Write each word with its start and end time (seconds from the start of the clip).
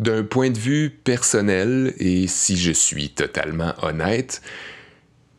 D'un 0.00 0.24
point 0.24 0.48
de 0.48 0.58
vue 0.58 0.88
personnel, 0.88 1.92
et 1.98 2.26
si 2.26 2.56
je 2.56 2.72
suis 2.72 3.10
totalement 3.10 3.74
honnête, 3.82 4.40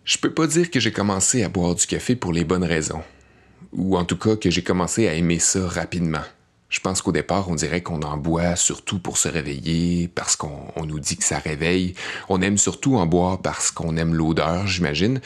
je 0.03 0.19
peux 0.19 0.31
pas 0.31 0.45
dire 0.45 0.69
que 0.69 0.79
j'ai 0.79 0.91
commencé 0.91 1.41
à 1.41 1.49
boire 1.49 1.73
du 1.73 1.87
café 1.87 2.15
pour 2.15 2.31
les 2.31 2.43
bonnes 2.43 2.63
raisons. 2.63 3.01
Ou 3.73 3.97
en 3.97 4.05
tout 4.05 4.17
cas 4.17 4.35
que 4.35 4.51
j'ai 4.51 4.61
commencé 4.61 5.07
à 5.07 5.15
aimer 5.15 5.39
ça 5.39 5.67
rapidement. 5.67 6.21
Je 6.69 6.79
pense 6.79 7.01
qu'au 7.01 7.11
départ, 7.11 7.49
on 7.49 7.55
dirait 7.55 7.81
qu'on 7.81 8.03
en 8.03 8.17
boit 8.17 8.55
surtout 8.55 8.99
pour 8.99 9.17
se 9.17 9.29
réveiller, 9.29 10.07
parce 10.09 10.35
qu'on 10.35 10.85
nous 10.85 10.99
dit 10.99 11.17
que 11.17 11.23
ça 11.23 11.39
réveille. 11.39 11.95
On 12.29 12.39
aime 12.43 12.59
surtout 12.59 12.97
en 12.97 13.07
boire 13.07 13.41
parce 13.41 13.71
qu'on 13.71 13.97
aime 13.97 14.13
l'odeur, 14.13 14.67
j'imagine, 14.67 15.21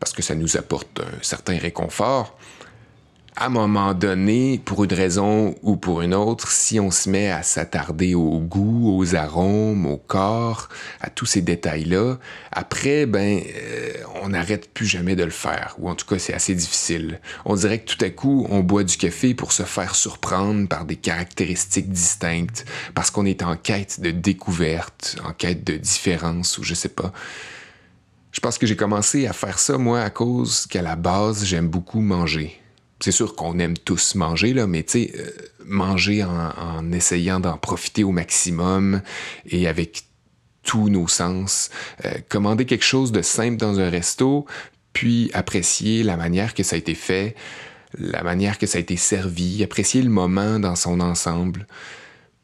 parce 0.00 0.14
que 0.14 0.22
ça 0.22 0.34
nous 0.34 0.56
apporte 0.56 0.98
un 0.98 1.22
certain 1.22 1.58
réconfort 1.58 2.38
à 3.34 3.46
un 3.46 3.48
moment 3.48 3.94
donné, 3.94 4.60
pour 4.62 4.84
une 4.84 4.92
raison 4.92 5.54
ou 5.62 5.76
pour 5.76 6.02
une 6.02 6.12
autre, 6.12 6.50
si 6.50 6.78
on 6.78 6.90
se 6.90 7.08
met 7.08 7.30
à 7.30 7.42
s'attarder 7.42 8.14
au 8.14 8.38
goût, 8.38 8.94
aux 8.94 9.14
arômes, 9.14 9.86
au 9.86 9.96
corps, 9.96 10.68
à 11.00 11.08
tous 11.08 11.24
ces 11.24 11.40
détails-là, 11.40 12.18
après, 12.50 13.06
ben, 13.06 13.40
euh, 13.40 13.92
on 14.22 14.30
n'arrête 14.30 14.72
plus 14.74 14.84
jamais 14.84 15.16
de 15.16 15.24
le 15.24 15.30
faire, 15.30 15.76
ou 15.78 15.88
en 15.88 15.94
tout 15.94 16.06
cas, 16.06 16.18
c'est 16.18 16.34
assez 16.34 16.54
difficile. 16.54 17.20
On 17.46 17.56
dirait 17.56 17.80
que 17.80 17.90
tout 17.90 18.04
à 18.04 18.10
coup, 18.10 18.46
on 18.50 18.60
boit 18.60 18.84
du 18.84 18.98
café 18.98 19.32
pour 19.32 19.52
se 19.52 19.62
faire 19.62 19.94
surprendre 19.94 20.68
par 20.68 20.84
des 20.84 20.96
caractéristiques 20.96 21.90
distinctes, 21.90 22.66
parce 22.94 23.10
qu'on 23.10 23.24
est 23.24 23.42
en 23.42 23.56
quête 23.56 24.00
de 24.00 24.10
découverte, 24.10 25.16
en 25.24 25.32
quête 25.32 25.64
de 25.64 25.76
différence, 25.78 26.58
ou 26.58 26.64
je 26.64 26.74
sais 26.74 26.90
pas. 26.90 27.12
Je 28.30 28.40
pense 28.40 28.58
que 28.58 28.66
j'ai 28.66 28.76
commencé 28.76 29.26
à 29.26 29.32
faire 29.32 29.58
ça, 29.58 29.78
moi, 29.78 30.02
à 30.02 30.10
cause 30.10 30.66
qu'à 30.66 30.82
la 30.82 30.96
base, 30.96 31.44
j'aime 31.44 31.68
beaucoup 31.68 32.00
manger 32.00 32.61
c'est 33.02 33.12
sûr 33.12 33.34
qu'on 33.34 33.58
aime 33.58 33.76
tous 33.76 34.14
manger, 34.14 34.54
là, 34.54 34.66
mais 34.66 34.82
tu 34.82 35.06
sais, 35.06 35.12
euh, 35.16 35.30
manger 35.64 36.24
en, 36.24 36.92
essayant 36.92 37.40
d'en 37.40 37.56
profiter 37.56 38.04
au 38.04 38.12
maximum 38.12 39.02
et 39.46 39.66
avec 39.66 40.04
tous 40.62 40.88
nos 40.88 41.08
sens. 41.08 41.70
Euh, 42.04 42.12
commander 42.28 42.64
quelque 42.64 42.84
chose 42.84 43.10
de 43.10 43.22
simple 43.22 43.56
dans 43.56 43.80
un 43.80 43.90
resto, 43.90 44.46
puis 44.92 45.30
apprécier 45.34 46.02
la 46.02 46.16
manière 46.16 46.54
que 46.54 46.62
ça 46.62 46.76
a 46.76 46.78
été 46.78 46.94
fait, 46.94 47.34
la 47.98 48.22
manière 48.22 48.58
que 48.58 48.66
ça 48.66 48.78
a 48.78 48.80
été 48.80 48.96
servi, 48.96 49.62
apprécier 49.62 50.02
le 50.02 50.10
moment 50.10 50.58
dans 50.58 50.76
son 50.76 51.00
ensemble. 51.00 51.66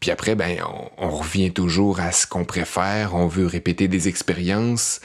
Puis 0.00 0.10
après, 0.10 0.34
ben, 0.34 0.58
on, 0.96 1.10
revient 1.10 1.52
toujours 1.52 2.00
à 2.00 2.12
ce 2.12 2.26
qu'on 2.26 2.44
préfère, 2.44 3.14
on 3.14 3.26
veut 3.26 3.46
répéter 3.46 3.88
des 3.88 4.08
expériences. 4.08 5.00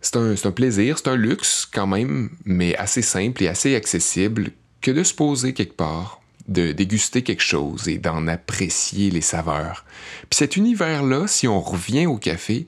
C'est 0.00 0.16
un, 0.16 0.34
un 0.42 0.50
plaisir, 0.52 0.98
c'est 0.98 1.08
un 1.08 1.16
luxe 1.16 1.66
quand 1.72 1.86
même, 1.86 2.30
mais 2.44 2.76
assez 2.76 3.02
simple 3.02 3.42
et 3.42 3.48
assez 3.48 3.74
accessible 3.74 4.52
que 4.86 4.92
de 4.92 5.02
se 5.02 5.12
poser 5.12 5.52
quelque 5.52 5.74
part, 5.74 6.20
de 6.48 6.72
déguster 6.72 7.22
quelque 7.22 7.42
chose 7.42 7.88
et 7.88 7.98
d'en 7.98 8.26
apprécier 8.28 9.10
les 9.10 9.20
saveurs. 9.20 9.84
Puis 10.30 10.38
cet 10.38 10.56
univers-là, 10.56 11.26
si 11.26 11.48
on 11.48 11.60
revient 11.60 12.06
au 12.06 12.16
café, 12.16 12.66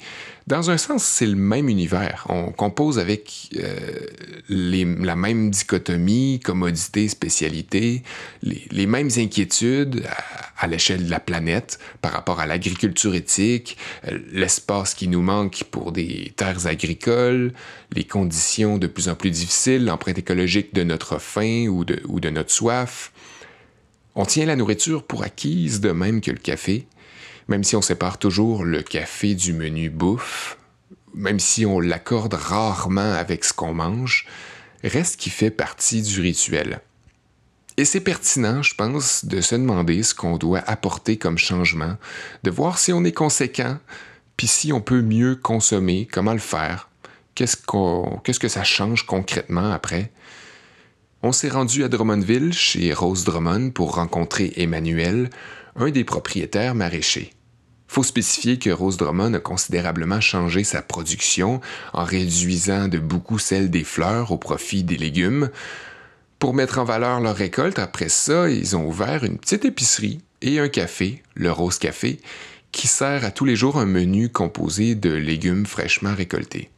dans 0.48 0.70
un 0.70 0.78
sens, 0.78 1.04
c'est 1.04 1.26
le 1.26 1.36
même 1.36 1.68
univers. 1.68 2.24
On 2.30 2.52
compose 2.52 2.98
avec 2.98 3.50
euh, 3.56 4.06
la 4.48 5.14
même 5.14 5.50
dichotomie, 5.50 6.40
commodité, 6.42 7.06
spécialité, 7.08 8.02
les, 8.42 8.86
mêmes 8.86 9.10
inquiétudes 9.18 10.04
à, 10.56 10.66
l'échelle 10.66 11.04
de 11.04 11.10
la 11.10 11.20
planète 11.20 11.78
par 12.00 12.12
rapport 12.12 12.40
à 12.40 12.46
l'agriculture 12.46 13.14
éthique, 13.14 13.76
euh, 14.06 14.18
l'espace 14.32 14.94
qui 14.94 15.06
nous 15.06 15.20
manque 15.20 15.64
pour 15.70 15.92
des 15.92 16.32
terres 16.34 16.66
agricoles, 16.66 17.52
les 17.92 18.04
conditions 18.04 18.78
de 18.78 18.86
plus 18.86 19.10
en 19.10 19.16
plus 19.16 19.30
difficiles, 19.30 19.84
l'empreinte 19.84 20.16
écologique 20.16 20.72
de 20.72 20.82
notre 20.82 21.18
faim 21.18 21.66
ou 21.68 21.84
de, 21.84 22.00
ou 22.08 22.20
de 22.20 22.30
notre 22.30 22.50
soif. 22.50 23.12
On 24.19 24.27
tient 24.27 24.44
la 24.44 24.56
nourriture 24.56 25.05
pour 25.05 25.22
acquise 25.22 25.80
de 25.80 25.92
même 25.92 26.20
que 26.20 26.30
le 26.30 26.38
café 26.38 26.86
même 27.48 27.64
si 27.64 27.77
on 27.77 27.83
sépare 27.83 28.19
toujours 28.19 28.64
le 28.64 28.83
café 28.83 29.34
du 29.34 29.55
menu 29.55 29.88
bouffe, 29.88 30.58
même 31.14 31.41
si 31.41 31.64
on 31.64 31.80
l'accorde 31.80 32.34
rarement 32.34 33.14
avec 33.14 33.44
ce 33.44 33.55
qu'on 33.55 33.72
mange, 33.72 34.27
reste 34.84 35.19
qu'il 35.19 35.33
fait 35.33 35.50
partie 35.50 36.02
du 36.02 36.20
rituel. 36.20 36.80
Et 37.79 37.84
c'est 37.84 38.01
pertinent, 38.01 38.62
je 38.62 38.74
pense, 38.74 39.24
de 39.24 39.40
se 39.40 39.55
demander 39.55 40.02
ce 40.02 40.14
qu'on 40.14 40.36
doit 40.36 40.62
apporter 40.67 41.17
comme 41.17 41.39
changement, 41.39 41.96
de 42.42 42.50
voir 42.50 42.79
si 42.79 42.92
on 42.92 43.05
est 43.05 43.12
conséquent, 43.12 43.79
puis 44.36 44.46
si 44.46 44.73
on 44.73 44.80
peut 44.80 45.02
mieux 45.02 45.35
consommer, 45.35 46.06
comment 46.11 46.33
le 46.33 46.39
faire, 46.39 46.90
qu'est-ce, 47.35 47.56
qu'est-ce 48.24 48.40
que 48.40 48.48
ça 48.48 48.64
change 48.64 49.06
concrètement 49.06 49.73
après. 49.73 50.11
On 51.20 51.33
s'est 51.33 51.48
rendu 51.48 51.83
à 51.83 51.89
Drummondville 51.89 52.52
chez 52.52 52.92
Rose 52.92 53.24
Drummond 53.24 53.70
pour 53.70 53.96
rencontrer 53.96 54.52
Emmanuel, 54.55 55.30
un 55.74 55.90
des 55.90 56.05
propriétaires 56.05 56.77
maraîchers. 56.77 57.33
Faut 57.89 58.05
spécifier 58.05 58.61
que 58.61 58.70
Rose 58.70 58.98
Drummond 58.98 59.34
a 59.34 59.40
considérablement 59.40 60.20
changé 60.20 60.62
sa 60.62 60.80
production 60.80 61.61
en 61.92 62.05
réduisant 62.05 62.86
de 62.86 62.98
beaucoup 62.98 63.40
celle 63.40 63.68
des 63.68 63.83
fleurs 63.83 64.30
au 64.30 64.36
profit 64.36 64.84
des 64.84 64.96
légumes. 64.96 65.51
Pour 66.39 66.55
mettre 66.55 66.79
en 66.79 66.84
valeur 66.84 67.18
leur 67.18 67.35
récolte, 67.35 67.80
après 67.80 68.11
ça, 68.11 68.48
ils 68.48 68.77
ont 68.77 68.86
ouvert 68.86 69.24
une 69.24 69.39
petite 69.39 69.64
épicerie 69.64 70.20
et 70.40 70.61
un 70.61 70.68
café, 70.68 71.24
le 71.35 71.50
Rose 71.50 71.80
Café, 71.80 72.20
qui 72.70 72.86
sert 72.86 73.24
à 73.24 73.33
tous 73.33 73.45
les 73.45 73.56
jours 73.56 73.77
un 73.77 73.86
menu 73.86 74.29
composé 74.29 74.95
de 74.95 75.11
légumes 75.11 75.67
fraîchement 75.67 76.14
récoltés. 76.14 76.70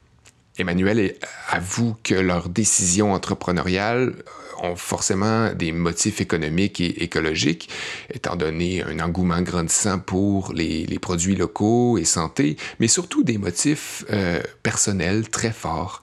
Emmanuel 0.60 1.14
avoue 1.48 1.96
que 2.02 2.14
leur 2.14 2.48
décision 2.48 3.12
entrepreneuriale 3.12 4.14
ont 4.62 4.76
forcément 4.76 5.52
des 5.54 5.72
motifs 5.72 6.20
économiques 6.20 6.80
et 6.80 7.02
écologiques, 7.02 7.70
étant 8.12 8.36
donné 8.36 8.82
un 8.82 9.00
engouement 9.00 9.40
grandissant 9.40 9.98
pour 9.98 10.52
les, 10.52 10.86
produits 11.00 11.34
locaux 11.34 11.98
et 11.98 12.04
santé, 12.04 12.56
mais 12.78 12.88
surtout 12.88 13.22
des 13.22 13.38
motifs 13.38 14.04
euh, 14.12 14.42
personnels 14.62 15.28
très 15.30 15.52
forts. 15.52 16.02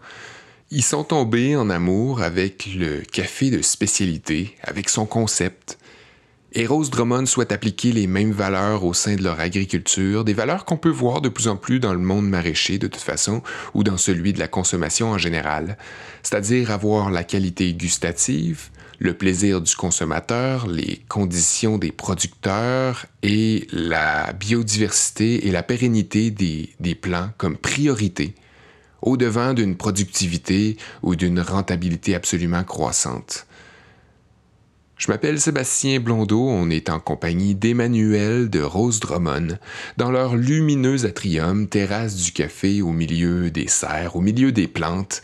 Ils 0.71 0.83
sont 0.83 1.03
tombés 1.03 1.55
en 1.55 1.69
amour 1.69 2.21
avec 2.21 2.67
le 2.75 3.01
café 3.01 3.51
de 3.51 3.61
spécialité, 3.61 4.57
avec 4.63 4.89
son 4.89 5.05
concept, 5.05 5.77
et 6.57 6.65
Rose 6.65 6.89
Drummond 6.89 7.27
souhaite 7.27 7.51
appliquer 7.51 7.91
les 7.91 8.07
mêmes 8.07 8.31
valeurs 8.31 8.83
au 8.83 8.91
sein 8.91 9.15
de 9.15 9.21
leur 9.21 9.39
agriculture, 9.39 10.23
des 10.23 10.33
valeurs 10.33 10.65
qu'on 10.65 10.75
peut 10.75 10.89
voir 10.89 11.21
de 11.21 11.29
plus 11.29 11.47
en 11.47 11.55
plus 11.55 11.79
dans 11.79 11.93
le 11.93 11.99
monde 11.99 12.27
maraîcher 12.27 12.79
de 12.79 12.87
toute 12.87 13.03
façon, 13.03 13.43
ou 13.75 13.83
dans 13.83 13.97
celui 13.97 14.33
de 14.33 14.39
la 14.39 14.47
consommation 14.47 15.11
en 15.11 15.19
général, 15.19 15.77
c'est-à-dire 16.23 16.71
avoir 16.71 17.11
la 17.11 17.23
qualité 17.23 17.71
gustative, 17.75 18.69
le 18.97 19.13
plaisir 19.13 19.61
du 19.61 19.75
consommateur, 19.75 20.65
les 20.65 20.99
conditions 21.07 21.77
des 21.77 21.91
producteurs 21.91 23.05
et 23.21 23.67
la 23.71 24.33
biodiversité 24.33 25.45
et 25.45 25.51
la 25.51 25.61
pérennité 25.61 26.31
des, 26.31 26.69
des 26.79 26.95
plants 26.95 27.29
comme 27.37 27.55
priorité, 27.55 28.33
au-devant 29.03 29.53
d'une 29.53 29.77
productivité 29.77 30.77
ou 31.03 31.15
d'une 31.15 31.39
rentabilité 31.39 32.15
absolument 32.15 32.63
croissante. 32.63 33.45
Je 34.97 35.11
m'appelle 35.11 35.39
Sébastien 35.39 35.99
Blondeau, 35.99 36.49
on 36.49 36.71
est 36.71 36.89
en 36.89 36.99
compagnie 36.99 37.53
d'Emmanuel 37.53 38.49
de 38.49 38.61
Rose 38.61 38.99
Drummond, 38.99 39.59
dans 39.97 40.09
leur 40.09 40.35
lumineux 40.35 41.05
atrium, 41.05 41.67
terrasse 41.67 42.15
du 42.15 42.31
café 42.31 42.81
au 42.81 42.91
milieu 42.91 43.51
des 43.51 43.67
serres, 43.67 44.15
au 44.15 44.21
milieu 44.21 44.51
des 44.51 44.67
plantes, 44.67 45.21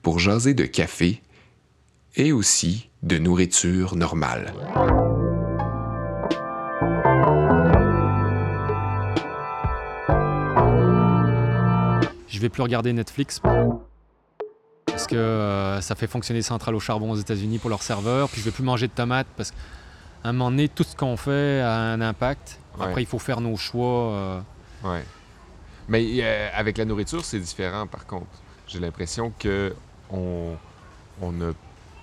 pour 0.00 0.18
jaser 0.18 0.54
de 0.54 0.64
café 0.64 1.20
et 2.16 2.32
aussi 2.32 2.88
de 3.02 3.18
nourriture 3.18 3.94
normale. 3.94 4.54
Je 12.26 12.40
vais 12.40 12.48
plus 12.48 12.62
regarder 12.62 12.94
Netflix 12.94 13.42
parce 15.00 15.08
que 15.08 15.16
euh, 15.16 15.80
ça 15.80 15.94
fait 15.94 16.06
fonctionner 16.06 16.42
centrale 16.42 16.74
au 16.74 16.80
charbon 16.80 17.10
aux 17.10 17.16
États-Unis 17.16 17.58
pour 17.58 17.70
leurs 17.70 17.82
serveurs. 17.82 18.28
Puis 18.28 18.42
je 18.42 18.44
vais 18.44 18.50
plus 18.50 18.62
manger 18.62 18.86
de 18.86 18.92
tomates 18.92 19.26
parce 19.34 19.50
qu'à 19.50 19.56
un 20.24 20.32
moment 20.32 20.50
donné, 20.50 20.68
tout 20.68 20.82
ce 20.82 20.94
qu'on 20.94 21.16
fait 21.16 21.62
a 21.62 21.74
un 21.74 22.02
impact. 22.02 22.60
Après, 22.78 23.02
il 23.02 23.06
faut 23.06 23.18
faire 23.18 23.40
nos 23.40 23.56
choix. 23.56 24.12
Euh. 24.12 24.40
Ouais. 24.84 25.02
Mais 25.88 26.04
euh, 26.20 26.50
avec 26.52 26.76
la 26.76 26.84
nourriture, 26.84 27.24
c'est 27.24 27.38
différent 27.38 27.86
par 27.86 28.06
contre. 28.06 28.26
J'ai 28.66 28.78
l'impression 28.78 29.32
que 29.38 29.74
on, 30.10 30.56
on 31.22 31.40
a 31.40 31.52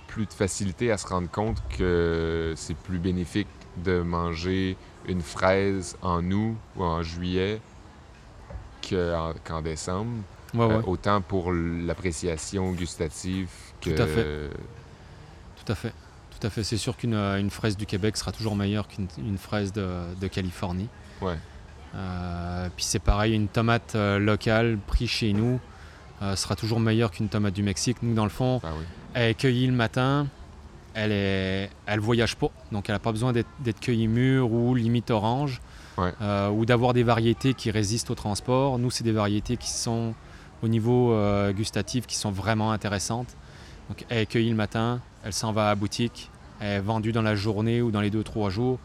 plus 0.08 0.26
de 0.26 0.32
facilité 0.32 0.90
à 0.90 0.98
se 0.98 1.06
rendre 1.06 1.30
compte 1.30 1.62
que 1.78 2.52
c'est 2.56 2.76
plus 2.76 2.98
bénéfique 2.98 3.46
de 3.76 4.00
manger 4.00 4.76
une 5.06 5.22
fraise 5.22 5.96
en 6.02 6.28
août 6.32 6.56
ou 6.76 6.82
en 6.82 7.04
juillet 7.04 7.60
qu'en 8.90 9.62
décembre. 9.62 10.10
Euh, 10.54 10.82
autant 10.86 11.20
pour 11.20 11.52
l'appréciation 11.52 12.72
gustative 12.72 13.50
que. 13.80 13.90
Tout 13.90 14.02
à 14.02 14.06
fait. 14.06 14.50
Tout 15.64 15.72
à 15.72 15.74
fait. 15.74 15.92
Tout 16.30 16.46
à 16.46 16.50
fait. 16.50 16.62
C'est 16.62 16.76
sûr 16.76 16.96
qu'une 16.96 17.14
euh, 17.14 17.48
fraise 17.50 17.76
du 17.76 17.86
Québec 17.86 18.16
sera 18.16 18.32
toujours 18.32 18.56
meilleure 18.56 18.88
qu'une 18.88 19.38
fraise 19.38 19.72
de, 19.72 20.26
Californie. 20.28 20.88
Ouais. 21.20 21.36
Euh, 21.94 22.68
puis 22.76 22.84
c'est 22.84 22.98
pareil, 22.98 23.34
une 23.34 23.48
tomate 23.48 23.94
locale 23.94 24.78
prise 24.86 25.10
chez 25.10 25.32
nous 25.32 25.60
sera 26.34 26.56
toujours 26.56 26.80
meilleure 26.80 27.10
qu'une 27.10 27.28
tomate 27.28 27.54
du 27.54 27.62
Mexique. 27.62 27.98
Nous, 28.02 28.14
dans 28.14 28.24
le 28.24 28.30
fond, 28.30 28.60
ah 28.64 28.72
elle 29.14 29.30
est 29.30 29.34
cueillie 29.34 29.66
le 29.66 29.72
matin, 29.72 30.26
elle 30.94 31.12
est, 31.12 31.70
elle 31.86 32.00
voyage 32.00 32.36
pas, 32.36 32.50
donc 32.72 32.88
elle 32.88 32.94
n'a 32.94 32.98
pas 32.98 33.12
besoin 33.12 33.32
d'être 33.32 33.80
cueillie 33.80 34.08
mûre 34.08 34.52
ou 34.52 34.74
limite 34.74 35.10
orange. 35.10 35.60
Ouais. 35.98 36.12
euh, 36.22 36.48
ou 36.50 36.64
d'avoir 36.64 36.94
des 36.94 37.02
variétés 37.02 37.54
qui 37.54 37.70
résistent 37.70 38.10
au 38.10 38.14
transport. 38.14 38.78
Nous, 38.78 38.90
c'est 38.90 39.04
des 39.04 39.12
variétés 39.12 39.56
qui 39.56 39.70
sont 39.70 40.14
au 40.62 40.68
niveau 40.68 41.12
euh, 41.12 41.52
gustatif 41.52 42.06
qui 42.06 42.16
sont 42.16 42.30
vraiment 42.30 42.72
intéressantes. 42.72 43.28
Donc, 43.88 44.04
elle 44.08 44.18
est 44.18 44.26
cueillie 44.26 44.50
le 44.50 44.56
matin, 44.56 45.00
elle 45.24 45.32
s'en 45.32 45.52
va 45.52 45.66
à 45.66 45.68
la 45.68 45.74
boutique, 45.74 46.30
elle 46.60 46.68
est 46.68 46.80
vendue 46.80 47.12
dans 47.12 47.22
la 47.22 47.34
journée 47.34 47.80
ou 47.82 47.90
dans 47.90 48.00
les 48.00 48.10
2-3 48.10 48.50
jours. 48.50 48.78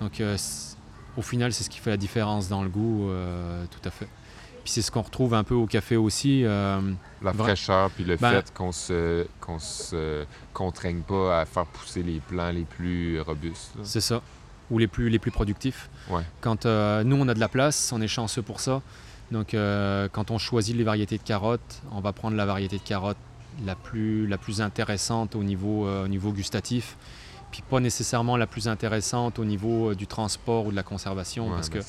Donc, 0.00 0.20
euh, 0.20 0.36
au 1.16 1.22
final, 1.22 1.52
c'est 1.52 1.64
ce 1.64 1.70
qui 1.70 1.78
fait 1.78 1.90
la 1.90 1.96
différence 1.96 2.48
dans 2.48 2.62
le 2.62 2.68
goût, 2.68 3.08
euh, 3.08 3.64
tout 3.70 3.88
à 3.88 3.90
fait. 3.90 4.08
Puis 4.64 4.72
c'est 4.74 4.82
ce 4.82 4.90
qu'on 4.90 5.00
retrouve 5.02 5.32
un 5.32 5.44
peu 5.44 5.54
au 5.54 5.66
café 5.66 5.96
aussi. 5.96 6.42
La 6.42 7.32
fraîcheur, 7.32 7.90
puis 7.90 8.04
le 8.04 8.16
Ben- 8.16 8.30
fait 8.32 8.52
qu'on 8.52 8.70
se, 8.70 9.26
qu'on 9.40 9.58
se 9.58 10.26
contraigne 10.52 11.00
pas 11.00 11.40
à 11.40 11.46
faire 11.46 11.64
pousser 11.64 12.02
les 12.02 12.20
plants 12.20 12.50
les 12.50 12.64
plus 12.64 13.18
robustes. 13.20 13.72
C'est 13.82 14.02
ça. 14.02 14.20
Ou 14.70 14.78
les 14.78 14.86
plus, 14.86 15.08
les 15.08 15.18
plus 15.18 15.30
productifs. 15.30 15.88
Ouais. 16.10 16.20
Quand 16.42 16.66
nous, 16.66 17.16
on 17.16 17.28
a 17.28 17.34
de 17.34 17.40
la 17.40 17.48
place, 17.48 17.90
on 17.94 18.02
est 18.02 18.08
chanceux 18.08 18.42
pour 18.42 18.60
ça. 18.60 18.82
Donc, 19.30 19.52
euh, 19.52 20.08
quand 20.10 20.30
on 20.30 20.38
choisit 20.38 20.74
les 20.74 20.84
variétés 20.84 21.18
de 21.18 21.22
carottes, 21.22 21.82
on 21.92 22.00
va 22.00 22.12
prendre 22.12 22.36
la 22.36 22.46
variété 22.46 22.78
de 22.78 22.82
carotte 22.82 23.18
la 23.64 23.74
plus, 23.74 24.26
la 24.26 24.38
plus 24.38 24.60
intéressante 24.62 25.34
au 25.36 25.42
niveau, 25.42 25.86
euh, 25.86 26.04
au 26.04 26.08
niveau 26.08 26.32
gustatif. 26.32 26.96
Puis 27.50 27.62
pas 27.62 27.80
nécessairement 27.80 28.36
la 28.36 28.46
plus 28.46 28.68
intéressante 28.68 29.38
au 29.38 29.44
niveau 29.44 29.90
euh, 29.90 29.94
du 29.94 30.06
transport 30.06 30.66
ou 30.66 30.70
de 30.70 30.76
la 30.76 30.82
conservation. 30.82 31.48
Ouais, 31.48 31.54
parce 31.56 31.68
ben, 31.70 31.80
que 31.82 31.86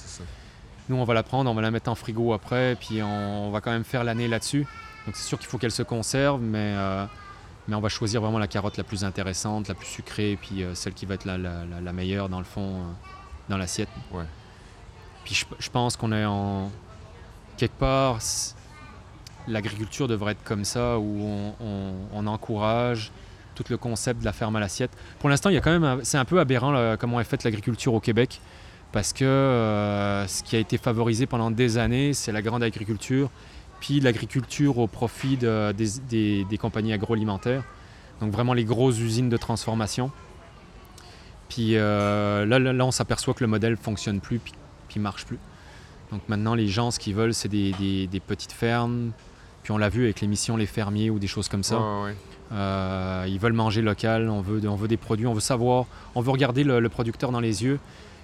nous, 0.90 0.96
on 0.98 1.04
va 1.06 1.14
la 1.14 1.24
prendre, 1.24 1.50
on 1.50 1.54
va 1.54 1.62
la 1.62 1.72
mettre 1.72 1.90
en 1.90 1.96
frigo 1.96 2.34
après, 2.34 2.76
puis 2.80 3.02
on, 3.04 3.52
va 3.52 3.62
quand 3.62 3.72
même 3.72 3.84
faire 3.84 4.04
l'année 4.04 4.28
là-dessus. 4.28 4.66
Donc 5.06 5.16
c'est 5.16 5.28
sûr 5.28 5.38
qu'il 5.38 5.48
faut 5.48 5.58
qu'elle 5.58 5.72
se 5.72 5.84
conserve, 5.84 6.42
mais, 6.42 6.76
mais 7.68 7.76
on 7.76 7.80
va 7.80 7.90
choisir 7.90 8.22
vraiment 8.22 8.40
la 8.40 8.48
carotte 8.48 8.76
la 8.78 8.84
plus 8.84 9.04
intéressante, 9.04 9.68
la 9.68 9.76
plus 9.76 9.86
sucrée, 9.88 10.38
puis 10.42 10.64
celle 10.74 10.94
qui 10.94 11.06
va 11.06 11.14
être 11.14 11.26
la, 11.26 11.38
la- 11.38 11.64
la- 11.66 11.80
la 11.82 11.94
meilleure 11.94 12.28
dans 12.28 12.40
le 12.40 12.44
fond, 12.46 12.84
dans 13.50 13.58
l'assiette. 13.58 13.90
Ouais. 14.12 14.24
Puis 15.24 15.36
je, 15.36 15.46
je 15.60 15.70
pense 15.70 15.96
qu'on 15.96 16.12
est 16.12 16.26
en... 16.26 16.72
Quelque 17.60 17.78
part, 17.78 18.20
l'agriculture 19.46 20.08
devrait 20.08 20.32
être 20.32 20.44
comme 20.46 20.64
ça, 20.64 20.98
où 20.98 21.54
on, 21.60 22.26
encourage 22.26 23.12
tout 23.54 23.66
le 23.70 23.76
concept 23.76 24.22
de 24.22 24.26
la 24.26 24.32
ferme 24.32 24.56
à 24.56 24.62
l'assiette. 24.62 24.92
Pour 25.20 25.28
l'instant, 25.28 25.50
c'est 26.04 26.18
un 26.18 26.24
peu 26.24 26.40
aberrant 26.40 26.96
comment 26.98 27.20
est 27.20 27.26
faite 27.26 27.44
l'agriculture 27.44 27.94
au 27.94 28.00
Québec, 28.00 28.40
parce 28.94 29.12
que 29.12 29.26
euh, 29.26 30.26
ce 30.26 30.42
qui 30.42 30.56
a 30.56 30.60
été 30.60 30.78
favorisé 30.78 31.26
pendant 31.26 31.52
des 31.52 31.78
années, 31.78 32.14
c'est 32.14 32.32
la 32.32 32.42
grande 32.42 32.64
agriculture, 32.64 33.30
puis 33.82 34.00
l'agriculture 34.00 34.78
au 34.78 34.88
profit 34.88 35.36
de- 35.36 35.74
des, 35.74 36.58
compagnies 36.58 36.94
agroalimentaires, 36.94 37.66
donc 38.22 38.32
vraiment 38.32 38.54
les 38.54 38.64
grosses 38.64 39.00
usines 39.00 39.28
de 39.28 39.36
transformation. 39.36 40.12
Puis 41.50 41.76
euh, 41.76 42.46
là, 42.46 42.86
on 42.86 42.92
s'aperçoit 42.92 43.34
que 43.34 43.44
le 43.44 43.50
modèle 43.50 43.76
fonctionne 43.76 44.22
plus, 44.22 44.40
puis, 44.40 44.54
puis 44.88 45.02
marche 45.02 45.26
plus. 45.26 45.40
Donc 46.12 46.22
maintenant, 46.28 46.56
les 46.56 46.68
gens, 46.68 46.92
ce 46.92 47.00
qu'ils 47.00 47.16
veulent, 47.16 47.34
c'est 47.34 47.50
des, 47.50 47.72
des- 47.74 48.08
des 48.08 48.20
petites 48.20 48.52
fermes. 48.52 49.12
Puis 49.64 49.72
on 49.72 49.78
l'a 49.78 49.90
vu 49.90 50.04
avec 50.06 50.22
l'émission 50.22 50.58
Les 50.58 50.66
Fermiers 50.66 51.10
ou 51.10 51.20
des 51.20 51.28
choses 51.28 51.48
comme 51.50 51.64
ça. 51.64 51.78
Ouais. 52.04 52.16
Euh, 52.52 53.26
ils 53.28 53.38
veulent 53.40 53.54
manger 53.54 53.82
local, 53.84 54.28
on 54.30 54.42
veut, 54.42 54.68
on 54.68 54.76
veut 54.76 54.88
des 54.88 54.98
produits, 54.98 55.28
on 55.28 55.34
veut 55.34 55.40
savoir, 55.40 55.86
on 56.16 56.22
veut 56.22 56.32
regarder 56.32 56.64
le, 56.64 56.80
le 56.80 56.90
producteur 56.90 57.32
dans 57.32 57.40
les 57.40 57.64
yeux, 57.64 57.80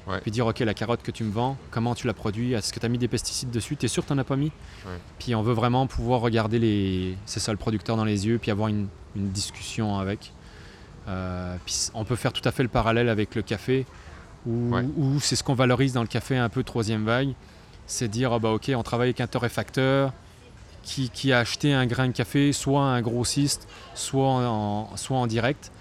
Ouais. 0.07 0.19
puis 0.21 0.29
dire 0.31 0.45
ok 0.45 0.59
la 0.59 0.73
carotte 0.75 1.01
que 1.01 1.09
tu 1.11 1.23
me 1.23 1.31
vends, 1.31 1.57
comment 1.71 1.95
tu 1.95 2.05
l'as 2.05 2.13
produit, 2.13 2.53
est-ce 2.53 2.71
que 2.71 2.79
tu 2.79 2.85
as 2.85 2.89
mis 2.89 2.97
des 2.99 3.07
pesticides 3.07 3.49
dessus, 3.49 3.75
t'es 3.75 3.87
sûr 3.87 4.03
que 4.03 4.07
tu 4.09 4.13
n'en 4.13 4.19
as 4.19 4.23
pas 4.23 4.35
mis? 4.35 4.51
Ouais. 4.85 4.99
Puis 5.19 5.33
on 5.35 5.41
veut 5.43 5.53
vraiment 5.53 5.85
pouvoir 5.87 6.21
regarder 6.21 6.57
les, 6.59 7.17
c'est 7.25 7.39
ça 7.39 7.51
le 7.51 7.57
producteur 7.57 7.97
dans 7.97 8.03
les 8.05 8.25
yeux, 8.27 8.37
puis 8.39 8.49
avoir 8.51 8.67
une, 8.69 8.87
une 9.15 9.29
discussion 9.29 9.97
avec. 9.99 10.31
Euh, 11.07 11.55
puis 11.65 11.75
on 11.93 12.03
peut 12.05 12.15
faire 12.15 12.33
tout 12.33 12.47
à 12.47 12.51
fait 12.51 12.63
le 12.63 12.69
parallèle 12.69 13.09
avec 13.09 13.35
le 13.35 13.41
café, 13.43 13.85
où, 14.47 14.75
où 14.97 15.19
c'est 15.19 15.35
ce 15.35 15.43
qu'on 15.43 15.53
valorise 15.55 15.93
dans 15.93 16.01
le 16.01 16.07
café 16.07 16.37
un 16.37 16.49
peu 16.49 16.63
troisième 16.63 17.03
vague, 17.03 17.33
c'est 17.87 18.07
dire 18.07 18.33
ah 18.33 18.39
bah 18.39 18.51
ok 18.51 18.71
on 18.75 18.83
travaille 18.83 19.07
avec 19.09 19.21
un 19.21 19.27
torréfacteur 19.27 20.11
qui, 20.83 21.09
qui 21.09 21.31
a 21.33 21.39
acheté 21.39 21.73
un 21.73 21.85
grain 21.87 22.07
de 22.07 22.13
café, 22.13 22.51
soit 22.53 22.81
à 22.81 22.89
un 22.89 23.01
grossiste, 23.01 23.67
soit 23.95 24.27
en, 24.47 24.95
soit 24.97 25.17
en 25.17 25.25
direct, 25.25 25.71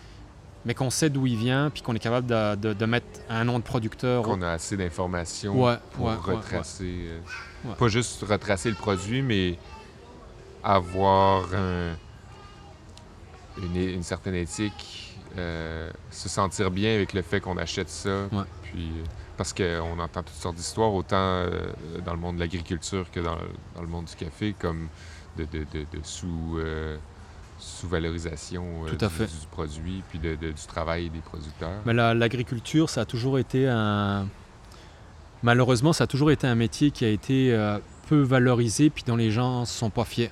mais 0.65 0.73
qu'on 0.73 0.89
sait 0.89 1.11
d'où 1.11 1.27
il 1.27 1.37
vient, 1.37 1.69
puis 1.69 1.83
qu'on 1.83 1.95
est 1.95 1.99
capable 1.99 2.27
de, 2.27 2.55
de- 2.55 2.73
de 2.73 2.87
mettre 2.87 3.07
un 3.29 3.45
nom 3.45 3.59
de 3.59 3.65
producteur. 3.65 4.23
Qu'on 4.23 4.41
a 4.41 4.53
assez 4.53 4.79
d'informations 4.79 5.63
Ouais, 5.63 5.77
pour 5.93 6.07
ouais, 6.07 6.15
retracer. 6.15 6.85
euh, 7.07 7.21
Ouais. 7.67 7.75
Pas 7.75 7.89
juste 7.89 8.23
retracer 8.27 8.71
le 8.71 8.77
produit, 8.77 9.21
mais 9.23 9.59
avoir 10.63 11.55
un- 11.55 11.95
une, 13.63 13.77
une 13.77 14.03
certaine 14.03 14.35
éthique, 14.35 15.19
euh, 15.37 15.91
se 16.11 16.29
sentir 16.29 16.71
bien 16.71 16.95
avec 16.95 17.13
le 17.13 17.23
fait 17.23 17.41
qu'on 17.41 17.57
achète 17.59 17.89
ça. 17.91 18.29
Puis, 18.63 18.89
euh, 18.89 19.05
parce 19.37 19.53
qu'on 19.53 19.99
entend 19.99 20.23
toutes 20.23 20.35
sortes 20.37 20.57
d'histoires, 20.57 20.93
autant 20.93 21.17
euh, 21.17 21.51
dans 22.05 22.13
le 22.15 22.21
monde 22.21 22.37
de 22.37 22.41
l'agriculture 22.41 23.11
que 23.11 23.21
dans, 23.21 23.37
dans 23.75 23.83
le 23.83 23.89
monde 23.89 24.05
du 24.07 24.15
café, 24.15 24.55
comme 24.59 24.89
de, 25.37 25.45
de- 25.45 25.67
de- 25.73 25.81
de 25.93 26.03
sous, 26.05 26.57
euh, 26.59 26.97
sous-valorisation 27.59 28.85
euh, 28.87 28.91
Tout 28.97 29.05
à 29.05 29.09
du, 29.09 29.15
fait. 29.15 29.27
du 29.27 29.47
produit, 29.51 30.03
puis 30.09 30.19
du 30.19 30.37
travail 30.69 31.11
des 31.11 31.19
producteurs. 31.21 31.81
Mais 31.87 31.93
la- 31.95 32.15
l'agriculture, 32.15 32.89
ça 32.91 33.03
a 33.03 33.05
toujours 33.05 33.39
été 33.39 33.69
un. 33.69 34.27
Malheureusement, 35.43 35.93
ça 35.93 36.05
a 36.05 36.07
toujours 36.07 36.31
été 36.31 36.47
un 36.47 36.55
métier 36.55 36.91
qui 36.91 37.05
a 37.05 37.09
été 37.09 37.55
peu 38.09 38.21
valorisé, 38.23 38.89
puis 38.91 39.05
dont 39.07 39.17
les 39.17 39.31
gens 39.31 39.61
ne 39.61 39.65
sont 39.67 39.91
pas 39.91 40.05
fiers. 40.05 40.31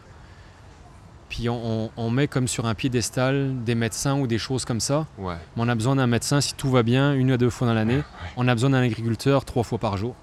Puis 1.32 1.48
on, 1.48 1.84
on- 1.86 1.90
on 1.96 2.10
met 2.10 2.28
comme 2.28 2.46
sur 2.46 2.66
un 2.66 2.74
piédestal 2.74 3.64
des 3.64 3.74
médecins 3.74 4.18
ou 4.20 4.26
des 4.26 4.36
choses 4.36 4.66
comme 4.66 4.80
ça. 4.80 5.06
Ouais. 5.16 5.36
Mais 5.56 5.62
on 5.62 5.68
a 5.70 5.74
besoin 5.74 5.96
d'un 5.96 6.06
médecin 6.06 6.42
si 6.42 6.52
tout 6.52 6.68
va 6.70 6.82
bien, 6.82 7.14
une 7.14 7.30
à 7.30 7.38
deux 7.38 7.48
fois 7.48 7.66
dans 7.66 7.72
l'année. 7.72 8.02
On 8.36 8.46
a 8.48 8.54
besoin 8.54 8.68
d'un 8.68 8.82
agriculteur 8.82 9.46
trois 9.46 9.62
fois 9.62 9.78
par 9.78 9.96
jour. 9.96 10.14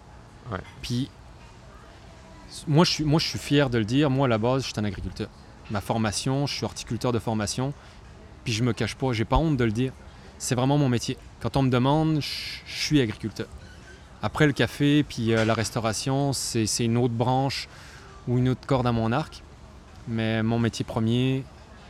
Ouais. 0.52 0.60
Puis, 0.84 1.10
moi 2.68 2.86
je, 2.86 2.92
suis, 2.92 3.04
moi, 3.04 3.20
je 3.20 3.28
suis 3.28 3.40
fier 3.40 3.72
de 3.72 3.80
le 3.80 3.86
dire. 3.86 4.12
Moi, 4.12 4.28
à 4.28 4.30
la 4.30 4.38
base, 4.38 4.62
je 4.64 4.68
suis 4.68 4.80
un 4.80 4.84
agriculteur. 4.84 5.30
Ma 5.72 5.82
formation, 5.82 6.46
je 6.46 6.54
suis 6.54 6.64
horticulteur 6.66 7.12
de 7.12 7.18
formation. 7.20 7.74
Puis, 8.44 8.54
je 8.54 8.64
me 8.64 8.72
cache 8.74 8.94
pas, 8.96 9.12
j'ai 9.12 9.26
pas 9.26 9.38
honte 9.38 9.58
de 9.58 9.64
le 9.64 9.72
dire. 9.72 9.94
C'est 10.38 10.54
vraiment 10.56 10.78
mon 10.78 10.90
métier. 10.90 11.18
Quand 11.42 11.58
on 11.58 11.64
me 11.64 11.70
demande, 11.72 12.22
je, 12.22 12.28
je 12.68 12.82
suis 12.86 13.02
agriculteur. 13.02 13.48
Après, 14.22 14.46
le 14.46 14.54
café, 14.54 15.04
puis 15.04 15.34
euh, 15.34 15.44
la 15.44 15.56
restauration, 15.56 16.34
c'est 16.34 16.66
une 16.86 16.98
autre 16.98 17.14
branche 17.16 17.68
ou 18.28 18.38
une 18.38 18.50
autre 18.50 18.66
corde 18.68 18.86
à 18.86 18.92
mon 18.92 19.12
arc. 19.12 19.42
Mais 20.10 20.42
mon 20.44 20.58
métier 20.60 20.84
premier, 20.84 21.44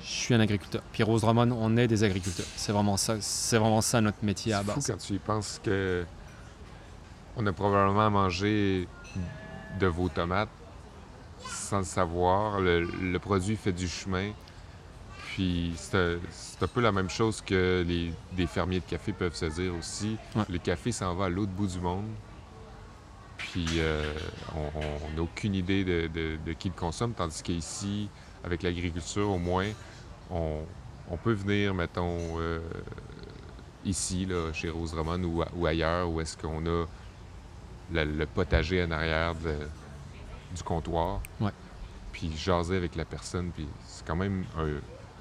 je 0.04 0.08
suis 0.08 0.34
un 0.34 0.40
agriculteur. 0.40 0.82
Puis 0.92 1.04
Rose 1.04 1.24
Ramon, 1.24 1.50
on 1.52 1.78
est 1.78 1.88
des 1.88 2.04
agriculteurs. 2.04 2.46
C'est 2.56 2.72
vraiment 2.72 2.98
ça, 2.98 3.16
c'est 3.22 3.58
vraiment 3.58 3.82
ça 3.82 4.02
notre 4.02 4.24
métier 4.24 4.54
à 4.54 4.58
la 4.58 4.64
C'est 4.64 4.70
fou 4.72 4.76
base. 4.76 4.88
quand 4.88 4.98
tu 4.98 5.14
y 5.14 5.20
penses 5.20 5.60
que 5.64 6.06
on 7.38 7.46
a 7.48 7.54
probablement 7.54 8.10
mangé 8.12 8.88
de 9.80 9.88
vos 9.88 10.10
tomates 10.10 10.50
sans 11.48 11.80
le 11.80 11.84
savoir. 11.86 12.60
Le, 12.60 12.82
le 12.84 13.20
produit 13.20 13.56
fait 13.56 13.72
du 13.72 13.88
chemin. 13.88 14.32
Puis 15.34 15.72
c'est 15.78 15.96
un, 15.98 16.18
c'est 16.32 16.62
un 16.64 16.68
peu 16.68 16.82
la 16.82 16.92
même 16.92 17.10
chose 17.10 17.42
que 17.42 17.86
les, 17.88 18.12
des 18.36 18.48
fermiers 18.48 18.80
de 18.82 18.86
café 18.86 19.14
peuvent 19.14 19.36
se 19.36 19.46
dire 19.46 19.74
aussi. 19.76 20.18
Ouais. 20.36 20.44
Le 20.50 20.58
café 20.58 20.92
s'en 20.92 21.16
va 21.16 21.26
à 21.26 21.30
l'autre 21.30 21.52
bout 21.52 21.68
du 21.68 21.80
monde. 21.80 22.06
Puis 23.40 23.66
euh, 23.78 24.14
on 24.56 25.16
n'a 25.16 25.22
aucune 25.24 25.56
idée 25.56 25.84
de, 25.84 26.08
de- 26.08 26.38
de 26.46 26.54
qui 26.54 26.68
le 26.70 26.76
consomme, 26.76 27.14
tandis 27.14 27.42
qu'ici, 27.42 28.08
avec 28.44 28.62
l'agriculture, 28.64 29.30
au 29.30 29.38
moins, 29.40 29.66
on, 30.30 30.60
on 31.10 31.18
peut 31.18 31.34
venir, 31.34 31.74
mettons, 31.74 32.40
euh, 32.40 32.60
ici, 33.86 34.26
là, 34.26 34.52
chez 34.54 34.70
Rose 34.70 34.94
Romane 34.94 35.26
ou, 35.26 35.44
ou 35.56 35.66
ailleurs, 35.66 36.10
où 36.10 36.22
est-ce 36.22 36.38
qu'on 36.38 36.66
a 36.66 36.86
le, 37.92 38.04
le 38.06 38.26
potager 38.26 38.84
en 38.84 38.92
arrière 38.92 39.34
de- 39.36 39.68
du 40.56 40.64
comptoir. 40.64 41.22
Ouais. 41.40 41.52
Puis 42.12 42.32
jaser 42.36 42.76
avec 42.78 42.96
la 42.96 43.06
personne. 43.06 43.52
Puis 43.52 43.68
c'est 43.88 44.06
quand 44.06 44.16
même 44.16 44.46
un. 44.58 44.68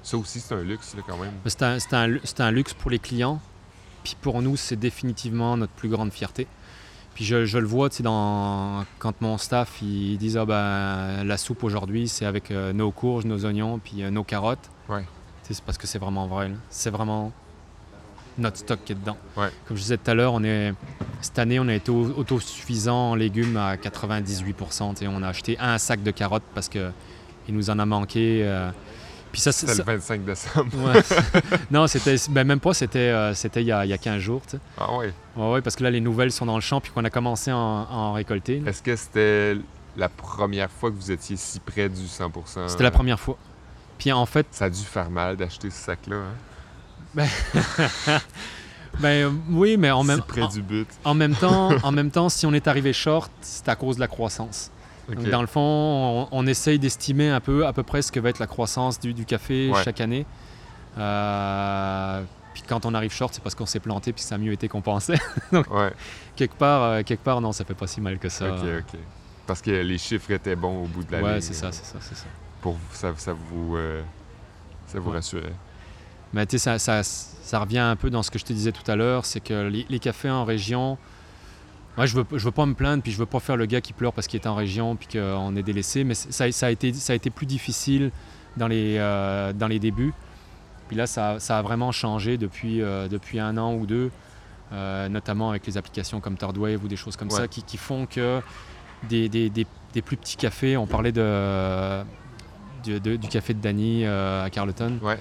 Ça 0.03 0.17
aussi, 0.17 0.39
c'est 0.39 0.53
un 0.55 0.61
luxe, 0.63 0.95
là, 0.95 1.01
quand 1.07 1.17
même. 1.17 1.33
Un, 1.61 1.75
un 1.75 2.19
c'est 2.23 2.41
un 2.41 2.51
luxe 2.51 2.73
pour 2.73 2.91
les 2.91 2.99
clients. 2.99 3.39
Puis 4.03 4.15
pour 4.21 4.41
nous, 4.41 4.55
c'est 4.57 4.75
définitivement 4.75 5.55
notre 5.57 5.73
plus 5.73 5.89
grande 5.89 6.11
fierté. 6.11 6.47
Puis 7.15 7.25
je, 7.25 7.45
je 7.45 7.57
le 7.57 7.67
vois, 7.67 7.89
dans, 7.99 8.85
quand 8.97 9.19
mon 9.21 9.37
staff, 9.37 9.81
ils 9.81 10.17
disent 10.17 10.37
ah 10.37 10.45
ben 10.45 11.23
la 11.25 11.37
soupe 11.37 11.63
aujourd'hui, 11.63 12.07
c'est 12.07 12.25
avec 12.25 12.49
euh, 12.51 12.71
nos 12.71 12.91
courges, 12.91 13.25
nos 13.25 13.45
oignons, 13.45 13.79
puis 13.83 14.03
euh, 14.03 14.09
nos 14.09 14.23
carottes. 14.23 14.69
Ouais. 14.87 15.05
C'est 15.43 15.61
parce 15.61 15.77
que 15.77 15.87
c'est 15.87 15.99
vraiment 15.99 16.27
vrai. 16.27 16.51
C'est 16.69 16.91
vraiment 16.91 17.31
notre 18.37 18.57
stock 18.57 18.79
qui 18.85 18.93
est 18.93 18.95
dedans. 18.95 19.17
Ouais. 19.35 19.49
Comme 19.67 19.75
je 19.75 19.81
disais 19.81 19.97
tout 19.97 20.09
à 20.09 20.13
l'heure, 20.13 20.33
on 20.33 20.43
est 20.43 20.73
cette 21.21 21.37
année, 21.39 21.59
on 21.59 21.67
a 21.67 21.73
été 21.73 21.91
au- 21.91 22.13
autosuffisant 22.17 23.11
en 23.11 23.15
légumes 23.15 23.57
à 23.57 23.75
98%. 23.75 24.93
tu 24.93 24.99
sais. 24.99 25.07
On 25.07 25.21
a 25.23 25.27
acheté 25.27 25.57
un 25.59 25.77
sac 25.77 26.01
de 26.03 26.11
carottes 26.11 26.43
parce 26.53 26.69
que 26.69 26.91
il 27.49 27.55
nous 27.55 27.69
en 27.69 27.79
a 27.79 27.85
manqué. 27.85 28.43
euh. 28.45 28.69
Puis 29.31 29.41
ça, 29.41 29.51
c'est- 29.51 29.67
C'était 29.67 29.79
le 29.91 29.97
25 29.97 30.25
décembre. 30.25 30.71
Ouais. 30.75 31.01
non, 31.71 31.85
c'était 31.87 32.15
ben, 32.29 32.45
même 32.47 32.59
pas, 32.59 32.73
c'était 32.73 32.97
euh, 32.99 33.33
c'était 33.35 33.61
il 33.61 33.67
y, 33.67 33.71
a, 33.71 33.85
il 33.85 33.89
y 33.89 33.93
a 33.93 33.97
15 33.97 34.19
jours. 34.19 34.41
tu 34.45 34.57
sais. 34.57 34.59
Ah 34.77 34.91
ouais. 34.97 35.13
Ouais, 35.35 35.51
ouais, 35.53 35.61
parce 35.61 35.75
que 35.75 35.83
là, 35.83 35.91
les 35.91 36.01
nouvelles 36.01 36.31
sont 36.31 36.45
dans 36.47 36.55
le 36.55 36.61
champ 36.61 36.81
puis 36.81 36.91
qu'on 36.91 37.05
a 37.05 37.09
commencé 37.11 37.51
à 37.51 37.55
en, 37.57 37.83
à 37.83 37.91
en 37.93 38.13
récolter. 38.13 38.63
Est-ce 38.65 38.81
que 38.81 38.95
c'était 38.95 39.55
la 39.97 40.09
première 40.09 40.71
fois 40.71 40.89
que 40.89 40.95
vous 40.95 41.11
étiez 41.11 41.35
si 41.37 41.59
près 41.59 41.89
du 41.89 42.01
100% 42.05 42.67
C'était 42.69 42.83
la 42.83 42.91
première 42.91 43.19
fois. 43.19 43.37
Puis 43.99 44.11
en 44.11 44.25
fait, 44.25 44.47
Ça 44.51 44.65
a 44.65 44.69
dû 44.69 44.81
faire 44.83 45.09
mal 45.09 45.35
d'acheter 45.37 45.69
ce 45.69 45.77
sac-là. 45.77 46.15
hein? 46.15 47.27
Ben 48.99 49.09
euh, 49.27 49.31
oui, 49.49 49.77
mais 49.77 49.91
en 49.91 50.01
si 50.01 50.07
même, 50.07 50.21
près 50.21 50.41
en, 50.41 50.47
du 50.47 50.61
but. 50.61 50.87
en 51.05 51.13
même 51.13 51.35
temps, 51.35 51.69
en 51.83 51.91
même 51.91 52.09
temps, 52.11 52.29
si 52.29 52.45
on 52.45 52.53
est 52.53 52.67
arrivé 52.67 52.91
short, 52.93 53.31
c'est 53.41 53.69
à 53.69 53.75
cause 53.75 53.95
de 53.95 54.01
la 54.01 54.07
croissance. 54.07 54.71
Donc, 55.15 55.29
dans 55.29 55.41
le 55.41 55.47
fond, 55.47 55.59
on, 55.61 56.27
on 56.31 56.47
essaye 56.47 56.79
d'estimer 56.79 57.29
un 57.29 57.39
peu 57.39 57.65
à 57.65 57.73
peu 57.73 57.83
près 57.83 58.01
ce 58.01 58.11
que 58.11 58.19
va 58.19 58.29
être 58.29 58.39
la 58.39 58.47
croissance 58.47 58.99
du, 58.99 59.13
du 59.13 59.25
café 59.25 59.69
Ouais. 59.71 59.83
chaque 59.83 60.01
année. 60.01 60.25
Euh, 60.97 62.21
puis 62.53 62.63
quand 62.67 62.85
on 62.85 62.93
arrive 62.93 63.11
short, 63.11 63.33
c'est 63.33 63.41
parce 63.43 63.55
qu'on 63.55 63.65
s'est 63.65 63.79
planté 63.79 64.11
puis 64.13 64.21
ça 64.23 64.35
a 64.35 64.37
mieux 64.37 64.51
été 64.53 64.67
qu'on 64.67 64.81
pensait. 64.81 65.19
Ouais, 65.51 65.93
quelque 66.35 66.55
part, 66.55 66.83
euh, 66.83 67.03
quelque 67.03 67.23
part, 67.23 67.41
non, 67.41 67.51
ça 67.51 67.65
fait 67.65 67.73
pas 67.73 67.87
si 67.87 68.01
mal 68.01 68.17
que 68.19 68.29
ça. 68.29 68.51
ok, 68.53 68.63
ok. 68.79 68.99
Parce 69.47 69.61
que 69.61 69.71
les 69.71 69.97
chiffres 69.97 70.31
étaient 70.31 70.55
bons 70.55 70.83
au 70.83 70.87
bout 70.87 71.03
de 71.03 71.11
la 71.11 71.19
ligne. 71.19 71.27
ouais, 71.29 71.41
c'est 71.41 71.53
ça, 71.53 71.71
c'est 71.71 71.85
ça, 71.85 71.97
c'est 72.01 72.15
ça. 72.15 72.25
Pour 72.61 72.73
vous- 72.73 72.79
ça, 72.93 73.13
ça 73.17 73.33
vous, 73.33 73.75
euh, 73.77 74.01
ça 74.87 74.99
vous 74.99 75.09
Ouais. 75.09 75.15
rassurait. 75.17 75.53
Mais 76.33 76.45
tu 76.45 76.59
sais, 76.59 76.77
ça, 76.77 76.77
ça, 76.77 77.01
ça 77.03 77.59
revient 77.59 77.79
un 77.79 77.95
peu 77.95 78.09
dans 78.11 78.21
ce 78.21 78.29
que 78.29 78.37
je 78.37 78.45
te 78.45 78.53
disais 78.53 78.71
tout 78.71 78.89
à 78.91 78.95
l'heure, 78.95 79.25
c'est 79.25 79.39
que 79.39 79.67
les, 79.67 79.85
les 79.89 79.97
cafés 79.99 80.29
en 80.29 80.45
région, 80.45 80.97
moi 81.99 82.05
je 82.05 82.15
veux, 82.15 82.25
je 82.31 82.45
veux 82.45 82.51
pas 82.51 82.65
me 82.65 82.75
plaindre, 82.75 83.03
puis 83.03 83.11
je 83.11 83.17
veux 83.17 83.25
pas 83.25 83.41
faire 83.41 83.57
le 83.57 83.65
gars 83.65 83.81
qui 83.81 83.91
pleure 83.91 84.13
parce 84.13 84.25
qu'il 84.25 84.39
est 84.39 84.47
en 84.47 84.55
région, 84.55 84.95
puis 84.95 85.09
qu'on 85.11 85.53
est 85.57 85.63
délaissé, 85.63 86.05
mais 86.05 86.13
ça, 86.13 86.49
ça, 86.49 86.67
a 86.67 86.69
été, 86.71 86.93
ça 86.93 87.11
a 87.11 87.15
été 87.17 87.29
plus 87.29 87.45
difficile 87.45 88.11
dans 88.55 88.69
les, 88.69 88.95
euh, 88.97 89.51
dans 89.51 89.67
les 89.67 89.79
débuts. 89.79 90.13
Puis 90.87 90.95
là, 90.95 91.07
ça, 91.07 91.41
ça 91.41 91.57
a 91.57 91.61
vraiment 91.61 91.91
changé 91.91 92.37
depuis, 92.37 92.81
euh, 92.81 93.09
depuis 93.09 93.37
un 93.37 93.57
an 93.57 93.73
ou 93.75 93.85
deux, 93.85 94.11
euh, 94.71 95.09
notamment 95.09 95.49
avec 95.49 95.67
les 95.67 95.75
applications 95.77 96.21
comme 96.21 96.37
Thirdwave 96.37 96.81
ou 96.81 96.87
des 96.87 96.95
choses 96.95 97.17
comme 97.17 97.27
Ouais. 97.31 97.35
ça, 97.37 97.49
qui, 97.49 97.63
qui 97.63 97.75
font 97.75 98.05
que 98.05 98.39
des, 99.09 99.27
des, 99.27 99.49
des- 99.49 99.67
des 99.93 100.01
plus 100.01 100.15
petits 100.15 100.37
cafés, 100.37 100.77
on 100.77 100.87
parlait 100.87 101.11
de, 101.11 102.01
de- 102.85 102.99
de- 102.99 103.15
du 103.17 103.27
café 103.27 103.53
de 103.53 103.59
Danny 103.61 104.05
à 104.05 104.47
Carleton, 104.49 104.99
Ouais. 105.01 105.19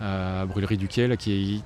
euh, 0.00 0.44
Brûlerie 0.46 0.76
du 0.76 0.86
Quai, 0.86 1.08
là, 1.08 1.16
qui, 1.16 1.64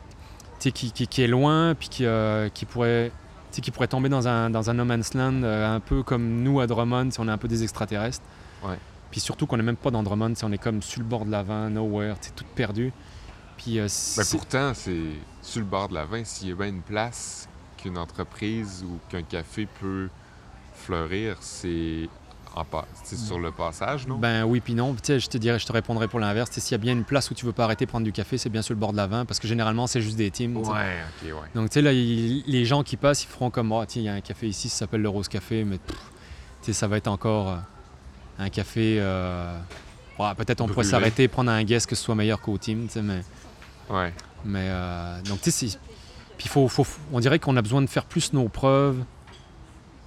est, 0.64 0.70
qui, 0.72 0.90
qui- 0.90 1.06
qui 1.06 1.22
est 1.22 1.26
loin, 1.28 1.74
puis 1.74 1.88
qui, 1.90 2.06
qui 2.54 2.64
pourrait, 2.64 3.12
tu 3.54 3.56
sais, 3.56 3.62
qui 3.62 3.70
pourrait 3.70 3.86
tomber 3.88 4.08
dans 4.08 4.26
un, 4.26 4.50
dans 4.50 4.68
un 4.70 4.74
no 4.74 4.84
man's 4.84 5.14
land, 5.14 5.42
euh, 5.44 5.76
un 5.76 5.80
peu 5.80 6.02
comme 6.02 6.42
nous 6.42 6.60
à 6.60 6.66
Drummond, 6.66 7.10
si 7.12 7.20
on 7.20 7.28
est 7.28 7.30
un 7.30 7.38
peu 7.38 7.48
des 7.48 7.62
extraterrestres. 7.62 8.24
Ouais. 8.64 8.78
Puis 9.10 9.20
surtout 9.20 9.46
qu'on 9.46 9.56
n'est 9.56 9.62
même 9.62 9.76
pas 9.76 9.90
dans 9.92 10.02
Drummond, 10.02 10.34
si 10.34 10.44
on 10.44 10.50
est 10.52 10.58
comme 10.58 10.82
sur 10.82 11.00
le 11.00 11.06
bord 11.06 11.24
de 11.24 11.30
la 11.30 11.42
vanne, 11.44 11.74
nowhere, 11.74 12.16
sais, 12.20 12.32
tout 12.34 12.44
perdu. 12.56 12.92
Puis, 13.56 13.78
euh, 13.78 13.82
Ben, 13.82 13.88
c'est- 13.88 14.36
pourtant, 14.36 14.72
c'est 14.74 14.98
sur 15.40 15.60
le 15.60 15.66
bord 15.66 15.88
de 15.88 15.94
la 15.94 16.04
vin, 16.04 16.24
s'il 16.24 16.48
y 16.48 16.52
a 16.52 16.54
bien 16.56 16.66
une 16.66 16.82
place 16.82 17.48
qu'une 17.76 17.96
entreprise 17.96 18.84
ou 18.84 18.98
qu'un 19.08 19.22
café 19.22 19.68
peut 19.80 20.08
fleurir, 20.74 21.36
c'est 21.40 22.08
en 22.56 22.64
pa- 22.64 22.86
c'est 23.02 23.16
sur 23.18 23.38
le 23.38 23.50
passage, 23.50 24.06
non? 24.06 24.16
Ben 24.18 24.44
oui, 24.44 24.60
puis 24.60 24.74
non. 24.74 24.94
Je 25.06 25.26
te 25.26 25.38
dirais, 25.38 25.58
je 25.58 25.66
te 25.66 25.72
répondrais 25.72 26.06
pour 26.08 26.20
l'inverse. 26.20 26.50
S'il 26.52 26.72
y 26.72 26.74
a 26.74 26.78
bien 26.78 26.92
une 26.92 27.04
place 27.04 27.30
où 27.30 27.34
tu 27.34 27.44
veux 27.46 27.52
pas 27.52 27.64
arrêter 27.64 27.84
de 27.84 27.90
prendre 27.90 28.04
du 28.04 28.12
café, 28.12 28.38
c'est 28.38 28.48
bien 28.48 28.62
sur 28.62 28.74
le 28.74 28.78
bord 28.80 28.92
de 28.92 28.96
la 28.96 29.06
vanne, 29.06 29.26
parce 29.26 29.40
que 29.40 29.48
généralement, 29.48 29.86
c'est 29.86 30.00
juste 30.00 30.16
des 30.16 30.30
teams. 30.30 30.56
ouais, 30.56 30.62
ok, 30.64 31.22
ouais. 31.24 31.48
Donc, 31.54 31.70
tu 31.70 31.74
sais, 31.74 31.82
là, 31.82 31.92
il- 31.92 32.44
les 32.46 32.64
gens 32.64 32.82
qui 32.82 32.96
passent, 32.96 33.24
ils 33.24 33.28
feront 33.28 33.50
comme 33.50 33.66
moi. 33.68 33.86
tiens, 33.86 34.02
il 34.02 34.04
y 34.04 34.08
a 34.08 34.14
un 34.14 34.20
café 34.20 34.46
ici, 34.48 34.68
ça 34.68 34.78
s'appelle 34.80 35.02
le 35.02 35.08
Rose 35.08 35.28
Café, 35.28 35.64
mais 35.64 35.78
pff, 35.78 36.74
ça 36.74 36.86
va 36.86 36.96
être 36.96 37.08
encore 37.08 37.50
euh, 37.50 37.56
un 38.38 38.48
café. 38.50 38.98
euh, 39.00 39.58
ouais, 40.18 40.34
Peut-être 40.36 40.60
on 40.60 40.66
pourrait 40.68 40.84
s'arrêter, 40.90 41.28
prendre 41.28 41.50
un 41.50 41.62
guest 41.64 41.86
que 41.88 41.94
ce 41.96 42.04
soit 42.04 42.14
meilleur 42.14 42.40
qu'au 42.40 42.56
team, 42.58 42.86
mais. 43.02 43.22
Ouais, 43.90 44.12
mais 44.44 44.68
euh, 44.70 45.20
donc, 45.22 45.40
tu 45.42 45.50
sais, 45.50 45.76
puis 46.38 46.48
faut, 46.48 46.68
faut, 46.68 46.86
on 47.12 47.20
dirait 47.20 47.38
qu'on 47.38 47.56
a 47.56 47.62
besoin 47.62 47.82
de 47.82 47.86
faire 47.88 48.04
plus 48.04 48.32
nos 48.32 48.48
preuves 48.48 49.02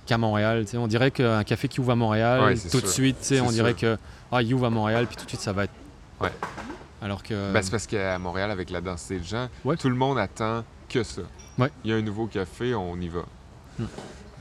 qu'à 0.07 0.17
Montréal. 0.17 0.65
On 0.75 0.87
dirait 0.87 1.11
qu'un 1.11 1.43
café 1.43 1.67
qui 1.67 1.79
ouvre 1.79 1.91
à 1.91 1.95
Montréal, 1.95 2.41
Ouais, 2.43 2.55
tout 2.71 2.81
de 2.81 2.87
suite, 2.87 3.33
on 3.45 3.51
dirait 3.51 3.73
que 3.75 3.97
ah, 4.31 4.41
il 4.41 4.53
ouvre 4.53 4.65
à 4.65 4.69
Montréal, 4.69 5.05
puis 5.07 5.15
tout 5.15 5.25
de 5.25 5.29
suite, 5.29 5.41
ça 5.41 5.53
va 5.53 5.65
être. 5.65 5.73
Ouais. 6.19 6.31
Alors 7.01 7.21
que. 7.21 7.51
Ben, 7.53 7.61
c'est 7.61 7.69
parce 7.71 7.85
qu'à 7.85 8.17
Montréal, 8.17 8.49
avec 8.49 8.69
la 8.71 8.81
densité 8.81 9.19
de 9.19 9.23
gens, 9.25 9.47
Ouais. 9.63 9.77
tout 9.77 9.89
le 9.89 9.95
monde 9.95 10.17
attend 10.17 10.63
que 10.89 11.03
ça. 11.03 11.21
Ouais. 11.59 11.71
Il 11.83 11.91
y 11.91 11.93
a 11.93 11.97
un 11.97 12.01
nouveau 12.01 12.25
café, 12.27 12.73
on 12.73 12.95
y 12.99 13.07
va. 13.09 13.21
Hmm. 13.77 13.83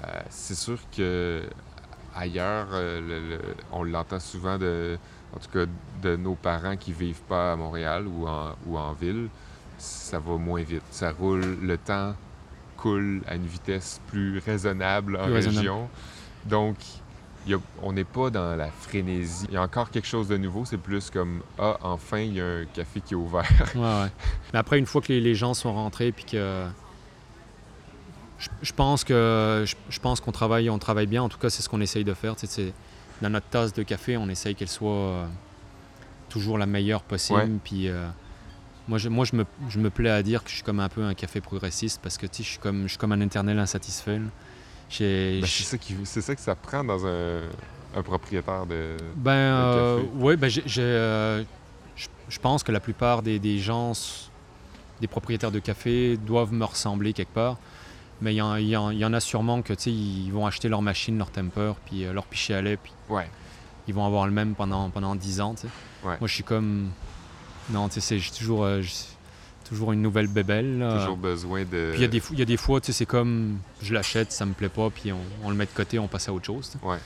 Euh, 0.04 0.08
c'est 0.30 0.54
sûr 0.56 0.78
que 0.96 1.42
ailleurs, 2.14 2.68
euh, 2.73 3.00
le- 3.00 3.37
le- 3.37 3.40
on 3.73 3.85
l'entend 3.85 4.20
souvent 4.20 4.56
de, 4.58 4.99
en 5.35 5.38
tout 5.38 5.50
cas, 5.52 5.66
de 6.02 6.16
nos 6.16 6.35
parents 6.35 6.76
qui 6.76 6.92
vivent 6.92 7.23
pas 7.28 7.52
à 7.52 7.56
Montréal 7.56 8.06
ou 8.06 8.26
en, 8.26 8.54
ou 8.66 8.78
en 8.78 8.92
ville, 8.92 9.28
ça 9.78 10.18
va 10.18 10.37
moins 10.37 10.62
vite. 10.62 10.82
Ça 10.90 11.11
roule, 11.11 11.58
le 11.62 11.76
temps 11.76 12.14
coule 12.90 13.22
à 13.26 13.34
une 13.36 13.46
vitesse 13.46 14.00
plus 14.08 14.38
raisonnable 14.38 15.16
en 15.16 15.24
Plus 15.24 15.32
raisonnable. 15.32 15.58
région. 15.58 15.88
Donc, 16.44 16.76
il 17.46 17.52
y 17.52 17.54
a- 17.54 17.58
on 17.82 17.92
n'est 17.92 18.04
pas 18.04 18.30
dans 18.30 18.56
la 18.56 18.68
frénésie. 18.70 19.46
Il 19.48 19.54
y 19.54 19.56
a 19.56 19.62
encore 19.62 19.90
quelque 19.90 20.06
chose 20.06 20.28
de 20.28 20.36
nouveau. 20.36 20.64
C'est 20.64 20.76
plus 20.78 21.10
comme 21.10 21.42
Ah, 21.58 21.76
enfin, 21.82 22.18
il 22.20 22.34
y 22.34 22.40
a 22.40 22.44
un 22.44 22.64
café 22.66 23.00
qui 23.00 23.14
est 23.14 23.16
ouvert. 23.16 23.44
Ouais, 23.74 23.80
ouais. 23.82 24.10
Mais 24.52 24.58
après, 24.58 24.78
une 24.78 24.86
fois 24.86 25.00
que 25.00 25.08
les, 25.12 25.20
les 25.20 25.34
gens 25.34 25.54
sont 25.54 25.72
rentrés, 25.72 26.12
puis 26.12 26.24
que. 26.24 26.66
Je, 28.38 28.48
je 28.62 28.72
pense 28.72 29.02
que 29.02 29.64
je, 29.66 29.74
je 29.88 29.98
pense 30.00 30.20
qu'on 30.20 30.32
travaille, 30.32 30.68
on 30.68 30.78
travaille 30.78 31.06
bien. 31.06 31.22
En 31.22 31.28
tout 31.28 31.38
cas, 31.38 31.48
c'est 31.50 31.62
ce 31.62 31.68
qu'on 31.68 31.80
essaye 31.80 32.04
de 32.04 32.14
faire. 32.14 32.34
C'est- 32.36 32.72
dans 33.22 33.30
notre 33.30 33.46
tasse 33.46 33.72
de 33.72 33.82
café, 33.82 34.18
on 34.18 34.28
essaye 34.28 34.54
qu'elle 34.54 34.68
soit 34.68 34.90
euh, 34.92 35.26
toujours 36.28 36.58
la 36.58 36.66
meilleure 36.66 37.02
possible. 37.02 37.58
Puis 37.64 37.88
euh, 37.88 38.06
moi, 38.88 38.98
je, 38.98 39.08
moi 39.08 39.24
je, 39.24 39.36
me, 39.36 39.44
je 39.68 39.78
me 39.78 39.90
plais 39.90 40.10
à 40.10 40.22
dire 40.22 40.42
que 40.44 40.50
je 40.50 40.54
suis 40.56 40.62
comme 40.64 40.80
un 40.80 40.88
peu 40.88 41.02
un 41.04 41.14
café 41.14 41.40
progressiste 41.40 42.00
parce 42.02 42.16
que 42.18 42.26
je 42.26 42.42
suis 42.42 42.58
comme, 42.58 42.82
je 42.84 42.88
suis 42.88 42.98
comme 42.98 43.12
un 43.12 43.20
éternel 43.20 43.58
insatisfait. 43.58 44.18
Ben, 44.18 44.30
c'est 44.90 45.40
ça, 45.64 45.78
qui- 45.78 45.96
c'est 46.04 46.20
ça 46.20 46.34
que 46.34 46.40
ça 46.40 46.54
prend 46.54 46.84
dans 46.84 47.04
un, 47.06 47.40
un 47.96 48.02
propriétaire 48.02 48.66
de. 48.66 48.96
Ben, 49.16 49.32
euh, 49.32 49.96
café. 50.02 50.08
ouais, 50.18 50.36
ben, 50.36 50.50
euh, 50.78 51.44
je 52.28 52.38
pense 52.38 52.62
que 52.62 52.70
la 52.72 52.80
plupart 52.80 53.22
des, 53.22 53.38
des 53.40 53.58
gens, 53.58 53.92
des 55.00 55.06
propriétaires 55.08 55.50
de 55.50 55.58
café, 55.58 56.16
doivent 56.16 56.52
me 56.52 56.64
ressembler 56.64 57.12
quelque 57.12 57.32
part. 57.34 57.56
Mais 58.22 58.34
il 58.34 58.38
y, 58.60 58.66
y 58.68 58.70
y 58.70 59.04
en 59.04 59.12
a 59.12 59.20
sûrement 59.20 59.60
que, 59.62 59.74
ils 59.88 60.30
vont 60.30 60.46
acheter 60.46 60.68
leur 60.68 60.80
machine, 60.82 61.18
leur 61.18 61.30
temper, 61.30 61.74
puis 61.84 62.04
euh, 62.04 62.12
leur 62.12 62.24
pichet 62.24 62.54
à 62.54 62.62
lait, 62.62 62.76
puis 62.78 62.92
Ouais. 63.10 63.28
ils 63.88 63.92
vont 63.94 64.06
avoir 64.06 64.24
le 64.26 64.32
même 64.32 64.54
pendant, 64.54 64.88
pendant 64.88 65.14
10 65.14 65.40
ans. 65.42 65.54
Ouais. 66.04 66.16
Moi, 66.20 66.26
je 66.28 66.32
suis 66.34 66.44
comme... 66.44 66.90
Non, 67.70 67.88
tu 67.88 68.00
sais, 68.00 68.18
j'ai 68.18 68.30
toujours, 68.30 68.64
euh, 68.64 68.82
toujours 69.68 69.92
une 69.92 70.02
nouvelle 70.02 70.28
bébelle. 70.28 70.78
là. 70.78 70.99
Toujours 70.99 71.16
besoin 71.16 71.64
de. 71.64 71.90
Puis 71.92 71.99
il 71.99 72.02
y 72.02 72.04
a 72.04 72.08
des, 72.08 72.20
fo- 72.20 72.30
il 72.32 72.38
y 72.38 72.42
a 72.42 72.46
des 72.46 72.56
fois, 72.56 72.80
tu 72.80 72.87
sais, 72.87 72.92
c'est 72.92 73.06
comme, 73.06 73.58
je 73.82 73.92
l'achète, 73.94 74.32
ça 74.32 74.46
me 74.46 74.52
plaît 74.52 74.68
pas, 74.68 74.90
puis 74.90 75.12
on, 75.12 75.18
on 75.44 75.50
le 75.50 75.56
met 75.56 75.66
de 75.66 75.70
côté, 75.70 75.99
on 75.99 76.08
passe 76.08 76.28
à 76.28 76.32
autre 76.32 76.46
chose. 76.46 76.75
Ouais. 76.82 76.99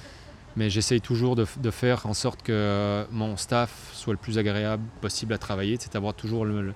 Mais 0.57 0.69
j'essaye 0.69 1.00
toujours 1.00 1.37
de, 1.37 1.45
faire 1.71 2.07
en 2.07 2.12
sorte 2.14 2.43
que 2.43 3.07
mon 3.12 3.37
staff 3.37 3.71
soit 3.93 4.12
le 4.12 4.19
plus 4.19 4.37
agréable 4.37 4.83
possible 5.00 5.33
à 5.33 5.38
travailler, 5.38 5.76
c'est 5.81 5.93
d'avoir 5.93 6.12
toujours 6.12 6.45
le- 6.45 6.61
le- 6.62 6.75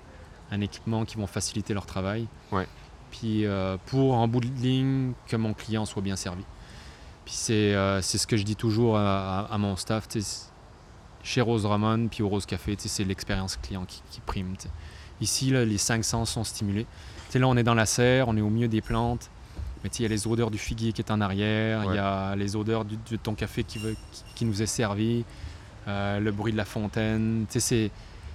un 0.53 0.61
équipement 0.61 1.05
qui 1.05 1.17
vont 1.17 1.27
faciliter 1.27 1.75
leur 1.75 1.85
travail. 1.87 2.27
Ouais. 2.53 2.67
Puis 3.11 3.45
euh, 3.47 3.77
pour, 3.87 4.15
en 4.15 4.29
bout 4.29 4.41
de 4.41 4.47
ligne, 4.47 5.13
que 5.27 5.37
mon 5.37 5.55
client 5.55 5.85
soit 5.87 6.03
bien 6.03 6.17
servi. 6.17 6.45
Puis 7.25 7.35
c'est 7.35 7.75
euh, 7.75 8.01
ce 8.03 8.27
que 8.27 8.37
je 8.37 8.43
dis 8.45 8.55
toujours 8.57 8.97
à, 8.97 9.41
à- 9.41 9.55
à 9.55 9.59
mon 9.59 9.77
staff, 9.77 10.09
tu 10.09 10.21
sais, 10.23 10.47
chez 11.25 11.41
Rose 11.41 11.67
Ramon, 11.67 12.07
puis 12.09 12.23
au 12.23 12.29
Rose 12.29 12.47
Café, 12.47 12.77
c'est 12.79 13.03
l'expérience 13.03 13.57
client 13.57 13.85
qui, 13.87 14.01
qui 14.11 14.21
prime. 14.21 14.55
Ici, 15.21 15.51
là, 15.51 15.65
les 15.65 15.79
cinq 15.79 16.05
sens 16.05 16.31
sont 16.31 16.45
stimulés. 16.45 16.87
Là, 17.35 17.49
on 17.49 17.57
est 17.57 17.65
dans 17.65 17.75
la 17.75 17.87
serre, 17.87 18.29
on 18.29 18.37
est 18.37 18.41
au 18.41 18.51
milieu 18.51 18.69
des 18.69 18.81
plantes. 18.81 19.29
Mais 19.83 19.91
il 19.99 20.03
y 20.03 20.05
a 20.05 20.09
les 20.09 20.27
odeurs 20.29 20.51
du 20.53 20.59
figuier 20.59 20.93
qui 20.93 21.03
est 21.03 21.11
en 21.11 21.21
arrière, 21.21 21.83
il 21.85 21.89
Ouais. 21.91 21.97
y 21.97 21.99
a 21.99 22.37
les 22.37 22.55
odeurs 22.57 22.85
du- 22.85 22.97
de 23.11 23.17
ton 23.17 23.35
café 23.35 23.65
qui, 23.65 23.79
veut- 23.79 23.97
qui, 24.13 24.23
qui 24.37 24.45
nous 24.45 24.63
est 24.63 24.67
servi, 24.67 25.25
euh, 25.89 26.21
le 26.21 26.31
bruit 26.33 26.53
de 26.53 26.57
la 26.57 26.65
fontaine. 26.65 27.45
C'est 27.49 27.59
C'est 27.61 27.83
une 27.85 27.91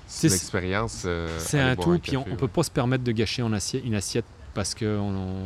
c'est- 0.06 0.36
expérience. 0.36 1.04
euh, 1.06 1.28
c'est 1.40 1.60
un 1.60 1.76
tout, 1.76 1.98
puis 2.00 2.18
on, 2.18 2.26
on 2.30 2.36
peut 2.36 2.48
pas 2.48 2.64
se 2.64 2.70
permettre 2.72 3.04
de 3.04 3.12
gâcher 3.12 3.42
en 3.42 3.54
assiette- 3.54 3.84
une 3.86 3.96
assiette 3.96 4.26
parce 4.54 4.76
qu'on 4.76 4.88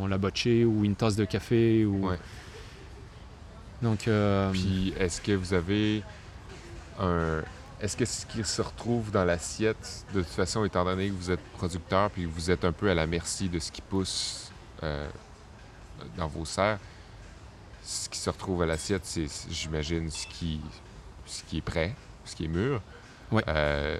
on, 0.02 0.06
l'a 0.06 0.18
botché 0.18 0.64
ou 0.64 0.84
une 0.84 0.94
tasse 0.96 1.14
de 1.16 1.24
café. 1.24 1.84
Ou... 1.86 2.08
Ouais. 2.08 2.18
Donc, 3.82 4.08
euh, 4.08 4.50
Puis 4.52 4.92
est-ce 4.98 5.20
que 5.20 5.32
vous 5.32 5.52
avez 5.54 6.02
un. 6.98 7.42
Est-ce 7.80 7.96
que 7.96 8.04
ce 8.04 8.24
qui 8.24 8.42
se 8.44 8.62
retrouve 8.62 9.10
dans 9.10 9.24
l'assiette, 9.24 10.06
de 10.14 10.22
toute 10.22 10.32
façon, 10.32 10.64
étant 10.64 10.84
donné 10.84 11.08
que 11.08 11.14
vous 11.14 11.30
êtes 11.30 11.42
producteur 11.58 12.10
puis 12.10 12.22
que 12.22 12.28
vous 12.28 12.50
êtes 12.50 12.64
un 12.64 12.72
peu 12.72 12.88
à 12.88 12.94
la 12.94 13.06
merci 13.06 13.48
de 13.48 13.58
ce 13.58 13.70
qui 13.70 13.82
pousse 13.82 14.50
euh, 14.82 15.08
dans 16.16 16.28
vos 16.28 16.44
serres, 16.44 16.78
ce 17.82 18.08
qui 18.08 18.18
se 18.18 18.30
retrouve 18.30 18.62
à 18.62 18.66
l'assiette, 18.66 19.02
c'est, 19.04 19.26
j'imagine, 19.50 20.08
ce 20.10 20.26
qui, 20.28 20.60
ce 21.26 21.42
qui 21.42 21.58
est 21.58 21.62
prêt, 21.62 21.94
ce 22.24 22.34
qui 22.34 22.44
est 22.44 22.48
mûr. 22.48 22.80
Euh, 23.48 23.98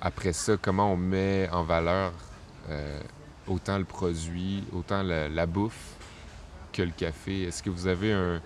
après 0.00 0.32
ça, 0.32 0.56
comment 0.56 0.92
on 0.92 0.96
met 0.96 1.48
en 1.50 1.64
valeur 1.64 2.12
euh, 2.68 3.00
autant 3.48 3.78
le 3.78 3.84
produit, 3.84 4.62
autant 4.72 5.02
la, 5.02 5.28
la 5.28 5.46
bouffe 5.46 5.96
que 6.72 6.82
le 6.82 6.92
café? 6.92 7.44
Est-ce 7.44 7.62
que 7.62 7.70
vous 7.70 7.86
avez 7.88 8.12
un, 8.12 8.40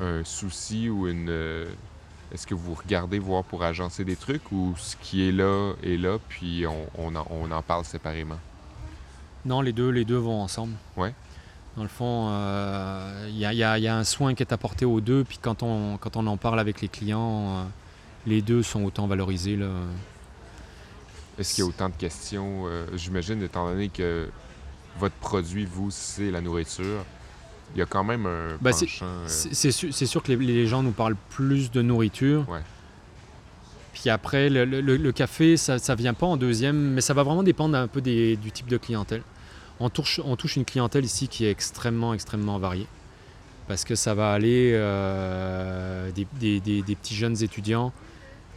un 0.00 0.24
souci 0.24 0.90
ou 0.90 1.08
une. 1.08 1.66
Euh, 2.32 2.34
Est-ce 2.34 2.46
que 2.46 2.54
vous 2.54 2.74
regardez 2.74 3.18
voir 3.18 3.44
pour 3.44 3.62
agencer 3.62 4.04
des 4.04 4.16
trucs 4.16 4.50
ou 4.52 4.74
ce 4.78 4.96
qui 4.96 5.28
est 5.28 5.32
là 5.32 5.74
est 5.82 5.96
là, 5.96 6.18
puis 6.28 6.64
on, 6.66 6.86
on 6.98 7.14
en, 7.16 7.26
on 7.30 7.50
en 7.50 7.62
parle 7.62 7.84
séparément? 7.84 8.38
non, 9.44 9.60
les 9.60 9.72
deux, 9.72 9.88
les 9.90 10.04
deux 10.04 10.18
vont 10.18 10.40
ensemble. 10.40 10.74
Ouais. 10.96 11.12
Dans 11.76 11.82
le 11.82 11.88
fond, 11.88 12.28
euh, 12.30 13.26
il 13.28 13.36
y, 13.38 13.44
a, 13.44 13.52
il 13.52 13.58
y 13.58 13.64
a- 13.64 13.78
y 13.78 13.88
a 13.88 13.96
un 13.96 14.04
soin 14.04 14.34
qui 14.34 14.42
est 14.42 14.52
apporté 14.52 14.84
aux 14.84 15.00
deux, 15.00 15.24
puis 15.24 15.38
quand 15.42 15.62
on, 15.64 15.96
quand 15.96 16.16
on 16.16 16.26
en 16.28 16.36
parle 16.36 16.60
avec 16.60 16.80
les 16.80 16.88
clients, 16.88 17.56
euh, 17.58 17.62
les 18.26 18.40
deux 18.42 18.62
sont 18.62 18.84
autant 18.84 19.06
valorisés. 19.08 19.56
Là. 19.56 19.66
Est-ce 21.38 21.54
qu'il 21.54 21.64
y 21.64 21.66
a 21.66 21.68
autant 21.68 21.88
de 21.88 21.94
questions? 21.94 22.64
euh, 22.66 22.86
J'imagine, 22.94 23.42
étant 23.42 23.66
donné 23.68 23.88
que 23.88 24.28
votre 24.98 25.14
produit, 25.16 25.64
vous, 25.64 25.90
c'est 25.90 26.30
la 26.30 26.40
nourriture, 26.42 27.04
il 27.74 27.78
y 27.78 27.82
a 27.82 27.86
quand 27.86 28.04
même 28.04 28.26
un 28.26 28.56
bah, 28.60 28.72
c'est, 28.72 28.86
euh, 29.02 29.24
c'est, 29.26 29.70
sûr, 29.72 29.88
c'est 29.92 30.06
sûr 30.06 30.22
que 30.22 30.32
les, 30.32 30.36
les 30.36 30.66
gens 30.66 30.82
nous 30.82 30.90
parlent 30.92 31.16
plus 31.30 31.70
de 31.70 31.82
nourriture. 31.82 32.48
Ouais. 32.48 32.60
Puis 33.94 34.10
après, 34.10 34.48
le, 34.50 34.64
le- 34.64 34.80
le- 34.80 34.96
le 34.96 35.12
café, 35.12 35.56
ça 35.56 35.76
ne 35.76 35.94
vient 35.96 36.14
pas 36.14 36.26
en 36.26 36.36
deuxième, 36.36 36.76
mais 36.94 37.00
ça 37.00 37.14
va 37.14 37.22
vraiment 37.22 37.42
dépendre 37.42 37.76
un 37.76 37.88
peu 37.88 38.00
des- 38.00 38.36
du 38.36 38.50
type 38.50 38.66
de 38.68 38.76
clientèle. 38.78 39.22
On 39.80 39.90
touche, 39.90 40.20
on 40.24 40.36
touche 40.36 40.56
une 40.56 40.64
clientèle 40.64 41.04
ici 41.04 41.28
qui 41.28 41.44
est 41.44 41.50
extrêmement, 41.50 42.14
extrêmement 42.14 42.58
variée. 42.58 42.86
Parce 43.68 43.84
que 43.84 43.94
ça 43.94 44.14
va 44.14 44.32
aller 44.32 44.72
euh, 44.74 46.10
des, 46.12 46.26
des- 46.40 46.60
des- 46.60 46.82
des 46.82 46.96
petits 46.96 47.14
jeunes 47.14 47.42
étudiants 47.42 47.92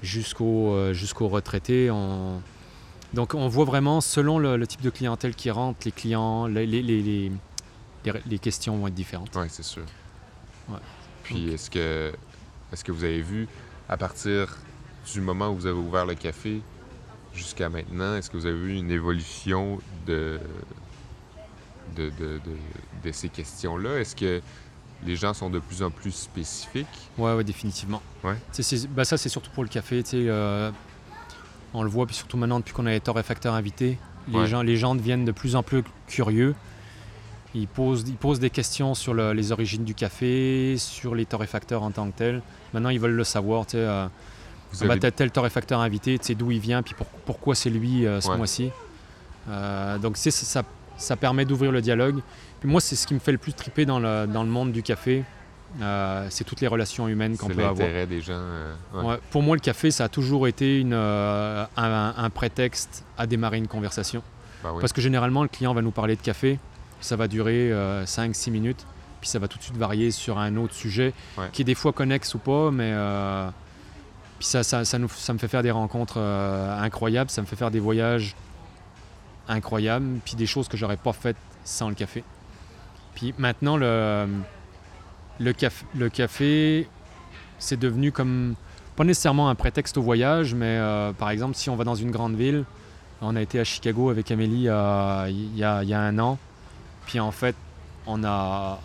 jusqu'aux 0.01 0.73
euh, 0.73 0.93
jusqu'aux 0.93 1.27
retraités. 1.27 1.89
On- 1.91 2.41
Donc 3.13 3.33
on 3.33 3.47
voit 3.47 3.65
vraiment, 3.65 4.01
selon 4.01 4.39
le, 4.39 4.57
le 4.57 4.67
type 4.67 4.81
de 4.81 4.89
clientèle 4.89 5.35
qui 5.35 5.49
rentre, 5.51 5.79
les 5.85 5.91
clients, 5.91 6.47
les, 6.47 6.65
les- 6.65 6.81
les- 6.81 7.31
les- 8.25 8.39
questions 8.39 8.77
vont 8.77 8.87
être 8.87 8.93
différentes. 8.93 9.29
Oui, 9.35 9.45
c'est 9.49 9.63
sûr. 9.63 9.83
Ouais. 10.69 10.77
Puis 11.23 11.49
est-ce 11.53 11.69
que 11.69 12.13
est-ce 12.73 12.83
que 12.83 12.91
vous 12.91 13.03
avez 13.03 13.21
vu 13.21 13.47
à 13.89 13.97
partir 13.97 14.57
du 15.13 15.21
moment 15.21 15.49
où 15.49 15.55
vous 15.55 15.65
avez 15.67 15.77
ouvert 15.77 16.05
le 16.05 16.15
café 16.15 16.61
jusqu'à 17.33 17.69
maintenant, 17.69 18.15
est-ce 18.15 18.29
que 18.29 18.37
vous 18.37 18.45
avez 18.45 18.57
vu 18.57 18.75
une 18.75 18.91
évolution 18.91 19.79
de 20.07 20.39
de, 21.95 22.09
de- 22.09 22.39
de- 22.39 23.03
de 23.03 23.11
ces 23.11 23.29
questions-là? 23.29 23.99
Est-ce 23.99 24.15
que 24.15 24.41
les 25.05 25.15
gens 25.15 25.33
sont 25.33 25.49
de 25.49 25.59
plus 25.59 25.83
en 25.83 25.91
plus 25.91 26.11
spécifiques? 26.11 26.87
Ouais, 27.17 27.33
ouais, 27.35 27.43
définitivement. 27.43 28.01
Ouais. 28.23 28.35
Bah 28.89 29.05
ça, 29.05 29.17
c'est 29.17 29.29
surtout 29.29 29.51
pour 29.51 29.63
le 29.63 29.69
café. 29.69 30.03
euh, 30.13 30.71
on 31.73 31.83
le 31.83 31.89
voit, 31.89 32.05
puis 32.05 32.15
surtout 32.15 32.37
maintenant, 32.37 32.59
depuis 32.59 32.73
qu'on 32.73 32.85
a 32.85 32.91
les 32.91 33.01
torréfacteurs 33.01 33.53
invités, 33.53 33.97
les, 34.29 34.39
Ouais. 34.39 34.47
gens, 34.47 34.61
les 34.61 34.77
gens 34.77 34.95
deviennent 34.95 35.25
de 35.25 35.31
plus 35.31 35.55
en 35.55 35.61
plus 35.63 35.83
curieux. 36.07 36.55
Ils 37.55 37.67
posent, 37.67 38.03
ils 38.07 38.15
posent 38.17 38.39
des 38.39 38.49
questions 38.49 38.93
sur 38.93 39.13
le- 39.13 39.31
les 39.33 39.51
origines 39.51 39.83
du 39.85 39.95
café, 39.95 40.75
sur 40.77 41.15
les 41.15 41.25
torréfacteurs 41.25 41.83
en 41.83 41.91
tant 41.91 42.11
que 42.11 42.17
tels. 42.17 42.41
Maintenant, 42.73 42.89
ils 42.89 42.99
veulent 42.99 43.15
le 43.15 43.23
savoir. 43.23 43.65
tu 43.65 43.71
sais, 43.71 43.77
euh, 43.79 44.05
ah 44.81 44.85
bah, 44.85 44.99
tel 45.11 45.31
torréfacteur 45.31 45.79
invité, 45.79 46.19
tu 46.19 46.25
sais 46.25 46.35
d'où 46.35 46.51
il 46.51 46.59
vient, 46.59 46.83
puis 46.83 46.93
pour- 46.95 47.07
pourquoi 47.07 47.55
c'est 47.55 47.69
lui 47.69 48.05
euh, 48.05 48.19
ce 48.19 48.29
Ouais. 48.29 48.37
mois-ci. 48.37 48.71
Euh, 49.49 49.97
donc, 49.97 50.17
c'est- 50.17 50.31
ça, 50.31 50.63
ça 50.97 51.15
permet 51.15 51.45
d'ouvrir 51.45 51.71
le 51.71 51.81
dialogue. 51.81 52.19
Puis 52.59 52.69
moi, 52.69 52.81
c'est 52.81 52.95
ce 52.95 53.07
qui 53.07 53.13
me 53.13 53.19
fait 53.19 53.31
le 53.31 53.37
plus 53.37 53.53
triper 53.53 53.85
dans 53.85 53.99
le, 53.99 54.25
dans 54.27 54.43
le 54.43 54.49
monde 54.49 54.71
du 54.71 54.83
café. 54.83 55.23
Euh, 55.81 56.27
c'est 56.29 56.43
toutes 56.45 56.61
les 56.61 56.67
relations 56.67 57.07
humaines 57.07 57.37
qu'on 57.37 57.47
c'est 57.47 57.53
peut 57.53 57.61
avoir. 57.63 57.73
l'intérêt 57.87 58.05
des 58.07 58.21
gens. 58.21 58.33
euh, 58.33 58.73
ouais. 58.95 59.03
Ouais, 59.05 59.17
pour 59.29 59.41
moi, 59.43 59.55
le 59.55 59.61
café, 59.61 59.91
ça 59.91 60.05
a 60.05 60.09
toujours 60.09 60.47
été 60.47 60.79
une, 60.79 60.93
euh, 60.93 61.65
un, 61.77 62.13
un 62.17 62.29
prétexte 62.29 63.03
à 63.17 63.27
démarrer 63.27 63.57
une 63.57 63.67
conversation. 63.67 64.21
Ben 64.63 64.71
oui. 64.73 64.77
Parce 64.81 64.93
que 64.93 65.01
généralement, 65.01 65.41
le 65.43 65.49
client 65.49 65.73
va 65.73 65.81
nous 65.81 65.91
parler 65.91 66.15
de 66.15 66.21
café, 66.21 66.59
ça 67.05 67.15
va 67.15 67.27
durer 67.27 67.71
5-6 68.05 68.51
minutes, 68.51 68.85
puis 69.21 69.29
ça 69.29 69.39
va 69.39 69.47
tout 69.47 69.57
de 69.57 69.63
suite 69.63 69.77
varier 69.77 70.11
sur 70.11 70.37
un 70.37 70.55
autre 70.57 70.73
sujet, 70.73 71.13
Ouais. 71.37 71.45
qui 71.53 71.61
est 71.61 71.65
des 71.65 71.75
fois 71.75 71.93
connexe 71.93 72.33
ou 72.35 72.39
pas, 72.39 72.71
mais 72.71 72.91
euh, 72.93 73.47
puis 74.39 74.47
ça, 74.47 74.63
ça, 74.63 74.83
ça, 74.85 74.99
nous, 74.99 75.07
ça 75.09 75.31
me 75.33 75.37
fait 75.39 75.47
faire 75.47 75.63
des 75.63 75.71
rencontres 75.71 76.15
euh, 76.17 76.77
incroyables, 76.81 77.29
ça 77.29 77.41
me 77.41 77.47
fait 77.47 77.55
faire 77.55 77.71
des 77.71 77.79
voyages 77.79 78.35
incroyables, 79.47 80.19
puis 80.25 80.35
des 80.35 80.45
choses 80.47 80.67
que 80.67 80.77
j'aurais 80.77 80.97
pas 80.97 81.13
faites 81.13 81.37
sans 81.63 81.89
le 81.89 81.95
café. 81.95 82.23
Puis 83.13 83.33
maintenant, 83.37 83.77
le, 83.77 84.27
le, 85.39 85.51
caf- 85.53 85.85
le 85.95 86.09
café, 86.09 86.87
c'est 87.59 87.79
devenu 87.79 88.11
comme, 88.11 88.55
pas 88.95 89.03
nécessairement 89.03 89.49
un 89.49 89.55
prétexte 89.55 89.97
au 89.97 90.01
voyage, 90.01 90.53
mais 90.55 90.77
euh, 90.79 91.13
par 91.13 91.29
exemple, 91.29 91.55
si 91.55 91.69
on 91.69 91.75
va 91.75 91.83
dans 91.83 91.95
une 91.95 92.11
grande 92.11 92.35
ville, 92.35 92.65
on 93.21 93.35
a 93.35 93.41
été 93.41 93.59
à 93.59 93.63
Chicago 93.63 94.09
avec 94.09 94.29
Amélie 94.31 94.67
euh, 94.67 95.27
il 95.29 95.55
y, 95.57 95.63
a, 95.63 95.83
il 95.83 95.89
y 95.89 95.93
a 95.93 96.01
un 96.01 96.19
an, 96.19 96.37
puis 97.05 97.19
en 97.19 97.31
fait, 97.31 97.55
on 98.07 98.23
a, 98.23 98.79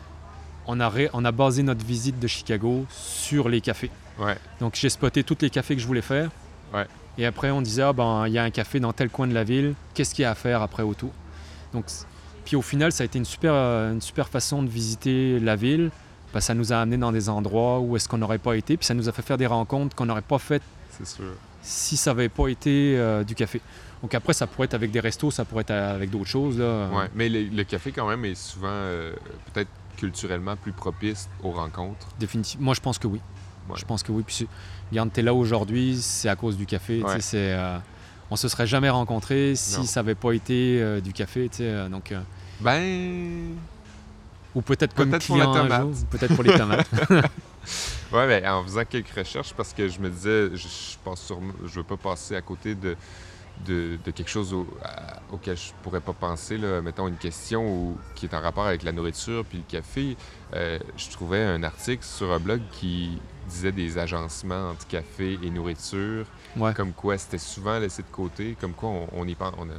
on, 0.67 0.81
a 0.81 0.89
ré- 0.89 1.11
on 1.13 1.25
a 1.25 1.33
basé 1.33 1.63
notre 1.63 1.85
visite 1.85 2.19
de 2.19 2.27
Chicago 2.27 2.87
sur 2.91 3.49
les 3.49 3.61
cafés. 3.61 3.91
Ouais. 4.19 4.37
Donc 4.61 4.75
j'ai 4.77 4.89
spoté 4.91 5.25
tous 5.25 5.39
les 5.41 5.51
cafés 5.51 5.75
que 5.77 5.81
je 5.83 5.87
voulais 5.87 6.03
faire. 6.03 6.31
Ouais. 6.75 6.87
Et 7.19 7.27
après, 7.27 7.51
on 7.51 7.61
disait, 7.61 7.83
ah, 7.83 7.93
ben, 7.93 8.27
il 8.29 8.33
y 8.33 8.39
a 8.39 8.45
un 8.45 8.51
café 8.51 8.81
dans 8.81 8.93
tel 8.93 9.11
coin 9.11 9.27
de 9.27 9.35
la 9.35 9.45
ville, 9.45 9.75
qu'est-ce 9.95 10.15
qu'il 10.15 10.23
y 10.23 10.27
a 10.27 10.31
à 10.31 10.35
faire 10.35 10.63
après 10.63 10.83
autour 10.83 11.11
Donc, 11.75 11.85
Puis 12.45 12.57
au 12.57 12.63
final, 12.63 12.93
ça 12.93 13.03
a 13.03 13.05
été 13.07 13.19
une 13.19 13.25
super, 13.25 13.53
euh, 13.53 13.93
une 13.93 14.01
super 14.01 14.29
façon 14.29 14.63
de 14.63 14.69
visiter 14.69 15.39
la 15.41 15.57
ville. 15.57 15.91
que 16.33 16.41
ça 16.41 16.55
nous 16.55 16.73
a 16.73 16.77
amené 16.77 16.97
dans 16.97 17.13
des 17.13 17.29
endroits 17.29 17.81
où 17.81 17.97
est-ce 17.97 18.09
qu'on 18.09 18.19
n'aurait 18.19 18.39
pas 18.39 18.55
été, 18.57 18.77
puis 18.77 18.87
ça 18.87 18.95
nous 18.95 19.09
a 19.09 19.13
fait 19.13 19.23
faire 19.23 19.37
des 19.39 19.47
rencontres 19.47 19.97
qu'on 19.97 20.07
n'aurait 20.07 20.23
pas 20.23 20.39
faites 20.39 20.63
sûr. 21.05 21.25
si 21.63 21.97
ça 21.97 22.11
n'avait 22.13 22.29
pas 22.29 22.47
été 22.49 22.95
euh, 22.97 23.25
du 23.25 23.35
café. 23.35 23.61
Donc 24.03 24.15
après, 24.15 24.33
ça 24.33 24.47
pourrait 24.47 24.65
être 24.67 24.75
avec 24.75 24.91
des 24.91 25.01
restos, 25.01 25.31
ça 25.31 25.45
pourrait 25.45 25.63
être 25.63 25.73
avec 25.73 26.11
d'autres 26.11 26.27
choses. 26.31 26.59
Là. 26.59 26.89
Ouais. 26.89 27.07
Mais 27.15 27.29
le, 27.29 27.45
le 27.45 27.65
café, 27.65 27.93
quand 27.93 28.09
même, 28.09 28.25
est 28.25 28.35
souvent 28.35 28.69
euh, 28.71 29.13
peut-être 29.53 29.69
culturellement 29.97 30.57
plus 30.57 30.73
propice 30.73 31.29
aux 31.43 31.51
rencontres. 31.51 32.07
Définitivement. 32.19 32.67
Moi, 32.67 32.75
je 32.75 32.81
pense 32.81 32.99
que 32.99 33.07
oui. 33.07 33.21
Ouais. 33.69 33.77
Je 33.79 33.85
pense 33.85 34.03
que 34.03 34.11
oui. 34.13 34.23
Puis, 34.27 34.49
regarde, 34.91 35.13
t'es 35.13 35.23
là 35.23 35.35
aujourd'hui, 35.35 35.99
c'est 36.01 36.29
à 36.31 36.37
cause 36.37 36.57
du 36.57 36.65
café. 36.67 37.03
Ouais. 37.03 37.21
c'est, 37.21 37.53
euh, 37.53 37.79
on 38.31 38.37
se 38.37 38.49
serait 38.49 38.67
jamais 38.67 38.89
rencontrés 38.89 39.55
si 39.55 39.79
Non. 39.79 39.85
ça 39.85 40.01
n'avait 40.01 40.15
pas 40.15 40.33
été 40.33 40.81
euh, 40.81 41.01
du 41.01 41.13
café. 41.13 41.49
tu 41.51 41.59
sais, 41.59 41.89
donc, 41.91 42.15
Ben. 42.61 43.55
ou 44.55 44.63
peut-être 44.63 44.95
comme 44.95 45.11
la 45.11 45.19
client 45.19 45.53
peut-être 46.11 46.35
pour 46.35 46.45
les 46.45 46.55
tomates. 46.57 46.89
Ouais, 48.13 48.27
ben, 48.27 48.45
en 48.51 48.65
faisant 48.65 48.85
quelques 48.85 49.15
recherches, 49.17 49.53
parce 49.55 49.73
que 49.73 49.87
je 49.87 50.01
me 50.01 50.09
disais, 50.11 50.49
je, 50.55 50.57
je 50.67 50.97
pense 51.05 51.21
sur, 51.21 51.39
je 51.65 51.75
veux 51.77 51.85
pas 51.85 51.97
passer 51.97 52.35
à 52.35 52.41
côté 52.41 52.75
de, 52.75 52.97
de, 53.67 53.99
de 54.05 54.11
quelque 54.11 54.31
chose 54.31 54.53
au- 54.55 54.67
à- 54.83 55.21
auquel 55.33 55.57
je 55.57 55.73
pourrais 55.83 56.01
pas 56.01 56.13
penser, 56.13 56.57
là, 56.59 56.81
mettons 56.81 57.09
une 57.09 57.17
question 57.17 57.67
où- 57.67 57.99
qui 58.15 58.27
est 58.27 58.35
en 58.35 58.41
rapport 58.41 58.67
avec 58.67 58.83
la 58.83 58.93
nourriture 58.93 59.45
puis 59.45 59.59
le 59.59 59.65
café. 59.69 60.17
Euh, 60.55 60.79
je 60.97 61.09
trouvais 61.11 61.43
un 61.45 61.63
article 61.63 62.05
sur 62.05 62.33
un 62.33 62.39
blog 62.39 62.61
qui 62.73 63.19
disait 63.49 63.73
des 63.73 63.99
agencements 63.99 64.71
entre 64.71 64.87
café 64.87 65.39
et 65.43 65.51
nourriture, 65.51 66.27
Ouais. 66.57 66.73
comme 66.75 66.93
quoi 66.93 67.19
c'était 67.19 67.39
souvent 67.39 67.79
laissé 67.79 68.03
de 68.03 68.09
côté, 68.09 68.57
comme 68.61 68.73
quoi 68.73 68.89
on, 68.91 69.09
on 69.13 69.29
y 69.29 69.35
pense. 69.35 69.55
on 69.59 69.69
a- 69.71 69.75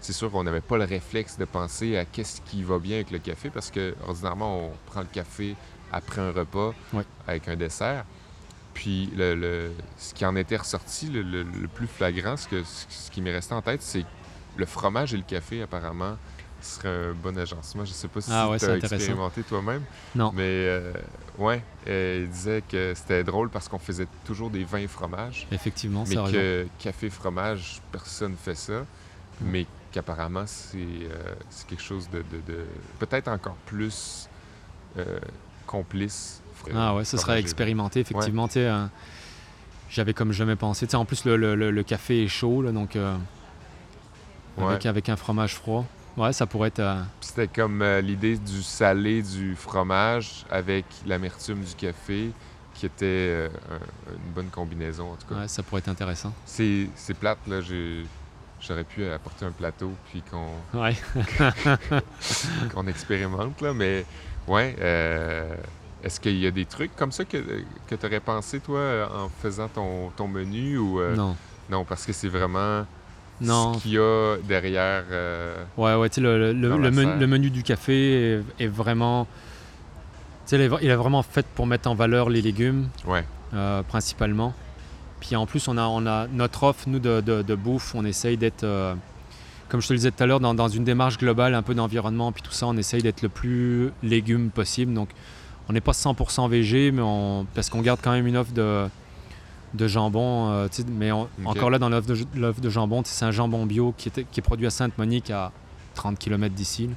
c'est 0.00 0.12
sûr 0.12 0.30
qu'on 0.30 0.44
n'avait 0.44 0.60
pas 0.60 0.76
le 0.76 0.84
réflexe 0.84 1.38
de 1.38 1.44
penser 1.46 1.96
à 1.96 2.04
qu'est-ce 2.04 2.40
qui 2.42 2.62
va 2.62 2.78
bien 2.78 2.96
avec 2.96 3.10
le 3.10 3.18
café, 3.18 3.50
parce 3.50 3.70
que 3.70 3.94
ordinairement 4.06 4.66
on 4.68 4.72
prend 4.86 5.00
le 5.00 5.06
café 5.06 5.56
après 5.92 6.20
un 6.20 6.30
repas 6.32 6.74
Ouais. 6.92 7.04
avec 7.26 7.48
un 7.48 7.56
dessert. 7.56 8.04
Puis 8.74 9.10
le, 9.16 9.34
le- 9.34 9.72
ce 9.96 10.12
qui 10.14 10.26
en 10.26 10.34
était 10.36 10.56
ressorti, 10.56 11.08
le, 11.08 11.22
le- 11.22 11.42
le 11.44 11.68
plus 11.68 11.86
flagrant, 11.86 12.36
ce, 12.36 12.48
que, 12.48 12.62
ce 12.64 13.10
qui 13.10 13.22
m'est 13.22 13.32
resté 13.32 13.54
en 13.54 13.62
tête, 13.62 13.82
c'est 13.82 14.02
que 14.02 14.06
le 14.56 14.66
fromage 14.66 15.14
et 15.14 15.16
le 15.16 15.22
café, 15.22 15.62
apparemment, 15.62 16.16
serait 16.60 16.88
un 17.10 17.12
bon 17.12 17.36
agencement. 17.38 17.84
Je 17.84 17.92
sais 17.92 18.08
pas 18.08 18.20
si 18.20 18.30
Ah 18.32 18.48
ouais, 18.50 18.58
tu 18.58 18.64
as 18.64 18.76
expérimenté 18.76 19.42
toi-même. 19.42 19.82
Non. 20.14 20.32
Mais 20.34 20.42
euh, 20.42 20.92
ouais, 21.38 21.62
euh, 21.86 22.22
il 22.24 22.30
disait 22.30 22.62
que 22.68 22.94
c'était 22.96 23.22
drôle 23.22 23.50
parce 23.50 23.68
qu'on 23.68 23.78
faisait 23.78 24.08
toujours 24.24 24.50
des 24.50 24.64
vins 24.64 24.88
fromages, 24.88 25.46
Effectivement, 25.52 26.04
mais 26.08 26.14
ça 26.14 26.22
raison. 26.24 26.32
que 26.38 26.66
café 26.78 27.10
fromage, 27.10 27.80
personne 27.92 28.34
fait 28.36 28.54
ça. 28.54 28.80
Mm. 28.80 28.84
Mais 29.42 29.66
qu'apparemment, 29.92 30.44
c'est 30.46 30.78
euh, 30.78 31.34
c'est 31.50 31.66
quelque 31.66 31.82
chose 31.82 32.08
de, 32.10 32.18
de- 32.18 32.40
de- 32.52 32.66
peut-être 32.98 33.28
encore 33.28 33.56
plus 33.66 34.28
complice. 35.66 36.40
Ah 36.74 36.94
ouais, 36.94 37.04
ce 37.04 37.16
serait 37.16 37.38
expérimenté, 37.40 38.00
effectivement. 38.00 38.48
euh, 38.56 38.86
J'avais 39.90 40.14
comme 40.14 40.32
jamais 40.32 40.56
pensé. 40.56 40.86
Tu 40.86 40.90
sais, 40.92 40.96
en 40.96 41.04
plus, 41.04 41.24
le, 41.24 41.36
le- 41.36 41.82
café 41.82 42.24
est 42.24 42.28
chaud, 42.28 42.62
là, 42.62 42.72
donc 42.72 42.96
euh, 42.96 43.16
Ouais. 44.56 44.66
avec, 44.66 44.86
avec 44.86 45.08
un 45.08 45.16
fromage 45.16 45.54
froid. 45.54 45.84
Ouais, 46.16 46.32
ça 46.32 46.46
pourrait 46.46 46.68
être. 46.68 46.78
euh, 46.80 47.02
C'était 47.20 47.48
comme 47.48 47.82
euh, 47.82 48.00
l'idée 48.00 48.36
du 48.38 48.62
salé 48.62 49.20
du 49.22 49.56
fromage 49.56 50.44
avec 50.48 50.84
l'amertume 51.06 51.60
du 51.64 51.74
café, 51.74 52.30
qui 52.72 52.86
était 52.86 53.04
euh, 53.04 53.48
un- 53.70 54.12
une 54.14 54.32
bonne 54.32 54.48
combinaison, 54.50 55.12
en 55.12 55.16
tout 55.16 55.26
cas. 55.28 55.40
ouais, 55.40 55.48
ça 55.48 55.62
pourrait 55.64 55.80
être 55.80 55.88
intéressant. 55.88 56.32
C'est 56.46 56.88
c'est 56.94 57.14
plate, 57.14 57.38
là. 57.48 57.60
j'ai- 57.60 58.04
J'aurais 58.60 58.84
pu 58.84 59.04
apporter 59.06 59.44
un 59.44 59.50
plateau 59.50 59.92
puis 60.10 60.22
qu'on 60.30 60.78
Ouais. 60.80 60.94
qu'on 62.72 62.86
expérimente, 62.86 63.60
là. 63.60 63.74
Mais 63.74 64.06
ouais, 64.46 64.74
euh, 64.80 65.54
est-ce 66.04 66.20
qu'il 66.20 66.38
y 66.38 66.46
a 66.46 66.50
des 66.50 66.64
trucs 66.66 66.94
comme 66.96 67.12
ça 67.12 67.24
que, 67.24 67.38
que 67.88 67.94
tu 67.94 68.06
aurais 68.06 68.20
pensé, 68.20 68.60
toi, 68.60 69.08
en 69.12 69.28
faisant 69.42 69.68
ton, 69.68 70.10
ton 70.16 70.28
menu 70.28 70.76
ou. 70.78 71.00
euh, 71.00 71.16
non. 71.16 71.34
non, 71.70 71.84
parce 71.84 72.04
que 72.06 72.12
c'est 72.12 72.28
vraiment 72.28 72.84
Non. 73.40 73.74
ce 73.74 73.82
qu'il 73.82 73.92
y 73.92 73.98
a 73.98 74.36
derrière. 74.46 75.04
euh, 75.10 75.64
Ouais, 75.76 75.94
ouais, 75.94 76.08
tu 76.10 76.16
sais, 76.16 76.20
le, 76.20 76.52
le- 76.52 76.68
menu, 76.78 77.02
serre. 77.02 77.16
le 77.18 77.26
menu 77.26 77.50
du 77.50 77.62
café 77.62 78.34
est, 78.58 78.64
est 78.64 78.66
vraiment. 78.68 79.26
Tu 80.46 80.56
sais, 80.56 80.56
il 80.56 80.90
est- 80.90 80.94
vraiment 80.96 81.22
fait 81.22 81.46
pour 81.54 81.66
mettre 81.66 81.88
en 81.88 81.94
valeur 81.94 82.28
les 82.28 82.42
légumes, 82.42 82.88
Ouais, 83.06 83.24
euh, 83.54 83.82
principalement. 83.82 84.52
Puis 85.20 85.36
en 85.36 85.46
plus, 85.46 85.68
on 85.68 85.78
a, 85.78 85.84
on 85.86 86.06
a 86.06 86.26
notre 86.26 86.64
offre, 86.64 86.84
nous, 86.86 86.98
de, 86.98 87.22
de- 87.22 87.40
de 87.40 87.54
bouffe, 87.54 87.94
on 87.94 88.04
essaye 88.04 88.36
d'être, 88.36 88.62
euh, 88.64 88.94
comme 89.70 89.80
je 89.80 89.88
te 89.88 89.94
le 89.94 89.98
disais 90.00 90.10
tout 90.10 90.22
à 90.22 90.26
l'heure, 90.26 90.40
dans, 90.40 90.52
dans 90.52 90.68
une 90.68 90.84
démarche 90.84 91.16
globale, 91.16 91.54
un 91.54 91.62
peu 91.62 91.74
d'environnement, 91.74 92.30
puis 92.30 92.42
tout 92.42 92.52
ça, 92.52 92.66
on 92.66 92.76
essaye 92.76 93.00
d'être 93.00 93.22
le 93.22 93.30
plus 93.30 93.90
légumes 94.02 94.50
possible. 94.50 94.92
Donc, 94.92 95.08
on 95.68 95.72
n'est 95.72 95.80
pas 95.80 95.92
100% 95.92 96.48
végé, 96.48 96.90
mais 96.92 97.02
on, 97.02 97.46
parce 97.54 97.70
qu'on 97.70 97.80
garde 97.80 98.00
quand 98.02 98.12
même 98.12 98.26
une 98.26 98.36
offre 98.36 98.52
de, 98.52 98.86
de 99.74 99.86
jambon. 99.88 100.50
euh, 100.50 100.68
mais 100.90 101.10
on- 101.12 101.28
encore 101.44 101.70
là, 101.70 101.78
dans 101.78 101.88
l'offre 101.88 102.08
de, 102.08 102.60
de 102.60 102.70
jambon, 102.70 103.02
c'est 103.04 103.24
un 103.24 103.30
jambon 103.30 103.64
bio 103.66 103.94
qui, 103.96 104.08
était- 104.08 104.24
qui 104.24 104.40
est 104.40 104.42
produit 104.42 104.66
à 104.66 104.70
Sainte-Monique 104.70 105.30
à 105.30 105.52
30 105.94 106.18
km 106.18 106.54
d'ici. 106.54 106.90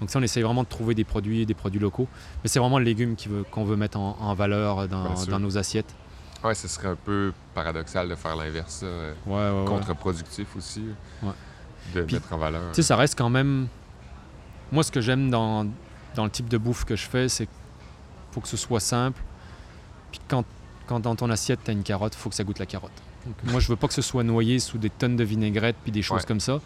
Donc 0.00 0.10
ça, 0.10 0.18
on 0.20 0.22
essaye 0.22 0.42
vraiment 0.44 0.62
de 0.62 0.68
trouver 0.68 0.94
des 0.94 1.02
produits, 1.04 1.44
des 1.44 1.54
produits 1.54 1.80
locaux. 1.80 2.06
Mais 2.44 2.48
c'est 2.48 2.60
vraiment 2.60 2.78
le 2.78 2.84
légume 2.84 3.16
qui 3.16 3.28
veut- 3.28 3.42
qu'on 3.50 3.64
veut 3.64 3.76
mettre 3.76 3.98
en, 3.98 4.16
en 4.20 4.34
valeur 4.34 4.86
dans, 4.86 5.04
Bien 5.06 5.16
sûr. 5.16 5.26
dans 5.28 5.40
nos 5.40 5.58
assiettes. 5.58 5.92
Ouais, 6.44 6.54
ce 6.54 6.68
serait 6.68 6.86
un 6.86 6.94
peu 6.96 7.32
paradoxal 7.52 8.08
de 8.08 8.14
faire 8.14 8.36
l'inverse, 8.36 8.82
euh, 8.84 9.12
Ouais, 9.26 9.34
ouais, 9.34 9.60
ouais. 9.60 9.64
contre-productif 9.66 10.46
aussi, 10.56 10.84
de 11.94 12.02
Puis, 12.02 12.14
mettre 12.14 12.32
en 12.32 12.38
valeur. 12.38 12.62
Tu 12.68 12.76
sais, 12.76 12.82
ça 12.82 12.94
reste 12.94 13.18
quand 13.18 13.28
même. 13.28 13.66
Moi, 14.70 14.84
ce 14.84 14.92
que 14.92 15.00
j'aime 15.00 15.30
dans, 15.30 15.66
dans 16.14 16.24
le 16.24 16.30
type 16.30 16.48
de 16.48 16.58
bouffe 16.58 16.84
que 16.84 16.94
je 16.94 17.06
fais, 17.08 17.28
c'est 17.28 17.48
faut 18.38 18.42
que 18.42 18.48
ce 18.48 18.56
soit 18.56 18.78
simple. 18.80 19.20
Puis 20.12 20.20
quand, 20.28 20.44
quand 20.86 21.00
dans 21.00 21.16
ton 21.16 21.28
assiette, 21.30 21.58
tu 21.64 21.70
as 21.70 21.74
une 21.74 21.82
carotte, 21.82 22.14
il 22.14 22.18
faut 22.18 22.28
que 22.30 22.36
ça 22.36 22.44
goûte 22.44 22.60
la 22.60 22.66
carotte. 22.66 22.92
Donc, 23.26 23.34
moi, 23.50 23.60
je 23.60 23.66
veux 23.68 23.74
pas 23.76 23.88
que 23.88 23.94
ce 23.94 24.02
soit 24.02 24.22
noyé 24.22 24.60
sous 24.60 24.78
des 24.78 24.90
tonnes 24.90 25.16
de 25.16 25.24
vinaigrette 25.24 25.74
puis 25.82 25.90
des 25.90 26.02
choses 26.02 26.20
Ouais. 26.20 26.26
comme 26.26 26.38
ça. 26.40 26.60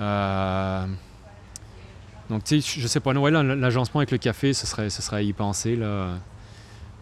Euh, 0.00 0.86
Donc, 2.30 2.44
tu 2.44 2.60
sais, 2.62 2.80
je 2.80 2.86
sais 2.86 3.00
pas, 3.00 3.12
ouais, 3.12 3.30
là, 3.30 3.42
l'agencement 3.42 4.00
avec 4.00 4.10
le 4.10 4.18
café, 4.18 4.52
ce 4.54 4.66
serait, 4.66 4.88
ce 4.90 5.02
serait 5.02 5.18
à 5.18 5.22
y 5.22 5.32
penser. 5.32 5.76
Là. 5.76 6.14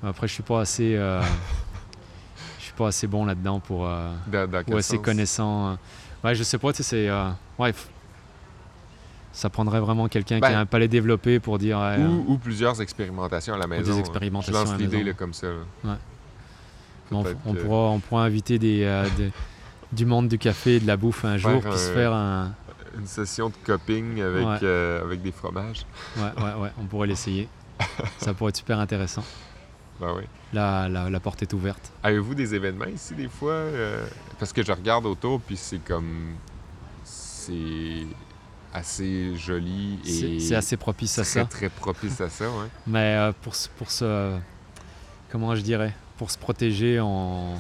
Après, 0.03 0.27
je 0.29 0.33
suis 0.35 0.43
pas 0.43 0.61
assez. 0.61 0.95
euh, 0.97 1.23
Je 2.59 2.65
suis 2.65 2.73
pas 2.75 2.89
assez 2.89 3.07
bon 3.07 3.25
là-dedans 3.25 3.61
pour. 3.61 3.87
euh, 3.87 4.13
Dans, 4.27 4.51
dans 4.51 4.63
quel 4.65 4.75
ou 4.75 4.79
assez 4.79 4.97
sens? 4.97 5.05
connaissant. 5.05 5.71
euh. 5.71 5.75
Ouais, 6.25 6.35
je 6.35 6.43
sais 6.43 6.59
pas, 6.59 6.73
tu 6.73 6.79
sais, 6.79 6.83
c'est. 6.83 7.09
euh, 7.09 7.31
ouais, 7.59 7.73
ça 9.37 9.51
prendrait 9.51 9.81
vraiment 9.81 10.09
quelqu'un 10.09 10.37
qui 10.37 10.41
Ben, 10.41 10.55
a 10.55 10.61
un 10.61 10.65
palais 10.67 10.89
développé 10.89 11.41
pour 11.41 11.59
dire. 11.59 11.77
ouais, 11.79 11.97
euh, 11.99 12.09
Ou, 12.09 12.33
ou 12.33 12.39
plusieurs 12.39 12.81
expérimentations 12.81 13.53
à 13.53 13.59
la 13.59 13.67
maison. 13.67 13.93
hein. 13.95 13.99
expérimentations 13.99 14.53
Je 14.53 14.59
lance 14.59 14.69
à 14.71 14.73
la 14.73 14.79
l'idée 14.79 15.13
comme 15.13 15.35
ça. 15.35 15.49
Ouais. 15.85 15.91
on, 17.13 17.23
on 17.45 17.53
que- 17.55 17.61
pourra, 17.61 17.91
on 17.91 18.01
pourra 18.01 18.25
inviter 18.25 18.59
des, 18.59 18.83
euh, 18.85 19.07
des- 19.19 19.31
du 19.93 20.07
monde 20.07 20.29
du 20.29 20.39
café 20.39 20.77
et 20.77 20.81
de 20.81 20.87
la 20.87 20.97
bouffe 20.97 21.25
un 21.27 21.37
jour, 21.37 21.61
puis 21.61 21.73
se 21.79 21.93
faire 21.93 22.15
un. 22.15 22.55
Une 22.99 23.07
session 23.07 23.51
de 23.51 23.55
coping 23.67 24.23
avec, 24.23 24.47
Ouais. 24.47 24.59
euh, 24.63 25.05
avec 25.05 25.21
des 25.21 25.33
fromages. 25.33 25.85
Ouais, 26.17 26.23
ouais, 26.43 26.55
ouais, 26.63 26.71
on 26.81 26.85
pourrait 26.87 27.07
l'essayer. 27.07 27.47
ça 28.19 28.33
pourrait 28.33 28.49
être 28.49 28.57
super 28.57 28.79
intéressant. 28.81 29.23
Ben 30.01 30.15
oui. 30.17 30.23
La, 30.55 30.89
la, 30.89 31.11
la 31.11 31.21
porte 31.21 31.43
est 31.43 31.53
ouverte. 31.53 31.93
Avez-vous 32.03 32.35
des 32.35 32.55
événements 32.55 32.87
ici 32.87 33.15
des 33.15 33.29
fois? 33.29 33.53
euh, 33.53 34.07
Parce 34.39 34.55
que 34.55 34.63
je 34.63 34.73
regarde 34.73 35.05
autour 35.05 35.43
puis 35.43 35.59
c'est 35.59 35.85
comme... 35.85 36.37
C'est 37.05 38.07
assez 38.77 39.37
joli 39.37 39.99
C'est 40.05 40.11
et 40.31 40.41
c'est 40.41 40.55
assez 40.55 40.77
propice 40.77 41.19
à 41.19 41.23
très, 41.23 41.31
ça. 41.31 41.45
très 41.45 41.69
propice 41.69 42.21
à 42.21 42.29
ça, 42.29 42.45
ouais. 42.45 42.67
Mais 42.87 43.17
euh, 43.17 43.33
pour, 43.43 43.55
se- 43.55 43.69
pour 43.71 43.91
se. 43.91 44.37
Comment 45.31 45.55
je 45.55 45.61
dirais 45.63 45.93
Pour 46.19 46.31
se 46.31 46.39
protéger 46.39 47.01
en. 47.01 47.55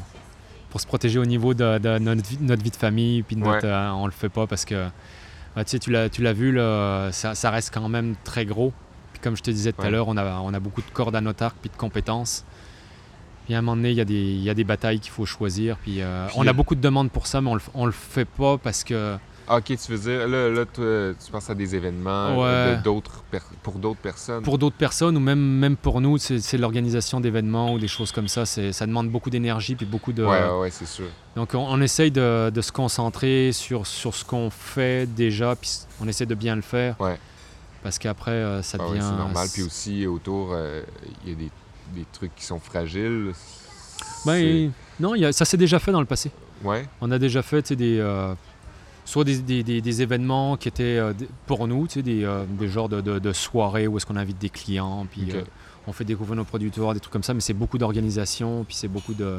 Pour 0.71 0.81
se 0.81 0.87
protéger 0.87 1.19
au 1.19 1.25
niveau 1.25 1.55
de, 1.55 1.79
de 1.79 1.99
notre, 1.99 2.23
vie, 2.29 2.39
notre 2.41 2.63
vie 2.63 2.71
de 2.71 2.77
famille, 2.77 3.23
puis 3.23 3.37
de 3.37 3.41
notre, 3.41 3.67
euh, 3.67 3.91
on 3.93 4.07
le 4.07 4.13
fait 4.13 4.29
pas 4.29 4.47
parce 4.47 4.65
que. 4.65 4.89
bah, 5.55 5.65
tu 5.65 5.71
sais, 5.71 5.79
tu 5.79 6.23
l'as 6.23 6.33
vu, 6.33 6.53
là, 6.53 7.11
ça, 7.13 7.35
ça 7.35 7.51
reste 7.51 7.73
quand 7.73 7.89
même 7.89 8.15
très 8.25 8.45
gros. 8.45 8.73
Puis 9.13 9.21
comme 9.23 9.37
je 9.37 9.43
te 9.43 9.51
disais 9.51 9.73
tout 9.73 9.81
à 9.83 9.91
l'heure, 9.91 10.09
on 10.09 10.17
a, 10.17 10.41
on 10.41 10.53
a 10.53 10.61
beaucoup 10.61 10.83
de 10.83 10.91
cordes 10.93 11.17
à 11.17 11.21
notre 11.21 11.43
arc, 11.45 11.57
puis 11.61 11.71
de 11.71 11.77
compétences. 11.77 12.45
Puis 13.47 13.55
à 13.55 13.59
un 13.59 13.63
moment 13.63 13.77
donné, 13.77 13.91
il 13.93 13.97
y, 13.97 14.01
a 14.01 14.05
des- 14.05 14.15
il 14.15 14.43
y 14.43 14.51
a 14.51 14.55
des 14.55 14.65
batailles 14.65 14.99
qu'il 15.01 15.13
faut 15.13 15.25
choisir. 15.25 15.77
Puis, 15.79 16.03
euh, 16.03 16.27
Puis 16.27 16.37
on 16.39 16.47
a 16.47 16.51
a- 16.51 16.53
beaucoup 16.53 16.75
de 16.75 16.81
demandes 16.81 17.11
pour 17.11 17.27
ça, 17.29 17.41
mais 17.41 17.49
on 17.49 17.55
le, 17.55 17.61
on 17.75 17.87
le 17.87 17.93
fait 17.93 18.25
pas 18.25 18.59
parce 18.59 18.85
que. 18.85 19.17
Ah, 19.49 19.59
ok, 19.59 19.65
tu 19.65 19.93
veux 19.93 19.99
dire, 19.99 20.27
là, 20.27 20.49
là 20.51 20.65
toi, 20.65 21.13
tu 21.25 21.31
penses 21.31 21.49
à 21.51 21.55
des 21.55 21.75
événements 21.77 22.43
euh, 22.43 22.73
Ouais. 22.75 22.77
de 22.79 22.83
pour 23.63 23.75
d'autres 23.79 23.97
personnes? 24.03 24.43
pour 24.43 24.59
d'autres 24.59 24.77
personnes 24.77 25.17
ou 25.17 25.21
même, 25.21 25.39
même 25.39 25.77
pour 25.77 26.01
nous, 26.01 26.19
c'est 26.19 26.59
l'organisation 26.59 27.21
d'événements 27.21 27.73
ou 27.73 27.79
des 27.79 27.87
choses 27.89 28.11
comme 28.11 28.27
ça. 28.29 28.45
Ça 28.45 28.87
demande 28.87 29.09
beaucoup 29.09 29.31
d'énergie 29.31 29.75
puis 29.77 29.87
beaucoup 29.87 30.13
de. 30.13 30.25
Ouais, 30.25 30.49
ouais, 30.61 30.71
c'est 30.71 30.87
sûr. 30.87 31.07
Donc 31.37 31.51
on, 31.55 31.59
on 31.59 31.81
essaye 31.81 32.11
de, 32.11 32.51
de 32.51 32.61
se 32.61 32.73
concentrer 32.73 33.53
sur, 33.53 33.87
sur 33.87 34.15
ce 34.15 34.25
qu'on 34.25 34.51
fait 34.51 35.07
déjà, 35.07 35.55
puis 35.55 35.71
on 36.01 36.09
essaie 36.09 36.27
de 36.27 36.35
bien 36.35 36.57
le 36.57 36.63
faire. 36.63 37.01
Ouais. 37.01 37.19
Parce 37.85 37.99
qu'après, 38.01 38.33
euh, 38.33 38.63
ça 38.63 38.79
Ah 38.81 38.85
ouais, 38.85 38.91
devient. 38.97 39.07
c'est 39.09 39.17
normal. 39.17 39.47
Puis 39.53 39.63
aussi, 39.63 40.07
autour, 40.09 40.51
euh, 40.55 40.83
il 41.25 41.31
y 41.31 41.33
a 41.35 41.37
des, 41.37 41.51
des 41.95 42.07
trucs 42.13 42.35
qui 42.35 42.45
sont 42.45 42.59
fragiles. 42.59 43.33
Ben, 44.25 44.73
non, 44.99 45.15
y 45.15 45.25
a- 45.25 45.33
ça 45.33 45.45
s'est 45.45 45.57
déjà 45.57 45.79
fait 45.79 45.93
dans 45.93 46.01
le 46.01 46.07
passé. 46.07 46.31
Ouais, 46.65 46.87
On 47.01 47.11
a 47.11 47.19
déjà 47.19 47.43
fait 47.43 47.63
tu 47.63 47.77
des, 47.77 47.99
euh, 48.01 48.35
soit 49.07 49.25
des, 49.25 49.39
des- 49.39 49.63
des- 49.63 49.81
des 49.81 50.03
événements 50.03 50.57
qui 50.59 50.69
étaient 50.69 50.99
euh, 50.99 51.15
pour 51.47 51.67
nous, 51.67 51.87
tu 51.87 51.95
sais, 51.95 52.03
des, 52.03 52.25
euh, 52.25 52.45
des 52.47 52.69
genres 52.69 52.91
de, 52.91 53.01
de- 53.01 53.19
de 53.19 53.33
soirées 53.33 53.87
où 53.87 53.97
est-ce 53.97 54.05
qu'on 54.05 54.17
invite 54.17 54.39
des 54.39 54.51
clients, 54.51 55.07
puis 55.11 55.29
euh, 55.33 55.43
on 55.87 55.93
fait 55.93 56.05
découvrir 56.05 56.37
nos 56.37 56.45
producteurs, 56.45 56.93
des 56.93 57.01
trucs 57.01 57.13
comme 57.13 57.23
ça, 57.23 57.33
mais 57.33 57.41
c'est 57.41 57.55
beaucoup 57.55 57.79
d'organisation, 57.79 58.65
puis 58.65 58.75
c'est 58.77 58.89
beaucoup 58.89 59.15
de... 59.15 59.39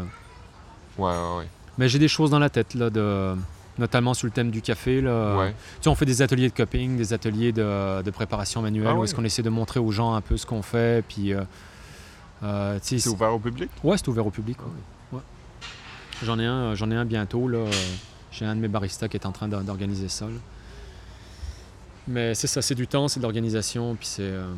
ouais, 0.97 1.06
ouais. 1.12 1.38
ouais. 1.39 1.47
Mais 1.77 1.88
j'ai 1.89 1.99
des 1.99 2.08
choses 2.08 2.32
dans 2.32 2.39
la 2.39 2.49
tête, 2.49 2.73
là, 2.73 2.89
de... 2.89 3.36
notamment 3.77 4.13
sur 4.15 4.25
le 4.25 4.32
thème 4.32 4.49
du 4.49 4.62
café. 4.62 5.01
Là. 5.01 5.38
ouais. 5.38 5.51
Tu 5.51 5.84
sais, 5.84 5.89
on 5.89 5.95
fait 5.95 6.06
des 6.06 6.21
ateliers 6.23 6.49
de 6.49 6.56
coping, 6.56 6.95
des 6.97 7.12
ateliers 7.13 7.51
de, 7.51 8.01
de 8.01 8.10
préparation 8.12 8.62
manuelle, 8.63 8.88
Ah 8.91 8.95
où 8.95 9.03
est-ce 9.03 9.13
qu'on 9.13 9.25
essaie 9.25 9.43
de 9.43 9.49
montrer 9.49 9.80
aux 9.80 9.91
gens 9.91 10.13
un 10.15 10.21
peu 10.21 10.38
ce 10.38 10.45
qu'on 10.45 10.62
fait, 10.63 11.03
puis... 11.06 11.34
euh, 11.34 11.41
euh, 12.43 12.80
tu 12.80 12.88
sais, 12.88 12.99
C'est 12.99 13.10
ouvert 13.10 13.34
au 13.34 13.39
public? 13.39 13.69
Ouais, 13.84 13.97
c'est 13.97 14.08
ouvert 14.08 14.25
au 14.25 14.32
public. 14.32 14.58
ouais. 14.62 15.17
Ouais. 15.17 15.23
J'en 16.23 16.39
ai 16.39 16.45
un, 16.45 16.73
j'en 16.75 16.89
ai 16.89 16.95
un 16.95 17.06
bientôt 17.06 17.47
là. 17.47 17.60
J'ai 18.32 18.46
un 18.46 18.56
de 18.56 18.62
mes 18.62 18.68
baristas 18.68 19.08
qui 19.08 19.18
est 19.18 19.26
en 19.26 19.32
train 19.32 19.48
d'or- 19.48 19.63
d'organiser 19.63 20.10
ça. 20.10 20.26
là. 20.26 20.38
Mais 22.08 22.36
c'est 22.36 22.48
ça, 22.48 22.62
c'est 22.62 22.76
du 22.76 22.88
temps, 22.88 23.08
c'est 23.08 23.20
de 23.20 23.24
l'organisation, 23.24 23.96
puis 23.96 24.08
c'est. 24.08 24.22
euh, 24.24 24.54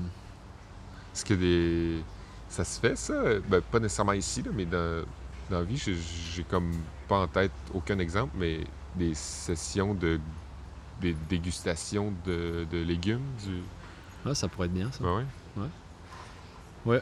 Est-ce 1.15 1.25
que 1.25 1.33
des. 1.33 2.03
Ça 2.49 2.63
se 2.63 2.79
fait, 2.79 2.95
ça? 2.95 3.13
Ben, 3.47 3.61
pas 3.61 3.79
nécessairement 3.79 4.13
ici, 4.13 4.41
là, 4.41 4.51
mais 4.53 4.65
dans, 4.65 5.03
dans 5.49 5.59
la 5.59 5.63
vie, 5.63 5.77
j'ai- 5.77 6.43
comme 6.43 6.71
pas 7.07 7.19
en 7.19 7.27
tête 7.27 7.51
aucun 7.73 7.97
exemple, 7.99 8.33
mais 8.37 8.61
des 8.95 9.13
sessions 9.13 9.93
de. 9.93 10.19
des 11.01 11.15
dégustations 11.29 12.13
de, 12.25 12.65
de 12.71 12.77
légumes. 12.83 13.21
Du... 13.43 13.61
ah, 14.25 14.33
ça 14.35 14.47
pourrait 14.47 14.67
être 14.67 14.73
bien 14.73 14.91
ça. 14.91 14.99
Ben 15.03 15.17
ouais. 15.17 15.25
Ouais, 15.57 15.67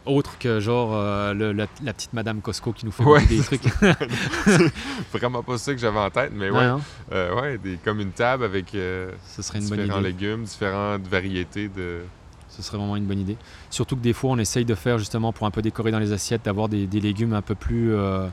autre 0.05 0.37
que 0.37 0.59
genre 0.59 0.89
euh, 0.93 1.33
le- 1.33 1.53
la, 1.53 1.65
la 1.83 1.93
petite 1.93 2.13
Madame 2.13 2.41
Costco 2.41 2.73
qui 2.73 2.85
nous 2.85 2.91
fait 2.91 3.03
Ouais. 3.03 3.25
des 3.25 3.39
trucs. 3.41 3.61
Vraiment 5.13 5.43
pas 5.43 5.57
ça 5.57 5.73
que 5.73 5.79
j'avais 5.79 5.99
en 5.99 6.09
tête, 6.09 6.31
mais 6.33 6.49
Ouais, 6.49 6.57
ouais. 6.59 6.63
hein, 6.65 6.79
Euh, 7.11 7.39
ouais, 7.41 7.57
des, 7.57 7.77
comme 7.83 7.99
une 7.99 8.11
table 8.11 8.43
avec 8.43 8.73
euh, 8.75 9.11
ce 9.25 9.41
serait 9.41 9.59
une 9.59 9.67
bonne 9.69 9.79
différents 9.81 9.99
idée. 9.99 10.09
légumes, 10.09 10.43
différentes 10.43 11.07
variétés 11.07 11.67
de. 11.69 12.01
Ce 12.49 12.61
serait 12.61 12.77
vraiment 12.77 12.95
une 12.95 13.05
bonne 13.05 13.19
idée. 13.19 13.37
Surtout 13.69 13.95
que 13.95 14.01
des 14.01 14.13
fois, 14.13 14.31
on 14.31 14.37
essaye 14.39 14.65
de 14.65 14.73
faire 14.75 14.97
justement 14.97 15.31
pour 15.31 15.45
un 15.45 15.51
peu 15.51 15.61
décorer 15.61 15.91
dans 15.91 15.99
les 15.99 16.11
assiettes, 16.11 16.43
d'avoir 16.45 16.69
des, 16.69 16.87
des 16.87 16.99
légumes 16.99 17.33
un 17.33 17.41
peu 17.43 17.53
plus, 17.55 17.93
euh, 17.93 18.27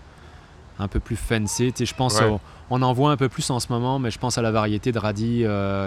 un 0.78 0.88
peu 0.88 0.98
plus 1.00 1.16
fancy. 1.16 1.72
Tu 1.72 1.78
sais, 1.78 1.86
je 1.86 1.94
pense, 1.94 2.18
Ouais. 2.20 2.26
au- 2.26 2.40
on 2.70 2.80
en 2.80 2.92
voit 2.94 3.10
un 3.10 3.16
peu 3.18 3.28
plus 3.28 3.48
en 3.50 3.60
ce 3.60 3.66
moment, 3.70 3.98
mais 3.98 4.10
je 4.10 4.18
pense 4.18 4.38
à 4.38 4.42
la 4.42 4.50
variété 4.50 4.92
de 4.92 4.98
radis 4.98 5.44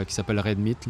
qui 0.07 0.13
s'appelle 0.13 0.39
Red 0.39 0.59
Meat, 0.59 0.87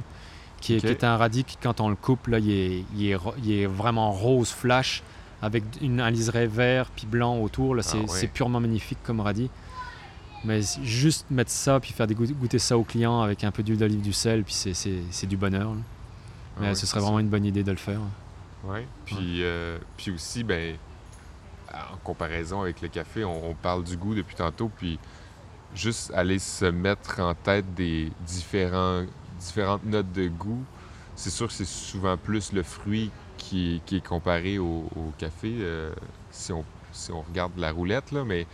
qui, 0.61 0.73
est, 0.73 0.77
Ok. 0.77 0.81
qui 0.85 0.87
est 0.87 1.03
un 1.03 1.17
radis 1.17 1.43
qui, 1.43 1.57
quand 1.57 1.79
on 1.81 1.89
le 1.89 1.95
coupe, 1.95 2.27
là, 2.27 2.39
il, 2.39 2.51
est, 2.51 2.83
il 2.95 3.11
est 3.11 3.17
il 3.43 3.51
est 3.51 3.65
vraiment 3.65 4.11
rose 4.11 4.49
flash 4.49 5.03
avec 5.41 5.63
une, 5.81 5.99
un 6.01 6.09
liseré 6.09 6.47
vert 6.47 6.87
puis 6.95 7.05
blanc 7.05 7.37
autour. 7.39 7.75
Là, 7.75 7.83
c'est, 7.83 7.99
Ah 8.01 8.07
c'est 8.07 8.27
purement 8.27 8.59
magnifique 8.59 8.97
comme 9.03 9.19
radis. 9.19 9.49
Mais 10.43 10.61
juste 10.83 11.25
mettre 11.31 11.51
ça 11.51 11.79
puis 11.79 11.93
faire 11.93 12.07
des 12.07 12.15
goût- 12.15 12.25
goûter 12.33 12.59
ça 12.59 12.77
aux 12.77 12.83
clients 12.83 13.21
avec 13.21 13.43
un 13.43 13.51
peu 13.51 13.63
d'huile 13.63 13.77
d'olive, 13.79 14.01
du 14.01 14.13
sel, 14.13 14.43
puis 14.43 14.53
c'est, 14.53 15.25
du 15.27 15.35
bonheur. 15.37 15.71
là. 15.71 15.77
Ah 16.57 16.59
Mais 16.61 16.75
ce 16.75 16.85
serait 16.85 16.99
vraiment 17.01 17.19
une 17.19 17.29
bonne 17.29 17.45
idée 17.45 17.63
de 17.63 17.71
le 17.71 17.77
faire. 17.77 17.99
ça. 18.63 18.71
Ouais. 18.71 18.87
Puis, 19.05 19.43
euh, 19.43 19.77
puis 19.97 20.11
aussi, 20.11 20.43
ben, 20.43 20.75
en 21.73 21.97
comparaison 22.03 22.61
avec 22.61 22.81
le 22.81 22.87
café, 22.87 23.23
on, 23.23 23.49
on 23.49 23.53
parle 23.53 23.83
du 23.83 23.97
goût 23.97 24.15
depuis 24.15 24.35
tantôt, 24.35 24.69
puis 24.77 24.97
juste 25.75 26.11
aller 26.15 26.39
se 26.39 26.65
mettre 26.65 27.19
en 27.19 27.33
tête 27.35 27.73
des 27.75 28.11
différents, 28.25 29.03
différentes 29.39 29.83
notes 29.85 30.11
de 30.13 30.27
goût, 30.27 30.63
c'est 31.15 31.29
sûr 31.29 31.47
que 31.47 31.53
c'est 31.53 31.65
souvent 31.65 32.17
plus 32.17 32.51
le 32.53 32.63
fruit 32.63 33.11
qui, 33.37 33.81
qui 33.85 33.97
est 33.97 34.05
comparé 34.05 34.59
au, 34.59 34.85
au 34.95 35.11
café, 35.17 35.51
euh, 35.59 35.93
si, 36.31 36.51
on, 36.51 36.63
si 36.91 37.11
on 37.11 37.21
regarde 37.21 37.53
la 37.57 37.71
roulette, 37.71 38.11
là, 38.11 38.23
mais 38.25 38.45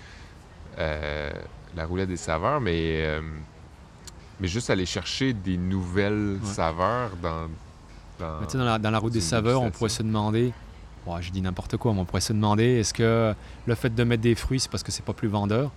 euh, 0.78 1.32
la 1.76 1.86
roulette 1.86 2.10
des 2.10 2.18
saveurs, 2.18 2.62
mais, 2.62 3.04
euh, 3.06 3.22
mais 4.40 4.48
juste 4.48 4.70
aller 4.70 4.86
chercher 4.86 5.34
des 5.34 5.58
nouvelles 5.58 6.40
Ouais. 6.42 6.48
saveurs 6.50 7.12
dans... 7.22 7.48
dans- 8.20 8.64
la, 8.64 8.80
dans 8.80 8.92
la 8.92 9.00
route 9.00 9.14
des 9.14 9.22
saveurs, 9.22 9.62
on 9.62 9.72
pourrait 9.72 9.90
se 9.90 10.04
demander, 10.04 10.54
ouais, 11.08 11.22
je 11.22 11.32
dis 11.32 11.42
n'importe 11.42 11.78
quoi, 11.78 11.94
mais 11.94 12.00
on 12.00 12.06
pourrait 12.06 12.22
se 12.22 12.34
demander, 12.34 12.64
est-ce 12.80 12.94
que 12.94 13.34
le 13.66 13.76
fait 13.76 13.94
de 13.94 14.04
mettre 14.04 14.24
des 14.24 14.36
fruits, 14.36 14.60
c'est 14.60 14.70
parce 14.72 14.84
que 14.84 14.92
c'est 14.92 15.06
pas 15.06 15.14
plus 15.14 15.28
vendeur? 15.28 15.72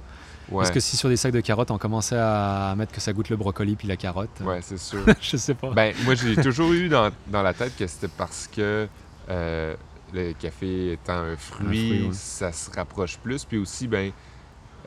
Ouais, 0.50 0.62
Est-ce 0.62 0.72
que 0.72 0.80
si 0.80 0.96
sur 0.96 1.08
des 1.08 1.16
sacs 1.16 1.32
de 1.32 1.40
carottes, 1.40 1.70
on 1.70 1.78
commençait 1.78 2.18
à 2.18 2.74
mettre 2.76 2.92
que 2.92 3.00
ça 3.00 3.12
goûte 3.12 3.30
le 3.30 3.36
brocoli 3.36 3.74
puis 3.74 3.88
la 3.88 3.96
carotte 3.96 4.40
ouais, 4.42 4.60
c'est 4.62 4.78
sûr. 4.78 5.00
Je 5.20 5.36
sais 5.36 5.54
pas. 5.54 5.70
Ben, 5.70 5.92
moi, 6.04 6.14
j'ai 6.14 6.36
toujours 6.36 6.72
eu 6.72 6.88
dans, 6.88 7.10
dans 7.26 7.42
la 7.42 7.52
tête 7.52 7.76
que 7.76 7.86
c'était 7.86 8.08
parce 8.08 8.46
que 8.46 8.86
euh, 9.28 9.74
le 10.14 10.32
café 10.34 10.92
étant 10.92 11.14
un 11.14 11.36
fruit, 11.36 11.66
fruit, 11.66 12.02
ouais. 12.08 12.12
ça 12.12 12.52
se 12.52 12.70
rapproche 12.70 13.18
plus. 13.18 13.44
Puis 13.44 13.58
aussi, 13.58 13.88
ben, 13.88 14.12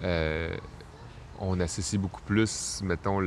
euh, 0.04 0.56
on 1.40 1.60
associe 1.60 2.00
beaucoup 2.02 2.22
plus, 2.22 2.82
mettons, 2.84 3.20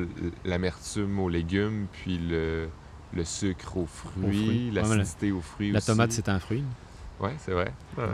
l'amertume 0.45 1.19
aux 1.19 1.29
légumes, 1.29 1.87
puis 1.93 2.19
le, 2.19 2.69
le 3.15 3.25
sucre 3.25 3.77
aux 3.77 3.87
fruits, 3.87 4.71
l'acidité 4.71 5.33
aux 5.33 5.41
fruits 5.43 5.73
la 5.73 5.79
aussi. 5.79 5.87
tomate, 5.87 6.13
c'est 6.13 6.29
un 6.29 6.39
fruit. 6.39 6.65
Ouais, 7.21 7.35
c'est 7.45 7.53
vrai. 7.53 7.73
Ouais. 7.97 8.05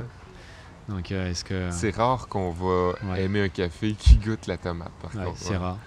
Donc, 0.88 1.12
euh, 1.12 1.30
est-ce 1.30 1.44
que. 1.44 1.68
C'est 1.70 1.94
rare 1.94 2.28
qu'on 2.28 2.50
va 2.50 2.92
Ouais. 3.10 3.22
aimer 3.24 3.42
un 3.44 3.48
café 3.48 3.92
qui 3.92 4.16
goûte 4.16 4.46
la 4.46 4.56
tomate, 4.56 4.90
par 5.02 5.14
Ouais, 5.14 5.24
contre. 5.24 5.38
c'est 5.38 5.56
rare. 5.56 5.78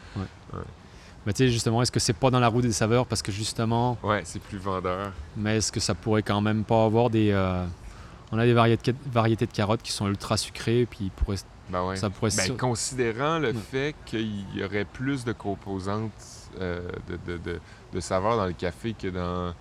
Mais 1.26 1.34
tu 1.34 1.46
sais, 1.46 1.52
justement, 1.52 1.82
est-ce 1.84 1.92
que 1.92 2.00
c'est 2.00 2.14
pas 2.14 2.32
dans 2.32 2.40
la 2.40 2.48
roue 2.48 2.62
des 2.64 2.72
saveurs 2.72 3.06
parce 3.06 3.22
que 3.22 3.32
justement, 3.32 3.98
Ouais, 4.04 4.22
c'est 4.26 4.42
plus 4.42 4.58
vendeur. 4.58 5.12
mais 5.38 5.58
est-ce 5.58 5.72
que 5.72 5.80
ça 5.80 5.94
pourrait 5.94 6.24
quand 6.24 6.42
même 6.42 6.64
pas 6.64 6.84
avoir 6.86 7.10
des. 7.12 7.32
euh, 7.32 7.66
on 8.32 8.40
a 8.40 8.46
des 8.46 8.54
variétés, 8.54 8.96
variétés 9.12 9.46
de 9.46 9.52
carottes 9.52 9.82
qui 9.84 9.92
sont 9.92 10.08
ultra 10.08 10.38
sucrées, 10.38 10.88
puis 10.90 11.00
ils 11.06 11.12
pourraient- 11.12 11.38
Ben 11.70 11.84
ouais. 11.86 11.96
ça 11.96 12.10
pourrait. 12.10 12.32
Ben, 12.36 12.58
considérant 12.58 13.38
le 13.40 13.50
Ouais. 13.50 13.54
fait 13.54 13.96
qu'il 14.06 14.46
y 14.56 14.64
aurait 14.64 14.86
plus 14.86 15.24
de 15.24 15.32
composantes 15.34 16.12
euh, 16.60 16.82
de, 17.08 17.34
de, 17.34 17.38
de, 17.38 17.60
de 17.94 18.00
saveurs 18.00 18.36
dans 18.38 18.46
le 18.48 18.54
café 18.54 18.94
que 18.94 19.08
dans 19.08 19.54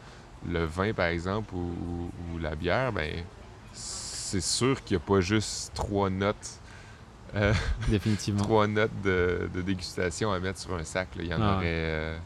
le 0.48 0.64
vin, 0.64 0.92
par 0.94 1.07
exemple, 1.07 1.55
ou, 1.55 1.59
ou- 1.59 2.11
ou 2.35 2.38
la 2.38 2.55
bière, 2.55 2.90
ben 2.92 3.22
c'est 4.31 4.40
sûr 4.40 4.83
qu'il 4.85 4.97
n'y 4.97 5.03
a 5.03 5.07
pas 5.07 5.21
juste 5.21 5.73
trois 5.75 6.09
notes, 6.11 6.59
euh, 7.35 7.53
définitivement. 7.88 8.43
trois 8.43 8.66
notes 8.66 8.90
de, 9.05 9.49
de 9.55 9.62
dégustation 9.62 10.33
à 10.33 10.38
mettre 10.40 10.59
sur 10.59 10.75
un 10.75 10.85
sac. 10.85 11.09
là. 11.16 11.23
Il 11.25 11.29
y 11.31 11.35
en 11.35 11.40
Ah 11.43 11.57
aurait, 11.57 11.64
euh, 11.66 12.19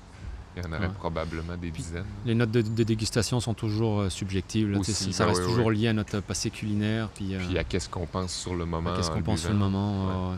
il 0.57 0.62
y 0.62 0.67
en 0.67 0.73
aurait 0.73 0.87
Ouais. 0.87 0.93
probablement 0.99 1.57
des 1.57 1.71
dizaines. 1.71 2.05
Les 2.25 2.35
notes 2.35 2.51
de, 2.51 2.62
de 2.62 2.83
dégustation 2.85 3.40
sont 3.40 3.55
toujours 3.55 4.01
euh, 4.03 4.09
subjectives. 4.11 4.71
là, 4.71 4.79
Aussi, 4.79 5.12
ça 5.12 5.25
ben 5.25 5.31
reste 5.31 5.45
toujours 5.45 5.71
lié 5.71 5.88
à 5.88 5.93
notre 5.93 6.21
passé 6.21 6.51
culinaire. 6.51 7.09
Puis, 7.14 7.35
euh, 7.35 7.38
Puis 7.47 7.59
à 7.59 7.64
qu'est-ce 7.64 7.88
qu'on 7.88 8.07
pense 8.07 8.33
sur 8.35 8.55
le 8.55 8.64
moment. 8.67 8.95
qu'est-ce 8.97 9.11
qu'on 9.11 9.23
pense 9.23 9.40
sur 9.40 9.51
le 9.51 9.57
moment. 9.57 10.37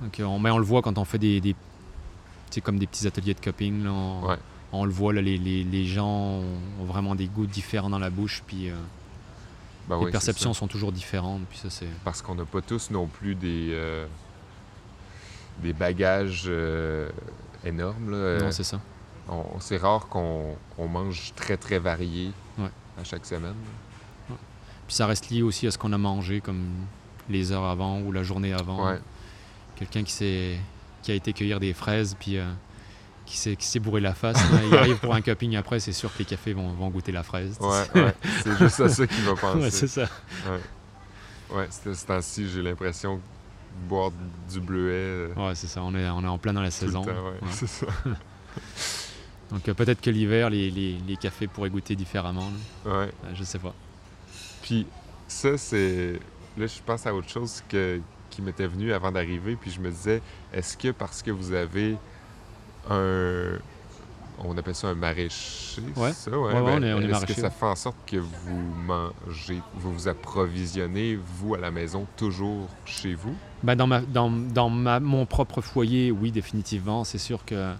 Donc, 0.00 0.20
euh, 0.20 0.24
on, 0.24 0.38
mais 0.38 0.50
on 0.50 0.58
le 0.58 0.64
voit 0.64 0.82
quand 0.82 0.96
on 0.98 1.04
fait 1.04 1.18
des. 1.18 1.54
comme 2.62 2.78
des 2.78 2.86
petits 2.86 3.06
ateliers 3.06 3.34
de 3.34 3.40
cupping. 3.40 3.84
là, 3.84 3.90
on, 4.70 4.84
le 4.84 4.90
voit, 4.92 5.12
là, 5.14 5.22
les, 5.22 5.38
les- 5.38 5.64
les 5.64 5.86
gens 5.86 6.06
ont 6.06 6.44
ont 6.80 6.84
vraiment 6.84 7.14
des 7.14 7.26
goûts 7.26 7.46
différents 7.46 7.88
dans 7.90 7.98
la 7.98 8.10
bouche. 8.10 8.42
Puis 8.46 8.70
Ben 9.88 10.04
les 10.04 10.10
perceptions 10.12 10.52
sont 10.52 10.66
toujours 10.68 10.92
différentes. 10.92 11.42
Puis 11.48 11.58
ça. 11.58 11.84
Parce 12.04 12.20
qu'on 12.22 12.34
n'a 12.34 12.44
pas 12.44 12.60
tous 12.60 12.90
non 12.90 13.06
plus 13.06 13.34
des, 13.34 13.68
euh, 13.72 14.06
des 15.62 15.72
bagages 15.72 16.44
euh, 16.46 17.08
énormes. 17.64 18.10
là. 18.10 18.38
Non, 18.38 18.50
c'est 18.50 18.64
ça. 18.64 18.80
c'est 19.60 19.78
rare 19.78 20.08
qu'on 20.08 20.56
mange 20.88 21.32
très 21.36 21.56
très 21.56 21.78
varié 21.78 22.32
Ouais. 22.58 22.70
à 23.00 23.04
chaque 23.04 23.24
semaine. 23.26 23.54
Puis 24.86 24.96
ça 24.96 25.06
reste 25.06 25.28
lié 25.28 25.42
aussi 25.42 25.66
à 25.66 25.70
ce 25.70 25.76
qu'on 25.76 25.92
a 25.92 25.98
mangé, 25.98 26.40
comme 26.40 26.64
les 27.28 27.52
heures 27.52 27.64
avant 27.66 28.00
ou 28.00 28.10
la 28.12 28.22
journée 28.22 28.52
avant. 28.54 28.94
Quelqu'un 29.76 30.02
qui 30.02 30.12
s'est 30.12 30.58
qui 31.02 31.12
a 31.12 31.14
été 31.14 31.32
cueillir 31.32 31.60
des 31.60 31.72
fraises 31.74 32.16
puis 32.18 32.36
euh, 32.38 32.44
qui 33.28 33.66
s'est 33.66 33.78
bourré 33.78 34.00
la 34.00 34.14
face, 34.14 34.36
là, 34.50 34.58
il 34.70 34.76
arrive 34.76 34.96
pour 34.98 35.14
un 35.14 35.20
cupping 35.20 35.56
après, 35.56 35.80
c'est 35.80 35.92
sûr 35.92 36.12
que 36.12 36.18
les 36.20 36.24
cafés 36.24 36.52
vont, 36.52 36.72
vont 36.72 36.88
goûter 36.88 37.12
la 37.12 37.22
fraise. 37.22 37.56
Ouais, 37.60 38.00
ouais. 38.00 38.14
c'est 38.42 38.56
juste 38.58 38.80
à 38.80 38.88
ça 38.88 39.06
qu'il 39.06 39.22
va 39.24 39.34
penser. 39.34 39.58
Ouais, 39.58 39.70
c'est 39.70 39.86
ça. 39.88 40.08
Ouais, 41.50 41.66
c'est- 41.70 41.94
ce 41.94 42.06
temps-ci, 42.06 42.48
j'ai 42.48 42.62
l'impression 42.62 43.20
boire 43.88 44.10
du 44.50 44.60
bleuet 44.60 44.92
euh, 44.92 45.34
Ouais, 45.36 45.54
c'est 45.54 45.66
ça. 45.68 45.82
On 45.82 45.94
est, 45.94 46.08
on 46.08 46.22
est 46.24 46.26
en 46.28 46.38
plein 46.38 46.52
dans 46.52 46.62
la 46.62 46.70
tout 46.70 46.76
le 46.82 46.86
saison. 46.88 47.02
temps. 47.04 47.10
ouais. 47.10 47.16
Ouais. 47.42 47.48
C'est 47.52 47.68
ça. 47.68 47.86
Donc 49.50 49.66
euh, 49.68 49.74
peut-être 49.74 50.00
que 50.00 50.10
l'hiver, 50.10 50.50
les, 50.50 50.70
les- 50.70 50.98
les 51.06 51.16
cafés 51.16 51.46
pourraient 51.46 51.70
goûter 51.70 51.94
différemment. 51.96 52.50
là. 52.84 52.90
Ouais. 53.00 53.04
Euh, 53.24 53.32
je 53.34 53.44
sais 53.44 53.58
pas. 53.58 53.74
Puis 54.62 54.86
ça, 55.26 55.56
c'est... 55.56 56.18
Là, 56.58 56.66
je 56.66 56.78
pense 56.84 57.06
à 57.06 57.14
autre 57.14 57.28
chose 57.30 57.62
que... 57.68 58.00
qui 58.30 58.42
m'était 58.42 58.66
venu 58.66 58.92
avant 58.92 59.10
d'arriver, 59.12 59.56
puis 59.58 59.70
je 59.70 59.80
me 59.80 59.90
disais, 59.90 60.20
est-ce 60.52 60.76
que 60.76 60.90
parce 60.90 61.22
que 61.22 61.30
vous 61.30 61.52
avez 61.54 61.96
un... 62.90 63.58
On 64.44 64.56
appelle 64.56 64.74
ça 64.76 64.86
un 64.88 64.94
maraîcher, 64.94 65.82
Ouais. 65.96 66.12
c'est 66.12 66.30
ça? 66.30 66.38
Ouais, 66.38 66.52
ouais, 66.54 66.60
on 66.60 66.82
est- 66.82 66.86
est 66.86 67.10
Est-ce 67.10 67.26
que 67.26 67.32
ça 67.34 67.50
fait 67.50 67.66
en 67.66 67.74
sorte 67.74 67.96
que 68.06 68.18
vous 68.18 68.56
mangez, 68.86 69.60
vous 69.74 69.92
vous 69.92 70.06
approvisionnez, 70.06 71.16
vous, 71.16 71.54
à 71.56 71.58
la 71.58 71.72
maison, 71.72 72.06
toujours 72.16 72.68
chez 72.84 73.14
vous? 73.14 73.34
Bah, 73.64 73.74
dans 73.74 73.88
ma, 73.88 74.00
dans, 74.00 74.30
dans 74.30 74.70
ma, 74.70 75.00
mon 75.00 75.26
propre 75.26 75.60
foyer, 75.60 76.12
oui, 76.12 76.30
définitivement. 76.30 77.02
C'est 77.02 77.18
sûr 77.18 77.44
que 77.44 77.74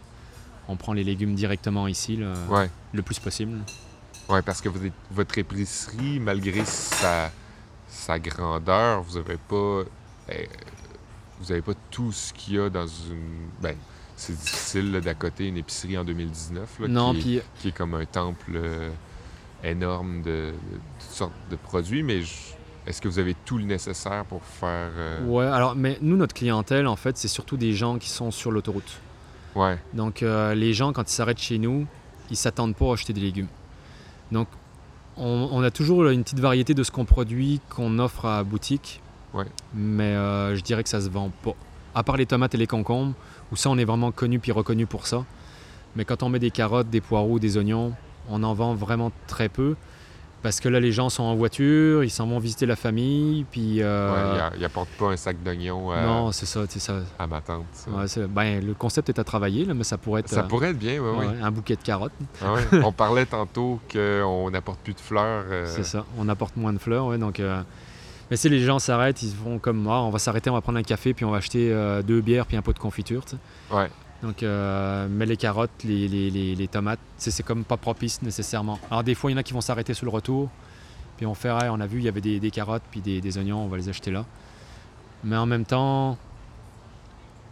on 0.67 0.75
prend 0.75 0.93
les 0.95 1.05
légumes 1.05 1.37
directement 1.37 1.87
ici, 1.87 2.19
Ouais. 2.51 2.69
le 2.93 3.03
plus 3.03 3.21
possible. 3.21 3.59
Ouais, 4.29 4.43
parce 4.43 4.61
que 4.61 4.69
vous 4.69 4.85
êtes- 4.85 4.93
votre 5.13 5.39
épicerie, 5.39 6.19
malgré 6.19 6.65
sa, 6.65 7.31
sa 7.89 8.19
grandeur, 8.19 9.03
vous 9.03 9.17
n'avez 9.19 9.37
pas... 9.37 9.55
euh, 9.55 9.85
vous 11.41 11.53
avez 11.53 11.63
pas 11.63 11.73
tout 11.93 12.11
ce 12.11 12.33
qu'il 12.33 12.55
y 12.55 12.59
a 12.59 12.69
dans 12.69 12.87
une... 12.89 13.49
Ben, 13.63 13.77
c'est 14.19 14.37
difficile 14.39 15.01
d'à 15.01 15.15
côté 15.15 15.47
une 15.49 15.57
épicerie 15.57 15.97
en 15.97 16.05
2019 16.05 16.81
là, 16.81 16.89
non, 16.89 17.15
qui, 17.15 17.37
est, 17.37 17.41
puis 17.41 17.49
qui 17.63 17.69
est 17.69 17.73
comme 17.73 17.95
un 17.95 18.05
temple 18.05 18.53
euh, 18.55 18.91
énorme 19.65 20.23
de, 20.23 20.31
de 20.53 20.55
toutes 21.01 21.11
sortes 21.11 21.33
de 21.51 21.57
produits, 21.57 22.03
mais 22.03 22.23
je- 22.23 22.35
est-ce 22.87 23.01
que 23.03 23.09
vous 23.09 23.19
avez 23.19 23.35
tout 23.45 23.59
le 23.59 23.65
nécessaire 23.65 24.25
pour 24.25 24.43
faire... 24.43 24.91
euh, 24.97 25.25
ouais. 25.27 25.45
Alors, 25.45 25.75
mais 25.77 25.99
nous, 26.01 26.17
notre 26.17 26.35
clientèle, 26.35 26.87
en 26.87 26.97
fait, 26.97 27.19
c'est 27.19 27.29
surtout 27.29 27.57
des 27.59 27.75
gens 27.75 27.99
qui 27.99 28.09
sont 28.09 28.31
sur 28.31 28.51
l'autoroute. 28.51 28.99
Ouais, 29.55 29.79
Donc, 29.93 30.23
euh, 30.23 30.55
les 30.55 30.73
gens, 30.73 30.93
quand 30.95 31.03
ils 31.11 31.15
s'arrêtent 31.15 31.39
chez 31.41 31.59
nous, 31.59 31.87
ils 32.31 32.37
s'attendent 32.37 32.75
pas 32.77 32.91
à 32.91 32.93
acheter 32.95 33.13
des 33.13 33.21
légumes. 33.21 33.49
Donc, 34.33 34.49
on, 35.19 35.49
on 35.53 35.63
a 35.63 35.71
toujours 35.71 36.07
une 36.09 36.23
petite 36.23 36.41
variété 36.41 36.73
de 36.75 36.83
ce 36.83 36.91
qu'on 36.91 37.05
produit, 37.05 37.61
qu'on 37.69 37.99
offre 37.99 38.25
à 38.25 38.39
la 38.39 38.45
boutique. 38.45 39.03
Ouais. 39.35 39.47
Mais 39.75 40.05
euh, 40.15 40.57
je 40.57 40.63
dirais 40.63 40.83
que 40.83 40.89
ça 40.89 41.01
se 41.03 41.09
vend 41.11 41.31
pas. 41.43 41.55
À 41.95 42.03
part 42.03 42.17
les 42.17 42.27
tomates 42.27 42.55
et 42.55 42.59
les 42.59 42.67
concombres, 42.67 43.15
où 43.53 43.57
ça, 43.57 43.71
on 43.71 43.79
est 43.79 43.85
vraiment 43.85 44.13
connu 44.13 44.39
puis 44.39 44.53
reconnu 44.53 44.87
pour 44.87 45.07
ça. 45.07 45.25
Mais 45.97 46.05
quand 46.05 46.23
on 46.23 46.29
met 46.29 46.39
des 46.39 46.51
carottes, 46.51 46.91
des 46.91 47.01
poireaux, 47.01 47.39
des 47.39 47.57
oignons, 47.57 47.93
on 48.29 48.43
en 48.43 48.55
vend 48.55 48.75
vraiment 48.75 49.11
très 49.27 49.49
peu. 49.49 49.75
Parce 50.41 50.61
que 50.61 50.69
là, 50.69 50.79
les 50.79 50.93
gens 50.93 51.09
sont 51.09 51.25
en 51.25 51.35
voiture, 51.35 52.05
ils 52.05 52.11
s'en 52.11 52.29
vont 52.29 52.39
visiter 52.39 52.65
la 52.65 52.77
famille, 52.77 53.45
puis... 53.51 53.83
euh, 53.83 54.13
ouais, 54.13 54.37
il, 54.37 54.41
a- 54.41 54.53
il 54.59 54.65
apporte 54.65 54.89
pas 54.91 55.07
un 55.07 55.17
sac 55.17 55.43
d'oignons 55.43 55.91
à, 55.91 56.03
non, 56.07 56.31
c'est 56.31 56.47
ça, 56.47 56.61
c'est 56.69 56.79
ça. 56.79 56.99
à 57.19 57.27
ma 57.27 57.41
tante. 57.41 57.65
Ouais, 57.89 58.05
ben, 58.29 58.65
le 58.65 58.73
concept 58.75 59.09
est 59.09 59.19
à 59.19 59.25
travailler, 59.25 59.65
là, 59.65 59.75
mais 59.75 59.83
ça 59.83 59.99
pourrait 59.99 60.21
être 60.21 60.29
Ça 60.29 60.41
euh, 60.41 60.43
pourrait 60.45 60.69
être 60.71 60.79
bien, 60.79 61.01
oui, 61.01 61.11
oui. 61.19 61.27
un 61.43 61.51
bouquet 61.51 61.75
de 61.75 61.83
carottes. 61.83 62.13
Ah. 62.41 62.55
On 62.85 62.93
parlait 62.93 63.27
tantôt 63.27 63.81
qu'on 63.93 64.49
n'apporte 64.53 64.79
plus 64.79 64.95
de 64.95 65.01
fleurs. 65.01 65.45
euh, 65.51 65.67
C'est 65.67 65.83
ça, 65.85 66.05
on 66.17 66.29
apporte 66.29 66.57
moins 66.57 66.73
de 66.73 66.79
fleurs, 66.79 67.07
ouais, 67.07 67.19
donc... 67.19 67.41
Mais 68.31 68.37
si 68.37 68.49
les 68.49 68.61
gens 68.61 68.79
s'arrêtent, 68.79 69.23
ils 69.23 69.35
vont 69.35 69.59
comme 69.59 69.79
moi, 69.79 70.01
on 70.03 70.11
va 70.11 70.19
s'arrêter, 70.19 70.51
on 70.51 70.55
va 70.55 70.61
prendre 70.61 70.79
un 70.79 70.83
café, 70.83 71.15
puis 71.15 71.25
on 71.25 71.31
va 71.31 71.39
acheter 71.39 71.73
euh, 71.73 72.03
deux 72.03 72.21
bières, 72.21 72.45
puis 72.47 72.57
un 72.57 72.63
pot 72.63 72.73
de 72.73 72.79
confiture. 72.79 73.25
Ouais. 73.71 73.89
Donc, 74.23 74.43
euh, 74.43 75.07
mais 75.11 75.25
les 75.27 75.37
carottes, 75.37 75.71
les, 75.85 76.09
les- 76.09 76.31
les- 76.31 76.55
les 76.57 76.69
tomates, 76.69 76.99
c'est 77.17 77.43
comme 77.43 77.65
pas 77.65 77.77
propice 77.77 78.21
nécessairement. 78.21 78.79
Alors 78.91 79.03
des 79.05 79.15
fois, 79.15 79.31
il 79.31 79.35
y 79.35 79.37
en 79.37 79.41
a 79.41 79.43
qui 79.43 79.53
vont 79.55 79.61
s'arrêter 79.61 79.95
sur 79.95 80.05
le 80.07 80.11
retour, 80.11 80.51
puis 81.17 81.25
on 81.25 81.35
fait, 81.35 81.49
Ah, 81.49 81.69
on 81.73 81.81
a 81.81 81.87
vu, 81.87 81.99
il 81.99 82.05
y 82.05 82.09
avait 82.09 82.21
des, 82.21 82.39
des 82.41 82.51
carottes, 82.51 82.83
puis 82.91 83.01
des, 83.01 83.21
des 83.21 83.39
oignons, 83.39 83.65
on 83.65 83.69
va 83.69 83.77
les 83.77 83.89
acheter 83.89 84.11
là. 84.11 84.25
Mais 85.25 85.37
en 85.37 85.47
même 85.47 85.65
temps, 85.65 86.19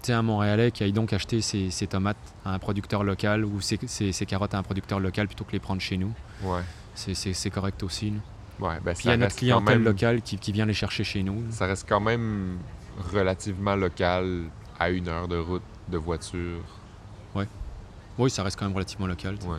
tu 0.03 0.09
sais, 0.09 0.13
un 0.13 0.23
Montréalais 0.23 0.71
qui 0.73 0.83
aille 0.85 0.93
donc 0.93 1.13
acheter 1.13 1.41
ses, 1.41 1.71
ses 1.71 1.87
tomates 1.87 2.17
à 2.45 2.53
un 2.53 2.59
producteur 2.59 3.03
local 3.05 3.45
ou 3.45 3.61
ses, 3.61 3.79
ses- 3.87 4.13
ses 4.13 4.27
carottes 4.27 4.55
à 4.55 4.59
un 4.59 4.63
producteur 4.63 5.01
local 5.01 5.27
plutôt 5.29 5.45
que 5.45 5.53
les 5.53 5.59
prendre 5.61 5.81
chez 5.81 5.97
nous, 5.97 6.13
Ouais. 6.43 6.61
c'est- 6.95 7.15
c'est 7.15 7.33
c'est 7.33 7.51
correct 7.51 7.83
aussi. 7.83 8.11
là. 8.11 8.17
Ouais, 8.61 8.79
ben, 8.83 8.95
Puis 8.95 9.05
il 9.05 9.11
y 9.11 9.13
a 9.13 9.17
notre 9.17 9.37
clientèle 9.37 9.79
même- 9.79 9.85
locale 9.85 10.23
qui, 10.23 10.39
qui 10.39 10.53
vient 10.53 10.65
les 10.67 10.75
chercher 10.75 11.05
chez 11.05 11.23
nous. 11.23 11.43
Ça 11.51 11.67
reste 11.67 11.87
quand 11.89 12.01
même 12.01 12.59
relativement 13.13 13.77
local 13.77 14.45
à 14.79 14.91
une 14.91 15.09
heure 15.09 15.29
de 15.29 15.37
route 15.37 15.63
de 15.89 15.99
voiture. 15.99 16.61
Oui, 18.19 18.31
ça 18.31 18.43
reste 18.43 18.59
quand 18.59 18.65
même 18.65 18.75
relativement 18.75 19.07
local. 19.07 19.37
tu 19.39 19.43
sais. 19.45 19.49
Ouais. 19.53 19.59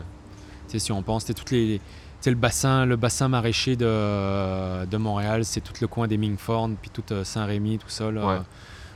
Tu 0.66 0.72
sais, 0.72 0.78
si 0.80 0.90
on 0.90 1.00
pense, 1.00 1.24
c'est 1.26 1.34
toutes 1.34 1.52
les, 1.52 1.80
le 2.26 2.34
bassin, 2.34 2.86
le 2.86 2.96
bassin 2.96 3.28
maraîcher 3.28 3.76
de, 3.76 4.84
de 4.84 4.96
Montréal, 4.96 5.44
c'est 5.44 5.60
tout 5.60 5.74
le 5.80 5.86
coin 5.86 6.08
des 6.08 6.18
Mingford, 6.18 6.70
puis 6.82 6.90
tout 6.90 7.04
euh, 7.12 7.22
Saint-Rémy, 7.22 7.78
tout 7.78 7.88
ça. 7.88 8.10
Là. 8.10 8.26
Ouais. 8.26 8.38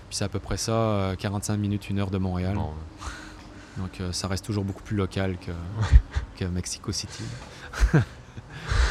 Puis 0.08 0.16
c'est 0.16 0.24
à 0.24 0.28
peu 0.28 0.40
près 0.40 0.56
ça, 0.56 0.72
euh, 0.72 1.14
45 1.14 1.56
minutes, 1.58 1.88
une 1.90 2.00
heure 2.00 2.10
de 2.10 2.18
Montréal. 2.18 2.56
Bon, 2.56 2.70
Donc 3.76 4.00
euh, 4.00 4.10
ça 4.10 4.26
reste 4.26 4.44
toujours 4.44 4.64
beaucoup 4.64 4.82
plus 4.82 4.96
local 4.96 5.36
que, 5.38 5.52
que 6.36 6.44
Mexico 6.46 6.90
City. 6.90 7.22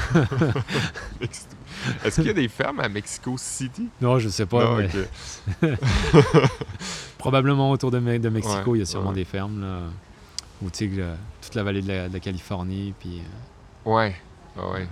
Est-ce 2.06 2.16
qu'il 2.16 2.28
y 2.28 2.30
a 2.30 2.34
des 2.34 2.48
fermes 2.48 2.80
à 2.80 2.90
Mexico 2.90 3.36
City? 3.38 3.88
Non, 4.02 4.20
je 4.20 4.30
sais 4.30 4.46
pas, 4.46 4.64
Non, 4.66 4.76
mais 4.78 4.90
ok. 5.64 5.78
probablement 7.18 7.72
autour 7.72 7.92
de, 7.92 8.00
Me- 8.00 8.20
de 8.20 8.30
Mexico, 8.30 8.72
Ouais, 8.72 8.78
il 8.78 8.80
y 8.80 8.84
a 8.84 8.86
sûrement 8.86 9.10
ouais. 9.10 9.16
des 9.16 9.26
fermes. 9.26 9.62
Là, 9.62 9.80
tu 10.72 10.90
sais, 10.96 11.04
toute 11.42 11.56
la 11.56 11.64
vallée 11.64 11.82
de 11.82 11.88
la, 11.88 12.08
de 12.10 12.14
la 12.14 12.20
Californie. 12.20 12.94
Puis, 13.00 13.20
euh, 13.20 13.90
Ouais. 13.90 14.16
Ouais. 14.58 14.64
Ouais. 14.64 14.88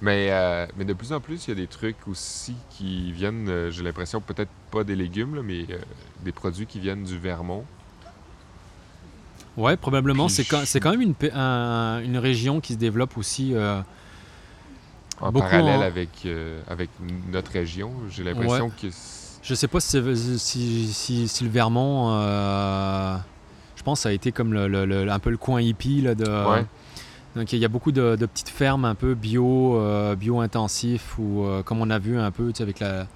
Mais, 0.00 0.28
euh, 0.30 0.66
mais 0.76 0.84
de 0.84 0.92
plus 0.92 1.12
en 1.12 1.20
plus, 1.20 1.46
il 1.46 1.50
y 1.50 1.52
a 1.52 1.56
des 1.56 1.66
trucs 1.68 2.08
aussi 2.08 2.54
qui 2.70 3.12
viennent, 3.12 3.48
euh, 3.48 3.70
j'ai 3.70 3.82
l'impression, 3.82 4.20
peut-être 4.20 4.50
pas 4.70 4.82
des 4.84 4.96
légumes, 4.96 5.36
là, 5.36 5.42
mais 5.42 5.66
des 6.24 6.32
produits 6.32 6.66
qui 6.66 6.80
viennent 6.80 7.04
du 7.04 7.16
Vermont. 7.18 7.64
Ouais, 9.56 9.76
probablement. 9.76 10.28
C'est 10.28 10.44
quand, 10.44 10.90
même 10.90 11.00
une, 11.00 11.14
pa- 11.14 11.34
un- 11.34 12.00
une 12.02 12.18
région 12.18 12.60
qui 12.60 12.72
se 12.74 12.78
développe 12.78 13.16
aussi. 13.16 13.54
euh, 13.54 13.80
En 15.20 15.30
Beaucoup 15.30 15.46
parallèle 15.48 15.80
en- 15.80 15.82
avec, 15.82 16.10
euh, 16.26 16.60
avec 16.68 16.90
notre 17.32 17.52
région. 17.52 17.92
J'ai 18.10 18.24
l'impression 18.24 18.70
que... 18.70 18.88
je 19.42 19.54
sais 19.54 19.68
pas 19.68 19.78
si, 19.80 19.90
c'est- 19.90 20.38
si, 20.38 20.92
si- 20.92 21.28
si 21.28 21.44
le 21.44 21.50
Vermont. 21.50 22.10
euh, 22.14 23.16
je 23.76 23.82
pense 23.84 24.00
que 24.00 24.02
ça 24.04 24.08
a 24.08 24.12
été 24.12 24.32
comme 24.32 24.52
le, 24.52 24.66
le- 24.66 24.86
le- 24.86 25.10
un 25.10 25.18
peu 25.18 25.30
le 25.30 25.36
coin 25.36 25.60
hippie. 25.60 26.00
Là, 26.00 26.14
de, 26.14 26.24
Ouais. 26.50 26.66
Donc 27.36 27.52
il 27.52 27.58
y 27.58 27.64
a 27.64 27.68
beaucoup 27.68 27.90
de, 27.92 28.14
de 28.16 28.26
petites 28.26 28.48
fermes 28.48 28.84
un 28.84 28.94
peu 28.94 29.14
bio, 29.14 29.76
euh, 29.76 30.14
bio-intensifs 30.14 31.18
ou 31.18 31.44
comme 31.64 31.80
on 31.80 31.90
a 31.90 31.98
vu 31.98 32.16
un 32.18 32.30
peu 32.30 32.48
tu 32.52 32.58
sais, 32.58 32.62
avec 32.62 32.78
la, 32.80 33.06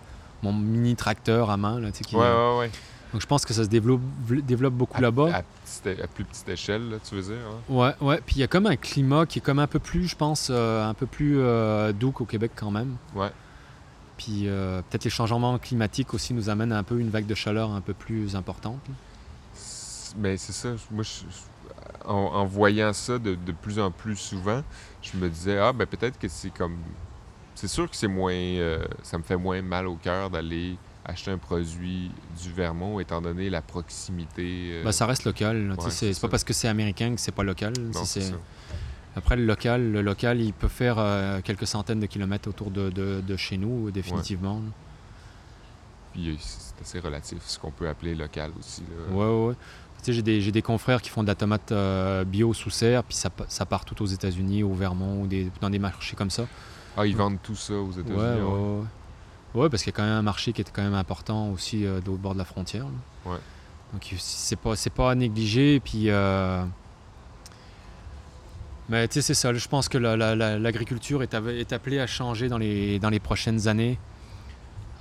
mon 0.42 0.52
mini 0.52 0.94
tracteur 0.96 1.50
à 1.50 1.56
main. 1.56 1.78
Là, 1.80 1.90
tu 1.92 1.98
sais, 1.98 2.04
qui, 2.04 2.16
Ouais, 2.16 2.22
ouais, 2.22 2.58
ouais. 2.58 2.70
Donc 3.12 3.22
je 3.22 3.26
pense 3.26 3.44
que 3.46 3.54
ça 3.54 3.64
se 3.64 3.68
développe, 3.68 4.02
développe 4.46 4.74
beaucoup 4.74 5.00
là-bas. 5.00 5.30
À, 5.32 5.38
à 5.38 6.06
plus 6.08 6.24
petite 6.24 6.48
échelle, 6.48 6.90
là, 6.90 6.96
tu 7.02 7.14
veux 7.14 7.22
dire. 7.22 7.38
hein? 7.48 7.72
Ouais, 7.72 7.94
ouais. 8.00 8.20
Puis 8.24 8.36
il 8.36 8.40
y 8.40 8.42
a 8.42 8.46
comme 8.48 8.66
un 8.66 8.76
climat 8.76 9.24
qui 9.24 9.38
est 9.38 9.42
comme 9.42 9.58
un 9.58 9.66
peu 9.66 9.78
plus, 9.78 10.08
je 10.08 10.16
pense, 10.16 10.48
euh, 10.50 10.86
un 10.86 10.92
peu 10.94 11.06
plus 11.06 11.38
euh, 11.38 11.92
doux 11.92 12.10
qu'au 12.12 12.26
Québec 12.26 12.52
quand 12.54 12.70
même. 12.70 12.96
Ouais. 13.14 13.30
Puis 14.18 14.42
euh, 14.48 14.82
peut-être 14.82 15.04
les 15.04 15.10
changements 15.10 15.56
climatiques 15.58 16.12
aussi 16.12 16.34
nous 16.34 16.50
amènent 16.50 16.72
un 16.72 16.82
peu 16.82 16.98
une 17.00 17.08
vague 17.08 17.26
de 17.26 17.34
chaleur 17.34 17.70
un 17.70 17.80
peu 17.80 17.94
plus 17.94 18.36
importante. 18.36 18.80
Mais 20.16 20.36
c'est 20.36 20.52
ça, 20.52 20.70
moi, 20.90 21.02
je- 21.04 21.24
en, 22.04 22.14
en 22.14 22.44
voyant 22.46 22.92
ça 22.92 23.18
de, 23.18 23.34
de 23.34 23.52
plus 23.52 23.78
en 23.78 23.90
plus 23.90 24.16
souvent, 24.16 24.62
je 25.02 25.16
me 25.16 25.28
disais, 25.28 25.58
ah, 25.58 25.72
ben 25.72 25.86
peut-être 25.86 26.18
que 26.18 26.28
c'est 26.28 26.50
comme. 26.50 26.76
C'est 27.54 27.68
sûr 27.68 27.88
que 27.90 27.96
c'est 27.96 28.08
moins. 28.08 28.34
ça 29.02 29.18
me 29.18 29.22
fait 29.22 29.36
moins 29.36 29.60
mal 29.62 29.86
au 29.86 29.96
cœur 29.96 30.30
d'aller 30.30 30.76
acheter 31.08 31.30
un 31.30 31.38
produit 31.38 32.10
du 32.40 32.52
Vermont, 32.52 33.00
étant 33.00 33.20
donné 33.20 33.48
la 33.50 33.62
proximité. 33.62 34.70
euh, 34.74 34.84
Bah, 34.84 34.92
ça 34.92 35.06
reste 35.06 35.24
local. 35.24 35.70
ouais, 35.70 35.90
c'est 35.90 36.20
pas 36.20 36.28
parce 36.28 36.44
que 36.44 36.52
c'est 36.52 36.68
américain 36.68 37.14
que 37.14 37.20
c'est 37.20 37.32
pas 37.32 37.42
local. 37.42 37.72
non, 37.78 38.04
ça. 38.04 38.20
Après, 39.16 39.34
le 39.36 39.44
local, 39.46 39.90
le 39.90 40.02
local, 40.02 40.40
il 40.40 40.52
peut 40.52 40.68
faire 40.68 40.96
euh, 40.98 41.40
quelques 41.42 41.66
centaines 41.66 41.98
de 41.98 42.06
kilomètres 42.06 42.48
autour 42.48 42.70
de, 42.70 42.90
de- 42.90 43.20
de 43.26 43.36
chez 43.36 43.56
nous, 43.56 43.90
définitivement. 43.90 44.62
Puis 46.12 46.30
euh, 46.30 46.34
c'est 46.38 46.80
assez 46.82 47.00
relatif, 47.00 47.38
ce 47.44 47.58
qu'on 47.58 47.70
peut 47.70 47.88
appeler 47.88 48.14
local 48.14 48.52
aussi. 48.58 48.82
là. 48.82 49.14
Ouais, 49.16 49.24
ouais, 49.26 49.46
ouais. 49.48 49.54
Tu 49.98 50.04
sais, 50.04 50.12
j'ai 50.12 50.22
des, 50.22 50.52
des 50.52 50.62
confrères 50.62 51.02
qui 51.02 51.10
font 51.10 51.22
de 51.22 51.26
la 51.28 51.34
tomate 51.34 51.72
euh, 51.72 52.22
bio 52.24 52.52
sous 52.54 52.70
serre, 52.70 53.02
puis 53.02 53.16
ça, 53.16 53.30
pa- 53.30 53.46
ça 53.48 53.66
part 53.66 53.84
tout 53.84 54.00
aux 54.02 54.06
États-Unis, 54.06 54.62
au 54.62 54.72
Vermont, 54.74 55.22
ou 55.22 55.26
des, 55.26 55.50
dans 55.60 55.70
des 55.70 55.80
marchés 55.80 56.14
comme 56.14 56.30
ça. 56.30 56.46
Ah, 56.96 57.04
ils 57.04 57.16
vendent 57.16 57.38
tout 57.42 57.56
ça 57.56 57.74
aux 57.74 57.90
États-Unis. 57.90 58.14
ouais, 58.16 58.40
ouais. 58.40 58.84
Ouais. 59.54 59.68
Parce 59.68 59.82
qu'il 59.82 59.92
y 59.92 59.94
a 59.94 59.96
quand 59.96 60.04
même 60.04 60.12
un 60.18 60.22
marché 60.22 60.52
qui 60.52 60.60
est 60.62 60.70
quand 60.72 60.82
même 60.82 60.94
important 60.94 61.50
aussi 61.50 61.84
euh, 61.86 62.00
de- 62.00 62.10
bord 62.10 62.34
de 62.34 62.38
la 62.38 62.44
frontière. 62.44 62.84
là. 62.84 63.32
Ouais. 63.32 63.38
Donc 63.92 64.14
c'est 64.18 64.56
pas, 64.56 64.76
c'est 64.76 64.90
pas 64.90 65.10
à 65.10 65.14
négliger. 65.14 65.80
Puis, 65.80 66.10
euh, 66.10 66.62
Mais 68.88 69.06
tu 69.08 69.14
sais, 69.14 69.22
c'est 69.22 69.34
ça. 69.34 69.52
Je 69.52 69.68
pense 69.68 69.88
que 69.88 69.98
la- 69.98 70.16
la- 70.16 70.34
la- 70.34 70.58
l'agriculture 70.58 71.22
est, 71.22 71.34
appelée 71.72 72.00
à 72.00 72.06
changer 72.06 72.48
dans 72.48 72.56
les, 72.58 72.98
dans 72.98 73.10
les 73.10 73.20
prochaines 73.20 73.68
années, 73.68 73.98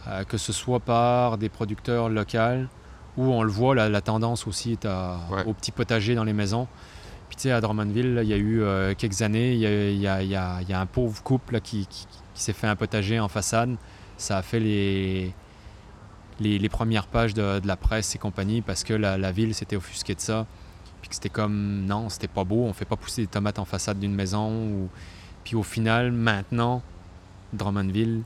euh, 0.08 0.24
que 0.26 0.38
ce 0.38 0.52
soit 0.52 0.80
par 0.82 1.38
des 1.38 1.48
producteurs 1.50 2.10
locaux, 2.10 2.66
où 3.16 3.24
on 3.32 3.44
le 3.44 3.50
voit, 3.52 3.76
la, 3.76 4.02
tendance 4.02 4.46
aussi 4.46 4.74
est 4.74 4.86
à, 4.86 5.20
Ouais. 5.32 5.44
au 5.46 5.54
petit 5.54 5.72
potager 5.72 6.16
dans 6.16 6.26
les 6.26 6.34
maisons. 6.34 6.68
Puis 7.30 7.38
tu 7.38 7.42
sais, 7.44 7.52
à 7.52 7.62
Drummondville, 7.62 8.20
il 8.24 8.30
y 8.30 8.34
a 8.34 8.38
eu 8.38 8.62
euh, 8.62 8.94
quelques 8.94 9.22
années, 9.22 9.54
il 9.54 9.60
y 9.60 9.66
a, 9.66 9.90
y 9.92 10.08
a- 10.08 10.24
y 10.24 10.36
a- 10.36 10.62
il 10.62 10.70
y 10.70 10.74
a 10.74 10.80
un 10.82 10.86
pauvre 10.86 11.22
couple 11.24 11.54
là, 11.56 11.60
qui, 11.62 11.88
qui- 11.88 12.08
qui 12.34 12.42
s'est 12.44 12.54
fait 12.54 12.68
un 12.68 12.76
potager 12.76 13.20
en 13.20 13.28
façade. 13.30 13.76
Ça 14.18 14.38
a 14.38 14.42
fait 14.42 14.60
les, 14.60 15.34
les, 16.40 16.60
les 16.60 16.70
premières 16.70 17.08
pages 17.08 17.34
de, 17.34 17.60
de 17.60 17.68
la 17.68 17.76
presse 17.76 18.16
et 18.16 18.18
compagnie 18.18 18.62
parce 18.62 18.84
que 18.84 18.94
la, 18.94 19.18
la 19.18 19.32
ville 19.32 19.54
s'était 19.54 19.76
offusquée 19.76 20.16
de 20.16 20.20
ça. 20.20 20.46
Puis 21.02 21.10
que 21.10 21.16
c'était 21.16 21.30
comme, 21.30 21.86
non, 21.86 22.10
c'était 22.10 22.28
pas 22.28 22.44
beau, 22.44 22.64
on 22.64 22.74
fait 22.74 22.86
pas 22.86 22.96
pousser 22.96 23.22
des 23.22 23.28
tomates 23.28 23.60
en 23.60 23.66
façade 23.66 24.00
d'une 24.00 24.16
maison. 24.16 24.52
Ou... 24.52 24.90
Puis 25.44 25.56
au 25.56 25.64
final, 25.64 26.12
maintenant, 26.12 26.82
Drummondville 27.54 28.24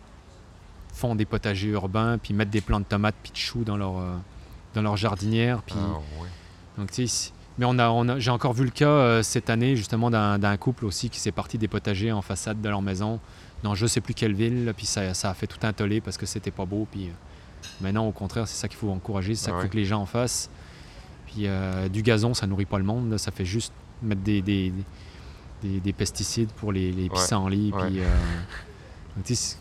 font 0.94 1.16
des 1.16 1.26
potagers 1.26 1.70
urbains, 1.70 2.18
puis 2.18 2.34
mettent 2.34 2.50
des 2.50 2.62
plants 2.62 2.80
de 2.80 2.86
tomates 2.86 3.16
puis 3.22 3.32
de 3.34 3.38
choux 3.38 3.64
dans 3.64 3.78
leur, 3.78 3.98
euh, 4.00 4.16
dans 4.74 4.82
leur 4.82 4.98
jardinière. 4.98 5.62
Puis... 5.64 5.76
Ah, 5.78 6.00
ouais. 6.22 6.30
Donc, 6.78 6.92
tu 6.92 7.06
sais, 7.08 7.32
mais 7.58 7.66
on 7.66 7.78
a, 7.78 7.90
on 7.90 8.08
a- 8.08 8.20
j'ai 8.20 8.32
encore 8.32 8.54
vu 8.54 8.64
le 8.64 8.72
cas 8.72 8.88
euh, 8.88 9.24
cette 9.24 9.50
année, 9.50 9.76
justement, 9.76 10.10
d'un, 10.10 10.40
d'un 10.40 10.56
couple 10.58 10.86
aussi 10.86 11.10
qui 11.10 11.20
s'est 11.20 11.34
parti 11.34 11.58
des 11.58 11.68
potagers 11.68 12.12
en 12.14 12.22
façade 12.22 12.62
de 12.62 12.70
leur 12.70 12.82
maison, 12.82 13.20
dans 13.64 13.76
je 13.76 13.86
sais 13.86 14.02
plus 14.02 14.14
quelle 14.14 14.34
ville, 14.34 14.74
puis 14.76 14.86
ça, 14.86 15.14
ça 15.14 15.30
a 15.30 15.34
fait 15.34 15.48
tout 15.48 15.60
un 15.64 15.74
tollé 15.74 16.02
parce 16.02 16.18
que 16.18 16.26
c'était 16.26 16.52
pas 16.52 16.66
beau. 16.66 16.88
Puis 16.92 17.08
euh, 17.08 17.12
maintenant, 17.82 18.08
au 18.08 18.12
contraire, 18.12 18.48
c'est 18.48 18.58
ça 18.60 18.68
qu'il 18.68 18.78
faut 18.78 18.90
encourager, 18.90 19.36
c'est 19.36 19.46
ça 19.46 19.52
qu'il 19.52 19.62
faut 19.62 19.68
que 19.70 19.78
les 19.78 19.86
gens 19.86 20.02
en 20.02 20.06
fassent. 20.06 20.50
Puis 21.28 21.48
euh, 21.48 21.88
du 21.90 22.02
gazon, 22.04 22.34
ça 22.34 22.48
nourrit 22.48 22.66
pas 22.66 22.78
le 22.78 22.84
monde, 22.84 23.18
ça 23.18 23.32
fait 23.32 23.46
juste 23.46 23.72
mettre 24.02 24.22
des, 24.22 24.42
des, 24.42 24.74
des- 25.62 25.80
des 25.80 25.94
pesticides 25.94 26.50
pour 26.54 26.72
les, 26.72 26.92
les 26.92 27.08
pissenlits. 27.10 27.72
Ouais. 27.72 27.88
Puis, 27.88 28.00
euh, 28.00 28.06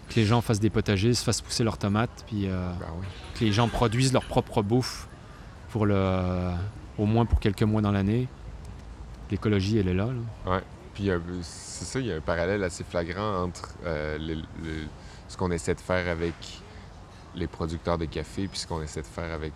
que 0.08 0.14
les 0.14 0.24
gens 0.24 0.40
fassent 0.40 0.60
des 0.60 0.70
potagers, 0.70 1.12
se 1.12 1.22
fassent 1.24 1.40
pousser 1.42 1.64
leurs 1.64 1.76
tomates, 1.76 2.24
puis 2.26 2.46
euh, 2.46 2.70
Ben 2.80 2.86
oui. 3.00 3.06
que 3.34 3.44
les 3.44 3.52
gens 3.52 3.68
produisent 3.68 4.12
leur 4.12 4.24
propre 4.24 4.62
bouffe 4.62 5.08
pour 5.70 5.86
le, 5.86 6.52
au 6.98 7.04
moins 7.04 7.26
pour 7.26 7.38
quelques 7.40 7.64
mois 7.64 7.82
dans 7.82 7.90
l'année. 7.92 8.28
L'écologie, 9.30 9.78
elle 9.78 9.88
est 9.88 9.94
là. 9.94 10.06
là. 10.06 10.50
Puis 11.00 11.08
euh, 11.10 11.18
c'est 11.42 11.86
ça, 11.86 11.98
il 11.98 12.06
y 12.06 12.12
a 12.12 12.16
un 12.16 12.20
parallèle 12.20 12.62
assez 12.62 12.84
flagrant 12.84 13.44
entre 13.44 13.70
euh, 13.86 14.18
le- 14.18 14.34
le- 14.34 14.86
ce 15.28 15.36
qu'on 15.38 15.50
essaie 15.50 15.74
de 15.74 15.80
faire 15.80 16.06
avec 16.08 16.34
les 17.34 17.46
producteurs 17.46 17.96
de 17.96 18.04
café 18.04 18.48
puis 18.48 18.58
ce 18.58 18.66
qu'on 18.66 18.82
essaie 18.82 19.00
de 19.00 19.06
faire 19.06 19.32
avec 19.32 19.54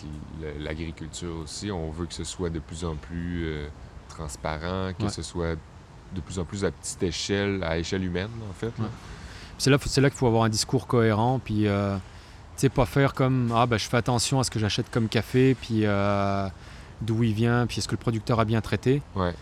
l'agriculture 0.58 1.36
aussi. 1.42 1.70
On 1.70 1.90
veut 1.90 2.06
que 2.06 2.14
ce 2.14 2.24
soit 2.24 2.48
de 2.48 2.60
plus 2.60 2.84
en 2.86 2.94
plus 2.96 3.44
euh, 3.46 3.66
transparent, 4.08 4.92
que 4.98 5.04
Ouais. 5.04 5.10
ce 5.10 5.22
soit 5.22 5.56
de 6.14 6.20
plus 6.22 6.38
en 6.38 6.44
plus 6.44 6.64
à 6.64 6.70
petite 6.70 7.02
échelle, 7.02 7.62
à 7.62 7.76
échelle 7.76 8.04
humaine 8.04 8.30
en 8.48 8.52
fait. 8.54 8.72
Ouais. 8.78 8.88
C'est 9.58 9.68
là, 9.70 9.76
là 9.76 10.08
qu'il 10.10 10.18
faut 10.18 10.26
avoir 10.26 10.44
un 10.44 10.48
discours 10.48 10.86
cohérent, 10.86 11.40
puis 11.44 11.66
euh, 11.66 11.96
tu 11.96 12.00
sais, 12.56 12.68
pas 12.70 12.86
faire 12.86 13.12
comme 13.12 13.52
ah 13.54 13.66
ben 13.66 13.76
je 13.76 13.86
fais 13.86 13.96
attention 13.98 14.40
à 14.40 14.44
ce 14.44 14.50
que 14.50 14.58
j'achète 14.58 14.90
comme 14.90 15.08
café, 15.08 15.54
puis 15.60 15.80
euh, 15.84 16.48
d'où 17.02 17.22
il 17.22 17.34
vient, 17.34 17.66
puis 17.66 17.78
est-ce 17.80 17.88
que 17.88 17.92
le 17.94 17.98
producteur 18.00 18.40
a 18.40 18.44
bien 18.46 18.60
traité. 18.62 19.02
Ouais. 19.14 19.34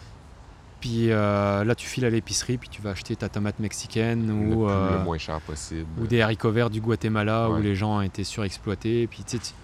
Puis 0.83 1.11
euh, 1.12 1.62
là, 1.64 1.75
tu 1.77 1.87
files 1.87 2.05
à 2.05 2.11
l'épicerie, 2.11 2.59
puis 2.59 2.68
tu 2.68 2.83
vas 2.83 2.90
acheter 2.90 3.14
ta 3.16 3.29
tomate 3.31 3.59
mexicaine 3.61 4.27
Le, 4.27 4.33
ou, 4.35 4.64
plus- 4.66 4.73
euh, 4.75 4.99
le 4.99 5.05
moins 5.05 5.16
cher 5.16 5.40
possible. 5.40 5.87
ou 5.99 6.07
des 6.09 6.21
haricots 6.21 6.51
verts 6.51 6.71
du 6.71 6.81
Guatemala 6.81 7.49
où 7.49 7.57
les 7.59 7.75
gens 7.77 7.99
ont 7.99 8.03
été 8.03 8.25
surexploités. 8.25 9.07
Puis 9.07 9.23
tu 9.25 9.38
sais, 9.38 9.55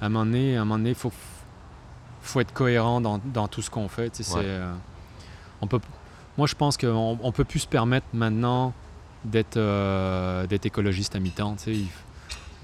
à 0.00 0.06
un 0.06 0.08
moment 0.08 0.24
donné, 0.24 0.56
à 0.56 0.62
un 0.62 0.64
moment 0.64 0.78
donné, 0.78 0.94
faut 0.94 1.12
faut 2.22 2.40
être 2.40 2.52
cohérent 2.54 3.00
dans, 3.00 3.18
dans 3.18 3.48
tout 3.48 3.60
ce 3.60 3.68
qu'on 3.70 3.88
fait. 3.88 4.08
tu 4.10 4.22
sais, 4.22 4.32
Ouais. 4.34 4.40
c'est, 4.42 4.48
euh, 4.48 4.72
on 5.60 5.66
peut, 5.66 5.80
moi, 6.38 6.46
je 6.46 6.54
pense 6.54 6.76
qu'on 6.76 7.18
on 7.20 7.32
peut 7.32 7.44
plus 7.44 7.58
se 7.60 7.66
permettre 7.66 8.06
maintenant 8.14 8.72
d'être 9.24 9.58
d'être 10.46 10.64
écologiste 10.66 11.16
à 11.16 11.18
mi-temps. 11.20 11.56
tu 11.56 11.64
sais. 11.64 11.72
Il 11.72 11.86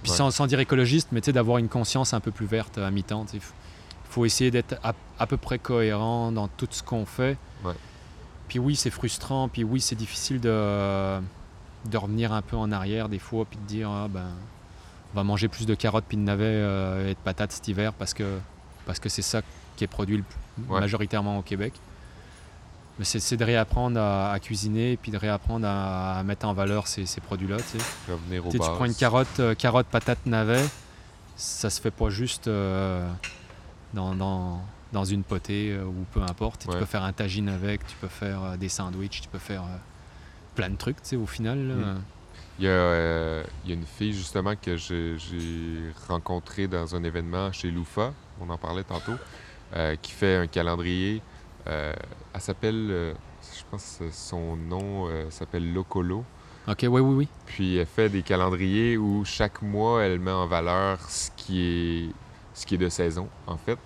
Puis 0.04 0.12
Ouais. 0.12 0.16
sans, 0.16 0.30
sans 0.30 0.46
dire 0.46 0.60
écologiste, 0.60 1.08
mais 1.10 1.20
tu 1.20 1.26
sais, 1.26 1.32
d'avoir 1.32 1.58
une 1.58 1.68
conscience 1.68 2.14
un 2.14 2.20
peu 2.20 2.30
plus 2.30 2.46
verte 2.46 2.78
à 2.78 2.88
mi-temps. 2.92 3.26
Il 3.34 3.40
f- 3.40 3.50
faut 4.08 4.24
essayer 4.24 4.52
d'être 4.52 4.76
à, 4.84 4.94
à 5.18 5.26
peu 5.26 5.36
près 5.36 5.58
cohérent 5.58 6.30
dans 6.30 6.46
tout 6.46 6.68
ce 6.70 6.84
qu'on 6.84 7.04
fait. 7.04 7.36
Ouais. 7.64 7.72
Puis 8.48 8.58
oui, 8.58 8.76
c'est 8.76 8.90
frustrant, 8.90 9.48
puis 9.48 9.62
oui, 9.64 9.80
c'est 9.80 9.94
difficile 9.94 10.40
de, 10.40 11.18
de 11.86 11.96
revenir 11.96 12.32
un 12.32 12.42
peu 12.42 12.56
en 12.56 12.72
arrière 12.72 13.08
des 13.08 13.18
fois, 13.18 13.44
puis 13.48 13.58
de 13.58 13.66
dire, 13.66 13.90
ah, 13.90 14.08
ben, 14.08 14.24
on 15.12 15.16
va 15.16 15.22
manger 15.24 15.48
plus 15.48 15.66
de 15.66 15.74
carottes 15.74 16.04
puis 16.08 16.16
de 16.16 16.22
navets 16.22 16.44
euh, 16.46 17.10
et 17.10 17.14
de 17.14 17.18
patates 17.18 17.52
cet 17.52 17.68
hiver 17.68 17.92
parce 17.94 18.12
que 18.14 18.38
parce 18.86 18.98
que 18.98 19.08
c'est 19.08 19.22
ça 19.22 19.40
qui 19.76 19.84
est 19.84 19.86
produit 19.88 20.16
le 20.18 20.22
plus- 20.22 20.36
Ouais. 20.68 20.80
majoritairement 20.80 21.38
au 21.38 21.42
Québec. 21.42 21.72
Mais 22.98 23.04
c'est 23.04 23.36
de 23.36 23.44
réapprendre 23.44 24.00
à, 24.00 24.32
à 24.32 24.40
cuisiner, 24.40 24.96
puis 24.96 25.12
de 25.12 25.16
réapprendre 25.16 25.66
à, 25.68 26.18
à 26.18 26.22
mettre 26.24 26.46
en 26.48 26.52
valeur 26.52 26.88
ces, 26.88 27.06
ces 27.06 27.20
produits-là. 27.20 27.58
tu 27.58 27.78
sais. 27.78 27.84
Tu 28.50 28.58
prends 28.58 28.84
une 28.86 28.94
carotte, 28.94 29.38
euh, 29.38 29.54
carotte, 29.54 29.86
patate, 29.86 30.26
navet, 30.26 30.64
ça 31.36 31.70
se 31.70 31.80
fait 31.80 31.92
pas 31.92 32.10
juste 32.10 32.48
euh, 32.48 33.08
dans, 33.94 34.16
dans, 34.16 34.60
dans 34.92 35.04
une 35.04 35.22
potée 35.22 35.72
euh, 35.72 35.84
ou 35.84 36.04
peu 36.12 36.22
importe. 36.22 36.62
Tu 36.62 36.68
peux 36.78 36.84
faire 36.86 37.02
un 37.04 37.12
tagine 37.12 37.48
avec, 37.48 37.86
tu 37.86 37.96
peux 38.00 38.08
faire 38.08 38.42
euh, 38.42 38.56
des 38.56 38.68
sandwichs, 38.68 39.20
tu 39.20 39.28
peux 39.28 39.38
faire 39.38 39.62
euh, 39.62 39.76
plein 40.54 40.70
de 40.70 40.76
trucs, 40.76 40.96
tu 41.02 41.08
sais, 41.10 41.16
au 41.16 41.26
final. 41.26 41.58
là. 41.68 41.74
Mm. 41.74 42.02
Il 42.60 42.64
y, 42.64 42.68
a, 42.68 42.70
euh, 42.72 43.44
il 43.64 43.70
y 43.70 43.72
a 43.72 43.76
une 43.76 43.86
fille 43.86 44.12
justement 44.12 44.54
que 44.56 44.76
j'ai 44.76 45.16
rencontrée 46.08 46.66
dans 46.66 46.96
un 46.96 47.04
événement 47.04 47.52
chez 47.52 47.70
Loufa, 47.70 48.12
on 48.40 48.50
en 48.50 48.58
parlait 48.58 48.82
tantôt, 48.82 49.14
euh, 49.76 49.94
qui 50.02 50.10
fait 50.10 50.36
un 50.36 50.48
calendrier. 50.48 51.22
euh, 51.68 51.92
elle 52.34 52.40
s'appelle, 52.40 53.14
je 53.56 53.62
pense 53.70 54.00
son 54.10 54.56
nom 54.56 55.08
s'appelle 55.30 55.72
Locolo. 55.72 56.24
Ok, 56.66 56.78
oui, 56.82 57.00
oui, 57.00 57.14
oui. 57.14 57.28
Puis 57.46 57.76
elle 57.76 57.86
fait 57.86 58.08
des 58.08 58.22
calendriers 58.22 58.96
où 58.96 59.24
chaque 59.24 59.62
mois 59.62 60.02
elle 60.02 60.18
met 60.18 60.32
en 60.32 60.46
valeur 60.48 61.00
ce 61.08 61.30
qui 61.36 61.62
est, 61.62 62.08
ce 62.54 62.66
qui 62.66 62.74
est 62.74 62.78
de 62.78 62.88
saison 62.88 63.28
en 63.46 63.56
fait. 63.56 63.78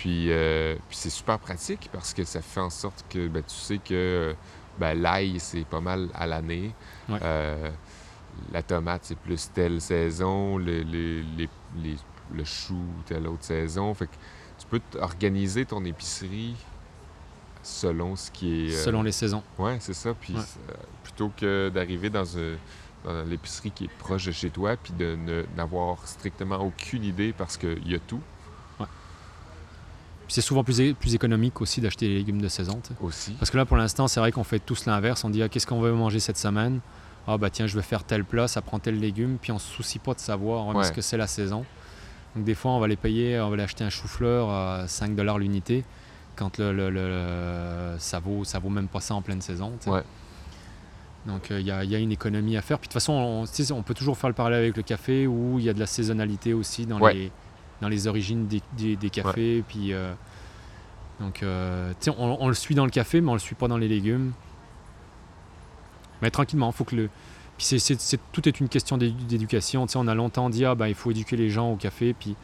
Puis, 0.00 0.30
euh, 0.30 0.74
puis 0.88 0.96
c'est 0.96 1.10
super 1.10 1.38
pratique 1.38 1.88
parce 1.92 2.12
que 2.12 2.24
ça 2.24 2.42
fait 2.42 2.60
en 2.60 2.68
sorte 2.70 3.04
que 3.08 3.28
ben, 3.28 3.42
tu 3.42 3.54
sais 3.54 3.78
que 3.78 4.34
ben, 4.78 4.94
l'ail 4.94 5.40
c'est 5.40 5.64
pas 5.64 5.80
mal 5.80 6.08
à 6.14 6.26
l'année. 6.26 6.72
Ouais. 7.08 7.18
Euh, 7.22 7.70
la 8.52 8.62
tomate 8.62 9.04
c'est 9.04 9.18
plus 9.18 9.50
telle 9.54 9.80
saison, 9.80 10.58
le, 10.58 10.82
les- 10.82 11.22
les- 11.22 11.48
les- 11.82 11.96
le 12.34 12.44
chou 12.44 12.78
telle 13.06 13.26
autre 13.26 13.44
saison. 13.44 13.94
Fait 13.94 14.06
que 14.06 14.12
tu 14.58 14.66
peux 14.66 14.80
organiser 15.00 15.64
ton 15.64 15.82
épicerie 15.84 16.54
selon 17.62 18.16
ce 18.16 18.30
qui 18.30 18.66
est. 18.68 18.74
euh, 18.74 18.84
Selon 18.84 19.02
les 19.02 19.12
saisons. 19.12 19.42
Ouais, 19.58 19.78
c'est 19.80 19.94
ça. 19.94 20.12
Puis 20.14 20.34
Ouais. 20.34 20.40
euh, 20.70 20.74
plutôt 21.02 21.30
que 21.36 21.70
d'arriver 21.72 22.10
dans, 22.10 22.36
un- 22.38 22.56
dans 23.04 23.22
l'épicerie 23.24 23.70
qui 23.70 23.84
est 23.84 23.96
proche 23.98 24.26
de 24.26 24.32
chez 24.32 24.50
toi, 24.50 24.76
puis 24.76 24.92
de 24.92 25.16
n'avoir 25.56 26.06
strictement 26.06 26.58
aucune 26.58 27.04
idée 27.04 27.32
parce 27.32 27.56
qu'il 27.56 27.88
y 27.90 27.94
a 27.94 27.98
tout 27.98 28.20
c'est 30.28 30.40
souvent 30.40 30.64
plus, 30.64 30.80
économique 31.14 31.60
aussi 31.60 31.80
d'acheter 31.80 32.08
les 32.08 32.14
légumes 32.16 32.40
de 32.42 32.48
saison. 32.48 32.80
aussi. 33.00 33.32
Parce 33.32 33.50
que 33.50 33.56
là, 33.56 33.64
pour 33.64 33.76
l'instant, 33.76 34.08
c'est 34.08 34.20
vrai 34.20 34.32
qu'on 34.32 34.44
fait 34.44 34.58
tous 34.58 34.86
l'inverse. 34.86 35.24
On 35.24 35.30
dit, 35.30 35.42
ah, 35.42 35.48
qu'est-ce 35.48 35.66
qu'on 35.66 35.80
veut 35.80 35.92
manger 35.92 36.20
cette 36.20 36.36
semaine? 36.38 36.80
Ah, 37.28 37.38
bah 37.38 37.50
tiens, 37.50 37.66
je 37.66 37.76
vais 37.76 37.82
faire 37.82 38.04
tel 38.04 38.24
plat, 38.24 38.46
ça 38.48 38.62
prend 38.62 38.78
tel 38.78 39.00
légume, 39.00 39.38
puis 39.40 39.50
on 39.52 39.58
se 39.58 39.68
soucie 39.72 39.98
pas 39.98 40.14
de 40.14 40.20
savoir 40.20 40.66
ouais, 40.68 40.80
est-ce 40.82 40.92
que 40.92 41.00
c'est 41.00 41.16
la 41.16 41.26
saison. 41.26 41.64
Donc 42.36 42.44
des 42.44 42.54
fois, 42.54 42.70
on 42.72 42.78
va 42.78 42.86
les 42.86 42.96
payer, 42.96 43.40
on 43.40 43.50
va 43.50 43.56
les 43.56 43.62
acheter 43.64 43.82
un 43.82 43.90
chou-fleur 43.90 44.48
à 44.50 44.86
5 44.86 45.16
dollars 45.16 45.38
l'unité, 45.38 45.84
quand 46.36 46.58
le, 46.58 46.72
le- 46.72 46.90
le- 46.90 47.96
ça, 47.98 48.20
vaut, 48.20 48.44
ça 48.44 48.58
vaut 48.60 48.68
même 48.68 48.86
pas 48.88 49.00
ça 49.00 49.14
en 49.14 49.22
pleine 49.22 49.40
saison. 49.40 49.72
Ouais. 49.86 50.02
Donc 51.26 51.48
il 51.50 51.60
y, 51.66 51.70
a- 51.72 51.82
y 51.84 51.94
a 51.96 51.98
une 51.98 52.12
économie 52.12 52.56
à 52.56 52.62
faire. 52.62 52.78
Puis 52.78 52.86
de 52.88 52.92
toute 52.92 53.00
façon, 53.02 53.44
on, 53.74 53.82
peut 53.82 53.94
toujours 53.94 54.16
faire 54.16 54.28
le 54.28 54.34
parallèle 54.34 54.60
avec 54.60 54.76
le 54.76 54.82
café, 54.82 55.26
où 55.26 55.58
il 55.58 55.64
y 55.64 55.68
a 55.68 55.72
de 55.72 55.80
la 55.80 55.86
saisonnalité 55.86 56.54
aussi 56.54 56.86
dans, 56.86 57.00
Ouais. 57.00 57.14
les, 57.14 57.32
dans 57.80 57.88
les 57.88 58.06
origines 58.06 58.46
des, 58.46 58.62
des- 58.76 58.96
des 58.96 59.10
cafés. 59.10 59.62
Puis, 59.68 59.92
euh, 59.92 60.12
donc, 61.20 61.42
euh, 61.42 61.92
on, 62.18 62.36
on 62.40 62.48
le 62.48 62.54
suit 62.54 62.74
dans 62.74 62.84
le 62.84 62.90
café, 62.90 63.20
mais 63.20 63.30
on 63.30 63.34
le 63.34 63.38
suit 63.40 63.54
pas 63.54 63.68
dans 63.68 63.78
les 63.78 63.88
légumes. 63.88 64.32
Mais 66.22 66.30
tranquillement, 66.30 66.72
faut 66.72 66.84
que 66.84 66.96
le. 66.96 67.08
Puis 67.56 67.66
c'est, 67.66 67.78
c'est- 67.78 68.00
c'est- 68.00 68.20
tout 68.32 68.46
est 68.48 68.60
une 68.60 68.68
question 68.68 68.96
d'édu- 68.98 69.24
d'éducation. 69.24 69.86
On 69.94 70.08
a 70.08 70.14
longtemps 70.14 70.50
dit 70.50 70.64
ah 70.64 70.74
ben 70.74 70.88
il 70.88 70.94
faut 70.94 71.10
éduquer 71.10 71.36
les 71.36 71.50
gens 71.50 71.72
au 71.72 71.76
café. 71.76 72.14
Puis 72.18 72.34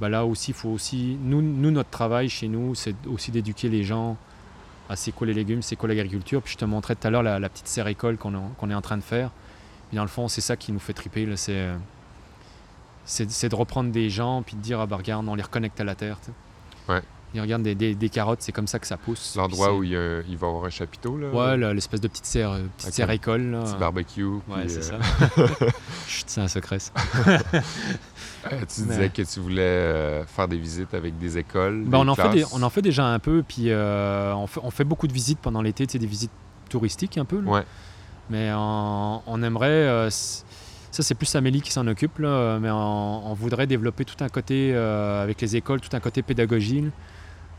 ben, 0.00 0.08
là 0.08 0.24
aussi, 0.24 0.52
faut 0.52 0.68
aussi. 0.70 1.16
Nous, 1.22 1.42
nous, 1.42 1.70
notre 1.70 1.90
travail 1.90 2.28
chez 2.28 2.48
nous, 2.48 2.74
c'est 2.74 2.94
aussi 3.06 3.30
d'éduquer 3.30 3.68
les 3.68 3.82
gens 3.84 4.16
à 4.88 4.94
c'est 4.96 5.10
quoi 5.12 5.26
les 5.26 5.34
légumes, 5.34 5.62
c'est 5.62 5.74
quoi 5.76 5.88
l'agriculture. 5.88 6.42
Puis 6.42 6.52
je 6.52 6.58
te 6.58 6.64
montrais 6.64 6.94
tout 6.94 7.06
à 7.06 7.10
l'heure 7.10 7.22
la, 7.24 7.38
la 7.40 7.48
petite 7.48 7.66
serre 7.68 7.88
école 7.88 8.16
qu'on, 8.16 8.34
est- 8.34 8.54
qu'on 8.58 8.70
est 8.70 8.74
en 8.74 8.82
train 8.82 8.96
de 8.96 9.02
faire. 9.02 9.30
Puis 9.88 9.96
dans 9.96 10.02
le 10.02 10.08
fond, 10.08 10.28
c'est 10.28 10.40
ça 10.40 10.56
qui 10.56 10.70
nous 10.72 10.78
fait 10.80 10.92
triper. 10.92 11.28
c'est, 11.36 11.52
euh, 11.54 11.76
c'est, 13.06 13.48
de 13.48 13.54
reprendre 13.54 13.90
des 13.90 14.10
gens 14.10 14.42
puis 14.42 14.56
de 14.56 14.60
dire 14.60 14.80
ah 14.80 14.86
ben 14.86 14.96
regarde, 14.96 15.26
on 15.28 15.34
les 15.34 15.42
reconnecte 15.42 15.80
à 15.80 15.84
la 15.84 15.94
terre. 15.94 16.18
tu 16.20 16.26
sais. 16.26 16.92
Ouais. 16.92 17.00
Et 17.34 17.40
regarde 17.40 17.62
des, 17.62 17.74
des- 17.74 17.94
des 17.94 18.08
carottes, 18.08 18.40
c'est 18.40 18.52
comme 18.52 18.66
ça 18.68 18.78
que 18.78 18.86
ça 18.86 18.96
pousse. 18.96 19.34
L'endroit 19.36 19.74
où 19.74 19.82
il, 19.82 19.94
un- 19.96 20.22
il 20.28 20.36
va 20.38 20.46
y 20.46 20.50
avoir 20.50 20.64
un 20.64 20.70
chapiteau, 20.70 21.18
là? 21.18 21.28
Ouais, 21.30 21.74
l'espèce 21.74 22.00
de 22.00 22.08
petite 22.08 22.24
serre, 22.24 22.52
euh, 22.52 22.62
petite 22.78 22.94
serre 22.94 23.10
école. 23.10 23.42
Là. 23.50 23.62
Petit 23.62 23.76
barbecue. 23.76 24.24
Ouais, 24.24 24.68
c'est 24.68 24.92
euh, 24.92 24.98
ça. 24.98 24.98
Chut, 26.06 26.24
c'est 26.28 26.40
un 26.40 26.48
secret. 26.48 26.78
ça. 26.78 26.92
euh, 27.26 27.40
tu 28.68 28.82
Mais- 28.82 28.86
disais 28.86 29.08
que 29.10 29.22
tu 29.22 29.40
voulais 29.40 29.60
euh, 29.62 30.24
faire 30.26 30.48
des 30.48 30.56
visites 30.58 30.94
avec 30.94 31.18
des 31.18 31.36
écoles. 31.38 31.82
Ben, 31.84 32.02
des 32.04 32.08
on, 32.08 32.12
en 32.12 32.14
fait 32.14 32.44
on 32.52 32.62
en 32.62 32.70
fait 32.70 32.82
déjà 32.82 33.04
un 33.06 33.18
peu, 33.18 33.42
puis 33.46 33.70
euh, 33.70 34.32
on, 34.34 34.46
fait, 34.46 34.60
on 34.62 34.70
fait 34.70 34.84
beaucoup 34.84 35.06
de 35.08 35.12
visites 35.12 35.40
pendant 35.40 35.62
l'été, 35.62 35.86
tu 35.86 35.92
sais, 35.92 35.98
des 35.98 36.06
visites 36.06 36.30
touristiques 36.68 37.18
un 37.18 37.24
peu. 37.24 37.40
là. 37.40 37.50
Ouais. 37.50 37.64
Mais 38.30 38.50
on, 38.54 39.22
on 39.26 39.42
aimerait, 39.42 39.66
euh, 39.68 40.08
ça 40.96 41.02
c'est 41.02 41.14
plus 41.14 41.34
Amélie 41.36 41.60
qui 41.60 41.70
s'en 41.72 41.86
occupe, 41.86 42.18
là, 42.20 42.58
mais 42.58 42.70
on, 42.70 43.30
on 43.30 43.34
voudrait 43.34 43.66
développer 43.66 44.04
tout 44.06 44.22
un 44.24 44.28
côté 44.28 44.72
euh, 44.74 45.22
avec 45.22 45.40
les 45.42 45.54
écoles, 45.56 45.80
tout 45.80 45.94
un 45.94 46.00
côté 46.00 46.22
pédagogie, 46.22 46.80
là, 46.82 46.88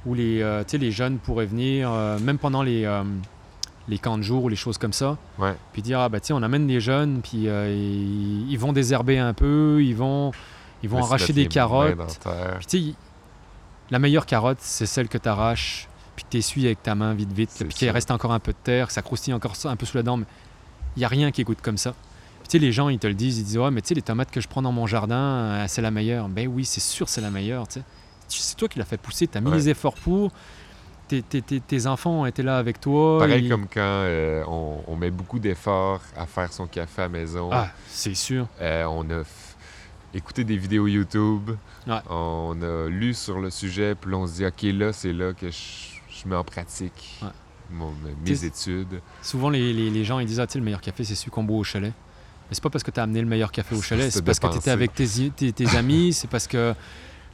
où 0.05 0.13
les, 0.15 0.41
euh, 0.41 0.63
les 0.73 0.91
jeunes 0.91 1.17
pourraient 1.19 1.45
venir, 1.45 1.91
euh, 1.91 2.17
même 2.19 2.37
pendant 2.39 2.63
les, 2.63 2.85
euh, 2.85 3.03
les 3.87 3.99
camps 3.99 4.17
de 4.17 4.23
jour 4.23 4.43
ou 4.43 4.49
les 4.49 4.55
choses 4.55 4.77
comme 4.79 4.93
ça, 4.93 5.17
Ouais. 5.37 5.53
puis 5.71 5.81
dire, 5.83 5.99
ah 5.99 6.09
bah 6.09 6.19
tiens, 6.19 6.35
on 6.35 6.43
amène 6.43 6.65
des 6.65 6.79
jeunes, 6.79 7.21
puis 7.21 7.47
euh, 7.47 7.71
ils, 7.71 8.51
ils 8.51 8.57
vont 8.57 8.73
désherber 8.73 9.19
un 9.19 9.33
peu, 9.33 9.83
ils 9.83 9.95
vont, 9.95 10.31
ils 10.83 10.89
vont 10.89 10.97
arracher 11.03 11.33
des 11.33 11.47
carottes. 11.47 11.95
Puis 12.67 12.95
la 13.91 13.99
meilleure 13.99 14.25
carotte, 14.25 14.57
c'est 14.61 14.85
celle 14.87 15.07
que 15.09 15.17
tu 15.19 15.29
arraches, 15.29 15.87
puis 16.15 16.25
que 16.25 16.29
tu 16.31 16.37
essuies 16.37 16.65
avec 16.65 16.81
ta 16.81 16.95
main 16.95 17.13
vite 17.13 17.31
vite, 17.31 17.51
puis 17.59 17.67
qu'il 17.69 17.89
reste 17.91 18.09
encore 18.11 18.31
un 18.33 18.39
peu 18.39 18.51
de 18.51 18.57
terre, 18.63 18.87
que 18.87 18.93
ça 18.93 19.01
croustille 19.03 19.33
encore 19.33 19.53
un 19.65 19.75
peu 19.75 19.85
sous 19.85 19.95
la 19.97 20.03
dent, 20.03 20.17
mais 20.17 20.25
il 20.95 20.99
n'y 20.99 21.05
a 21.05 21.07
rien 21.07 21.29
qui 21.31 21.43
goûte 21.43 21.61
comme 21.61 21.77
ça. 21.77 21.93
Tu 22.47 22.51
sais, 22.53 22.59
les 22.59 22.71
gens, 22.71 22.87
ils 22.89 22.99
te 22.99 23.07
le 23.07 23.13
disent, 23.13 23.39
ils 23.39 23.43
disent, 23.43 23.57
ouais, 23.57 23.71
mais 23.71 23.81
tu 23.81 23.89
sais, 23.89 23.93
les 23.95 24.01
tomates 24.01 24.31
que 24.31 24.39
je 24.39 24.47
prends 24.47 24.61
dans 24.61 24.71
mon 24.71 24.87
jardin, 24.87 25.15
euh, 25.17 25.65
c'est 25.67 25.81
la 25.81 25.91
meilleure. 25.91 26.29
Ben 26.29 26.47
oui, 26.47 26.63
c'est 26.65 26.79
sûr, 26.79 27.09
c'est 27.09 27.21
la 27.21 27.29
meilleure, 27.31 27.67
tu 27.67 27.79
sais. 27.79 27.85
C'est 28.29 28.55
toi 28.55 28.67
qui 28.67 28.79
l'as 28.79 28.85
fait 28.85 28.97
pousser, 28.97 29.27
tu 29.27 29.37
as 29.37 29.41
mis 29.41 29.49
Ouais. 29.49 29.55
les 29.57 29.69
efforts 29.69 29.95
pour, 29.95 30.31
tes, 31.07 31.21
tes- 31.21 31.41
tes- 31.41 31.59
tes 31.61 31.87
enfants 31.87 32.25
étaient 32.25 32.43
là 32.43 32.57
avec 32.57 32.79
toi. 32.81 33.19
Pareil 33.19 33.47
comme 33.49 33.67
quand 33.67 33.79
euh, 33.81 34.43
on, 34.47 34.81
on 34.87 34.95
met 34.97 35.11
beaucoup 35.11 35.39
d'efforts 35.39 36.01
à 36.17 36.25
faire 36.25 36.51
son 36.51 36.67
café 36.67 37.01
à 37.03 37.05
la 37.05 37.09
maison. 37.09 37.49
Ah, 37.51 37.69
c'est 37.87 38.13
sûr. 38.15 38.47
Euh, 38.61 38.83
on 38.85 39.09
a 39.09 39.21
f- 39.21 39.25
écouté 40.13 40.43
des 40.43 40.57
vidéos 40.57 40.87
YouTube. 40.87 41.51
Ouais. 41.87 41.99
On 42.09 42.57
a 42.61 42.87
lu 42.89 43.13
sur 43.13 43.39
le 43.39 43.49
sujet. 43.49 43.95
Puis 43.95 44.13
on 44.13 44.27
se 44.27 44.33
dit, 44.33 44.45
OK, 44.45 44.61
là, 44.77 44.91
c'est 44.93 45.13
là 45.13 45.31
que 45.33 45.49
je, 45.49 45.57
je 46.09 46.27
mets 46.27 46.35
en 46.35 46.43
pratique 46.43 47.17
Ouais. 47.21 47.29
mon- 47.71 47.93
mes 48.25 48.43
études. 48.45 48.99
Souvent, 49.21 49.49
les, 49.49 49.71
les- 49.71 49.89
les 49.89 50.03
gens, 50.03 50.19
ils 50.19 50.27
disent, 50.27 50.41
ah, 50.41 50.47
tu 50.47 50.53
sais, 50.53 50.59
le 50.59 50.65
meilleur 50.65 50.81
café, 50.81 51.03
c'est 51.05 51.15
celui 51.15 51.31
qu'on 51.31 51.43
boit 51.43 51.57
au 51.57 51.63
chalet. 51.63 51.93
Mais 52.49 52.55
c'est 52.55 52.63
pas 52.63 52.69
parce 52.69 52.83
que 52.83 52.91
tu 52.91 52.99
as 52.99 53.03
amené 53.03 53.19
le 53.21 53.27
meilleur 53.27 53.51
café 53.51 53.75
au 53.75 53.81
chalet, 53.81 54.05
c'est 54.11 54.19
parce 54.25 54.39
que 54.39 54.47
tu 54.53 54.59
étais 54.59 54.71
avec 54.71 54.93
tes, 54.95 55.29
tes- 55.31 55.51
tes 55.51 55.75
amis, 55.77 56.13
c'est 56.13 56.29
parce 56.29 56.47
que 56.47 56.73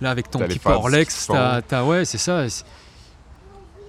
là, 0.02 0.10
avec 0.12 0.30
ton 0.32 0.40
petit 0.48 0.60
Porlex, 0.82 1.28
t'as, 1.68 1.84
ouais, 1.84 2.06
c'est 2.06 2.18
ça. 2.18 2.48
c'est- 2.50 2.66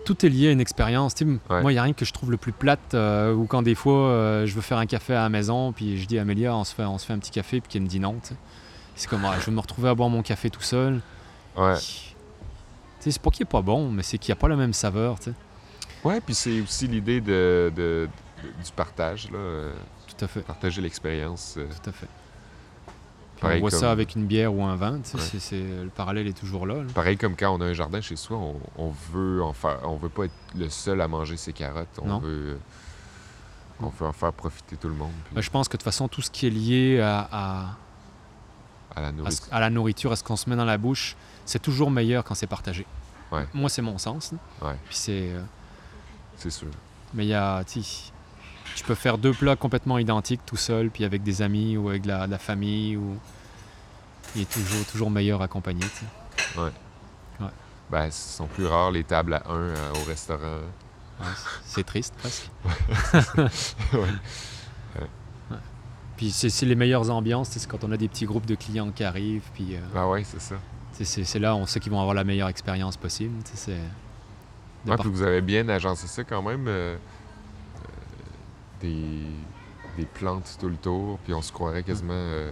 Tout 0.05 0.27
est 0.27 0.29
lié 0.29 0.49
à 0.49 0.51
une 0.51 0.61
expérience. 0.61 1.15
Ouais. 1.23 1.63
Moi, 1.63 1.73
il 1.73 1.77
n'y 1.77 1.79
a 1.79 1.83
rien 1.83 1.95
que 1.95 2.05
je 2.05 2.13
trouve 2.13 2.31
le 2.31 2.37
plus 2.37 2.53
plate 2.53 2.93
euh, 2.93 3.33
ou 3.33 3.47
quand 3.47 3.63
des 3.63 3.75
fois, 3.75 4.09
euh, 4.11 4.45
je 4.47 4.55
veux 4.55 4.61
faire 4.61 4.77
un 4.77 4.85
café 4.85 5.15
à 5.15 5.23
la 5.23 5.29
maison, 5.31 5.73
puis 5.73 5.99
je 5.99 6.07
dis 6.07 6.19
à 6.19 6.23
Amélia, 6.23 6.55
on 6.55 6.63
se 6.65 6.75
fait, 6.75 6.85
on 6.85 6.99
se 6.99 7.07
fait 7.07 7.15
un 7.15 7.19
petit 7.19 7.31
café, 7.31 7.61
puis 7.63 7.71
qu'elle 7.73 7.83
me 7.83 7.87
dit 7.89 8.01
non. 8.01 8.17
C'est 8.97 9.09
comme, 9.09 9.25
ah, 9.25 9.37
je 9.41 9.47
veux 9.47 9.53
me 9.53 9.61
retrouver 9.61 9.89
à 9.89 9.95
boire 9.95 10.11
mon 10.11 10.21
café 10.23 10.51
tout 10.51 10.61
seul. 10.61 11.01
Ouais. 11.57 11.77
Tu 11.79 11.81
sais, 13.01 13.11
c'est 13.13 13.23
pas 13.23 13.31
qu'il 13.31 13.43
est 13.45 13.51
pas 13.51 13.63
bon, 13.63 13.91
mais 13.91 14.03
c'est 14.03 14.19
qu'il 14.19 14.31
n'y 14.33 14.39
a 14.39 14.41
pas 14.41 14.49
la 14.49 14.57
même 14.57 14.75
saveur. 14.75 15.17
Ouais, 16.05 16.21
puis 16.21 16.35
c'est 16.35 16.61
aussi 16.61 16.87
l'idée 16.87 17.23
de, 17.23 17.73
de- 17.75 18.09
de- 18.43 18.49
du 18.63 18.73
partage, 18.77 19.31
là. 19.33 19.39
Euh, 20.15 20.19
Tout 20.19 20.25
à 20.25 20.29
fait. 20.29 20.41
partager 20.41 20.81
l'expérience. 20.81 21.55
euh, 21.59 21.67
Tout 21.83 21.91
à 21.91 21.93
fait. 21.93 22.09
Pareil 23.41 23.63
on 23.63 23.69
comme- 23.69 23.79
ça 23.79 23.91
avec 23.91 24.15
une 24.15 24.27
bière 24.27 24.55
ou 24.55 24.63
un 24.65 24.77
vin. 24.77 25.01
tu 25.01 25.11
sais, 25.11 25.17
Ouais. 25.17 25.23
c'est- 25.23 25.39
c'est- 25.41 25.83
le 25.85 25.91
parallèle 25.95 26.27
est 26.27 26.39
toujours 26.39 26.67
là. 26.67 26.77
là. 26.77 26.85
Pareil 26.95 27.17
comme 27.19 27.37
quand 27.37 27.51
on 27.55 27.61
a 27.61 27.67
un 27.67 27.73
jardin 27.73 28.01
chez 28.01 28.17
soi, 28.17 28.37
on, 28.39 28.61
on 28.79 28.91
veut 29.13 29.43
en 29.43 29.53
faire, 29.53 29.81
on 29.83 29.97
veut 29.97 30.09
pas 30.09 30.25
être 30.27 30.33
le 30.57 30.69
seul 30.71 31.01
à 31.01 31.09
manger 31.09 31.37
ses 31.37 31.53
carottes. 31.53 31.89
On 32.01 32.07
Non. 32.07 32.19
veut, 32.21 32.59
on 33.81 33.89
veut 33.89 34.07
en 34.07 34.13
faire 34.13 34.33
profiter 34.33 34.77
tout 34.77 34.89
le 34.89 34.95
monde. 34.95 35.11
puis 35.27 35.35
Ben, 35.35 35.41
je 35.43 35.51
pense 35.51 35.69
que 35.69 35.73
de 35.73 35.79
toute 35.79 35.85
façon, 35.85 36.09
tout 36.09 36.23
ce 36.23 36.31
qui 36.31 36.47
est 36.47 36.51
lié 36.51 37.01
à, 37.01 37.29
à- 37.31 37.77
à 38.97 39.01
la 39.03 39.09
à, 39.09 39.13
nourriture. 39.13 39.45
ce- 39.47 39.55
à 39.55 39.61
la 39.61 39.71
nourriture, 39.71 40.13
à 40.13 40.17
ce 40.17 40.25
qu'on 40.25 40.37
se 40.37 40.49
met 40.49 40.57
dans 40.57 40.65
la 40.65 40.79
bouche, 40.79 41.17
c'est 41.45 41.61
toujours 41.61 41.91
meilleur 41.91 42.23
quand 42.25 42.35
c'est 42.35 42.47
partagé. 42.47 42.87
Ouais. 43.33 43.47
Moi, 43.53 43.69
c'est 43.69 43.83
mon 43.83 43.99
sens. 43.99 44.33
là. 44.33 44.69
Ouais. 44.69 44.77
Puis 44.87 44.95
c'est, 44.97 45.33
euh, 45.33 45.43
C'est 46.37 46.51
sûr. 46.51 46.69
mais 47.13 47.25
il 47.27 47.29
y 47.31 47.35
a, 47.35 47.63
tu 48.75 48.85
peux 48.85 48.95
faire 48.95 49.19
deux 49.19 49.33
plats 49.33 49.57
complètement 49.57 49.99
identiques 49.99 50.45
tout 50.47 50.57
seul, 50.57 50.91
puis 50.91 51.05
avec 51.05 51.23
des 51.23 51.43
amis 51.43 51.77
ou 51.77 51.89
avec 51.89 52.03
de 52.03 52.09
la, 52.09 52.39
famille, 52.39 52.97
ou 52.97 53.17
il 54.37 54.43
est 54.43 54.51
toujours, 54.51 54.85
toujours 54.87 55.11
meilleur 55.11 55.43
accompagné. 55.43 55.81
tu 55.81 56.05
sais. 56.57 56.61
Ben, 57.91 58.11
ce 58.11 58.37
sont 58.39 58.47
plus 58.47 58.67
rares 58.67 58.91
les 58.91 59.05
tables 59.05 59.35
à 59.35 59.43
un 59.49 59.57
euh, 59.57 59.93
au 60.01 60.05
restaurant. 60.09 60.59
Ouais, 61.21 61.27
c'est 61.65 61.85
triste 61.85 62.15
presque. 62.19 62.51
Ouais. 63.95 65.09
Puis 66.17 66.31
c'est 66.31 66.65
les 66.67 66.77
meilleures 66.77 67.11
ambiances, 67.11 67.49
c'est 67.51 67.67
quand 67.69 67.83
on 67.83 67.91
a 67.93 67.97
des 67.97 68.09
petits 68.09 68.25
groupes 68.25 68.47
de 68.47 68.55
clients 68.55 68.91
qui 68.93 69.03
arrivent, 69.03 69.49
puis 69.53 69.75
euh, 69.75 69.81
Ah 69.97 70.09
ouais, 70.09 70.25
c'est 70.25 70.41
ça. 70.41 70.55
c'est 70.93 71.39
là 71.41 71.57
on 71.57 71.67
sait 71.67 71.81
qu'ils 71.81 71.91
vont 71.91 71.99
avoir 72.01 72.15
la 72.15 72.23
meilleure 72.25 72.49
expérience 72.49 72.97
possible. 72.97 73.35
c'est 73.55 73.77
Ouais, 74.87 74.97
puis 74.97 75.09
vous 75.11 75.23
avez 75.23 75.41
bien 75.41 75.69
agencé 75.69 76.07
ça 76.07 76.23
quand 76.25 76.43
même. 76.43 76.67
euh, 76.69 76.97
des, 78.89 80.03
des 80.03 80.07
plantes 80.07 80.57
tout 80.61 80.69
le 80.69 80.77
tour, 80.77 81.19
puis 81.25 81.35
on 81.35 81.43
se 81.43 81.53
croirait 81.53 81.83
quasiment 81.83 82.13
euh, 82.15 82.51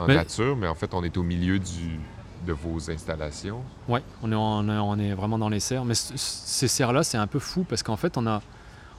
en 0.00 0.06
Mais- 0.06 0.14
nature, 0.16 0.56
mais 0.56 0.68
en 0.68 0.74
fait, 0.74 0.92
on 0.94 1.02
est 1.04 1.16
au 1.16 1.22
milieu 1.22 1.58
du, 1.58 1.98
de 2.46 2.52
vos 2.52 2.90
installations. 2.90 3.60
Ouais, 3.88 4.02
on 4.22 4.30
est, 4.32 4.34
on 4.34 4.68
est, 4.68 4.78
on 4.78 4.98
est 4.98 5.14
vraiment 5.14 5.38
dans 5.38 5.48
les 5.48 5.60
serres. 5.60 5.84
Mais 5.84 5.94
ces 5.94 6.68
serres-là, 6.68 7.02
c'est 7.02 7.18
un 7.18 7.26
peu 7.26 7.38
fou 7.38 7.64
parce 7.68 7.82
qu'en 7.82 7.96
fait, 7.96 8.16
on 8.16 8.26
a, 8.26 8.40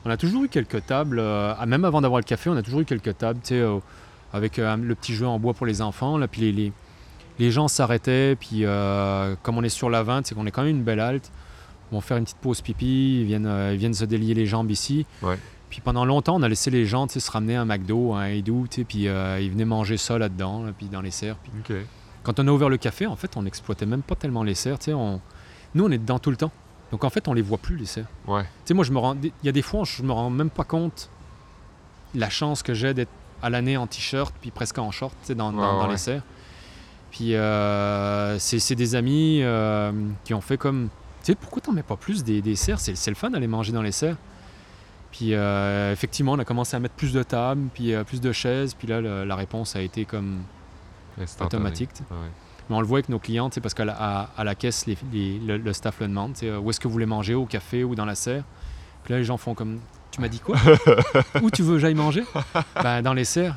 on 0.05 0.09
a 0.09 0.17
toujours 0.17 0.43
eu 0.43 0.49
quelques 0.49 0.85
tables, 0.85 1.19
euh, 1.19 1.53
même 1.65 1.85
avant 1.85 2.01
d'avoir 2.01 2.19
le 2.19 2.25
café, 2.25 2.49
on 2.49 2.57
a 2.57 2.61
toujours 2.61 2.81
eu 2.81 2.85
quelques 2.85 3.17
tables, 3.17 3.39
tu 3.41 3.49
sais, 3.49 3.59
euh, 3.59 3.79
avec 4.33 4.59
euh, 4.59 4.75
le 4.77 4.95
petit 4.95 5.13
jeu 5.13 5.27
en 5.27 5.39
bois 5.39 5.53
pour 5.53 5.65
les 5.65 5.81
enfants. 5.81 6.17
Là, 6.17 6.27
puis 6.27 6.41
les, 6.41 6.51
les, 6.51 6.73
les 7.39 7.51
gens 7.51 7.67
s'arrêtaient, 7.67 8.35
puis 8.35 8.63
comme 9.43 9.57
on 9.57 9.63
est 9.63 9.69
sur 9.69 9.89
la 9.89 10.03
20, 10.03 10.25
c'est 10.25 10.35
qu'on 10.35 10.45
est 10.45 10.51
quand 10.51 10.63
même 10.63 10.75
une 10.77 10.83
belle 10.83 10.99
halte. 10.99 11.31
Ils 11.91 11.95
vont 11.95 12.01
faire 12.01 12.17
une 12.17 12.23
petite 12.25 12.37
pause 12.37 12.61
pipi, 12.61 13.21
ils 13.21 13.25
viennent, 13.25 13.49
ils 13.71 13.77
viennent 13.77 13.93
se 13.95 14.05
délier 14.05 14.33
les 14.35 14.45
jambes 14.45 14.69
ici. 14.69 15.05
Ouais. 15.23 15.39
Puis 15.69 15.81
pendant 15.81 16.03
longtemps, 16.03 16.35
on 16.35 16.41
a 16.41 16.49
laissé 16.49 16.71
les 16.71 16.85
gens 16.85 17.07
se 17.07 17.31
ramener 17.31 17.55
un 17.55 17.65
McDo, 17.65 18.13
un 18.13 18.25
Haydou, 18.25 18.67
tu 18.69 18.77
sais, 18.77 18.83
puis 18.83 19.07
euh, 19.07 19.39
ils 19.39 19.51
venaient 19.51 19.65
manger 19.65 19.97
ça 19.97 20.17
là-dedans, 20.17 20.63
là, 20.63 20.71
puis 20.75 20.87
dans 20.87 21.01
les 21.01 21.11
serres. 21.11 21.35
Puis 21.37 21.51
quand 22.23 22.39
on 22.39 22.47
a 22.47 22.51
ouvert 22.51 22.69
le 22.69 22.77
café, 22.77 23.05
en 23.05 23.15
fait, 23.15 23.37
on 23.37 23.43
n'exploitait 23.43 23.85
même 23.85 24.01
pas 24.01 24.15
tellement 24.15 24.43
les 24.43 24.55
serres. 24.55 24.77
On... 24.89 25.21
Nous, 25.75 25.85
on 25.85 25.91
est 25.91 25.97
dedans 25.97 26.19
tout 26.19 26.31
le 26.31 26.37
temps. 26.37 26.51
Donc, 26.91 27.03
en 27.03 27.09
fait, 27.09 27.27
on 27.27 27.33
les 27.33 27.43
voit 27.43 27.59
plus, 27.59 27.77
les 27.77 27.85
serres. 27.85 28.07
Ouais. 28.27 28.43
Moi, 28.71 28.83
je 28.83 28.91
me 28.91 28.97
rends... 28.97 29.15
il 29.21 29.31
y 29.43 29.49
a 29.49 29.51
des 29.51 29.61
fois, 29.61 29.83
je 29.85 30.01
me 30.01 30.11
rends 30.11 30.31
même 30.31 30.49
pas 30.49 30.63
compte 30.63 31.09
la 32.15 32.29
chance 32.29 32.63
que 32.63 32.73
j'ai 32.73 32.95
d'être 32.95 33.11
à 33.43 33.49
l'année 33.51 33.77
en 33.77 33.85
t-shirt, 33.85 34.33
puis 34.41 34.49
presque 34.49 34.79
en 34.79 34.89
short, 34.91 35.15
dans, 35.31 35.53
Ouais, 35.53 35.61
dans 35.61 35.87
les 35.87 35.97
serres. 35.97 36.23
Puis, 37.11 37.35
euh, 37.35 38.37
c'est 38.39 38.75
des 38.75 38.95
amis 38.95 39.41
euh, 39.43 39.91
qui 40.23 40.33
ont 40.33 40.41
fait 40.41 40.57
comme... 40.57 40.89
Tu 41.23 41.31
sais, 41.31 41.35
pourquoi 41.35 41.61
t'en 41.61 41.73
mets 41.73 41.83
pas 41.83 41.95
plus 41.95 42.23
des, 42.23 42.41
des 42.41 42.55
serres? 42.55 42.79
C'est 42.79 43.09
le 43.09 43.15
fun 43.15 43.29
d'aller 43.29 43.47
manger 43.47 43.71
dans 43.71 43.81
les 43.83 43.91
serres. 43.91 44.17
Puis, 45.11 45.33
euh, 45.33 45.91
effectivement, 45.91 46.33
on 46.33 46.39
a 46.39 46.45
commencé 46.45 46.75
à 46.75 46.79
mettre 46.79 46.93
plus 46.95 47.13
de 47.13 47.23
tables, 47.23 47.67
puis 47.73 47.93
euh, 47.93 48.03
plus 48.03 48.21
de 48.21 48.31
chaises. 48.31 48.73
Puis 48.75 48.87
là, 48.87 49.01
le- 49.01 49.25
la 49.25 49.35
réponse 49.35 49.75
a 49.75 49.81
été 49.81 50.05
comme 50.05 50.39
automatique. 51.45 51.89
Ouais. 52.11 52.17
Mais 52.69 52.75
on 52.75 52.81
le 52.81 52.85
voit 52.87 52.97
avec 52.99 53.09
nos 53.09 53.17
clients, 53.19 53.49
parce 53.49 53.73
qu'à 53.73 53.85
la, 53.85 53.95
à, 53.99 54.29
à 54.37 54.43
la 54.43 54.53
caisse, 54.55 54.85
les- 54.85 54.97
les- 55.11 55.39
le, 55.39 55.57
le 55.57 55.73
staff 55.73 55.99
le 55.99 56.07
demande, 56.07 56.35
sais, 56.37 56.55
où 56.55 56.69
est-ce 56.69 56.79
que 56.79 56.87
vous 56.87 56.93
voulez 56.93 57.07
manger, 57.07 57.33
au 57.33 57.45
café 57.45 57.83
ou 57.83 57.95
dans 57.95 58.05
la 58.05 58.13
serre. 58.15 58.43
Puis 59.03 59.13
là, 59.13 59.17
les 59.19 59.25
gens 59.25 59.37
font 59.37 59.55
comme, 59.55 59.79
tu 60.11 60.21
m'as 60.21 60.27
dit 60.27 60.39
quoi? 60.39 60.57
Où 61.41 61.49
tu 61.49 61.61
veux 61.63 61.73
que 61.75 61.79
j'aille 61.79 61.95
manger 61.95 62.23
Ben, 62.83 63.01
Dans 63.01 63.13
les 63.13 63.25
serres. 63.25 63.55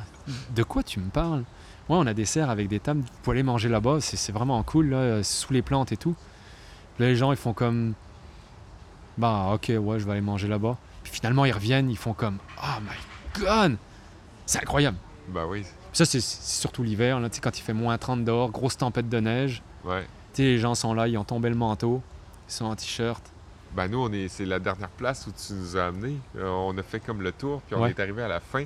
de 0.55 0.63
quoi 0.63 0.81
tu 0.83 0.99
me 0.99 1.09
parles 1.09 1.43
Ouais, 1.89 1.97
on 1.99 2.07
a 2.07 2.13
des 2.13 2.25
serres 2.25 2.49
avec 2.49 2.67
des 2.69 2.79
tables, 2.79 3.01
vous 3.01 3.07
pouvez 3.23 3.35
aller 3.37 3.43
manger 3.43 3.67
là-bas, 3.69 3.97
c'est 3.99 4.31
vraiment 4.31 4.61
cool, 4.63 4.89
là, 4.91 5.21
sous 5.21 5.51
les 5.53 5.61
plantes 5.61 5.91
et 5.91 5.97
tout. 5.97 6.15
Là, 6.97 7.07
les 7.07 7.15
gens, 7.15 7.31
ils 7.31 7.37
font 7.37 7.53
comme. 7.53 7.93
Bah, 9.17 9.51
ok, 9.53 9.71
ouais, 9.79 9.99
je 9.99 10.05
vais 10.05 10.13
aller 10.13 10.21
manger 10.21 10.47
là-bas. 10.47 10.77
Finalement, 11.13 11.45
ils 11.45 11.51
reviennent, 11.51 11.91
ils 11.91 11.97
font 11.97 12.13
comme. 12.13 12.39
Oh 12.57 12.79
my 12.81 13.41
god 13.43 13.77
C'est 14.47 14.57
incroyable. 14.57 14.97
Bah 15.29 15.45
oui. 15.47 15.63
Ça, 15.93 16.05
c'est 16.05 16.19
surtout 16.21 16.81
l'hiver, 16.81 17.19
là, 17.19 17.29
quand 17.39 17.57
il 17.57 17.61
fait 17.61 17.71
moins 17.73 17.97
30 17.99 18.25
dehors, 18.25 18.49
grosse 18.49 18.77
tempête 18.77 19.07
de 19.09 19.19
neige. 19.19 19.61
Ouais. 19.85 20.01
Tu 20.33 20.37
sais, 20.37 20.43
les 20.43 20.57
gens 20.59 20.73
sont 20.73 20.95
là, 20.95 21.07
ils 21.07 21.15
ont 21.19 21.23
tombé 21.23 21.49
le 21.49 21.55
manteau, 21.55 22.01
ils 22.49 22.51
sont 22.51 22.65
en 22.65 22.75
t-shirt. 22.75 23.23
Ben 23.75 23.87
nous, 23.87 23.99
on 23.99 24.11
est, 24.11 24.27
c'est 24.27 24.45
la 24.45 24.57
dernière 24.57 24.89
place 24.89 25.27
où 25.27 25.31
tu 25.31 25.53
nous 25.53 25.77
as 25.77 25.85
amenés. 25.85 26.17
Euh, 26.35 26.47
on 26.49 26.75
a 26.79 26.83
fait 26.83 26.99
comme 26.99 27.21
le 27.21 27.31
tour, 27.31 27.61
puis 27.61 27.75
on 27.75 27.81
Ouais. 27.83 27.91
est 27.91 27.99
arrivé 27.99 28.23
à 28.23 28.27
la 28.27 28.39
fin. 28.39 28.65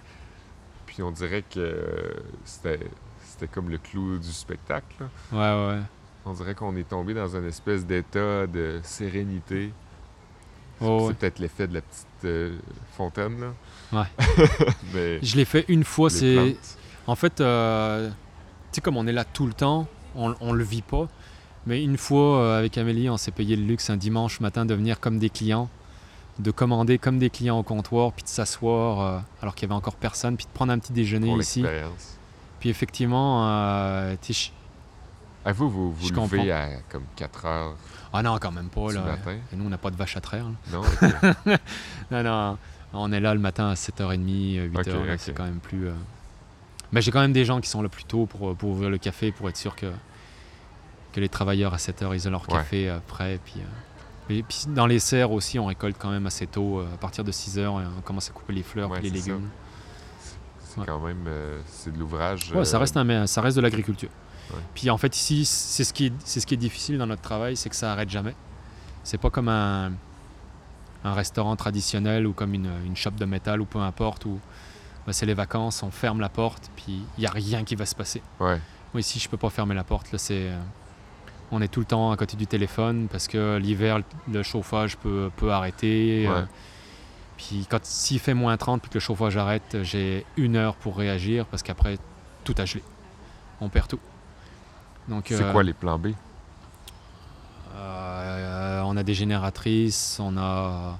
Puis 0.85 1.03
on 1.03 1.11
dirait 1.11 1.43
que 1.43 1.59
euh, 1.59 2.13
c'était, 2.45 2.79
c'était 3.25 3.47
comme 3.49 3.69
le 3.69 3.77
clou 3.77 4.17
du 4.17 4.31
spectacle. 4.31 4.95
là. 5.01 5.07
Ouais, 5.33 5.75
ouais. 5.75 5.81
On 6.25 6.31
dirait 6.33 6.55
qu'on 6.55 6.75
est 6.77 6.87
tombé 6.87 7.13
dans 7.13 7.35
une 7.35 7.45
espèce 7.45 7.85
d'état 7.85 8.47
de 8.47 8.79
sérénité. 8.83 9.73
Oh, 10.81 10.99
c'est 10.99 11.07
ouais. 11.07 11.13
peut-être 11.13 11.39
l'effet 11.39 11.67
de 11.67 11.73
la 11.75 11.81
petite 11.81 12.05
euh, 12.25 12.57
fontaine, 12.95 13.39
là. 13.39 13.53
Ouais. 13.99 14.25
Mais 14.93 15.19
Je 15.23 15.35
l'ai 15.35 15.45
fait 15.45 15.65
une 15.67 15.83
fois, 15.83 16.09
c'est. 16.09 16.55
En 17.07 17.15
fait, 17.15 17.39
euh, 17.39 18.09
tu 18.09 18.15
sais, 18.73 18.81
comme 18.81 18.97
on 18.97 19.07
est 19.07 19.13
là 19.13 19.23
tout 19.23 19.47
le 19.47 19.53
temps, 19.53 19.87
on, 20.15 20.35
on 20.41 20.51
le 20.51 20.63
vit 20.63 20.81
pas. 20.81 21.07
Mais 21.65 21.83
une 21.83 21.97
fois, 21.97 22.39
euh, 22.39 22.59
avec 22.59 22.77
Amélie, 22.77 23.09
on 23.09 23.17
s'est 23.17 23.31
payé 23.31 23.55
le 23.55 23.63
luxe 23.63 23.89
un 23.89 23.97
dimanche 23.97 24.39
matin 24.39 24.65
de 24.65 24.73
venir 24.73 24.99
comme 24.99 25.19
des 25.19 25.29
clients, 25.29 25.69
de 26.39 26.51
commander 26.51 26.97
comme 26.97 27.17
des 27.17 27.29
clients 27.29 27.59
au 27.59 27.63
comptoir, 27.63 28.11
puis 28.11 28.23
de 28.23 28.29
s'asseoir 28.29 29.23
alors 29.41 29.55
qu'il 29.55 29.67
y 29.67 29.71
avait 29.71 29.77
encore 29.77 29.95
personne, 29.95 30.35
puis 30.37 30.45
de 30.45 30.51
prendre 30.51 30.71
un 30.73 30.79
petit 30.79 30.93
déjeuner 30.93 31.27
pour 31.27 31.41
ici. 31.41 31.63
Puis 32.59 32.69
effectivement, 32.69 34.15
tu 34.21 34.33
Ah, 35.49 35.53
vous, 35.53 35.69
vous 35.69 35.91
vous 35.93 36.07
Je 36.07 36.13
levez 36.13 36.21
comprends. 36.37 36.49
à 36.51 36.67
comme 36.89 37.03
4 37.15 37.45
heures 37.45 37.75
ah 38.13 38.23
non, 38.23 38.37
quand 38.39 38.51
même 38.51 38.69
pas. 38.69 38.91
Là. 38.91 39.01
matin? 39.01 39.37
Et 39.51 39.55
nous, 39.55 39.65
on 39.65 39.69
n'a 39.69 39.77
pas 39.77 39.91
de 39.91 39.95
vache 39.95 40.15
à 40.17 40.21
traire. 40.21 40.45
là. 40.45 40.51
Non? 40.71 40.81
Non, 42.11 42.23
non, 42.23 42.57
on 42.93 43.11
est 43.11 43.19
là 43.19 43.33
le 43.33 43.39
matin 43.39 43.67
à 43.69 43.73
7h30, 43.75 44.71
8h, 44.71 44.79
Ok, 44.79 44.85
là, 44.87 45.13
ok. 45.13 45.19
c'est 45.19 45.33
quand 45.33 45.43
même 45.43 45.59
plus... 45.59 45.87
euh, 45.87 45.93
Mais 46.91 47.01
j'ai 47.01 47.11
quand 47.11 47.19
même 47.19 47.33
des 47.33 47.45
gens 47.45 47.59
qui 47.61 47.69
sont 47.69 47.81
là 47.81 47.89
plus 47.89 48.05
tôt 48.05 48.25
pour, 48.25 48.55
pour 48.55 48.69
ouvrir 48.71 48.89
le 48.89 48.97
café, 48.97 49.31
pour 49.31 49.49
être 49.49 49.57
sûr 49.57 49.75
que, 49.75 49.87
que 51.13 51.19
les 51.19 51.29
travailleurs 51.29 51.73
à 51.73 51.77
7h, 51.77 52.13
ils 52.13 52.27
ont 52.27 52.31
leur 52.31 52.47
café 52.47 52.89
euh, 52.89 52.99
prêt. 53.07 53.39
Puis, 53.43 53.55
euh, 53.59 54.33
et 54.33 54.41
puis 54.43 54.63
dans 54.69 54.87
les 54.87 54.99
serres 54.99 55.31
aussi, 55.31 55.59
on 55.59 55.65
récolte 55.65 55.97
quand 55.99 56.11
même 56.11 56.25
assez 56.25 56.47
tôt. 56.47 56.79
euh, 56.79 56.93
à 56.93 56.97
partir 56.97 57.23
de 57.25 57.31
6h, 57.31 57.67
on 57.67 58.01
commence 58.01 58.29
à 58.29 58.33
couper 58.33 58.53
les 58.53 58.63
fleurs 58.63 58.89
Ouais, 58.89 58.99
puis 58.99 59.09
les 59.09 59.19
ça. 59.19 59.27
légumes. 59.31 59.49
C'est 60.63 60.79
Ouais. 60.79 60.85
quand 60.87 60.99
même... 60.99 61.25
euh, 61.27 61.59
c'est 61.67 61.91
de 61.93 61.99
l'ouvrage... 61.99 62.51
Ouais, 62.53 62.63
ça 62.65 62.77
euh, 62.77 62.79
reste, 62.79 62.95
un, 62.97 63.03
mais 63.03 63.27
ça 63.27 63.41
reste 63.41 63.57
de 63.57 63.61
l'agriculture. 63.61 64.09
Ouais. 64.51 64.59
Puis 64.75 64.89
en 64.89 64.97
fait, 64.97 65.15
ici, 65.15 65.45
c'est 65.45 65.83
ce, 65.83 65.93
qui 65.93 66.07
est, 66.07 66.13
c'est 66.23 66.39
ce 66.39 66.47
qui 66.47 66.53
est 66.53 66.57
difficile 66.57 66.97
dans 66.97 67.07
notre 67.07 67.21
travail, 67.21 67.55
c'est 67.57 67.69
que 67.69 67.75
ça 67.75 67.91
arrête 67.91 68.09
jamais. 68.09 68.35
C'est 69.03 69.17
pas 69.17 69.29
comme 69.29 69.49
un, 69.49 69.91
un 71.03 71.13
restaurant 71.13 71.55
traditionnel 71.55 72.25
ou 72.27 72.33
comme 72.33 72.53
une, 72.53 72.69
une 72.85 72.95
shop 72.95 73.11
de 73.11 73.25
métal 73.25 73.61
ou 73.61 73.65
peu 73.65 73.79
importe, 73.79 74.25
où 74.25 74.39
bah, 75.05 75.13
c'est 75.13 75.25
les 75.25 75.33
vacances, 75.33 75.83
on 75.83 75.91
ferme 75.91 76.19
la 76.19 76.29
porte, 76.29 76.69
puis 76.75 77.01
il 77.17 77.21
n'y 77.21 77.25
a 77.27 77.31
rien 77.31 77.63
qui 77.63 77.75
va 77.75 77.85
se 77.85 77.95
passer. 77.95 78.21
Ouais. 78.39 78.59
Moi, 78.93 79.01
ici, 79.01 79.19
je 79.19 79.29
peux 79.29 79.37
pas 79.37 79.49
fermer 79.49 79.75
la 79.75 79.83
porte. 79.83 80.11
Là, 80.11 80.17
c'est, 80.17 80.49
euh, 80.49 80.59
on 81.51 81.61
est 81.61 81.67
tout 81.69 81.79
le 81.81 81.85
temps 81.85 82.11
à 82.11 82.17
côté 82.17 82.35
du 82.37 82.47
téléphone 82.47 83.07
parce 83.11 83.27
que 83.27 83.57
l'hiver, 83.57 84.01
le 84.31 84.43
chauffage 84.43 84.97
peut, 84.97 85.29
peut 85.37 85.51
arrêter. 85.51 86.25
euh, 86.27 86.45
puis 87.37 87.67
quand 87.69 87.85
s'il 87.85 88.19
fait 88.19 88.33
moins 88.33 88.57
30 88.57 88.81
puis 88.81 88.89
que 88.89 88.95
le 88.95 88.99
chauffage 88.99 89.37
arrête, 89.37 89.77
j'ai 89.83 90.25
une 90.37 90.55
heure 90.55 90.75
pour 90.75 90.97
réagir 90.97 91.45
parce 91.45 91.63
qu'après, 91.63 91.97
tout 92.43 92.55
a 92.57 92.65
gelé. 92.65 92.83
On 93.61 93.69
perd 93.69 93.87
tout. 93.87 93.99
C'est 95.25 95.41
euh, 95.41 95.51
quoi 95.51 95.63
les 95.63 95.73
plans 95.73 95.97
B? 95.97 96.07
euh, 97.75 98.81
on 98.85 98.97
a 98.97 99.03
des 99.03 99.13
génératrices, 99.13 100.19
on 100.19 100.37
a, 100.37 100.97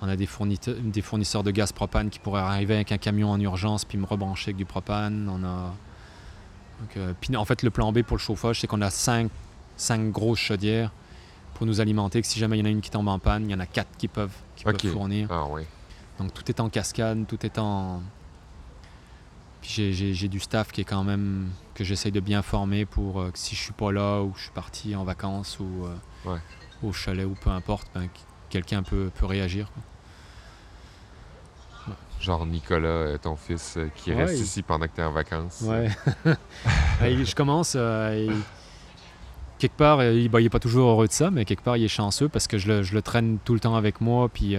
on 0.00 0.08
a 0.08 0.16
des, 0.16 0.26
fournisseurs, 0.26 0.76
des 0.78 1.02
fournisseurs 1.02 1.42
de 1.42 1.50
gaz 1.50 1.72
propane 1.72 2.10
qui 2.10 2.18
pourraient 2.18 2.42
arriver 2.42 2.74
avec 2.74 2.92
un 2.92 2.98
camion 2.98 3.30
en 3.30 3.40
urgence 3.40 3.84
puis 3.84 3.98
me 3.98 4.06
rebrancher 4.06 4.50
avec 4.50 4.56
du 4.56 4.64
propane. 4.64 5.28
On 5.28 5.44
a, 5.44 5.72
donc, 6.80 6.96
euh, 6.96 7.12
puis 7.20 7.36
en 7.36 7.44
fait, 7.44 7.62
le 7.62 7.70
plan 7.70 7.92
B 7.92 8.02
pour 8.02 8.16
le 8.16 8.22
chauffage, 8.22 8.60
c'est 8.60 8.66
qu'on 8.66 8.82
a 8.82 8.90
cinq, 8.90 9.30
cinq 9.76 10.10
grosses 10.10 10.40
chaudières 10.40 10.90
pour 11.54 11.66
nous 11.66 11.80
alimenter. 11.80 12.20
Que 12.20 12.26
si 12.26 12.38
jamais 12.38 12.58
il 12.58 12.60
y 12.60 12.62
en 12.62 12.66
a 12.66 12.70
une 12.70 12.80
qui 12.80 12.90
tombe 12.90 13.08
en 13.08 13.18
panne, 13.18 13.44
il 13.44 13.52
y 13.52 13.54
en 13.54 13.60
a 13.60 13.66
quatre 13.66 13.96
qui 13.96 14.08
peuvent, 14.08 14.34
qui 14.56 14.64
peuvent 14.64 14.92
fournir. 14.92 15.28
Ah 15.30 15.46
oui. 15.48 15.62
Donc 16.18 16.34
tout 16.34 16.48
est 16.48 16.60
en 16.60 16.68
cascade, 16.68 17.26
tout 17.26 17.44
est 17.46 17.58
en. 17.58 18.02
Puis 19.62 19.92
j'ai- 19.94 20.28
du 20.28 20.40
staff 20.40 20.72
qui 20.72 20.80
est 20.80 20.84
quand 20.84 21.04
même 21.04 21.48
que 21.74 21.84
j'essaye 21.84 22.12
de 22.12 22.20
bien 22.20 22.42
former 22.42 22.84
pour 22.84 23.20
euh, 23.20 23.30
que 23.30 23.38
si 23.38 23.54
je 23.54 23.60
suis 23.62 23.72
pas 23.72 23.92
là 23.92 24.20
ou 24.20 24.30
que 24.30 24.38
je 24.38 24.42
suis 24.44 24.52
parti 24.52 24.94
en 24.96 25.04
vacances 25.04 25.58
ou 25.60 25.86
euh, 25.86 26.30
Ouais. 26.32 26.38
au 26.82 26.92
chalet 26.92 27.24
ou 27.24 27.34
peu 27.40 27.48
importe, 27.50 27.86
ben, 27.94 28.06
que 28.08 28.18
quelqu'un 28.50 28.82
peut, 28.82 29.10
peut 29.18 29.26
réagir. 29.26 29.70
quoi. 29.72 29.82
Genre 32.20 32.46
Nicolas, 32.46 32.88
euh, 32.88 33.18
ton 33.18 33.34
fils, 33.34 33.78
qui 33.96 34.10
Ouais, 34.12 34.24
reste 34.24 34.38
il- 34.38 34.44
ici 34.44 34.62
pendant 34.62 34.86
que 34.86 34.94
tu 34.94 35.00
es 35.00 35.04
en 35.04 35.10
vacances. 35.12 35.62
Ouais. 35.62 35.88
Je 37.00 37.34
commence. 37.34 37.74
euh, 37.76 38.32
quelque 39.58 39.76
part, 39.76 40.02
il, 40.04 40.28
bah, 40.28 40.40
il 40.40 40.46
est 40.46 40.50
pas 40.50 40.60
toujours 40.60 40.88
heureux 40.90 41.08
de 41.08 41.12
ça, 41.12 41.30
mais 41.30 41.44
quelque 41.44 41.62
part, 41.64 41.76
il 41.76 41.84
est 41.84 41.88
chanceux 41.88 42.28
parce 42.28 42.46
que 42.46 42.58
je 42.58 42.68
le, 42.68 42.82
je 42.84 42.94
le 42.94 43.02
traîne 43.02 43.38
tout 43.44 43.54
le 43.54 43.60
temps 43.60 43.74
avec 43.74 44.00
moi. 44.00 44.28
Puis 44.28 44.56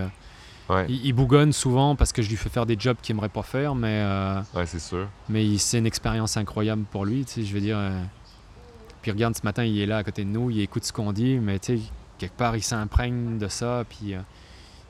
Ouais, 0.70 0.86
il, 0.88 1.06
il 1.08 1.14
bougonne 1.14 1.52
souvent 1.52 1.96
parce 1.96 2.14
que 2.14 2.22
je 2.22 2.30
lui 2.30 2.38
fais 2.38 2.50
faire 2.50 2.66
des 2.66 2.78
jobs 2.80 2.98
qu'il 3.02 3.14
aimerait 3.16 3.30
pas 3.30 3.44
faire, 3.44 3.76
mais. 3.76 4.02
euh, 4.06 4.42
ouais, 4.56 4.66
c'est 4.66 4.80
sûr. 4.80 5.08
Mais 5.30 5.58
c'est 5.58 5.78
une 5.80 5.86
expérience 5.86 6.38
incroyable 6.38 6.84
pour 6.92 7.06
lui, 7.06 7.26
tu 7.26 7.34
sais, 7.34 7.44
je 7.44 7.54
veux 7.54 7.60
dire. 7.62 7.78
euh, 7.78 8.02
Puis 9.02 9.12
regarde, 9.12 9.36
ce 9.36 9.42
matin, 9.44 9.64
il 9.66 9.78
est 9.80 9.86
là 9.86 9.98
à 9.98 10.04
côté 10.04 10.24
de 10.24 10.30
nous, 10.30 10.50
il 10.50 10.62
écoute 10.62 10.86
ce 10.86 10.94
qu'on 10.94 11.12
dit, 11.12 11.36
mais 11.40 11.60
tu 11.60 11.78
sais, 11.78 11.84
quelque 12.18 12.38
part, 12.38 12.56
il 12.56 12.64
s'imprègne 12.64 13.38
de 13.38 13.48
ça, 13.50 13.84
puis 13.90 14.14
euh, 14.14 14.20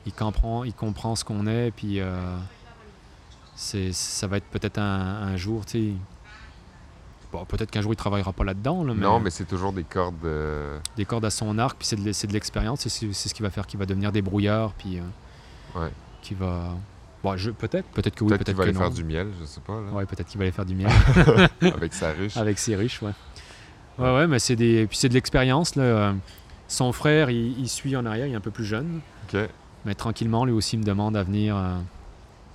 il, 0.06 0.12
comprend, 0.12 0.62
il 0.64 0.72
comprend 0.74 1.16
ce 1.16 1.24
qu'on 1.24 1.46
est, 1.48 1.72
puis 1.72 1.98
c'est, 3.56 3.92
ça 3.92 4.26
va 4.26 4.36
être 4.38 4.46
peut-être 4.46 4.78
un, 4.78 4.82
un 5.28 5.36
jour, 5.36 5.64
tu 5.66 5.72
sais. 5.90 5.92
Bon, 7.32 7.44
peut-être 7.46 7.70
qu'un 7.72 7.80
jour, 7.80 7.92
il 7.92 7.96
travaillera 7.96 8.32
pas 8.32 8.44
là-dedans, 8.44 8.84
là, 8.84 8.94
mais, 8.94 9.00
Non, 9.02 9.18
mais 9.18 9.30
c'est 9.30 9.44
toujours 9.44 9.72
des 9.72 9.82
cordes. 9.82 10.24
euh, 10.24 10.78
des 10.96 11.04
cordes 11.04 11.24
à 11.24 11.30
son 11.30 11.58
arc, 11.58 11.76
puis 11.78 11.86
c'est 11.88 11.96
de, 11.96 12.12
c'est 12.12 12.28
de 12.28 12.32
l'expérience, 12.32 12.86
c'est, 12.86 13.12
c'est 13.12 13.28
ce 13.28 13.34
qui 13.34 13.42
va 13.42 13.50
faire 13.50 13.66
qu'il 13.66 13.78
va 13.80 13.86
devenir 13.86 14.12
débrouillard, 14.12 14.72
puis 14.74 14.98
euh, 14.98 15.02
Ouais. 15.74 15.90
qui 16.22 16.34
va. 16.34 16.70
Bon, 17.22 17.36
je, 17.36 17.50
peut-être, 17.50 17.86
peut-être 17.88 18.14
que 18.16 18.24
oui, 18.24 18.28
Peut-être 18.30 18.44
peut-être 18.44 18.46
qu'il 18.48 18.56
va 18.56 18.64
que 18.64 18.68
aller 18.68 18.72
non. 18.78 18.80
faire 18.80 18.90
du 18.90 19.04
miel, 19.04 19.28
je 19.40 19.46
sais 19.46 19.60
pas, 19.60 19.80
là, 19.80 19.90
Ouais, 19.92 20.04
peut-être 20.06 20.26
qu'il 20.28 20.38
va 20.38 20.42
aller 20.44 20.52
faire 20.52 20.66
du 20.66 20.74
miel. 20.74 20.90
avec 21.74 21.94
sa 21.94 22.12
ruche. 22.12 22.36
Avec 22.36 22.58
ses 22.58 22.76
riches, 22.76 23.00
ouais. 23.02 23.12
Ouais, 23.98 24.14
ouais, 24.14 24.26
mais 24.26 24.38
c'est 24.38 24.56
des, 24.56 24.86
puis 24.86 24.96
c'est 24.98 25.08
de 25.08 25.14
l'expérience. 25.14 25.74
Là. 25.76 25.82
Euh, 25.84 26.12
Son 26.68 26.92
frère, 26.92 27.30
il, 27.30 27.58
il 27.58 27.68
suit 27.68 27.96
en 27.96 28.04
arrière, 28.04 28.26
il 28.26 28.32
est 28.32 28.36
un 28.36 28.40
peu 28.40 28.50
plus 28.50 28.64
jeune. 28.64 29.00
Ok. 29.32 29.40
Mais 29.86 29.94
tranquillement, 29.94 30.44
lui 30.44 30.52
aussi 30.52 30.76
me 30.76 30.82
demande 30.84 31.16
à 31.16 31.22
venir, 31.22 31.56
euh, 31.56 31.78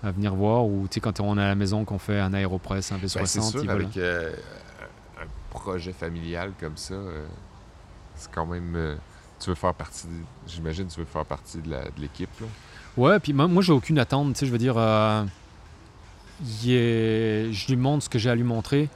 à 0.03 0.11
venir 0.11 0.35
voir. 0.35 0.65
Ou 0.65 0.87
tu 0.89 0.95
sais, 0.95 0.99
quand 0.99 1.19
on 1.19 1.37
est 1.37 1.41
à 1.43 1.47
la 1.47 1.55
maison, 1.55 1.83
qu'on 1.85 1.97
fait 1.99 2.19
un 2.19 2.33
aéropress, 2.33 2.91
un 2.91 2.97
V60, 2.97 3.17
Ben, 3.19 3.25
c'est 3.25 3.41
sûr, 3.41 3.61
il 3.63 3.67
là. 3.67 3.73
avec 3.73 3.97
euh, 3.97 4.33
un 5.21 5.25
projet 5.49 5.93
familial 5.93 6.51
comme 6.59 6.77
ça, 6.77 6.93
euh, 6.95 7.25
c'est 8.15 8.31
quand 8.31 8.45
même. 8.45 8.75
euh, 8.75 8.95
tu 9.39 9.49
veux 9.49 9.55
faire 9.55 9.73
partie. 9.73 10.07
J'imagine 10.47 10.87
que 10.87 10.93
tu 10.93 10.99
veux 10.99 11.05
faire 11.05 11.25
partie 11.25 11.59
de 11.61 11.73
l'équipe. 11.97 12.29
Ouais, 12.99 13.19
puis 13.19 13.33
moi, 13.33 13.47
moi 13.47 13.61
j'ai 13.63 13.71
aucune 13.73 13.97
attente. 13.99 14.33
Tu 14.33 14.39
sais, 14.39 14.45
je 14.45 14.51
veux 14.51 14.57
dire, 14.57 14.75
euh, 14.77 15.23
il 16.63 16.71
est- 16.71 17.51
je 17.53 17.67
lui 17.67 17.75
montre 17.75 18.03
ce 18.05 18.09
que 18.09 18.19
j'ai 18.19 18.29
à 18.29 18.35
lui 18.35 18.43
montrer. 18.43 18.89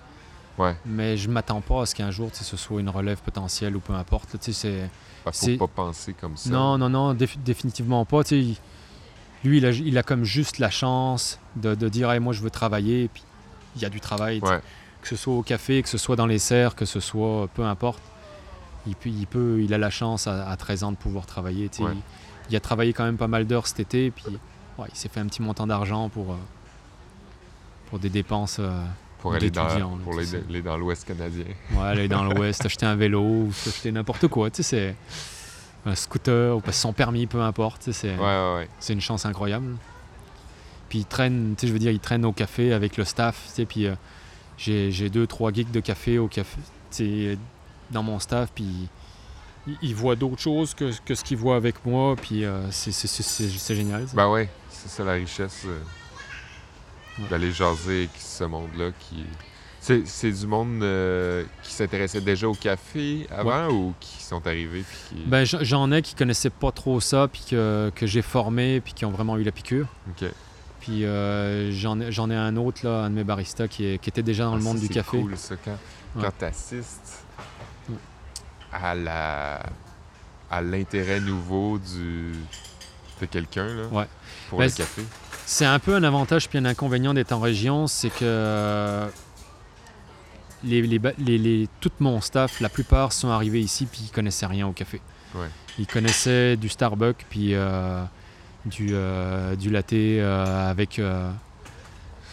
Ouais. 0.57 0.75
Mais 0.85 1.17
je 1.17 1.29
m'attends 1.29 1.61
pas 1.61 1.81
à 1.81 1.85
ce 1.85 1.95
qu'un 1.95 2.11
jour, 2.11 2.29
tu 2.31 2.37
sais, 2.37 2.43
ce 2.43 2.57
soit 2.57 2.79
une 2.79 2.89
relève 2.89 3.19
potentielle 3.21 3.75
ou 3.75 3.79
peu 3.79 3.93
importe. 3.93 4.31
Tu 4.39 4.51
sais, 4.51 4.53
c'est. 4.53 4.89
C'est- 5.31 5.57
faut 5.57 5.67
pas 5.67 5.83
penser 5.85 6.13
comme 6.13 6.37
ça. 6.37 6.49
Non, 6.49 6.77
non, 6.77 6.89
non, 6.89 7.13
défi- 7.13 7.39
définitivement 7.43 8.05
pas. 8.05 8.23
Tu 8.23 8.29
sais, 8.29 8.39
il- 8.39 8.57
lui, 9.49 9.57
il 9.57 9.65
a, 9.65 9.71
il 9.71 9.97
a 9.97 10.03
comme 10.03 10.23
juste 10.25 10.59
la 10.59 10.69
chance 10.69 11.39
de, 11.55 11.73
de 11.75 11.89
dire 11.89 12.11
Hey, 12.11 12.19
moi, 12.19 12.33
je 12.33 12.41
veux 12.41 12.49
travailler. 12.51 13.09
Puis 13.13 13.23
il 13.75 13.81
y 13.81 13.85
a 13.85 13.89
du 13.89 13.99
travail. 13.99 14.39
Ouais. 14.41 14.59
Que 15.01 15.07
ce 15.09 15.15
soit 15.15 15.33
au 15.33 15.41
café, 15.43 15.81
que 15.81 15.89
ce 15.89 15.97
soit 15.97 16.15
dans 16.15 16.27
les 16.27 16.39
serres, 16.39 16.75
que 16.75 16.85
ce 16.85 16.99
soit 16.99 17.47
peu 17.55 17.63
importe. 17.65 18.01
Il, 18.85 18.95
peut, 18.95 19.09
il, 19.09 19.25
peut, 19.27 19.61
il 19.61 19.73
a 19.73 19.77
la 19.77 19.89
chance 19.89 20.27
à, 20.27 20.47
à 20.49 20.55
13 20.57 20.83
ans 20.83 20.91
de 20.91 20.97
pouvoir 20.97 21.25
travailler. 21.25 21.69
Ouais. 21.79 21.91
Il, 22.49 22.55
a 22.55 22.59
travaillé 22.59 22.93
quand 22.93 23.03
même 23.05 23.17
pas 23.17 23.27
mal 23.27 23.45
d'heures 23.47 23.67
cet 23.67 23.79
été. 23.79 24.11
Puis 24.11 24.25
ouais, 24.77 24.87
il 24.91 24.95
s'est 24.97 25.09
fait 25.09 25.19
un 25.19 25.27
petit 25.27 25.41
montant 25.41 25.67
d'argent 25.67 26.09
pour, 26.09 26.31
euh, 26.31 26.37
pour 27.89 27.99
des 27.99 28.09
dépenses. 28.09 28.57
euh, 28.59 28.83
Pour 29.19 29.33
aller 29.33 29.49
dans, 29.49 29.67
pour 30.03 30.13
aller, 30.17 30.61
dans 30.61 30.77
l'Ouest 30.77 31.05
canadien. 31.07 31.45
Ouais, 31.73 31.83
aller 31.87 32.07
dans 32.07 32.23
l'Ouest, 32.33 32.65
acheter 32.65 32.85
un 32.85 32.95
vélo, 32.95 33.21
ou 33.21 33.49
acheter 33.67 33.91
n'importe 33.91 34.27
quoi. 34.27 34.49
Tu 34.49 34.63
sais, 34.63 34.95
c'est 35.83 35.89
un 35.89 35.95
scooter, 35.95 36.55
ou 36.57 36.61
passer 36.61 36.79
son 36.81 36.93
permis, 36.93 37.27
peu 37.27 37.41
importe. 37.41 37.91
C'est 37.91 38.15
Ouais, 38.17 38.67
une 38.89 39.01
chance 39.01 39.25
incroyable. 39.25 39.75
Puis 40.89 40.99
il 40.99 41.05
traîne, 41.05 41.55
tu 41.57 41.61
sais, 41.61 41.67
je 41.67 41.73
veux 41.73 41.79
dire, 41.79 41.91
il 41.91 41.99
traîne 41.99 42.23
au 42.25 42.33
café 42.33 42.71
avec 42.73 42.97
le 42.97 43.03
staff. 43.05 43.41
Tu 43.47 43.51
sais, 43.53 43.65
puis 43.65 43.87
euh, 43.87 43.95
j'ai 44.57 44.91
j'ai 44.91 45.09
deux, 45.09 45.25
trois 45.27 45.51
geeks 45.51 45.71
de 45.71 45.79
café 45.79 46.19
au 46.19 46.27
café, 46.27 46.57
tu 46.91 46.97
sais, 47.31 47.37
dans 47.91 48.03
mon 48.03 48.19
staff. 48.19 48.51
Puis 48.53 48.87
ils, 49.68 49.78
ils 49.82 49.95
voient 49.95 50.16
d'autres 50.16 50.41
choses 50.41 50.74
que, 50.74 50.91
que 51.05 51.16
ce 51.16 51.24
qu'ils 51.24 51.38
voient 51.38 51.55
avec 51.55 51.86
moi. 51.86 52.16
Puis 52.16 52.43
euh, 52.45 52.70
c'est- 52.72 52.91
c'est 52.91 53.07
c'est- 53.07 53.24
c'est- 53.24 53.49
c'est 53.49 53.76
génial. 53.76 54.07
ça. 54.07 54.16
Ben 54.16 54.30
ouais, 54.30 54.49
c'est 54.70 54.89
ça 54.89 55.03
la 55.03 55.14
richesse. 55.14 55.64
euh. 55.66 55.80
Ouais. 57.20 57.28
d'aller 57.30 57.51
jaser 57.51 57.97
avec 57.99 58.09
ce 58.18 58.43
monde-là 58.43 58.89
qui. 58.99 59.24
C'est, 59.80 60.07
c'est 60.07 60.32
du 60.32 60.47
monde 60.47 60.82
euh, 60.82 61.43
qui 61.61 61.72
s'intéressait 61.74 62.22
déjà 62.22 62.47
au 62.47 62.55
café 62.55 63.28
avant 63.30 63.70
ou 63.70 63.93
qui 63.99 64.24
sont 64.24 64.47
arrivés 64.47 64.82
puis 64.82 64.97
qui. 65.18 65.24
Ben, 65.28 65.43
j'en 65.45 65.91
ai 65.91 66.01
qui 66.01 66.16
connaissaient 66.16 66.49
pas 66.49 66.72
trop 66.72 66.99
ça, 67.01 67.28
puis 67.28 67.43
que, 67.51 67.91
que 67.95 68.07
j'ai 68.07 68.22
formé, 68.24 68.82
puis 68.82 68.93
qui 68.93 69.05
ont 69.05 69.11
vraiment 69.11 69.38
eu 69.38 69.43
la 69.43 69.51
piqûre. 69.51 69.86
Ok. 70.09 70.28
Puis 70.80 71.05
euh, 71.05 71.72
j'en 71.72 71.99
ai, 71.99 72.11
j'en 72.11 72.32
ai 72.32 72.36
un 72.36 72.55
autre, 72.57 72.80
là, 72.84 73.03
un 73.03 73.09
de 73.11 73.16
mes 73.16 73.24
baristas, 73.24 73.68
qui, 73.68 73.86
est- 73.86 73.97
qui 74.01 74.09
était 74.09 74.24
déjà 74.24 74.45
dans 74.45 74.53
Ah, 74.53 74.55
le 74.55 74.61
ça, 74.61 74.68
monde 74.70 74.80
du 74.80 74.88
c'est 74.88 74.93
café. 74.93 75.20
cool 75.20 75.38
ça 75.38 75.55
quand, 75.64 75.72
Ouais. 76.16 76.24
quand 76.24 76.32
t'assistes. 76.38 77.22
À 78.74 78.95
la 78.95 79.63
à 80.51 80.61
l'intérêt 80.61 81.19
nouveau 81.19 81.80
du 81.80 82.34
de 83.21 83.26
quelqu'un 83.26 83.65
là 83.65 83.84
Ouais. 83.91 84.05
pour 84.49 84.59
Ben, 84.59 84.65
le 84.65 84.71
café? 84.71 85.01
C'est 85.45 85.65
un 85.65 85.80
peu 85.80 85.95
un 85.95 86.03
avantage 86.03 86.47
puis 86.49 86.57
un 86.57 86.65
inconvénient 86.65 87.13
d'être 87.13 87.32
en 87.32 87.39
région, 87.39 87.88
c'est 87.88 88.09
que 88.09 88.17
euh, 88.24 89.07
les, 90.63 90.82
les 90.82 90.99
ba- 90.99 91.11
les- 91.17 91.38
les- 91.38 91.67
tout 91.82 91.91
mon 91.99 92.21
staff, 92.21 92.59
la 92.61 92.69
plupart 92.69 93.11
sont 93.13 93.30
arrivés 93.30 93.59
ici 93.59 93.86
puis 93.86 94.01
ils 94.05 94.11
connaissaient 94.11 94.45
rien 94.45 94.67
au 94.67 94.71
café. 94.71 95.01
Ouais. 95.36 95.47
Ils 95.80 95.88
connaissaient 95.88 96.55
du 96.55 96.69
Starbucks 96.69 97.26
puis 97.30 97.53
euh, 97.55 98.03
du, 98.65 98.89
euh, 98.91 99.55
du 99.55 99.69
latte 99.69 99.93
euh, 99.93 100.69
avec 100.69 101.01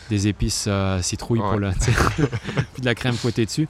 des 0.09 0.29
épices 0.29 0.69
citrouille 1.03 1.41
pour 1.41 1.53
Ouais. 1.55 1.73
sais, 1.81 1.93
puis 2.75 2.81
de 2.81 2.87
la 2.87 2.95
crème 2.95 3.15
fouettée 3.15 3.47
dessus. 3.47 3.69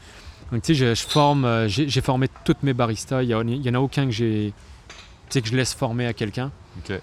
Donc 0.52 0.62
tu 0.62 0.68
sais, 0.68 0.74
je, 0.74 0.94
je 0.94 1.06
forme, 1.06 1.44
euh, 1.44 1.68
j'ai 1.68 2.00
formé 2.00 2.28
toutes 2.44 2.62
mes 2.62 2.72
baristas. 2.74 3.22
Il 3.22 3.28
y, 3.28 3.34
a- 3.34 3.42
il 3.42 3.62
y 3.62 3.70
en 3.70 3.74
a 3.74 3.78
aucun 3.80 4.06
que 4.06 4.10
j'ai, 4.10 4.52
tu 4.88 4.94
sais, 5.30 5.42
que 5.42 5.48
je 5.48 5.56
laisse 5.56 5.74
former 5.74 6.06
à 6.06 6.12
quelqu'un. 6.12 6.50
Ok. 6.78 6.98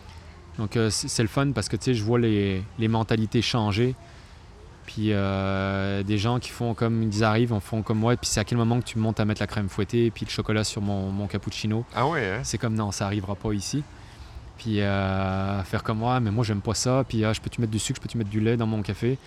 Donc 0.57 0.75
euh, 0.75 0.89
c'est 0.89 1.21
le 1.21 1.29
fun 1.29 1.51
parce 1.51 1.69
que 1.69 1.75
tu 1.77 1.83
sais, 1.85 1.93
je 1.93 2.03
vois 2.03 2.19
les, 2.19 2.63
les 2.79 2.87
mentalités 2.87 3.41
changer. 3.41 3.95
Puis 4.85 5.09
euh, 5.11 6.01
des 6.03 6.17
gens 6.17 6.39
qui 6.39 6.49
font 6.49 6.73
comme 6.73 7.03
ils 7.03 7.23
arrivent, 7.23 7.53
en 7.53 7.59
font 7.59 7.81
comme 7.81 7.99
moi. 7.99 8.15
Puis 8.15 8.29
c'est 8.29 8.39
à 8.39 8.43
quel 8.43 8.57
moment 8.57 8.79
que 8.79 8.85
tu 8.85 8.97
montes 8.97 9.19
à 9.19 9.25
mettre 9.25 9.41
la 9.41 9.47
crème 9.47 9.69
fouettée 9.69 10.05
et 10.07 10.11
puis 10.11 10.25
le 10.25 10.31
chocolat 10.31 10.63
sur 10.63 10.81
mon, 10.81 11.11
mon 11.11 11.27
cappuccino? 11.27 11.85
Ah 11.93 12.07
ouais 12.07 12.25
hein? 12.37 12.39
C'est 12.43 12.57
comme 12.57 12.73
non, 12.73 12.91
ça 12.91 13.05
arrivera 13.05 13.35
pas 13.35 13.51
ici. 13.53 13.83
Puis 14.57 14.81
euh, 14.81 15.61
faire 15.63 15.83
comme 15.83 15.99
moi, 15.99 16.19
mais 16.19 16.31
moi 16.31 16.43
j'aime 16.43 16.61
pas 16.61 16.73
ça. 16.73 17.03
Puis 17.07 17.23
ah, 17.23 17.31
je 17.33 17.39
peux 17.41 17.49
tu 17.49 17.61
mettre 17.61 17.71
du 17.71 17.79
sucre, 17.79 17.97
je 17.99 18.01
peux 18.01 18.09
tu 18.09 18.17
mettre 18.17 18.29
du 18.29 18.39
lait 18.39 18.57
dans 18.57 18.65
mon 18.65 18.81
café? 18.81 19.17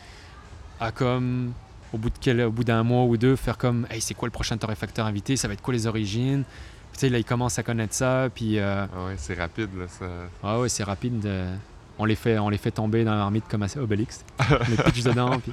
À 0.81 0.91
comme 0.93 1.53
au 1.93 1.99
bout 1.99 2.11
de 2.11 2.15
quel, 2.21 2.41
au 2.43 2.51
bout 2.53 2.65
d'un 2.65 2.83
mois 2.83 3.05
ou 3.05 3.17
deux, 3.17 3.37
faire 3.37 3.59
comme 3.59 3.87
hey 3.91 4.01
c'est 4.01 4.15
quoi 4.15 4.27
le 4.29 4.33
prochain 4.33 4.57
torréfacteur 4.57 5.07
invité, 5.07 5.37
ça 5.37 5.49
va 5.49 5.55
être 5.55 5.63
quoi 5.63 5.75
les 5.75 5.87
origines? 5.87 6.45
Puis, 6.45 6.95
tu 6.95 7.01
sais 7.01 7.09
là 7.09 7.19
ils 7.19 7.25
commencent 7.25 7.59
à 7.59 7.63
connaître 7.63 7.95
ça. 7.95 8.29
Puis 8.35 8.59
euh, 8.59 8.87
Ah 8.95 9.07
ouais, 9.07 9.15
c'est 9.17 9.35
rapide 9.35 9.71
là 9.79 9.87
ça. 9.89 10.07
ah 10.43 10.59
ouais, 10.61 10.69
c'est 10.69 10.85
rapide. 10.85 11.25
euh, 11.27 11.55
on, 11.99 12.05
les 12.05 12.15
fait, 12.17 12.39
on 12.39 12.49
les 12.49 12.59
fait 12.59 12.71
tomber 12.71 13.05
dans 13.05 13.13
la 13.13 13.19
marmite 13.19 13.45
comme 13.49 13.63
assez 13.63 13.79
Obélix. 13.79 14.25
on 14.39 14.71
les 14.71 14.77
pitch 14.77 15.03
dedans, 15.03 15.39
puis 15.41 15.53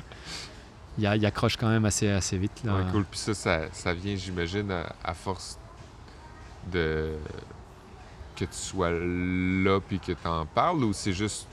ils 1.00 1.04
ils 1.16 1.26
accrochent 1.26 1.58
quand 1.58 1.70
même 1.70 1.86
assez, 1.86 2.10
assez 2.10 2.38
vite. 2.38 2.64
Là. 2.64 2.76
Ouais, 2.76 2.82
cool. 2.92 3.04
Puis 3.06 3.20
ça, 3.20 3.34
ça, 3.34 3.62
ça 3.72 3.94
vient, 3.94 4.16
j'imagine, 4.16 4.72
à, 4.72 4.94
à 5.04 5.14
force 5.14 5.60
de 6.72 7.14
que 8.36 8.46
tu 8.46 8.54
sois 8.54 8.92
là 8.92 9.80
puis 9.80 10.00
que 10.00 10.12
tu 10.12 10.28
en 10.28 10.46
parles 10.46 10.84
ou 10.84 10.94
c'est 10.94 11.14
juste 11.14 11.48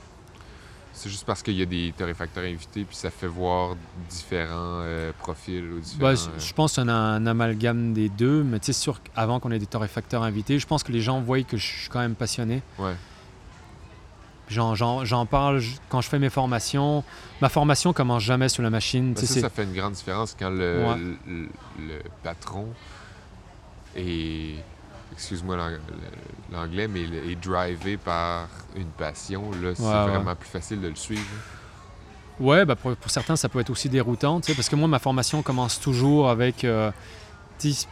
c'est 0.97 1.09
juste 1.09 1.25
parce 1.25 1.43
qu'il 1.43 1.55
y 1.55 1.61
a 1.61 1.65
des 1.65 1.93
torréfacteurs 1.97 2.43
invités 2.45 2.83
puis 2.85 2.95
ça 2.95 3.09
fait 3.11 3.27
voir 3.27 3.75
différents 4.09 4.79
euh, 4.81 5.11
profils 5.19 5.63
ou 5.63 5.79
différents. 5.79 6.13
Bah, 6.13 6.15
je- 6.15 6.43
je 6.43 6.53
pense 6.53 6.75
qu'on 6.77 6.87
a 6.87 6.93
un 6.93 7.25
amalgame 7.27 7.93
des 7.93 8.09
deux, 8.09 8.43
mais 8.43 8.59
tu 8.59 8.67
sais, 8.67 8.73
sûr 8.73 9.01
qu'avant 9.03 9.39
qu'on 9.39 9.51
ait 9.51 9.59
des 9.59 9.65
torréfacteurs 9.65 10.23
invités, 10.23 10.57
je 10.57 10.65
pense 10.65 10.83
que 10.83 10.91
les 10.91 11.01
gens 11.01 11.21
voient 11.21 11.43
que 11.43 11.57
je 11.57 11.65
suis 11.65 11.89
quand 11.89 11.99
même 11.99 12.15
passionné. 12.15 12.61
euh, 12.79 12.83
ouais. 12.89 12.95
J'en, 14.47 15.25
parle 15.25 15.61
quand 15.89 16.01
je 16.01 16.07
fais 16.07 16.19
mes 16.19 16.29
formations. 16.29 17.03
Ma 17.41 17.49
formation 17.49 17.93
commence 17.93 18.21
jamais 18.21 18.47
sur 18.47 18.61
la 18.61 18.69
machine. 18.69 19.13
Ben, 19.13 19.19
sais, 19.21 19.25
ça, 19.25 19.41
ça 19.41 19.49
fait 19.49 19.63
une 19.63 19.73
grande 19.73 19.93
différence 19.93 20.35
quand 20.37 20.51
le, 20.51 20.85
Ouais. 20.85 20.97
le, 21.27 21.49
le 21.79 22.01
patron 22.23 22.67
est 23.95 24.55
excuse-moi 25.15 25.55
l'ang- 25.57 25.77
l'anglais, 26.51 26.87
mais 26.87 27.01
il 27.03 27.13
est 27.31 27.35
drivé 27.35 27.97
par 27.97 28.47
une 28.75 28.87
passion. 28.87 29.49
Là, 29.61 29.73
c'est 29.75 29.81
Ouais, 29.83 29.89
ouais. 29.89 30.07
vraiment 30.09 30.35
plus 30.35 30.49
facile 30.49 30.81
de 30.81 30.87
le 30.87 30.95
suivre. 30.95 31.23
Ouais, 32.39 32.65
bah 32.65 32.75
pour, 32.75 32.95
pour 32.97 33.09
certains, 33.11 33.35
ça 33.37 33.47
peut 33.49 33.59
être 33.61 33.69
aussi 33.69 33.87
déroutant, 33.89 34.41
tu 34.41 34.47
sais, 34.47 34.53
parce 34.55 34.67
que 34.69 34.75
moi, 34.75 34.87
ma 34.87 34.99
formation 34.99 35.41
commence 35.41 35.79
toujours 35.79 36.29
avec. 36.29 36.63
euh, 36.63 36.91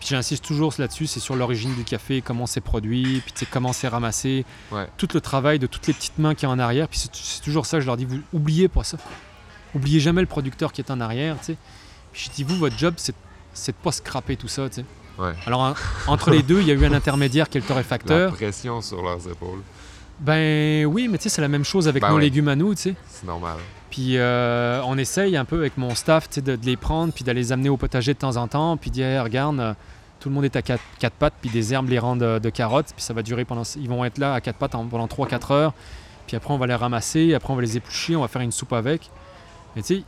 J'insiste 0.01 0.43
toujours 0.43 0.73
là-dessus, 0.77 1.07
c'est 1.07 1.21
sur 1.21 1.37
l'origine 1.37 1.73
du 1.73 1.85
café, 1.85 2.21
comment 2.21 2.45
c'est 2.45 2.59
produit, 2.59 3.21
puis 3.25 3.47
comment 3.49 3.71
c'est 3.71 3.87
ramassé, 3.87 4.43
Ouais. 4.73 4.87
tout 4.97 5.07
le 5.13 5.21
travail 5.21 5.57
de 5.57 5.67
toutes 5.67 5.87
les 5.87 5.93
petites 5.93 6.17
mains 6.19 6.35
qui 6.35 6.45
a 6.45 6.49
en 6.49 6.59
arrière. 6.59 6.89
Puis 6.89 6.99
c'est 7.13 7.41
toujours 7.41 7.65
ça, 7.65 7.79
je 7.79 7.85
leur 7.85 7.95
dis, 7.95 8.03
vous 8.03 8.19
oubliez 8.33 8.67
pas 8.67 8.83
ça. 8.83 8.97
Oubliez 9.73 10.01
jamais 10.01 10.19
le 10.19 10.27
producteur 10.27 10.73
qui 10.73 10.81
est 10.81 10.91
en 10.91 10.99
arrière, 10.99 11.37
tu 11.39 11.45
sais. 11.45 11.57
Puis 12.11 12.25
je 12.29 12.35
dis, 12.35 12.43
vous, 12.43 12.57
votre 12.57 12.77
job, 12.77 12.95
c'est 12.97 13.71
de 13.71 13.77
pas 13.81 13.93
scraper 13.93 14.35
tout 14.35 14.49
ça. 14.49 14.67
Ouais. 15.19 15.33
Alors, 15.45 15.61
en- 15.61 15.73
entre 16.11 16.31
les 16.31 16.41
deux, 16.41 16.59
il 16.61 16.67
y 16.67 16.71
a 16.71 16.73
eu 16.73 16.85
un 16.85 16.93
intermédiaire 16.93 17.47
qui 17.49 17.57
est 17.57 17.61
le 17.61 17.65
La 17.65 17.69
torréfacteur. 17.69 18.33
pression 18.33 18.81
sur 18.81 19.01
leurs 19.03 19.27
épaules. 19.29 19.59
Ben 20.19 20.85
oui, 20.85 21.07
mais 21.07 21.17
tu 21.17 21.23
sais, 21.23 21.29
c'est 21.29 21.41
la 21.41 21.47
même 21.47 21.63
chose 21.65 21.87
avec 21.87 22.01
Ben 22.01 22.09
nos 22.09 22.17
légumes 22.19 22.47
à 22.47 22.55
nous, 22.55 22.73
tu 22.75 22.81
sais. 22.81 22.95
C'est 23.09 23.25
normal. 23.25 23.57
Puis 23.89 24.17
euh, 24.17 24.81
on 24.85 24.97
essaye 24.97 25.35
un 25.37 25.45
peu 25.45 25.57
avec 25.57 25.77
mon 25.77 25.93
staff 25.95 26.29
de, 26.39 26.55
de 26.55 26.65
les 26.65 26.77
prendre, 26.77 27.13
puis 27.13 27.23
d'aller 27.23 27.41
les 27.41 27.51
amener 27.51 27.69
au 27.69 27.77
potager 27.77 28.13
de 28.13 28.19
temps 28.19 28.37
en 28.37 28.47
temps, 28.47 28.77
puis 28.77 28.89
dire 28.91 29.05
Hey, 29.05 29.19
regarde, 29.19 29.59
euh, 29.59 29.73
tout 30.19 30.29
le 30.29 30.35
monde 30.35 30.45
est 30.45 30.55
à 30.55 30.61
quatre, 30.61 30.81
quatre 30.99 31.13
pattes, 31.15 31.33
puis 31.41 31.49
des 31.49 31.73
herbes 31.73 31.89
les 31.89 31.99
rendent 31.99 32.21
de, 32.21 32.39
de 32.39 32.49
carottes, 32.49 32.93
puis 32.95 33.03
ça 33.03 33.13
va 33.13 33.21
durer 33.21 33.43
pendant. 33.45 33.63
Ils 33.75 33.89
vont 33.89 34.05
être 34.05 34.17
là 34.17 34.33
à 34.33 34.41
quatre 34.41 34.57
pattes 34.57 34.75
en- 34.75 34.85
pendant 34.85 35.07
3-4 35.07 35.51
heures, 35.51 35.73
puis 36.27 36.37
après 36.37 36.53
on 36.53 36.57
va 36.57 36.67
les 36.67 36.75
ramasser, 36.75 37.33
après 37.33 37.51
on 37.51 37.55
va 37.55 37.61
les 37.61 37.77
éplucher, 37.77 38.15
on 38.15 38.21
va 38.21 38.27
faire 38.27 38.41
une 38.41 38.51
soupe 38.51 38.73
avec. 38.73 39.09
Mais 39.75 39.81
tu 39.81 39.97
sais, 39.97 40.03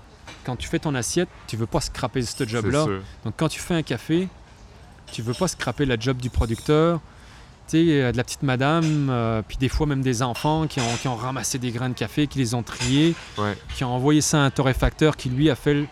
quand 0.45 0.55
tu 0.55 0.67
fais 0.67 0.79
ton 0.79 0.95
assiette, 0.95 1.29
tu 1.47 1.57
veux 1.57 1.65
pas 1.67 1.81
scraper 1.81 2.21
ce 2.21 2.43
job-là. 2.47 2.85
Donc 3.25 3.33
quand 3.37 3.49
tu 3.49 3.59
fais 3.59 3.73
un 3.75 3.83
café, 3.83 4.27
tu 5.11 5.21
veux 5.21 5.33
pas 5.33 5.47
scraper 5.47 5.85
la 5.85 5.97
job 5.99 6.17
du 6.17 6.29
producteur. 6.29 6.99
Tu 7.67 7.83
sais, 7.85 8.01
euh, 8.03 8.11
de 8.11 8.17
la 8.17 8.23
petite 8.23 8.43
madame, 8.43 9.09
euh, 9.09 9.41
puis 9.47 9.57
des 9.57 9.69
fois 9.69 9.87
même 9.87 10.01
des 10.03 10.21
enfants 10.21 10.67
qui 10.67 10.79
ont, 10.79 10.95
qui 11.01 11.07
ont 11.07 11.15
ramassé 11.15 11.57
des 11.57 11.71
grains 11.71 11.89
de 11.89 11.95
café, 11.95 12.27
qui 12.27 12.37
les 12.37 12.53
ont 12.53 12.61
triés, 12.63 13.15
Ouais. 13.39 13.57
qui 13.75 13.83
ont 13.83 13.93
envoyé 13.95 14.21
ça 14.21 14.37
à 14.37 14.45
un 14.45 14.51
torréfacteur 14.51 15.17
qui 15.17 15.29
lui 15.29 15.49
a 15.49 15.55
fait 15.55 15.73
le- 15.73 15.87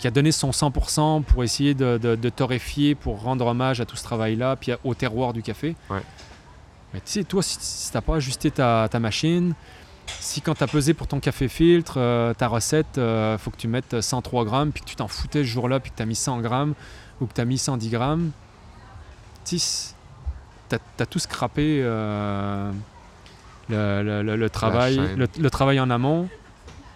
qui 0.00 0.08
a 0.08 0.10
donné 0.10 0.32
son 0.32 0.50
100% 0.50 1.20
pour 1.22 1.44
essayer 1.44 1.74
de, 1.74 1.98
de- 1.98 2.16
de 2.16 2.28
torréfier, 2.30 2.94
pour 2.94 3.20
rendre 3.22 3.46
hommage 3.46 3.80
à 3.80 3.84
tout 3.84 3.96
ce 3.96 4.02
travail-là, 4.02 4.56
puis 4.56 4.72
au 4.82 4.94
terroir 4.94 5.32
du 5.34 5.42
café. 5.42 5.76
Ouais. 5.90 6.00
Mais 6.94 7.00
tu 7.00 7.12
sais, 7.12 7.24
toi, 7.24 7.42
si, 7.42 7.58
si 7.60 7.92
t'as 7.92 8.00
pas 8.00 8.16
ajusté 8.16 8.50
ta, 8.50 8.88
ta 8.90 8.98
machine, 8.98 9.54
si 10.18 10.40
quand 10.40 10.54
tu 10.56 10.64
as 10.64 10.66
pesé 10.66 10.92
pour 10.94 11.06
ton 11.06 11.20
café 11.20 11.46
filtre, 11.46 11.94
euh, 11.98 12.34
ta 12.34 12.48
recette, 12.48 12.98
euh, 12.98 13.38
faut 13.38 13.50
que 13.52 13.58
tu 13.58 13.68
mettes 13.68 14.00
103 14.00 14.44
grammes, 14.44 14.72
puis 14.72 14.82
que 14.82 14.88
tu 14.88 14.96
t'en 14.96 15.06
foutais 15.06 15.40
ce 15.44 15.48
jour-là, 15.48 15.78
puis 15.78 15.92
que 15.92 15.96
tu 15.96 16.02
as 16.02 16.06
mis 16.06 16.16
100 16.16 16.40
grammes, 16.40 16.74
ou 17.20 17.26
que 17.26 17.34
tu 17.34 17.40
as 17.40 17.44
mis 17.44 17.58
110 17.58 17.90
grammes, 17.90 18.30
tu 19.44 19.58
sais, 19.58 19.94
t'as 20.68 20.78
as 20.98 21.06
tout 21.06 21.18
scrappé 21.18 21.80
euh, 21.82 22.70
le, 23.68 24.02
le- 24.02 24.22
le- 24.22 24.36
le 24.36 24.50
travail, 24.50 25.00
le, 25.16 25.50
travail 25.50 25.80
en 25.80 25.90
amont, 25.90 26.28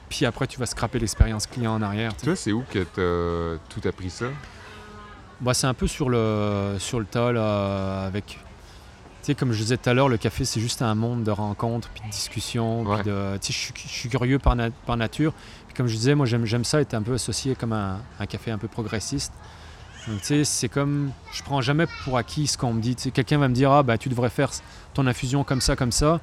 puis 0.09 0.27
après 0.27 0.47
tu 0.47 0.59
vas 0.59 0.67
scraper 0.67 0.99
l'expérience 0.99 1.47
client 1.47 1.75
en 1.75 1.83
arrière. 1.83 2.13
tu 2.15 2.21
sais. 2.21 2.27
Toi, 2.27 2.37
c'est 2.37 2.53
où 2.53 2.65
que 2.71 2.85
t'as 2.85 3.59
tout 3.69 3.87
appris 3.89 4.11
ça? 4.11 4.27
Bah, 5.41 5.53
c'est 5.55 5.67
un 5.67 5.75
peu 5.75 5.87
sur 5.89 6.09
le, 6.11 6.77
sur 6.79 7.01
le 7.01 7.07
tas, 7.07 7.33
là, 7.33 8.05
avec... 8.07 8.25
Tu 8.27 9.33
sais, 9.33 9.35
comme 9.35 9.53
je 9.53 9.59
disais 9.59 9.77
tout 9.79 9.89
à 9.91 9.95
l'heure, 9.95 10.09
le 10.09 10.17
café, 10.19 10.45
c'est 10.45 10.61
juste 10.61 10.81
un 10.83 10.95
monde 10.95 11.25
de 11.25 11.31
rencontres, 11.31 11.89
puis 11.89 12.03
de 12.07 12.11
discussions, 12.11 12.85
puis 12.85 12.93
Ouais. 12.95 13.03
de... 13.03 13.39
Tu 13.41 13.47
sais, 13.47 13.53
je 13.53 13.59
suis- 13.59 13.75
je 13.77 13.89
suis 13.93 14.09
curieux 14.09 14.39
par, 14.39 14.55
na- 14.55 14.71
par 14.71 14.97
nature. 14.97 15.33
Puis 15.67 15.75
comme 15.75 15.87
je 15.89 15.97
disais, 15.97 16.15
moi, 16.15 16.25
j'aime 16.27 16.45
j'aime 16.45 16.63
ça 16.65 16.81
être 16.81 16.95
un 16.95 17.03
peu 17.03 17.15
associé 17.15 17.55
comme 17.57 17.73
un, 17.73 17.99
un 18.21 18.27
café 18.27 18.51
un 18.53 18.59
peu 18.59 18.69
progressiste. 18.69 19.33
Sais, 20.23 20.45
c'est 20.45 20.69
comme... 20.69 21.11
Je 21.33 21.43
prends 21.43 21.61
jamais 21.61 21.87
pour 22.05 22.17
acquis 22.19 22.47
ce 22.47 22.59
qu'on 22.59 22.73
me 22.75 22.81
dit. 22.81 22.95
Quelqu'un 22.97 23.39
va 23.39 23.49
me 23.49 23.55
dire, 23.55 23.71
ah, 23.73 23.83
bah, 23.83 23.97
tu 23.99 24.09
devrais 24.09 24.31
faire 24.31 24.51
ton 24.93 25.07
infusion 25.07 25.45
comme 25.45 25.61
ça, 25.61 25.77
comme 25.77 25.93
ça. 25.93 26.21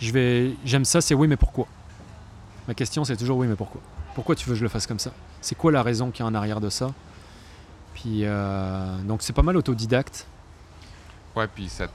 Je 0.00 0.10
vais... 0.12 0.52
J'aime 0.64 0.84
ça, 0.84 1.00
c'est 1.00 1.14
oui, 1.14 1.28
mais 1.28 1.36
pourquoi? 1.36 1.66
Ma 2.66 2.74
question, 2.74 3.04
c'est 3.04 3.16
toujours 3.16 3.38
oui, 3.38 3.46
mais 3.46 3.56
pourquoi? 3.56 3.80
Pourquoi 4.14 4.34
tu 4.34 4.46
veux 4.48 4.54
que 4.54 4.58
je 4.58 4.64
le 4.64 4.68
fasse 4.68 4.86
comme 4.86 4.98
ça? 4.98 5.12
C'est 5.40 5.54
quoi 5.54 5.70
la 5.72 5.82
raison 5.82 6.10
qui 6.10 6.22
est 6.22 6.24
en 6.24 6.34
arrière 6.34 6.60
de 6.60 6.68
ça? 6.70 6.92
Puis 7.94 8.20
euh, 8.24 8.96
donc 9.02 9.22
c'est 9.22 9.32
pas 9.32 9.42
mal 9.42 9.56
autodidacte. 9.56 10.26
Ouais, 11.36 11.46
puis 11.46 11.68
ça 11.68 11.86
te 11.86 11.92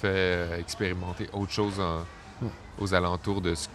fait 0.00 0.58
expérimenter 0.58 1.28
autre 1.32 1.52
chose 1.52 1.78
en- 1.80 2.00
Ouais. 2.42 2.50
aux 2.80 2.92
alentours 2.94 3.40
de 3.40 3.54
ce 3.54 3.68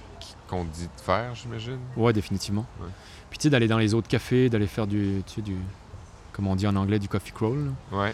qu'on 0.49 0.65
te 0.65 0.75
dit 0.75 0.83
de 0.93 1.01
faire, 1.01 1.33
j'imagine? 1.35 1.79
Ouais, 1.95 2.11
définitivement. 2.11 2.65
Ouais. 2.81 2.87
Puis 3.29 3.39
tu 3.39 3.43
sais 3.43 3.49
d'aller 3.49 3.67
dans 3.69 3.77
les 3.77 3.93
autres 3.93 4.07
cafés, 4.09 4.49
d'aller 4.49 4.67
faire 4.67 4.85
du, 4.87 5.23
comment 6.39 6.51
on 6.51 6.55
dit 6.55 6.67
en 6.67 6.75
anglais, 6.77 6.99
du 6.99 7.09
coffee 7.09 7.33
crawl. 7.33 7.71
Ouais. 7.91 8.13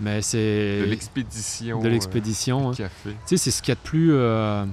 Mais 0.00 0.22
c'est 0.22 0.80
De 0.80 0.84
l'expédition. 0.86 1.80
de 1.80 1.86
euh, 1.86 1.90
l'expédition. 1.90 2.70
hein. 2.70 2.74
café. 2.74 3.10
Tu 3.10 3.16
sais, 3.26 3.36
c'est 3.36 3.50
ce 3.50 3.60
qu'il 3.62 3.70
y 3.70 3.72
a 3.72 3.74
de 3.74 3.80
plus, 3.80 4.12
euh, 4.14 4.64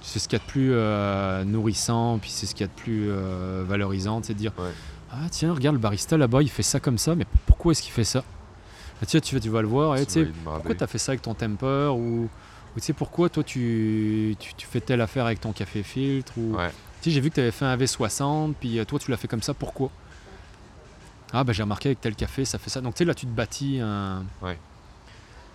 c'est 0.00 0.18
ce 0.18 0.26
qu'il 0.28 0.38
y 0.38 0.42
a 0.42 0.44
de 0.44 0.50
plus 0.50 0.70
euh, 0.72 1.44
nourrissant, 1.44 2.18
puis 2.18 2.30
c'est 2.30 2.46
ce 2.46 2.54
qu'il 2.54 2.62
y 2.62 2.64
a 2.64 2.66
de 2.68 2.80
plus 2.80 3.06
euh, 3.10 3.64
valorisant, 3.68 4.20
c'est 4.24 4.34
de 4.34 4.38
dire 4.38 4.52
Ouais. 4.58 4.70
ah 5.12 5.28
tiens 5.30 5.52
regarde 5.54 5.76
le 5.76 5.80
barista 5.80 6.16
là-bas 6.16 6.42
il 6.42 6.50
fait 6.50 6.62
ça 6.64 6.80
comme 6.80 6.98
ça, 6.98 7.14
mais 7.14 7.26
pourquoi 7.46 7.72
est-ce 7.72 7.82
qu'il 7.82 7.92
fait 7.92 8.02
ça? 8.04 8.24
Ah, 9.00 9.06
Tiens 9.06 9.20
tu, 9.20 9.34
vas- 9.34 9.40
tu 9.40 9.48
vas 9.50 9.62
le 9.62 9.68
voir, 9.68 9.96
et 9.96 10.06
Tu 10.06 10.12
sais 10.12 10.28
pourquoi 10.44 10.74
tu 10.74 10.82
as 10.82 10.86
fait 10.88 10.98
ça 10.98 11.12
avec 11.12 11.22
ton 11.22 11.34
temper? 11.34 11.92
Ou, 11.94 12.24
ou 12.24 12.28
tu 12.76 12.80
sais 12.80 12.92
pourquoi 12.94 13.28
toi 13.28 13.44
tu, 13.44 14.34
tu, 14.40 14.54
tu 14.54 14.66
fais 14.66 14.80
telle 14.80 15.00
affaire 15.02 15.26
avec 15.26 15.40
ton 15.40 15.52
café 15.52 15.82
filtre? 15.82 16.32
Ou 16.38 16.56
Ouais. 16.56 16.70
Tu 17.02 17.10
sais, 17.10 17.14
j'ai 17.14 17.20
vu 17.20 17.28
que 17.30 17.34
tu 17.34 17.40
avais 17.40 17.50
fait 17.50 17.64
un 17.64 17.76
V60, 17.76 18.54
puis 18.58 18.78
euh, 18.78 18.84
toi, 18.84 18.98
tu 18.98 19.10
l'as 19.10 19.16
fait 19.16 19.26
comme 19.28 19.42
ça, 19.42 19.52
pourquoi? 19.54 19.90
Ah, 21.32 21.44
ben 21.44 21.52
j'ai 21.52 21.62
remarqué 21.62 21.88
avec 21.90 22.00
tel 22.00 22.14
café, 22.14 22.44
ça 22.44 22.58
fait 22.58 22.70
ça. 22.70 22.80
Donc, 22.80 22.94
tu 22.94 22.98
sais, 22.98 23.04
là, 23.04 23.14
tu 23.14 23.26
te 23.26 23.30
bâtis 23.30 23.80
un. 23.80 24.24
Ouais. 24.42 24.58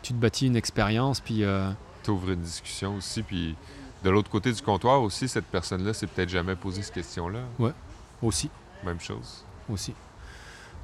Tu 0.02 0.14
te 0.14 0.18
bâtis 0.18 0.48
une 0.48 0.56
expérience, 0.56 1.20
puis. 1.20 1.44
euh, 1.44 1.70
T'ouvres 2.04 2.32
une 2.32 2.42
discussion 2.42 2.96
aussi, 2.96 3.22
puis 3.24 3.56
de 4.04 4.10
l'autre 4.10 4.30
côté 4.30 4.52
du 4.54 4.62
comptoir 4.62 5.02
aussi, 5.02 5.28
cette 5.28 5.46
personne-là 5.46 5.94
s'est 5.94 6.08
peut-être 6.08 6.30
jamais 6.30 6.56
posé 6.56 6.82
cette 6.82 6.94
question-là. 6.94 7.40
aussi. 8.22 8.50
Même 8.86 9.00
chose. 9.00 9.44
aussi. 9.70 9.94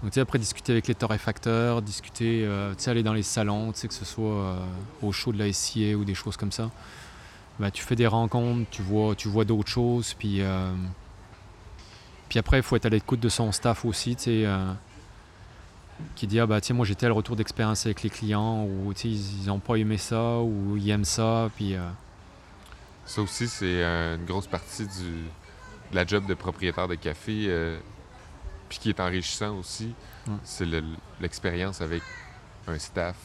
Donc, 0.01 0.11
tu 0.11 0.15
sais, 0.15 0.21
après, 0.21 0.37
discuter 0.39 0.73
avec 0.73 0.87
les 0.87 0.95
torréfacteurs, 0.95 1.81
discuter, 1.81 2.43
euh, 2.45 2.73
tu 2.75 2.83
sais, 2.83 2.91
aller 2.91 3.03
dans 3.03 3.13
les 3.13 3.23
salons, 3.23 3.71
tu 3.71 3.79
sais, 3.79 3.87
que 3.87 3.93
ce 3.93 4.03
soit 4.03 4.25
euh, 4.33 4.57
au 5.01 5.11
show 5.13 5.31
de 5.31 5.39
la 5.39 5.51
SIA 5.53 5.95
ou 5.95 6.03
des 6.03 6.15
choses 6.15 6.35
comme 6.35 6.51
ça. 6.51 6.69
Ben, 7.59 7.71
tu 7.71 7.83
fais 7.83 7.95
des 7.95 8.07
rencontres, 8.07 8.69
tu 8.71 8.81
vois, 8.81 9.15
tu 9.15 9.29
vois 9.29 9.45
d'autres 9.45 9.69
choses, 9.69 10.13
puis, 10.15 10.41
euh, 10.41 10.73
puis 12.34 12.39
après, 12.39 12.57
il 12.57 12.63
faut 12.63 12.75
être 12.75 12.88
à 12.88 12.89
l'écoute 12.89 13.19
de 13.19 13.29
son 13.29 13.51
staff 13.51 13.86
aussi, 13.86 14.15
tu 14.15 14.23
sais, 14.23 14.43
euh, 14.47 14.73
qui 16.15 16.25
dit, 16.25 16.39
ah 16.39 16.47
bah, 16.47 16.59
tiens, 16.61 16.75
moi, 16.75 16.84
j'ai 16.84 16.95
tel 16.95 17.11
retour 17.11 17.36
d'expérience 17.36 17.86
avec 17.86 18.01
les 18.01 18.09
clients, 18.09 18.63
ou, 18.65 18.91
tu 18.95 19.01
sais, 19.01 19.07
ils 19.43 19.45
n'ont 19.45 19.59
pas 19.59 19.75
aimé 19.75 19.99
ça, 19.99 20.39
ou 20.39 20.75
ils 20.75 20.89
aiment 20.89 21.05
ça, 21.05 21.51
puis... 21.55 21.75
euh, 21.75 21.88
Ça 23.05 23.21
aussi, 23.21 23.47
c'est 23.47 23.84
euh, 23.84 24.15
une 24.15 24.25
grosse 24.25 24.47
partie 24.47 24.88
du, 24.88 25.11
de 25.91 25.95
la 25.95 26.07
job 26.07 26.25
de 26.25 26.34
propriétaire 26.34 26.88
de 26.88 26.95
café, 26.95 27.45
euh, 27.49 27.77
puis 28.67 28.79
qui 28.79 28.89
est 28.89 28.99
enrichissant 28.99 29.55
aussi. 29.59 29.93
Ouais. 30.27 30.34
C'est 30.43 30.65
le- 30.65 30.81
l'expérience 31.21 31.81
avec 31.81 32.01
un 32.67 32.79
staff, 32.79 33.15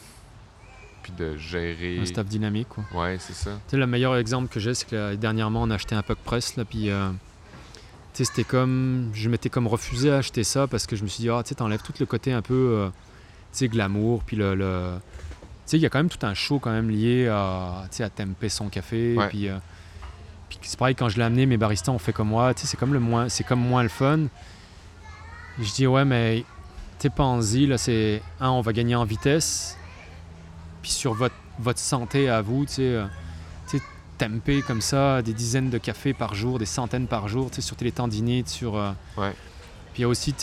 puis 1.01 1.13
de 1.13 1.35
gérer. 1.35 1.97
un 1.99 2.05
staff 2.05 2.27
dynamique, 2.27 2.69
quoi. 2.69 2.83
Ouais, 2.93 3.17
c'est 3.19 3.33
ça. 3.33 3.53
Tu 3.67 3.71
sais, 3.71 3.77
le 3.77 3.87
meilleur 3.87 4.15
exemple 4.17 4.49
que 4.53 4.59
j'ai, 4.59 4.75
c'est 4.75 4.87
que 4.87 4.95
là, 4.95 5.15
dernièrement, 5.15 5.63
on 5.63 5.71
a 5.71 5.73
acheté 5.73 5.95
un 5.95 6.03
puck 6.03 6.19
press, 6.19 6.55
là, 6.57 6.63
puis 6.63 6.91
c'était 8.13 8.43
comme. 8.43 9.09
Je 9.13 9.29
m'étais 9.29 9.49
comme 9.49 9.67
refusé 9.67 10.11
à 10.11 10.17
acheter 10.17 10.43
ça 10.43 10.67
parce 10.67 10.85
que 10.87 10.95
je 10.95 11.03
me 11.03 11.07
suis 11.07 11.21
dit, 11.21 11.29
ah, 11.29 11.41
tu 11.43 11.49
sais, 11.49 11.55
t'enlèves 11.55 11.81
tout 11.81 11.93
le 11.99 12.05
côté 12.05 12.33
un 12.33 12.41
peu, 12.41 12.53
euh, 12.53 12.89
tu 13.51 13.59
sais, 13.59 13.67
glamour, 13.67 14.23
puis 14.23 14.35
le. 14.37 14.55
le- 14.55 14.97
Tu 15.65 15.71
sais, 15.71 15.77
il 15.77 15.81
y 15.81 15.85
a 15.85 15.89
quand 15.89 15.99
même 15.99 16.09
tout 16.09 16.25
un 16.25 16.33
show 16.33 16.59
quand 16.59 16.71
même 16.71 16.89
lié 16.89 17.27
à, 17.27 17.83
tu 17.91 17.97
sais, 17.97 18.03
à 18.03 18.09
temper 18.09 18.49
son 18.49 18.69
café, 18.69 19.15
Ouais. 19.17 19.27
puis. 19.29 19.47
euh, 19.47 19.57
puis 20.49 20.57
c'est 20.63 20.79
pareil, 20.79 20.95
quand 20.95 21.09
je 21.09 21.17
l'ai 21.17 21.23
amené, 21.23 21.45
mes 21.45 21.57
baristas 21.57 21.91
ont 21.91 21.99
fait 21.99 22.11
comme 22.13 22.29
moi, 22.29 22.53
tu 22.55 22.61
sais, 22.61 22.67
c'est 22.67 22.77
comme 22.77 22.93
le 22.93 22.99
moins, 22.99 23.29
c'est 23.29 23.43
comme 23.43 23.59
moins 23.59 23.83
le 23.83 23.89
fun. 23.89 24.21
Je 25.59 25.71
dis, 25.73 25.85
ouais, 25.87 26.05
mais, 26.05 26.43
sais, 26.97 27.09
pense-y, 27.09 27.67
là, 27.67 27.77
c'est. 27.77 28.21
Un, 28.39 28.49
on 28.49 28.61
va 28.61 28.73
gagner 28.73 28.95
en 28.95 29.05
vitesse, 29.05 29.77
puis 30.81 30.91
sur 30.91 31.13
votre, 31.13 31.35
votre 31.59 31.79
santé 31.79 32.29
à 32.29 32.41
vous, 32.41 32.65
tu 32.65 32.73
sais. 32.73 32.99
Temper 34.19 34.61
comme 34.61 34.81
ça 34.81 35.21
des 35.23 35.33
dizaines 35.33 35.69
de 35.71 35.77
cafés 35.79 36.13
par 36.13 36.35
jour, 36.35 36.59
des 36.59 36.65
centaines 36.67 37.07
par 37.07 37.27
jour, 37.27 37.49
tu 37.49 37.55
sais, 37.55 37.61
sur 37.61 37.75
les 37.81 37.91
tendinites, 37.91 38.49
sur... 38.49 38.75
euh, 38.77 38.91
Ouais. 39.17 39.31
Puis 39.93 39.99
il 39.99 40.01
y 40.01 40.05
a 40.05 40.07
aussi, 40.07 40.35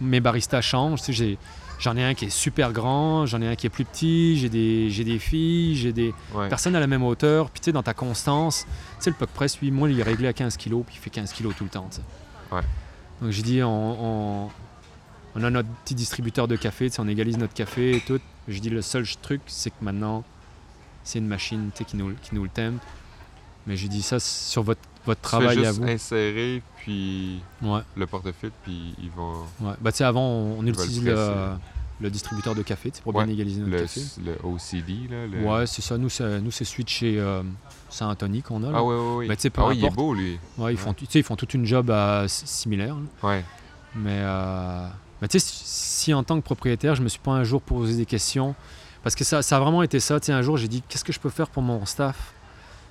mes 0.00 0.20
baristas 0.20 0.62
changent, 0.62 1.02
j'ai- 1.08 1.38
j'en 1.78 1.96
ai 1.96 2.04
un 2.04 2.14
qui 2.14 2.26
est 2.26 2.30
super 2.30 2.72
grand, 2.72 3.26
j'en 3.26 3.40
ai 3.42 3.48
un 3.48 3.54
qui 3.56 3.66
est 3.66 3.70
plus 3.70 3.84
petit, 3.84 4.38
j'ai 4.38 4.48
des, 4.48 4.88
j'ai 4.90 5.04
des 5.04 5.18
filles, 5.18 5.76
j'ai 5.76 5.92
des 5.92 6.14
Ouais. 6.34 6.48
personnes 6.48 6.74
à 6.76 6.80
la 6.80 6.86
même 6.86 7.02
hauteur, 7.02 7.50
puis 7.50 7.60
tu 7.60 7.66
sais, 7.66 7.72
dans 7.72 7.82
ta 7.82 7.94
constance, 7.94 8.64
tu 8.98 9.04
sais, 9.04 9.10
le 9.10 9.16
puck 9.16 9.30
press, 9.30 9.60
lui, 9.60 9.70
moi, 9.70 9.90
il 9.90 9.98
est 10.00 10.02
réglé 10.02 10.28
à 10.28 10.32
15 10.32 10.56
kg, 10.56 10.82
puis 10.86 10.96
il 10.96 10.98
fait 10.98 11.10
15 11.10 11.32
kg 11.32 11.54
tout 11.56 11.64
le 11.64 11.70
temps, 11.70 11.86
tu 11.90 11.96
sais. 11.96 12.02
Ouais. 12.54 12.62
Donc 13.20 13.30
j'ai 13.30 13.42
dit, 13.42 13.62
on, 13.62 14.44
on, 14.46 14.50
on 15.36 15.44
a 15.44 15.50
notre 15.50 15.68
petit 15.84 15.94
distributeur 15.94 16.48
de 16.48 16.56
café, 16.56 16.88
tu 16.90 16.96
sais, 16.96 17.00
on 17.02 17.08
égalise 17.08 17.38
notre 17.38 17.54
café 17.54 17.96
et 17.96 18.00
tout. 18.00 18.20
Je 18.48 18.58
dis, 18.58 18.70
le 18.70 18.82
seul 18.82 19.06
truc, 19.22 19.40
c'est 19.46 19.70
que 19.70 19.76
maintenant, 19.82 20.24
c'est 21.04 21.18
une 21.18 21.26
machine 21.28 21.70
qui 21.84 21.96
nous, 21.96 22.14
qui 22.22 22.34
nous 22.34 22.44
le 22.44 22.50
tempe. 22.50 22.80
Mais 23.66 23.76
j'ai 23.76 23.88
dit 23.88 24.02
ça 24.02 24.18
sur 24.18 24.62
votre, 24.64 24.80
votre 25.06 25.20
travail 25.20 25.56
juste 25.58 25.68
à 25.68 25.72
vous. 25.72 25.84
insérer, 25.84 26.62
puis 26.78 27.40
Ouais, 27.62 27.80
le 27.96 28.06
portefeuille, 28.08 28.50
puis 28.64 28.94
ils 29.00 29.10
vont. 29.10 29.34
ouais. 29.60 29.74
Bah, 29.80 29.92
avant, 30.04 30.26
on, 30.26 30.58
on 30.58 30.62
le 30.62 30.68
utilise 30.70 31.04
le, 31.04 31.50
le 32.00 32.10
distributeur 32.10 32.56
de 32.56 32.62
café 32.62 32.90
pour 33.02 33.12
bien 33.12 33.28
égaliser 33.28 33.60
notre 33.60 33.72
Le, 33.72 33.80
café. 33.82 34.00
le 34.24 34.32
OCD, 34.42 35.08
là. 35.08 35.26
le- 35.28 35.46
Ouais, 35.46 35.66
c'est 35.68 35.82
ça. 35.82 35.96
Nous, 35.96 36.08
c'est, 36.08 36.40
nous, 36.40 36.50
c'est 36.50 36.64
de 36.82 36.88
chez 36.88 37.20
euh, 37.20 37.42
Saint-Anthony 37.88 38.42
qu'on 38.42 38.64
a. 38.64 38.72
là. 38.72 38.78
Ah, 38.78 38.82
ouais, 38.82 38.94
ouais, 38.96 39.26
peu 39.50 39.62
ah, 39.64 39.70
il 39.72 39.84
est 39.84 39.90
beau, 39.90 40.12
lui. 40.12 40.40
Ouais, 40.58 40.72
ils, 40.74 40.76
font, 40.78 40.92
ils 41.14 41.22
font 41.22 41.36
toute 41.36 41.54
une 41.54 41.64
job 41.64 41.88
euh, 41.90 42.26
similaire. 42.26 42.96
Ouais. 43.22 43.44
Mais, 43.94 44.18
euh, 44.22 44.88
si 45.38 46.02
si 46.02 46.14
en 46.14 46.24
tant 46.24 46.36
que 46.40 46.44
propriétaire, 46.44 46.96
je 46.96 47.02
me 47.02 47.08
suis 47.08 47.20
pas 47.20 47.30
un 47.30 47.44
jour 47.44 47.62
posé 47.62 47.96
des 47.96 48.06
questions, 48.06 48.56
parce 49.02 49.14
que 49.14 49.24
ça, 49.24 49.42
ça 49.42 49.56
a 49.56 49.60
vraiment 49.60 49.82
été 49.82 50.00
ça. 50.00 50.18
Tu 50.20 50.26
sais, 50.26 50.32
un 50.32 50.42
jour, 50.42 50.56
j'ai 50.56 50.68
dit, 50.68 50.82
qu'est-ce 50.88 51.04
que 51.04 51.12
je 51.12 51.20
peux 51.20 51.30
faire 51.30 51.48
pour 51.48 51.62
mon 51.62 51.84
staff? 51.86 52.16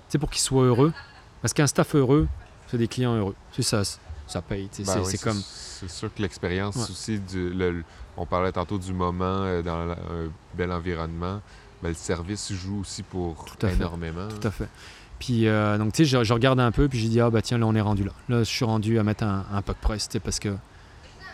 Tu 0.08 0.14
sais, 0.14 0.18
pour 0.20 0.30
qu'il 0.30 0.42
soit 0.42 0.64
heureux. 0.64 0.94
Parce 1.42 1.54
qu'un 1.54 1.68
staff 1.68 1.96
heureux, 1.96 2.28
c'est 2.68 2.78
des 2.78 2.88
clients 2.88 3.16
heureux. 3.16 3.36
Tu 3.54 3.64
sais, 3.64 3.84
ça, 3.84 3.98
ça 4.28 4.42
paye. 4.42 4.70
tu 4.70 4.84
sais, 4.84 4.84
Ben 4.84 4.94
c'est, 4.94 5.00
oui, 5.00 5.06
c'est 5.18 5.22
comme... 5.24 5.42
C'est 5.42 5.90
sûr 5.90 6.14
que 6.14 6.22
l'expérience 6.22 6.76
Ouais. 6.76 6.84
aussi, 6.84 7.20
du, 7.20 7.50
le- 7.50 7.84
on 8.18 8.26
parlait 8.26 8.52
tantôt 8.52 8.78
du 8.78 8.94
moment 8.94 9.24
euh, 9.44 9.62
dans 9.64 9.84
la- 9.86 9.94
un 9.94 10.30
bel 10.54 10.72
environnement, 10.72 11.42
mais 11.82 11.90
le 11.90 11.96
service 11.96 12.54
joue 12.54 12.82
aussi 12.82 13.02
pour 13.02 13.46
Tout 13.46 13.66
à 13.66 13.70
fait. 13.70 13.76
énormément. 13.76 14.28
Tout 14.28 14.48
à 14.48 14.52
fait. 14.52 14.68
Puis, 15.18 15.48
euh, 15.48 15.78
donc, 15.80 15.94
tu 15.94 15.98
sais, 15.98 16.06
je, 16.06 16.24
je 16.24 16.34
regarde 16.34 16.60
un 16.60 16.72
peu, 16.72 16.88
puis 16.88 17.00
j'ai 17.00 17.08
dit, 17.10 17.20
ah 17.20 17.30
bah 17.32 17.42
tiens, 17.42 17.58
là, 17.58 17.66
on 17.66 17.74
est 17.74 17.82
rendu 17.82 18.04
là. 18.04 18.12
Là, 18.30 18.40
je 18.40 18.50
suis 18.50 18.66
rendu 18.66 19.00
à 19.00 19.04
mettre 19.04 19.24
un, 19.24 19.46
un 19.52 19.62
puck 19.64 19.78
press, 19.78 20.08
tu 20.08 20.14
sais, 20.14 20.20
parce 20.20 20.40
que 20.40 20.56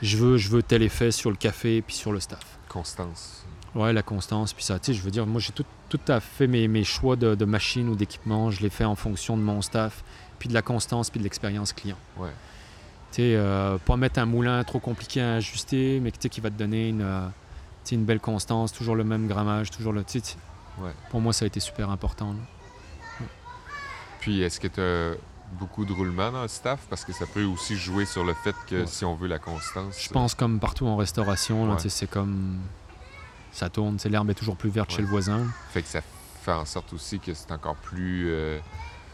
je 0.02 0.16
veux, 0.18 0.38
je 0.38 0.50
veux 0.50 0.64
tel 0.64 0.82
effet 0.84 1.12
sur 1.12 1.30
le 1.30 1.36
café, 1.36 1.82
puis 1.82 1.96
sur 1.96 2.12
le 2.14 2.20
staff. 2.22 2.58
Constance. 2.70 3.44
Ouais, 3.78 3.94
la 3.94 4.02
constance, 4.02 4.54
puis 4.54 4.64
ça, 4.64 4.80
tu 4.80 4.88
sais, 4.88 4.94
je 4.94 5.02
veux 5.04 5.12
dire, 5.12 5.26
moi 5.28 5.40
j'ai 5.40 5.52
tout, 5.54 5.66
tout 5.90 6.00
à 6.08 6.20
fait 6.20 6.48
mes, 6.48 6.68
mes 6.68 6.84
choix 6.84 7.16
de, 7.16 7.36
de 7.36 7.46
machines 7.46 7.88
ou 7.90 7.96
d'équipements, 7.96 8.50
je 8.50 8.62
les 8.62 8.70
fais 8.72 8.86
en 8.86 8.96
fonction 8.96 9.38
de 9.38 9.42
mon 9.44 9.62
staff, 9.62 10.04
puis 10.40 10.50
de 10.50 10.54
la 10.56 10.62
constance, 10.64 11.10
puis 11.12 11.20
de 11.20 11.24
l'expérience 11.24 11.74
client. 11.74 11.98
Ouais. 12.18 12.30
Tu 13.12 13.18
sais, 13.18 13.36
euh, 13.36 13.78
pas 13.78 13.96
mettre 13.96 14.20
un 14.20 14.26
moulin 14.26 14.64
trop 14.64 14.80
compliqué 14.80 15.22
à 15.22 15.36
ajuster, 15.36 16.00
mais 16.02 16.12
que, 16.12 16.18
tu 16.18 16.24
sais, 16.24 16.30
qui 16.30 16.42
va 16.42 16.50
te 16.50 16.56
donner 16.58 16.90
une, 16.90 17.02
euh, 17.04 17.28
une 17.92 18.04
belle 18.04 18.20
constance, 18.20 18.74
toujours 18.74 18.96
le 18.96 19.04
même 19.04 19.28
grammage, 19.28 19.70
toujours 19.72 19.94
le. 19.94 20.04
tu- 20.04 20.20
Ouais. 20.80 20.92
Pour 21.10 21.22
moi, 21.22 21.32
ça 21.34 21.46
a 21.46 21.48
été 21.48 21.60
super 21.60 21.90
important. 21.90 22.36
Puis, 24.20 24.42
est-ce 24.42 24.60
que 24.60 24.68
tu 24.68 24.82
as 24.82 25.16
beaucoup 25.60 25.86
de 25.86 25.94
roulement 25.94 26.32
dans 26.32 26.42
le 26.42 26.48
staff? 26.48 26.82
Parce 26.90 27.06
que 27.06 27.14
ça 27.14 27.26
peut 27.26 27.44
aussi 27.46 27.76
jouer 27.78 28.06
sur 28.06 28.24
le 28.24 28.34
fait 28.34 28.56
que 28.68 28.82
Ouais. 28.82 28.86
si 28.88 29.06
on 29.06 29.16
veut 29.16 29.28
la 29.28 29.40
constance. 29.40 30.00
Je 30.04 30.10
pense 30.10 30.36
comme 30.36 30.60
partout 30.60 30.86
en 30.88 30.96
restauration, 30.98 31.78
c'est 31.80 32.10
comme. 32.10 32.60
Ça 33.58 33.70
tourne, 33.70 33.98
l'herbe 34.06 34.30
est 34.30 34.36
toujours 34.36 34.56
plus 34.56 34.70
verte 34.70 34.92
chez 34.92 35.02
le 35.02 35.08
voisin. 35.08 35.48
Fait 35.72 35.82
que 35.82 35.88
ça 35.88 36.02
fait 36.44 36.52
en 36.52 36.64
sorte 36.66 36.94
aussi 36.94 37.20
que 37.20 37.34
c'est 37.34 37.52
encore 37.52 37.76
plus. 37.76 38.28
euh, 38.30 38.60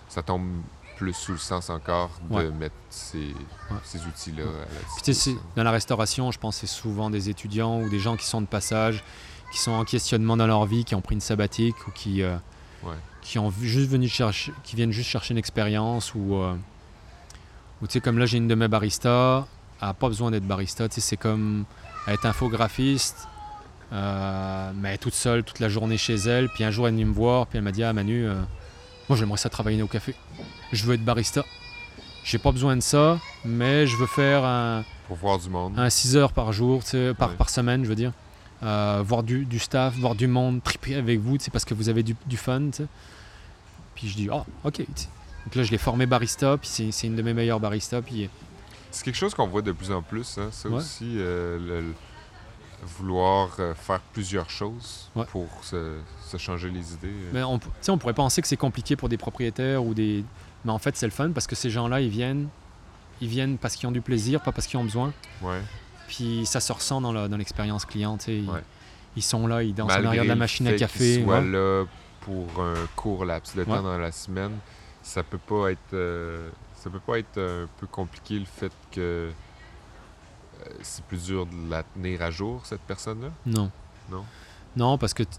ça 0.10 0.22
tombe 0.22 0.50
plus 0.98 1.14
sous 1.14 1.32
le 1.32 1.38
sens 1.38 1.70
encore 1.70 2.12
de 2.30 2.36
Ouais. 2.36 2.52
mettre 2.52 2.76
ces, 2.90 3.34
ces 3.86 4.00
outils-là 4.06 4.44
à 4.44 4.60
la 4.74 5.02
Puis 5.02 5.38
dans 5.56 5.64
la 5.64 5.72
restauration, 5.72 6.30
je 6.32 6.38
pense 6.40 6.56
que 6.60 6.68
c'est 6.68 6.74
souvent 6.76 7.10
des 7.10 7.30
étudiants 7.30 7.80
ou 7.82 7.90
des 7.90 8.00
gens 8.00 8.18
qui 8.18 8.26
sont 8.26 8.42
de 8.42 8.46
passage, 8.46 9.02
qui 9.54 9.60
sont 9.60 9.72
en 9.72 9.86
questionnement 9.86 10.36
dans 10.36 10.46
leur 10.46 10.66
vie, 10.66 10.84
qui 10.84 10.94
ont 10.94 11.02
pris 11.02 11.16
une 11.16 11.22
sabbatique 11.22 11.88
ou 11.88 11.92
qui, 11.92 12.22
euh, 12.22 12.36
qui 13.22 13.40
ont 13.40 13.50
juste 13.62 13.90
venu 13.90 14.10
chercher, 14.10 14.52
qui 14.64 14.76
viennent 14.76 14.92
juste 14.92 15.10
chercher 15.10 15.32
une 15.32 15.38
expérience 15.40 16.14
ou, 16.16 16.36
euh, 16.36 16.54
ou 17.82 17.88
tu 17.88 17.94
sais 17.94 18.02
comme 18.02 18.18
là 18.20 18.26
j'ai 18.26 18.38
une 18.40 18.50
de 18.50 18.56
mes 18.56 18.68
baristas, 18.68 19.48
elle 19.82 19.88
n'a 19.88 19.94
pas 19.94 20.10
besoin 20.10 20.32
d'être 20.32 20.46
barista, 20.46 20.90
tu 20.90 20.96
sais 20.96 21.02
c'est 21.02 21.18
comme 21.18 21.64
être 22.08 22.26
infographiste, 22.26 23.28
euh, 23.94 24.72
mais 24.76 24.98
toute 24.98 25.14
seule 25.14 25.44
toute 25.44 25.60
la 25.60 25.70
journée 25.70 25.98
chez 25.98 26.16
elle, 26.16 26.50
puis 26.50 26.64
un 26.64 26.72
jour 26.72 26.88
elle 26.88 26.94
est 26.96 26.98
venue 26.98 27.06
me 27.10 27.14
voir, 27.14 27.48
puis 27.48 27.58
elle 27.58 27.64
m'a 27.64 27.72
dit 27.72 27.84
ah 27.84 27.94
Manu, 27.94 28.26
euh, 28.26 28.36
moi 29.08 29.18
j'aimerais 29.18 29.38
ça 29.38 29.50
travailler 29.50 29.82
au 29.84 29.88
café, 29.88 30.16
je 30.72 30.84
veux 30.86 30.96
être 30.96 31.06
barista. 31.06 31.44
J'ai 32.24 32.38
pas 32.38 32.52
besoin 32.54 32.76
de 32.78 32.82
ça, 32.82 33.20
mais 33.44 33.86
je 33.86 33.98
veux 33.98 34.06
faire 34.08 34.46
un, 34.46 34.86
Pour 35.08 35.18
voir 35.18 35.38
du 35.38 35.50
monde. 35.50 35.74
un 35.78 35.90
6 35.90 36.16
heures 36.16 36.32
par 36.32 36.54
jour, 36.54 36.82
tu 36.84 36.92
sais, 36.92 37.14
par, 37.14 37.30
Ouais. 37.32 37.36
par 37.36 37.50
semaine, 37.50 37.84
je 37.84 37.90
veux 37.90 37.96
dire. 37.96 38.14
Euh, 38.64 39.04
voir 39.06 39.24
du, 39.24 39.44
du 39.44 39.60
staff, 39.60 39.94
voir 39.98 40.16
du 40.16 40.26
monde, 40.28 40.64
triper 40.64 40.96
avec 40.96 41.20
vous, 41.20 41.38
sais, 41.38 41.52
parce 41.52 41.66
que 41.66 41.74
vous 41.74 41.90
avez 41.90 42.02
du, 42.02 42.16
du 42.26 42.38
fun, 42.38 42.62
tu 42.72 42.78
sais. 42.84 42.86
Puis 43.94 44.08
je 44.08 44.16
dis, 44.16 44.30
ah, 44.32 44.46
ok. 44.64 44.76
tu 44.76 44.86
sais. 44.96 45.10
Donc 45.46 45.56
là, 45.56 45.64
je 45.64 45.72
l'ai 45.72 45.78
formé 45.78 46.06
barista, 46.06 46.56
puis 46.58 46.70
c'est, 46.72 46.92
c'est 46.94 47.08
une 47.08 47.18
de 47.18 47.22
mes 47.22 47.34
meilleures 47.34 47.60
baristas, 47.60 48.02
puis 48.02 48.30
C'est 48.90 49.04
quelque 49.04 49.18
chose 49.18 49.34
qu'on 49.36 49.48
voit 49.48 49.62
de 49.62 49.74
plus 49.74 49.92
en 49.92 50.02
plus, 50.02 50.38
hein, 50.38 50.48
ça 50.52 50.70
Ouais. 50.70 50.76
aussi, 50.76 51.16
euh, 51.18 51.60
le- 51.60 51.94
vouloir 52.86 53.50
euh, 53.60 53.74
faire 53.74 54.00
plusieurs 54.14 54.50
choses 54.50 55.10
Ouais. 55.16 55.26
pour 55.26 55.48
se, 55.64 55.98
se 56.26 56.38
changer 56.38 56.70
les 56.70 56.94
idées. 56.94 57.08
euh. 57.08 57.30
mais 57.34 57.44
on, 57.44 57.60
on 57.90 57.98
pourrait 57.98 58.14
penser 58.14 58.42
que 58.42 58.48
c'est 58.48 58.58
compliqué 58.58 58.96
pour 58.96 59.10
des 59.10 59.18
propriétaires 59.18 59.84
ou 59.84 59.94
des... 59.94 60.24
Mais 60.66 60.72
en 60.72 60.80
fait, 60.80 60.96
c'est 60.96 61.06
le 61.06 61.12
fun, 61.12 61.32
parce 61.32 61.46
que 61.48 61.56
ces 61.56 61.70
gens-là, 61.70 62.00
ils 62.02 62.10
viennent, 62.10 62.48
ils 63.22 63.28
viennent 63.28 63.58
parce 63.58 63.76
qu'ils 63.76 63.88
ont 63.88 63.92
du 63.92 64.02
plaisir, 64.02 64.42
pas 64.42 64.52
parce 64.52 64.66
qu'ils 64.68 64.80
ont 64.80 64.84
besoin. 64.86 65.14
Ouais. 65.42 65.60
Puis 66.08 66.46
ça 66.46 66.60
se 66.60 66.72
ressent 66.72 67.02
dans, 67.02 67.12
l'expérience 67.38 67.86
client. 67.86 68.18
Ils, 68.28 68.50
Ouais. 68.50 68.62
ils 69.16 69.24
sont 69.24 69.46
là, 69.48 69.64
ils 69.64 69.74
dansent 69.74 69.86
en 69.92 69.96
Malgré 69.96 70.08
arrière 70.10 70.24
de 70.24 70.30
la 70.30 70.36
machine 70.36 70.68
à 70.68 70.74
café. 70.74 71.16
qu'ils 71.16 71.24
soient 71.26 71.42
là 71.42 71.86
pour 72.22 72.48
un 72.62 72.76
court 72.96 73.26
laps 73.26 73.56
de 73.56 73.64
temps 73.64 73.82
dans 73.84 73.98
la 73.98 74.12
semaine, 74.12 74.58
ça 75.02 75.22
peut 75.24 75.38
pas 75.38 75.72
être 75.72 75.94
euh, 75.94 76.50
ça 76.76 76.90
peut 76.90 77.00
pas 77.00 77.20
être 77.20 77.38
un 77.38 77.68
peu 77.80 77.88
compliqué 77.88 78.40
le 78.40 78.46
fait 78.46 78.72
que 78.92 79.30
c'est 80.82 81.04
plus 81.06 81.24
dur 81.26 81.46
de 81.46 81.70
la 81.70 81.84
tenir 81.84 82.22
à 82.22 82.32
jour 82.32 82.62
cette 82.66 82.82
personne-là? 82.82 83.30
Non. 83.46 83.70
Non? 84.12 84.24
Non, 84.76 84.98
parce 84.98 85.14
que, 85.14 85.24
tu 85.24 85.30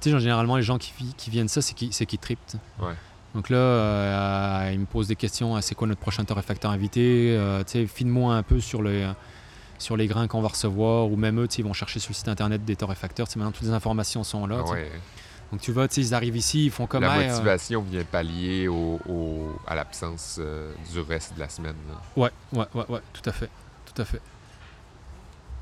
sais, 0.00 0.18
généralement, 0.18 0.56
les 0.56 0.62
gens 0.62 0.78
qui, 0.78 0.92
vi- 0.98 1.14
qui 1.16 1.30
viennent 1.30 1.48
ça, 1.48 1.60
c'est 1.62 1.74
qui, 1.74 1.92
c'est 1.92 2.06
qui 2.06 2.18
trippent. 2.18 2.44
tu 2.46 2.56
sais. 2.56 2.84
Ouais. 2.84 2.94
Donc 3.34 3.50
là, 3.50 3.56
euh, 3.58 4.70
il 4.72 4.80
me 4.80 4.86
pose 4.86 5.08
des 5.08 5.16
questions, 5.16 5.60
c'est 5.60 5.74
quoi 5.74 5.86
notre 5.86 6.00
prochain 6.00 6.24
torréfacteur 6.24 6.70
invité 6.70 7.34
euh, 7.36 7.62
Tu 7.64 7.72
sais, 7.72 7.86
File-moi 7.86 8.34
un 8.34 8.42
peu 8.42 8.58
sur 8.60 8.82
les, 8.82 9.10
sur 9.78 9.96
les 9.96 10.06
grains 10.06 10.26
qu'on 10.26 10.40
va 10.40 10.48
recevoir, 10.48 11.10
ou 11.10 11.16
même 11.16 11.38
eux, 11.40 11.48
ils 11.58 11.64
vont 11.64 11.72
chercher 11.74 12.00
sur 12.00 12.10
le 12.10 12.14
site 12.14 12.28
internet 12.28 12.64
des 12.64 12.76
torréfacteurs. 12.76 13.26
Maintenant, 13.36 13.52
toutes 13.52 13.66
les 13.66 13.72
informations 13.72 14.24
sont 14.24 14.46
là. 14.46 14.62
Ouais. 14.64 14.90
Donc 15.52 15.60
tu 15.62 15.72
vois, 15.72 15.86
ils 15.96 16.14
arrivent 16.14 16.36
ici, 16.36 16.66
ils 16.66 16.70
font 16.70 16.86
comme... 16.86 17.02
La 17.02 17.16
Hey, 17.20 17.28
euh, 17.28 17.32
motivation 17.32 17.80
vient 17.82 18.04
pallier 18.04 18.68
au, 18.68 18.98
au- 19.08 19.58
à 19.66 19.74
l'absence 19.74 20.36
euh, 20.38 20.72
du 20.92 21.00
reste 21.00 21.34
de 21.34 21.40
la 21.40 21.48
semaine. 21.48 21.76
là. 21.88 21.94
Ouais, 22.16 22.30
ouais, 22.52 22.66
ouais, 22.74 22.84
ouais, 22.88 23.00
tout 23.14 23.22
à 23.28 23.32
fait. 23.32 23.48
Tout 23.94 24.02
à 24.02 24.04
fait. 24.04 24.20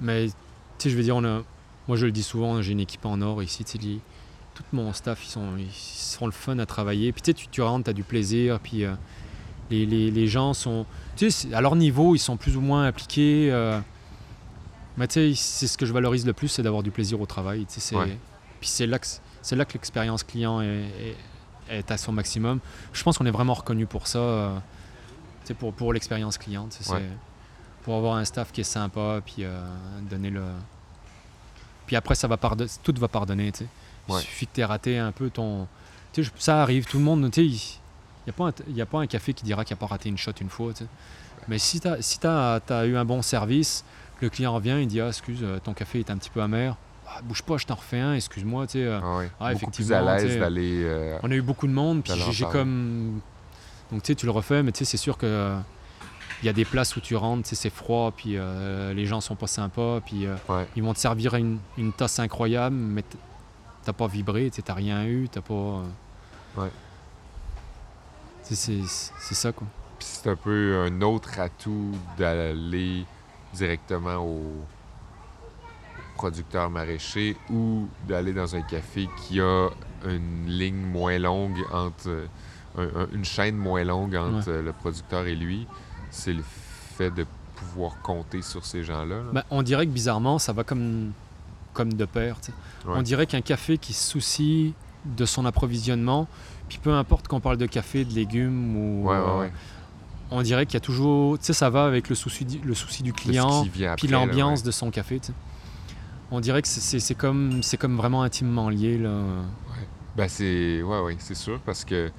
Mais, 0.01 0.27
tu 0.29 0.33
sais, 0.79 0.91
je 0.91 0.97
veux 0.97 1.03
dire, 1.03 1.17
on 1.17 1.25
a... 1.25 1.43
moi 1.89 1.97
je 1.97 2.07
le 2.07 2.13
dis 2.13 2.23
souvent, 2.23 2.61
j'ai 2.63 2.73
une 2.73 2.81
équipe 2.81 3.05
en 3.07 3.21
or 3.23 3.43
ici, 3.43 3.65
tu 3.65 3.73
sais, 3.73 3.99
tout 4.55 4.65
mon 4.73 4.93
staff, 4.93 5.23
ils 5.25 5.29
sont, 5.31 5.57
ils 5.59 5.71
sont 5.73 6.27
le 6.27 6.33
fun 6.33 6.59
à 6.59 6.67
travailler. 6.67 7.13
Puis 7.13 7.23
tu 7.23 7.31
sais, 7.31 7.35
tu, 7.35 7.49
tu 7.49 7.63
rentres, 7.63 7.85
tu 7.85 7.91
as 7.91 7.95
du 7.95 8.03
plaisir, 8.05 8.59
puis 8.61 8.85
euh, 8.85 8.95
les, 9.71 9.85
les- 9.87 10.11
les 10.11 10.27
gens 10.27 10.55
sont... 10.55 10.87
Tu 11.17 11.31
sais, 11.31 11.53
à 11.55 11.61
leur 11.61 11.77
niveau, 11.77 12.15
ils 12.15 12.19
sont 12.19 12.37
plus 12.37 12.57
ou 12.57 12.61
moins 12.61 12.87
impliqués. 12.87 13.49
euh, 13.53 13.81
mais 14.97 15.07
tu 15.09 15.15
sais, 15.15 15.33
c'est 15.35 15.67
ce 15.67 15.77
que 15.77 15.85
je 15.87 15.93
valorise 15.93 16.25
le 16.27 16.33
plus, 16.33 16.49
c'est 16.49 16.63
d'avoir 16.63 16.83
du 16.83 16.91
plaisir 16.91 17.21
au 17.21 17.27
travail. 17.27 17.67
tu 17.67 17.75
sais, 17.75 17.81
c'est- 17.81 17.97
Ouais. 17.97 18.19
Puis 18.61 18.69
c'est 18.71 18.87
là 18.87 18.99
que, 18.99 19.07
c'est 19.43 19.57
là 19.57 19.65
que 19.67 19.75
l'expérience 19.75 20.23
client 20.23 20.61
est, 20.63 20.85
est- 21.69 21.79
est 21.79 21.91
à 21.91 21.99
son 21.99 22.13
maximum. 22.13 22.61
Je 22.95 23.03
pense 23.03 23.19
qu'on 23.19 23.27
est 23.27 23.31
vraiment 23.31 23.53
reconnu 23.55 23.85
pour 23.87 24.07
ça, 24.07 24.19
euh, 24.19 24.57
tu 25.43 25.49
sais, 25.49 25.55
pour, 25.55 25.73
pour 25.75 25.93
l'expérience 25.93 26.39
client. 26.39 26.67
tu 26.71 26.83
sais, 26.83 26.85
Ouais. 26.95 27.09
Pour 27.87 27.95
avoir 27.97 28.17
un 28.17 28.25
staff 28.27 28.53
qui 28.53 28.61
est 28.61 28.65
sympa, 28.65 29.23
puis 29.25 29.37
euh, 29.45 29.59
donner 30.11 30.29
le... 30.29 30.43
Puis 31.87 31.97
après, 31.97 32.15
ça 32.15 32.27
va 32.29 32.37
pardonner, 32.37 32.69
tout 32.83 32.95
va 32.99 33.09
pardonner. 33.09 33.51
tu 33.53 33.61
sais. 33.61 33.67
Il 34.09 34.15
Ouais. 34.15 34.21
suffit 34.21 34.47
que 34.47 34.53
tu 34.55 34.61
aies 34.61 34.65
raté 34.65 34.99
un 34.99 35.13
peu 35.13 35.31
ton... 35.31 35.67
Tu 36.13 36.23
sais, 36.25 36.31
ça 36.37 36.61
arrive, 36.63 36.85
tout 36.85 36.99
le 36.99 37.05
monde, 37.05 37.31
tu 37.31 37.41
sais, 37.43 37.47
il 37.47 38.33
n'y 38.75 38.81
a, 38.81 38.83
a 38.83 38.87
pas 38.87 38.99
un 39.01 39.07
café 39.07 39.33
qui 39.33 39.45
dira 39.45 39.65
qu'il 39.65 39.75
n'a 39.75 39.79
pas 39.81 39.87
raté 39.87 40.09
une 40.09 40.19
shot 40.19 40.33
une 40.41 40.51
fois. 40.51 40.73
tu 40.73 40.79
sais. 40.85 40.91
Mais 41.49 41.59
si 41.59 41.79
tu 41.81 41.87
as, 41.89 42.03
si 42.03 42.19
t'as- 42.19 42.59
t'as 42.61 42.87
eu 42.87 42.97
un 42.97 43.05
bon 43.05 43.23
service, 43.23 43.85
le 44.21 44.29
client 44.31 44.53
revient, 44.53 44.79
il 44.81 44.89
dit 44.89 45.01
Ah, 45.01 45.09
excuse, 45.09 45.39
euh, 45.43 45.59
ton 45.63 45.73
café 45.75 46.01
est 46.01 46.11
un 46.11 46.17
petit 46.17 46.31
peu 46.31 46.43
amer. 46.43 46.77
Ah, 47.09 47.21
bouge 47.23 47.43
pas, 47.43 47.57
je 47.57 47.67
t'en 47.67 47.77
refais 47.77 48.01
un, 48.01 48.15
excuse-moi. 48.15 48.67
tu 48.67 48.73
sais, 48.75 48.85
euh, 48.85 48.99
Ah 49.01 49.17
ouais. 49.19 49.31
Ah, 49.39 49.53
Beaucoup 49.53 49.71
plus 49.71 49.85
effectivement, 49.85 50.09
à 50.09 50.17
l'aise 50.19 50.39
d'aller. 50.41 50.83
euh, 50.85 51.19
on 51.23 51.31
a 51.31 51.35
eu 51.35 51.43
beaucoup 51.43 51.69
de 51.69 51.73
monde, 51.73 52.03
puis 52.03 52.13
j'ai- 52.33 52.47
comme. 52.47 53.21
Donc 53.93 54.03
tu 54.03 54.09
sais, 54.09 54.15
tu 54.17 54.27
le 54.27 54.33
refais, 54.33 54.65
mais 54.65 54.73
tu 54.73 54.79
sais, 54.79 54.85
c'est 54.85 54.97
sûr 54.97 55.17
que. 55.17 55.57
Il 56.43 56.47
y 56.47 56.49
a 56.49 56.53
des 56.53 56.65
places 56.65 56.95
où 56.97 57.01
tu 57.01 57.17
rentres, 57.17 57.49
c'est 57.51 57.71
froid, 57.71 58.13
puis 58.15 58.37
euh, 58.37 58.93
les 58.93 59.07
gens 59.07 59.21
sont 59.21 59.37
pas 59.37 59.47
sympas, 59.47 60.01
puis 60.01 60.27
euh, 60.27 60.37
Ouais. 60.49 60.67
ils 60.77 60.83
vont 60.83 60.93
te 60.93 60.99
servir 60.99 61.35
une, 61.35 61.59
une 61.79 61.93
tasse 61.93 62.19
incroyable, 62.19 62.77
mais 62.77 63.03
t'as 63.85 63.93
pas 63.93 64.07
vibré, 64.07 64.51
t'as 64.51 64.75
rien 64.75 65.05
eu, 65.07 65.29
t'as 65.31 65.41
pas. 65.41 65.55
euh, 65.55 65.83
Ouais. 66.59 66.71
C'est 68.43 68.55
c'est 68.85 69.35
ça, 69.35 69.53
quoi. 69.53 69.67
Puis 69.99 70.09
c'est 70.11 70.31
un 70.31 70.37
peu 70.37 70.85
un 70.87 71.01
autre 71.03 71.41
atout 71.41 71.93
d'aller 72.17 73.05
directement 73.55 74.17
au 74.25 74.41
producteur 76.17 76.71
maraîcher 76.71 77.37
ou 77.51 77.89
d'aller 78.09 78.33
dans 78.33 78.55
un 78.57 78.63
café 78.63 79.09
qui 79.19 79.41
a 79.41 79.69
une 80.07 80.47
ligne 80.47 80.77
moins 80.87 81.19
longue 81.19 81.59
entre 81.73 82.27
un- 82.79 82.83
un- 83.03 83.09
une 83.13 83.25
chaîne 83.25 83.57
moins 83.57 83.85
longue 83.85 84.15
entre 84.15 84.51
le 84.53 84.73
producteur 84.73 85.27
et 85.27 85.35
lui. 85.35 85.67
C'est 86.17 86.33
le 86.33 86.43
fait 86.97 87.11
de 87.11 87.27
pouvoir 87.55 88.01
compter 88.03 88.41
sur 88.43 88.65
ces 88.65 88.83
gens-là. 88.83 89.17
là? 89.17 89.31
Ben, 89.33 89.43
on 89.51 89.63
dirait 89.63 89.87
que 89.87 89.91
bizarrement, 89.93 90.39
ça 90.39 90.53
va 90.53 90.65
comme, 90.65 91.13
comme 91.75 91.93
de 91.93 92.05
pair. 92.07 92.37
Ouais. 92.87 92.95
On 92.97 93.03
dirait 93.03 93.27
qu'un 93.27 93.43
café 93.43 93.77
qui 93.79 93.93
se 93.93 94.11
soucie 94.11 94.73
de 95.05 95.25
son 95.27 95.45
approvisionnement, 95.45 96.27
puis 96.69 96.79
peu 96.79 96.93
importe 96.93 97.29
qu'on 97.29 97.41
parle 97.41 97.59
de 97.59 97.67
café, 97.67 98.05
de 98.05 98.13
légumes 98.15 98.77
ou. 98.77 99.09
Ouais, 99.09 99.17
ouais, 99.17 99.47
euh. 99.47 99.49
On 100.31 100.43
dirait 100.43 100.67
qu'il 100.67 100.75
y 100.75 100.79
a 100.79 100.81
toujours. 100.81 101.39
Tu 101.39 101.45
sais, 101.45 101.53
ça 101.53 101.71
va 101.71 101.85
avec 101.85 102.09
le 102.09 102.15
souci 102.17 102.45
du, 102.45 102.59
le 102.59 102.75
souci 102.75 103.03
du 103.03 103.13
client, 103.13 103.65
puis 103.97 104.09
l'ambiance 104.09 104.63
de 104.65 104.71
son 104.73 104.91
café. 104.91 105.21
On 106.33 106.41
dirait 106.41 106.63
que 106.63 106.67
c'est- 106.69 107.15
comme, 107.15 107.63
c'est 107.63 107.77
comme 107.77 107.97
vraiment 107.97 108.23
intimement 108.23 108.69
lié. 108.69 108.99
Là. 108.99 109.21
Ben 110.17 110.29
c'est 110.29 110.83
ouais 110.83 111.01
ouais, 111.01 111.17
c'est 111.21 111.37
sûr 111.37 111.61
parce 111.61 111.85
que 111.85 112.11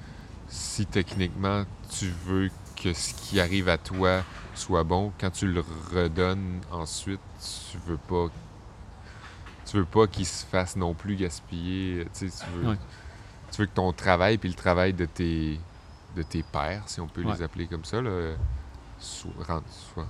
si 0.48 0.86
techniquement 0.86 1.64
tu 1.90 2.06
veux 2.26 2.48
que 2.82 2.92
ce 2.92 3.12
qui 3.14 3.40
arrive 3.40 3.68
à 3.68 3.78
toi 3.78 4.22
soit 4.54 4.84
bon, 4.84 5.12
quand 5.20 5.30
tu 5.30 5.46
le 5.46 5.64
redonnes 5.92 6.60
ensuite, 6.70 7.20
tu 7.70 7.78
veux 7.86 7.96
pas 7.96 8.26
tu 9.66 9.76
veux 9.76 9.84
pas 9.84 10.06
qu'il 10.06 10.24
se 10.26 10.46
fasse 10.46 10.76
non 10.76 10.94
plus 10.94 11.14
gaspiller, 11.16 12.06
tu 12.18 12.30
sais, 12.30 12.44
tu 12.44 12.50
veux 12.58 12.70
Ouais. 12.70 12.76
tu 13.52 13.60
veux 13.60 13.66
que 13.66 13.74
ton 13.74 13.92
travail 13.92 14.38
puis 14.38 14.48
le 14.48 14.54
travail 14.54 14.92
de 14.94 15.04
tes 15.04 15.60
de 16.16 16.22
tes 16.22 16.42
pairs, 16.42 16.82
si 16.86 17.00
on 17.00 17.06
peut 17.06 17.22
Ouais. 17.22 17.34
les 17.34 17.42
appeler 17.42 17.66
comme 17.66 17.84
ça 17.84 18.00
là, 18.00 18.34
soit, 18.98 19.30
soit 19.94 20.06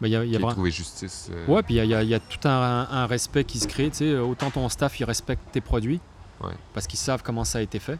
Ben, 0.00 0.06
Il 0.06 0.12
y 0.12 0.16
a, 0.16 0.24
y 0.24 0.38
trouvé 0.38 0.70
justice. 0.70 1.28
euh, 1.32 1.44
Ouais, 1.48 1.60
puis 1.64 1.74
il 1.74 1.84
y 1.84 1.92
a, 1.94 2.02
y 2.04 2.14
y 2.14 2.20
tout 2.20 2.46
un, 2.48 2.86
un 2.88 3.06
respect 3.06 3.42
qui 3.42 3.58
se 3.58 3.66
crée. 3.66 3.90
Sais, 3.92 4.16
autant 4.16 4.48
ton 4.48 4.68
staff, 4.68 5.00
il 5.00 5.04
respecte 5.04 5.42
tes 5.50 5.60
produits 5.60 6.00
Ouais. 6.40 6.52
parce 6.72 6.86
qu'ils 6.86 7.00
savent 7.00 7.24
comment 7.24 7.42
ça 7.44 7.58
a 7.58 7.62
été 7.62 7.80
fait. 7.80 7.98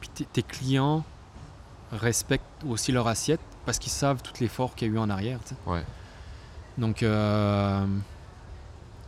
Puis 0.00 0.08
tes 0.32 0.42
clients 0.42 1.04
respectent 1.92 2.44
aussi 2.68 2.92
leur 2.92 3.06
assiette 3.08 3.40
parce 3.64 3.78
qu'ils 3.78 3.92
savent 3.92 4.22
tout 4.22 4.32
l'effort 4.40 4.74
qu'il 4.74 4.88
y 4.88 4.90
a 4.90 4.94
eu 4.94 4.98
en 4.98 5.10
arrière. 5.10 5.38
tu 5.46 5.50
sais. 5.54 5.56
Ouais. 5.70 5.82
Donc, 6.78 7.02
euh, 7.02 7.84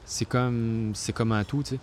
c'est 0.04 0.24
comme, 0.24 0.92
c'est 0.94 1.12
comme 1.12 1.32
un 1.32 1.44
tout. 1.44 1.62
tu 1.62 1.70
sais. 1.76 1.80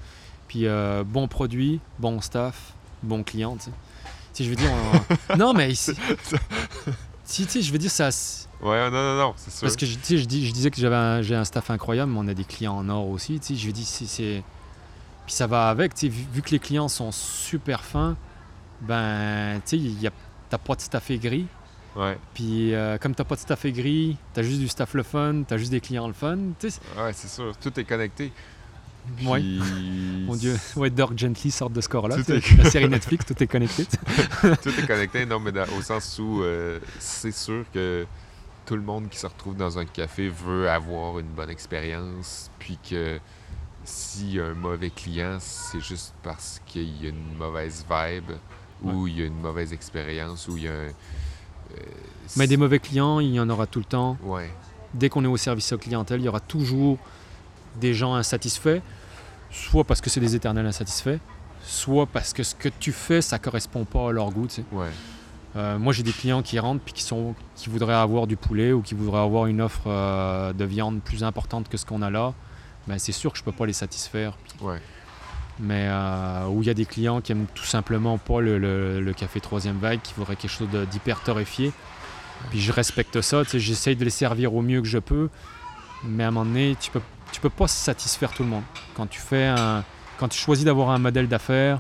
Puis, 0.48 0.68
euh, 0.68 1.04
bon 1.06 1.28
produit, 1.28 1.80
bon 2.00 2.22
staff, 2.22 2.74
bon 3.04 3.24
client. 3.24 3.56
Tu 3.58 3.66
sais. 3.66 3.72
Tu 4.34 4.43
sais, 4.43 4.43
je 4.46 4.50
veux 4.50 4.56
dire, 4.56 4.72
on- 5.32 5.38
non, 5.38 5.54
mais 5.54 5.72
ici, 5.72 5.93
si, 7.24 7.46
tu 7.48 7.62
je 7.62 7.72
veux 7.72 7.78
dire, 7.78 7.91
ça. 7.91 8.10
Ouais, 8.62 8.89
non 8.89 8.98
non 8.98 9.18
non, 9.18 9.34
c'est 9.38 9.52
sûr. 9.52 9.62
Parce 9.62 9.76
que 9.76 9.86
je, 9.86 9.93
je, 9.93 10.26
dis- 10.26 10.48
je 10.48 10.52
disais 10.54 10.72
que 10.72 10.78
j'avais 10.78 10.96
un, 10.96 11.22
j'ai 11.22 11.36
un 11.36 11.43
staff 11.46 11.70
incroyable, 11.70 12.12
mais 12.12 12.20
on 12.20 12.28
a 12.28 12.34
des 12.34 12.43
clients 12.46 12.76
en 12.78 12.89
or 12.89 13.08
aussi. 13.10 13.39
Tu 13.39 13.56
je 13.56 13.68
me 13.68 13.72
dis, 13.72 13.86
c'est, 13.86 14.06
c'est- 14.06 14.43
Puis 15.26 15.34
ça 15.36 15.46
va 15.48 15.70
avec. 15.70 15.93
tu 15.93 16.08
Vu, 16.10 16.26
vu 16.34 16.41
que 16.41 16.50
les 16.52 16.60
clients 16.60 16.88
sont 16.88 17.12
super 17.12 17.84
fins, 17.84 18.16
ben, 18.82 19.56
tu 19.66 19.70
sais, 19.72 19.78
il 19.78 20.02
y 20.02 20.08
a- 20.08 20.12
t'as 20.50 20.58
pas 20.58 20.76
de 20.76 20.82
staff 20.82 21.10
aigri. 21.12 21.48
Ouais. 21.96 22.18
Puis 22.34 22.74
euh, 22.74 22.98
comme 22.98 23.16
t'as 23.16 23.24
pas 23.24 23.36
de 23.36 23.39
staff 23.41 23.64
aigri, 23.66 24.18
t'as 24.34 24.41
juste 24.43 24.60
du 24.60 24.68
staff 24.68 24.93
le 24.96 25.04
fun, 25.04 25.43
t'as 25.48 25.58
juste 25.58 25.72
des 25.72 25.80
clients 25.82 26.08
le 26.08 26.14
fun. 26.14 26.38
Tu 26.60 26.70
sais, 26.70 26.80
Ouais, 26.98 27.14
c'est 27.14 27.30
sûr, 27.30 27.56
tout 27.58 27.78
est 27.80 27.86
connecté. 27.86 28.32
Puis... 29.18 29.28
Ouais. 29.28 29.41
Mon 30.26 30.36
Dieu, 30.36 30.58
ouais, 30.76 30.89
Dirk 30.89 31.18
Gently 31.18 31.52
sort 31.52 31.70
de 31.70 31.80
ce 31.80 31.88
est- 32.32 32.58
La 32.58 32.70
série 32.70 32.89
Netflix, 32.89 33.26
tout 33.26 33.41
est 33.41 33.48
connecté. 33.48 33.86
Tout 33.86 34.70
est 34.80 34.88
connecté, 34.88 35.26
non, 35.26 35.39
mais 35.39 35.52
dans- 35.52 35.68
au 35.78 35.82
sens 35.82 36.20
où 36.20 36.41
euh, 36.43 36.80
c'est 37.00 37.32
sûr 37.32 37.64
que 37.74 38.06
tout 38.66 38.76
le 38.76 38.82
monde 38.82 39.08
qui 39.10 39.20
se 39.20 39.28
retrouve 39.28 39.56
dans 39.56 39.78
un 39.78 39.86
café 39.86 40.28
veut 40.28 40.68
avoir 40.70 41.20
une 41.20 41.28
bonne 41.28 41.52
expérience, 41.52 42.50
puis 42.58 42.80
que 42.89 43.20
s'il 43.84 44.34
y 44.34 44.39
a 44.39 44.46
un 44.46 44.54
mauvais 44.56 44.89
client, 44.89 45.38
c'est 45.39 45.80
juste 45.80 46.16
parce 46.24 46.60
qu'il 46.66 47.02
y 47.04 47.06
a 47.06 47.10
une 47.10 47.38
mauvaise 47.38 47.86
vibe, 47.88 48.32
ou 48.84 49.08
il 49.08 49.20
y 49.20 49.22
a 49.24 49.26
une 49.26 49.40
mauvaise 49.40 49.74
expérience, 49.74 50.48
ou 50.48 50.58
il 50.58 50.64
y 50.64 50.68
a 50.68 50.72
un. 50.72 50.76
euh, 50.76 50.92
Mais 52.38 52.48
des 52.48 52.58
mauvais 52.58 52.80
clients, 52.80 53.20
il 53.20 53.34
y 53.34 53.40
en 53.40 53.50
aura 53.50 53.68
tout 53.68 53.80
le 53.80 53.86
temps. 53.86 54.18
Ouais, 54.24 54.52
dès 54.94 55.10
qu'on 55.10 55.24
est 55.24 55.28
au 55.28 55.38
service 55.38 55.72
aux 55.74 55.78
clientèle, 55.78 56.20
il 56.22 56.26
y 56.26 56.30
aura 56.30 56.40
toujours 56.40 56.98
des 57.80 57.94
gens 57.94 58.14
insatisfaits, 58.16 58.82
soit 59.52 59.84
parce 59.84 60.02
que 60.02 60.10
c'est 60.10 60.20
des 60.22 60.36
éternels 60.36 60.66
insatisfaits, 60.66 61.20
soit 61.64 62.06
parce 62.06 62.32
que 62.34 62.44
ce 62.44 62.56
que 62.56 62.70
tu 62.70 62.92
fais, 62.92 63.22
ça 63.22 63.40
correspond 63.40 63.86
pas 63.86 64.10
à 64.10 64.12
leur 64.12 64.32
goût. 64.32 64.48
tu 64.48 64.56
sais. 64.56 64.64
ouais, 64.72 64.90
Euh, 65.58 65.78
moi, 65.80 65.94
j'ai 65.94 66.04
des 66.04 66.12
clients 66.12 66.42
qui 66.42 66.60
rentrent 66.60 66.84
puis 66.84 66.94
qui, 66.94 67.04
sont, 67.04 67.34
qui 67.56 67.70
voudraient 67.70 67.94
avoir 67.94 68.28
du 68.28 68.36
poulet 68.36 68.74
ou 68.74 68.82
qui 68.82 68.94
voudraient 68.94 69.22
avoir 69.22 69.46
une 69.48 69.62
offre 69.62 69.84
euh, 69.88 70.52
de 70.52 70.66
viande 70.66 71.02
plus 71.02 71.24
importante 71.24 71.70
que 71.70 71.78
ce 71.78 71.86
qu'on 71.86 72.02
a 72.02 72.10
là. 72.10 72.34
Ben, 72.88 73.00
c'est 73.00 73.14
sûr 73.14 73.32
que 73.32 73.38
je 73.38 73.44
peux 73.44 73.54
pas 73.54 73.66
les 73.66 73.74
satisfaire. 73.74 74.38
ouais. 74.62 74.82
Mais 75.60 75.88
euh, 75.89 76.47
où 76.47 76.62
il 76.62 76.68
y 76.68 76.70
a 76.70 76.74
des 76.74 76.86
clients 76.86 77.22
qui 77.22 77.32
aiment 77.32 77.45
tout 77.53 77.64
simplement 77.64 78.18
pas 78.18 78.41
le, 78.41 78.58
le- 78.58 78.99
le 78.99 79.14
café 79.14 79.39
troisième 79.39 79.78
vague, 79.78 80.01
qui 80.01 80.14
voudraient 80.16 80.36
quelque 80.36 80.51
chose 80.51 80.68
d'hyper 80.91 81.22
torréfié. 81.22 81.72
Puis 82.49 82.60
je 82.60 82.72
respecte 82.74 83.22
ça, 83.22 83.43
j'essaye 83.53 83.95
de 83.95 84.03
les 84.03 84.10
servir 84.12 84.53
au 84.53 84.62
mieux 84.62 84.82
que 84.82 84.88
je 84.88 84.97
peux. 84.99 85.30
Mais 86.03 86.24
à 86.24 86.28
un 86.28 86.32
moment 86.32 86.45
donné, 86.45 86.76
tu 86.80 86.91
peux, 86.91 87.01
tu 87.32 87.39
peux 87.39 87.49
pas 87.49 87.68
satisfaire 87.68 88.32
tout 88.34 88.43
le 88.43 88.49
monde. 88.49 88.64
Quand 88.95 89.08
tu 89.08 89.20
fais 89.22 89.45
un, 89.45 89.84
quand 90.18 90.28
tu 90.28 90.38
choisis 90.38 90.66
d'avoir 90.66 90.89
un 90.89 90.99
modèle 90.99 91.28
d'affaires, 91.30 91.80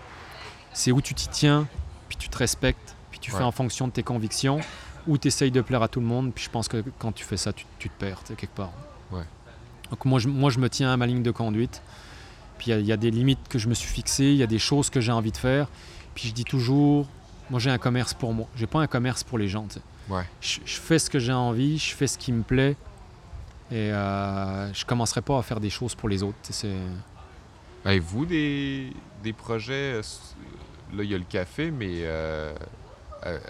c'est 0.71 0.91
où 0.93 1.01
tu 1.01 1.13
t'y 1.13 1.27
tiens, 1.27 1.67
puis 2.07 2.17
tu 2.17 2.29
te 2.29 2.37
respectes, 2.37 2.95
puis 3.11 3.19
tu 3.19 3.31
Ouais. 3.31 3.37
fais 3.39 3.43
en 3.43 3.51
fonction 3.51 3.87
de 3.87 3.91
tes 3.91 4.03
convictions, 4.03 4.59
ou 5.05 5.17
tu 5.17 5.27
essayes 5.27 5.51
de 5.51 5.61
plaire 5.61 5.83
à 5.83 5.87
tout 5.89 5.99
le 5.99 6.05
monde. 6.05 6.31
Puis 6.33 6.45
je 6.45 6.49
pense 6.49 6.67
que 6.69 6.81
quand 6.97 7.11
tu 7.11 7.25
fais 7.25 7.37
ça, 7.37 7.51
tu, 7.51 7.65
tu 7.77 7.89
te 7.89 7.99
perds 7.99 8.21
quelque 8.37 8.55
part. 8.55 8.71
Ouais. 9.11 9.23
Donc 9.91 10.05
moi 10.05 10.19
je, 10.19 10.29
moi, 10.29 10.49
je 10.49 10.59
me 10.59 10.69
tiens 10.69 10.91
à 10.93 10.97
ma 10.97 11.05
ligne 11.05 11.21
de 11.23 11.31
conduite. 11.31 11.81
Puis 12.57 12.67
il 12.67 12.69
y 12.71 12.73
a- 12.73 12.79
il 12.79 12.85
y, 12.85 12.91
a 12.91 12.97
des 12.97 13.11
limites 13.11 13.47
que 13.49 13.59
je 13.59 13.67
me 13.67 13.73
suis 13.73 13.89
fixées, 13.89 14.25
il 14.31 14.37
y 14.37 14.43
a 14.43 14.47
des 14.47 14.59
choses 14.59 14.89
que 14.89 14.99
j'ai 15.01 15.11
envie 15.11 15.31
de 15.31 15.37
faire. 15.37 15.67
Puis 16.13 16.29
je 16.29 16.33
dis 16.33 16.45
toujours, 16.45 17.07
moi 17.49 17.59
j'ai 17.59 17.69
un 17.69 17.77
commerce 17.77 18.13
pour 18.13 18.33
moi. 18.33 18.47
J'ai 18.55 18.67
pas 18.67 18.79
un 18.79 18.87
commerce 18.87 19.23
pour 19.23 19.37
les 19.37 19.47
gens. 19.47 19.67
Ouais. 20.09 20.23
Je, 20.41 20.59
je 20.65 20.75
fais 20.75 20.99
ce 20.99 21.09
que 21.09 21.19
j'ai 21.19 21.33
envie, 21.33 21.77
je 21.77 21.93
fais 21.95 22.07
ce 22.07 22.17
qui 22.17 22.31
me 22.31 22.43
plaît. 22.43 22.75
Et 23.71 23.91
euh, 23.91 24.71
je 24.73 24.85
commencerai 24.85 25.21
pas 25.21 25.39
à 25.39 25.41
faire 25.41 25.59
des 25.59 25.71
choses 25.71 25.95
pour 25.95 26.07
les 26.07 26.21
autres. 26.23 26.37
Avez-vous 27.83 28.25
des, 28.25 28.91
des 29.23 29.33
projets 29.33 29.93
euh, 29.95 30.01
là, 30.95 31.03
il 31.03 31.09
y 31.11 31.15
a 31.15 31.17
le 31.17 31.23
café, 31.23 31.71
mais 31.71 31.89
euh, 32.03 32.53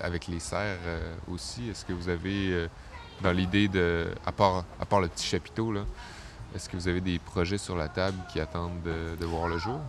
avec 0.02 0.28
les 0.28 0.40
serres 0.40 0.78
euh, 0.86 1.16
aussi, 1.32 1.70
est-ce 1.70 1.86
que 1.86 1.94
vous 1.94 2.10
avez, 2.10 2.68
dans 3.22 3.32
l'idée 3.32 3.68
de, 3.68 4.08
à 4.26 4.32
part, 4.32 4.66
à 4.80 4.86
part 4.86 5.02
le 5.02 5.08
petit 5.10 5.28
chapiteau, 5.28 5.72
là, 5.72 5.82
est-ce 6.56 6.70
que 6.70 6.78
vous 6.78 6.88
avez 6.88 7.02
des 7.02 7.20
projets 7.20 7.58
sur 7.58 7.76
la 7.76 7.90
table 7.90 8.18
qui 8.32 8.40
attendent 8.40 8.82
de, 8.86 9.20
de 9.20 9.26
voir 9.26 9.48
le 9.48 9.58
jour? 9.58 9.80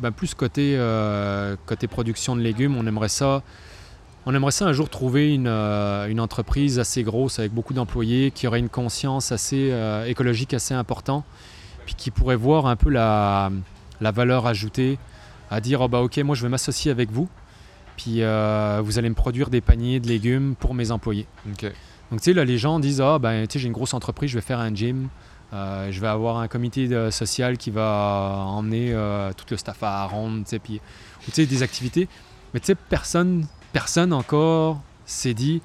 Ben, 0.00 0.10
plus 0.10 0.34
côté, 0.34 0.74
euh, 0.76 1.56
côté 1.66 1.86
production 1.86 2.34
de 2.34 2.40
légumes, 2.40 2.76
on 2.76 2.86
aimerait 2.86 3.10
ça. 3.10 3.42
On 4.24 4.34
aimerait 4.34 4.52
ça 4.52 4.64
un 4.64 4.72
jour 4.72 4.88
trouver 4.88 5.34
une, 5.34 5.46
euh, 5.46 6.08
une 6.08 6.18
entreprise 6.18 6.78
assez 6.78 7.02
grosse 7.02 7.38
avec 7.38 7.52
beaucoup 7.52 7.74
d'employés 7.74 8.30
qui 8.30 8.46
aurait 8.46 8.58
une 8.58 8.70
conscience 8.70 9.32
assez 9.32 9.70
euh, 9.70 10.06
écologique 10.06 10.54
assez 10.54 10.74
importante, 10.74 11.24
puis 11.84 11.94
qui 11.94 12.10
pourrait 12.10 12.36
voir 12.36 12.66
un 12.66 12.76
peu 12.76 12.90
la, 12.90 13.52
la 14.00 14.10
valeur 14.10 14.46
ajoutée 14.46 14.98
à 15.50 15.60
dire 15.60 15.80
oh 15.80 15.88
bah 15.88 16.00
ok 16.00 16.18
moi 16.18 16.34
je 16.34 16.42
vais 16.42 16.48
m'associer 16.48 16.90
avec 16.90 17.12
vous, 17.12 17.28
puis 17.96 18.16
vous 18.16 18.98
allez 18.98 19.08
me 19.08 19.14
produire 19.14 19.48
des 19.48 19.60
paniers 19.60 20.00
de 20.00 20.08
légumes 20.08 20.56
pour 20.58 20.74
mes 20.74 20.90
employés. 20.90 21.28
Donc 21.46 21.58
tu 21.60 22.18
sais 22.20 22.32
là 22.32 22.44
les 22.44 22.58
gens 22.58 22.80
disent 22.80 23.00
ah 23.00 23.20
ben 23.20 23.46
tu 23.46 23.52
sais 23.52 23.58
j'ai 23.60 23.68
une 23.68 23.72
grosse 23.72 23.94
entreprise, 23.94 24.30
je 24.30 24.34
vais 24.34 24.44
faire 24.44 24.58
un 24.58 24.74
gym, 24.74 25.08
euh, 25.52 25.90
je 25.92 26.00
vais 26.00 26.08
avoir 26.08 26.38
un 26.38 26.48
comité 26.48 26.88
de- 26.88 27.10
social 27.10 27.56
qui 27.56 27.70
va 27.70 28.44
emmener 28.46 28.92
euh, 28.92 29.32
tout 29.36 29.44
le 29.50 29.56
staff 29.56 29.82
à 29.82 30.04
ronde, 30.06 30.44
tu 30.44 30.50
sais, 30.50 30.60
ou 31.28 31.30
tu 31.32 31.46
des 31.46 31.62
activités. 31.62 32.08
Mais 32.54 32.60
tu 32.60 32.66
sais 32.66 32.74
personne 32.74 33.46
personne 33.72 34.12
encore 34.12 34.80
s'est 35.04 35.34
dit 35.34 35.62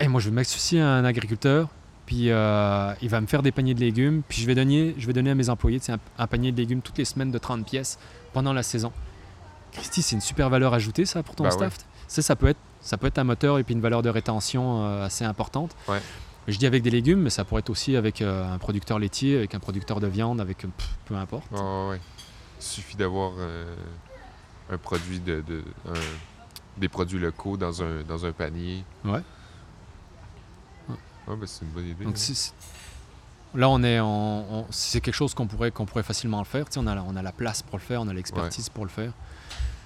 Eh, 0.00 0.08
moi 0.08 0.20
je 0.20 0.28
vais 0.30 0.34
m'associer 0.34 0.80
à 0.80 0.88
un 0.88 1.04
agriculteur, 1.04 1.68
puis 2.06 2.30
euh, 2.30 2.92
il 3.02 3.08
va 3.08 3.20
me 3.20 3.26
faire 3.26 3.42
des 3.42 3.52
paniers 3.52 3.74
de 3.74 3.80
légumes, 3.80 4.22
puis 4.28 4.40
je 4.40 4.46
vais 4.46 4.54
donner 4.54 4.94
je 4.98 5.06
vais 5.06 5.12
donner 5.12 5.30
à 5.30 5.34
mes 5.34 5.48
employés 5.50 5.80
un, 5.88 5.98
un 6.18 6.26
panier 6.26 6.52
de 6.52 6.56
légumes 6.56 6.80
toutes 6.82 6.98
les 6.98 7.04
semaines 7.04 7.30
de 7.30 7.38
30 7.38 7.66
pièces 7.66 7.98
pendant 8.32 8.52
la 8.52 8.62
saison. 8.62 8.92
Christy, 9.72 10.02
c'est 10.02 10.14
une 10.16 10.20
super 10.20 10.50
valeur 10.50 10.74
ajoutée 10.74 11.06
ça 11.06 11.22
pour 11.22 11.34
ton 11.34 11.44
Ben 11.44 11.50
staff? 11.50 11.78
Ça, 12.08 12.20
ça 12.22 12.36
peut 12.36 12.48
être 12.48 12.58
ça 12.80 12.96
peut 12.96 13.06
être 13.06 13.18
un 13.18 13.24
moteur 13.24 13.58
et 13.58 13.64
puis 13.64 13.74
une 13.74 13.80
valeur 13.80 14.02
de 14.02 14.08
rétention 14.10 14.84
euh, 14.84 15.06
assez 15.06 15.24
importante. 15.24 15.74
Ouais. 15.88 16.00
Je 16.48 16.56
dis 16.58 16.66
avec 16.66 16.82
des 16.82 16.90
légumes, 16.90 17.20
mais 17.20 17.30
ça 17.30 17.44
pourrait 17.44 17.60
être 17.60 17.70
aussi 17.70 17.94
avec 17.96 18.20
euh, 18.20 18.52
un 18.52 18.58
producteur 18.58 18.98
laitier, 18.98 19.36
avec 19.36 19.54
un 19.54 19.60
producteur 19.60 20.00
de 20.00 20.06
viande, 20.08 20.40
avec 20.40 20.64
euh, 20.64 20.68
pff, 20.76 20.88
peu 21.04 21.14
importe. 21.14 21.50
Ouais, 21.52 21.88
ouais. 21.90 22.00
Il 22.58 22.64
suffit 22.64 22.96
d'avoir 22.96 23.32
euh, 23.38 23.74
un 24.70 24.78
produit 24.78 25.20
de, 25.20 25.40
de- 25.40 25.64
un- 25.88 25.92
des 26.78 26.88
produits 26.88 27.18
locaux 27.18 27.56
dans 27.56 27.82
un, 27.82 28.02
dans 28.02 28.24
un 28.26 28.32
panier. 28.32 28.84
Ouais. 29.04 29.20
Ouais, 31.28 31.36
ben, 31.36 31.46
c'est 31.46 31.64
une 31.64 31.70
bonne 31.70 31.86
idée. 31.86 32.04
Donc 32.04 32.16
hein. 32.16 32.52
là, 33.54 33.68
on 33.68 33.82
est, 33.84 34.00
en- 34.00 34.06
on- 34.50 34.66
c'est 34.70 35.00
quelque 35.00 35.14
chose 35.14 35.34
qu'on 35.34 35.46
pourrait, 35.46 35.70
qu'on 35.70 35.86
pourrait 35.86 36.02
facilement 36.02 36.38
le 36.40 36.44
faire. 36.44 36.64
Tu 36.66 36.72
sais, 36.72 36.80
on 36.80 36.86
a, 36.88 36.94
la- 36.96 37.04
on 37.04 37.14
a 37.14 37.22
la 37.22 37.32
place 37.32 37.62
pour 37.62 37.78
le 37.78 37.82
faire, 37.84 38.00
on 38.02 38.08
a 38.08 38.12
l'expertise 38.12 38.68
pour 38.68 38.84
le 38.84 38.90
faire. 38.90 39.12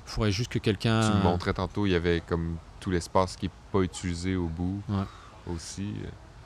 Il 0.06 0.10
faudrait 0.10 0.32
juste 0.32 0.50
que 0.50 0.58
quelqu'un. 0.58 1.00
Tu 1.10 1.16
me 1.18 1.22
montrais 1.22 1.52
tantôt, 1.52 1.84
il 1.84 1.90
y 1.92 1.94
avait 1.94 2.22
comme 2.26 2.56
tout 2.80 2.90
l'espace 2.90 3.36
qui 3.36 3.46
n'est 3.46 3.52
pas 3.72 3.80
utilisé 3.80 4.36
au 4.36 4.46
bout 4.46 4.80
aussi. 5.52 5.92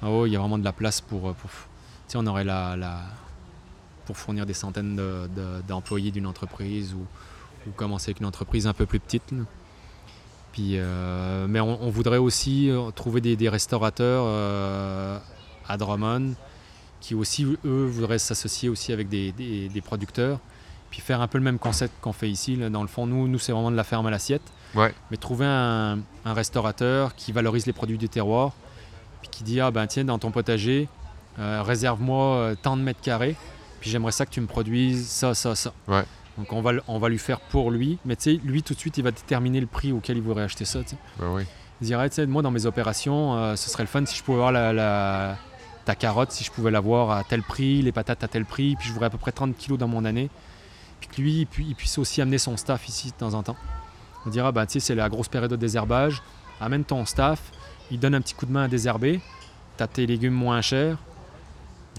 Ah 0.03 0.09
il 0.27 0.33
y 0.33 0.37
a 0.37 0.39
vraiment 0.39 0.59
de 0.59 0.65
la 0.65 0.73
place 0.73 1.01
pour. 1.01 1.29
euh, 1.29 1.33
pour 1.33 1.51
tu 1.51 2.13
sais, 2.13 2.19
on 2.19 2.27
aurait 2.27 2.45
la, 2.45 2.77
la- 2.77 3.03
pour 4.07 4.17
fournir 4.17 4.47
des 4.47 4.55
centaines 4.55 4.97
de- 4.97 5.29
de- 5.37 5.63
d'employés 5.69 6.11
d'une 6.11 6.27
entreprise 6.27 6.95
ou, 6.95 7.07
ou 7.69 7.71
commencer 7.73 8.11
avec 8.11 8.21
une 8.21 8.27
entreprise 8.27 8.67
un 8.67 8.73
peu 8.73 8.87
plus 8.87 8.99
petite. 8.99 9.31
là. 9.33 9.43
Puis, 10.53 10.73
euh, 10.75 11.47
mais 11.49 11.61
on, 11.61 11.81
on 11.83 11.91
voudrait 11.91 12.17
aussi 12.19 12.69
euh, 12.71 12.91
trouver 12.91 13.21
des, 13.21 13.37
des 13.37 13.49
restaurateurs 13.49 14.25
euh, 14.27 15.19
à 15.69 15.77
Drummond 15.77 16.33
qui 17.01 17.15
aussi, 17.15 17.45
eux, 17.65 17.87
voudraient 17.87 18.19
s'associer 18.19 18.69
aussi 18.69 18.93
avec 18.93 19.09
des, 19.09 19.31
des- 19.33 19.69
des 19.69 19.81
producteurs. 19.81 20.39
Puis 20.91 21.01
faire 21.01 21.21
un 21.21 21.29
peu 21.29 21.39
le 21.39 21.45
même 21.45 21.61
concept 21.61 21.95
qu'on 22.01 22.13
fait 22.13 22.29
ici. 22.29 22.57
là. 22.57 22.69
Dans 22.69 22.83
le 22.83 22.89
fond, 22.89 23.07
nous, 23.07 23.29
nous 23.29 23.39
c'est 23.39 23.53
vraiment 23.53 23.71
de 23.71 23.77
la 23.77 23.85
ferme 23.85 24.07
à 24.07 24.11
l'assiette. 24.11 24.43
Ouais. 24.75 24.93
Mais 25.13 25.17
trouver 25.17 25.47
un, 25.47 26.01
un 26.25 26.33
restaurateur 26.35 27.15
qui 27.15 27.31
valorise 27.31 27.65
les 27.67 27.73
produits 27.73 27.97
du 27.99 28.09
terroir, 28.09 28.53
qui 29.31 29.45
dit 29.45 29.61
Ah 29.61 29.70
ben 29.70 29.87
tiens, 29.87 30.05
dans 30.05 30.18
ton 30.18 30.31
potager, 30.31 30.89
euh, 31.39 31.62
réserve-moi 31.62 32.24
euh, 32.37 32.55
tant 32.61 32.76
de 32.76 32.83
mètres 32.83 33.01
carrés, 33.01 33.37
puis 33.81 33.91
j'aimerais 33.91 34.12
ça 34.12 34.26
que 34.26 34.31
tu 34.31 34.41
me 34.41 34.47
produises 34.47 35.07
ça, 35.09 35.35
ça, 35.35 35.55
ça. 35.55 35.72
Ouais. 35.89 36.05
Donc 36.39 36.53
on 36.53 36.62
va, 36.62 36.72
on 36.89 36.99
va 36.99 37.09
lui 37.09 37.18
faire 37.18 37.41
pour 37.41 37.70
lui, 37.70 37.99
mais 38.05 38.16
tu 38.16 38.22
sais, 38.37 38.41
lui 38.45 38.62
tout 38.62 38.74
de 38.74 38.78
suite, 38.78 38.97
il 38.99 39.05
va 39.05 39.11
déterminer 39.11 39.61
le 39.61 39.66
prix 39.66 39.93
auquel 39.93 40.16
il 40.16 40.22
voudrait 40.22 40.45
acheter 40.45 40.64
ça. 40.64 40.81
Ben 41.18 41.26
oui. 41.33 41.43
Il 41.81 41.87
dirait, 41.87 42.09
tu 42.11 42.16
sais, 42.16 42.26
moi 42.26 42.43
dans 42.43 42.51
mes 42.51 42.66
opérations, 42.66 43.37
euh, 43.37 43.57
ce 43.57 43.70
serait 43.70 43.83
le 43.83 43.89
fun 43.89 44.05
si 44.07 44.16
je 44.16 44.22
pouvais 44.22 44.37
avoir 44.39 44.53
la, 44.53 44.72
la- 44.72 45.37
ta 45.87 45.95
carotte, 45.95 46.31
si 46.31 46.45
je 46.45 46.51
pouvais 46.51 46.70
l'avoir 46.70 47.11
à 47.11 47.24
tel 47.24 47.43
prix, 47.43 47.81
les 47.83 47.91
patates 47.93 48.22
à 48.22 48.28
tel 48.28 48.45
prix, 48.45 48.76
puis 48.76 48.87
je 48.89 48.93
voudrais 48.93 49.07
à 49.07 49.11
peu 49.11 49.18
près 49.18 49.33
30 49.33 49.57
kilos 49.57 49.78
dans 49.78 49.89
mon 49.89 50.05
année. 50.05 50.28
Puis 51.01 51.09
que 51.09 51.20
lui, 51.22 51.33
il, 51.41 51.47
pu- 51.47 51.64
il 51.64 51.74
puisse 51.74 51.97
aussi 51.99 52.20
amener 52.20 52.37
son 52.37 52.57
staff 52.59 52.87
ici 52.87 53.09
de 53.09 53.14
temps 53.14 53.33
en 53.33 53.43
temps. 53.43 53.57
On 54.26 54.31
dira, 54.31 54.53
bah, 54.53 54.66
tu 54.66 54.74
sais, 54.74 54.81
c'est 54.81 54.95
la 54.95 55.09
grosse 55.09 55.28
période 55.28 55.51
de 55.51 55.57
désherbage, 55.57 56.22
amène 56.61 56.85
ton 56.85 57.07
staff, 57.07 57.41
il 57.91 57.99
donne 58.01 58.14
un 58.14 58.20
petit 58.20 58.34
coup 58.34 58.47
de 58.47 58.53
main 58.53 58.64
à 58.64 58.68
désherber, 58.68 59.20
t'as 59.76 59.86
tes 59.86 60.07
légumes 60.07 60.34
moins 60.34 60.61
chers, 60.61 60.97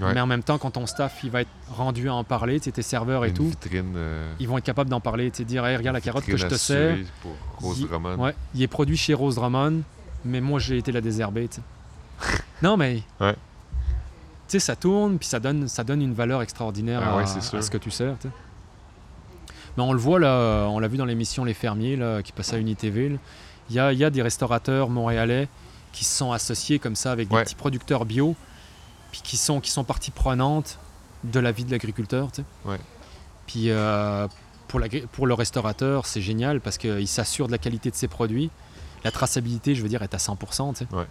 Ouais. 0.02 0.14
mais 0.14 0.22
en 0.22 0.26
même 0.26 0.42
temps, 0.42 0.58
quand 0.58 0.72
ton 0.72 0.88
staff 0.88 1.20
il 1.24 1.30
va 1.30 1.42
être 1.42 1.50
rendu 1.70 2.10
à 2.10 2.14
en 2.16 2.24
parler, 2.24 2.60
tu 2.60 2.72
tes 2.72 2.82
serveurs 2.82 3.26
et 3.26 3.28
Une 3.30 3.34
tout, 3.36 3.44
vitrine. 3.50 3.94
euh, 3.98 4.34
ils 4.40 4.48
vont 4.48 4.58
être 4.58 4.64
capables 4.64 4.90
d'en 4.90 5.02
parler, 5.02 5.30
tu 5.30 5.38
sais, 5.40 5.44
dire, 5.44 5.66
Hey, 5.66 5.76
regarde 5.78 5.94
la 5.96 6.02
carotte 6.02 6.26
que 6.26 6.38
je 6.38 6.48
te 6.48 6.56
sers. 6.56 6.94
assurée 6.94 7.06
Pour 7.22 7.36
Rose 7.60 7.80
Il-. 7.82 8.20
Ouais, 8.20 8.34
il 8.56 8.64
est 8.64 8.68
produit 8.68 8.98
chez 8.98 9.14
Rose 9.14 9.36
Drummond, 9.36 9.82
mais 10.26 10.40
moi 10.42 10.60
j'ai 10.60 10.78
été 10.78 10.92
la 10.92 11.02
désherber. 11.02 11.48
tu 11.50 11.60
non, 12.64 12.78
mais. 12.78 13.04
Ouais. 13.20 13.34
Tu 13.34 13.38
sais, 14.48 14.60
ça 14.60 14.76
tourne, 14.76 15.18
puis 15.18 15.28
ça 15.28 15.40
donne, 15.40 15.68
ça 15.68 15.84
donne 15.84 16.02
une 16.02 16.14
valeur 16.14 16.42
extraordinaire 16.42 17.02
Ah 17.04 17.14
à, 17.14 17.18
ouais, 17.18 17.26
ce 17.26 17.70
que 17.70 17.78
tu 17.78 17.92
sers. 17.92 18.16
tu. 18.20 18.28
Mais 19.78 19.84
on 19.84 19.94
le 19.94 20.00
voit 20.00 20.20
là, 20.20 20.66
on 20.70 20.80
l'a 20.80 20.88
vu 20.88 20.98
dans 20.98 21.06
l'émission 21.06 21.44
Les 21.46 21.54
Fermiers 21.54 21.96
là, 21.96 22.22
qui 22.24 22.32
passe 22.32 22.54
à 22.54 22.58
UniTV. 22.58 23.18
Il 23.70 23.76
y 23.76 23.80
a, 23.80 23.94
il 23.94 24.00
y 24.00 24.04
a 24.04 24.10
des 24.10 24.22
restaurateurs 24.22 24.90
montréalais 24.90 25.48
qui 25.94 26.06
se 26.06 26.16
sont 26.18 26.32
associés 26.32 26.80
comme 26.80 26.96
ça 26.96 27.12
avec 27.12 27.28
des 27.30 27.36
Ouais. 27.36 27.44
petits 27.44 27.56
producteurs 27.56 28.06
bio, 28.06 28.36
puis 29.12 29.22
qui 29.24 29.38
sont, 29.38 29.60
qui 29.60 29.72
sont 29.72 29.84
partie 29.84 30.12
prenante 30.12 30.78
de 31.24 31.40
la 31.40 31.52
vie 31.52 31.66
de 31.66 31.72
l'agriculteur. 31.72 32.32
tu 32.32 32.42
sais. 32.42 32.70
Ouais. 32.70 32.80
Puis 33.48 33.70
euh, 33.70 34.28
pour, 34.68 34.80
l'agri- 34.80 35.06
pour 35.12 35.28
le 35.28 35.34
restaurateur, 35.34 36.06
c'est 36.06 36.22
génial 36.22 36.62
parce 36.62 36.78
qu'il 36.78 37.08
s'assure 37.08 37.48
de 37.48 37.52
la 37.52 37.58
qualité 37.58 37.92
de 37.92 37.96
ses 37.96 38.08
produits. 38.08 38.50
La 39.04 39.12
traçabilité, 39.12 39.76
je 39.76 39.82
veux 39.82 39.90
dire, 39.90 40.02
est 40.04 40.14
à 40.14 40.18
100%. 40.18 40.74
tu 40.74 40.86
sais. 40.86 40.96
Ouais. 40.96 41.06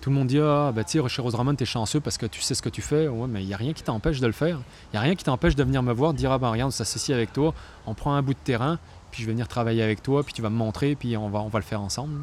Tout 0.00 0.10
le 0.10 0.16
monde 0.16 0.28
dit 0.28 0.38
Ah, 0.40 0.72
bah, 0.74 0.84
tu 0.84 1.00
sais, 1.00 1.08
chez 1.08 1.22
Rose 1.22 1.34
Ramon, 1.34 1.54
t'es 1.54 1.64
chanceux 1.64 2.00
parce 2.00 2.18
que 2.18 2.26
tu 2.26 2.40
sais 2.40 2.54
ce 2.54 2.62
que 2.62 2.68
tu 2.68 2.82
fais. 2.82 3.06
Ouais, 3.08 3.26
mais 3.28 3.42
il 3.42 3.46
n'y 3.46 3.54
a 3.54 3.56
rien 3.56 3.72
qui 3.72 3.82
t'empêche 3.82 4.20
de 4.20 4.26
le 4.26 4.32
faire. 4.32 4.58
Il 4.92 4.94
n'y 4.94 4.98
a 4.98 5.02
rien 5.02 5.14
qui 5.14 5.24
t'empêche 5.24 5.54
de 5.56 5.62
venir 5.64 5.82
me 5.82 5.92
voir, 5.92 6.12
de 6.12 6.18
dire 6.18 6.32
Ah, 6.32 6.38
ben 6.38 6.50
regarde, 6.50 6.68
on 6.68 6.72
s'associe 6.72 7.14
avec 7.16 7.32
toi, 7.32 7.54
on 7.86 7.94
prend 7.94 8.14
un 8.14 8.22
bout 8.22 8.34
de 8.34 8.38
terrain, 8.38 8.78
puis 9.10 9.22
je 9.22 9.26
vais 9.26 9.32
venir 9.32 9.46
travailler 9.48 9.82
avec 9.82 10.02
toi, 10.02 10.22
puis 10.24 10.32
tu 10.34 10.40
vas 10.42 10.50
me 10.50 10.56
montrer, 10.56 10.94
puis 10.94 11.16
on 11.16 11.28
va, 11.28 11.40
on 11.40 11.48
va 11.48 11.58
le 11.58 11.64
faire 11.64 11.80
ensemble. 11.80 12.22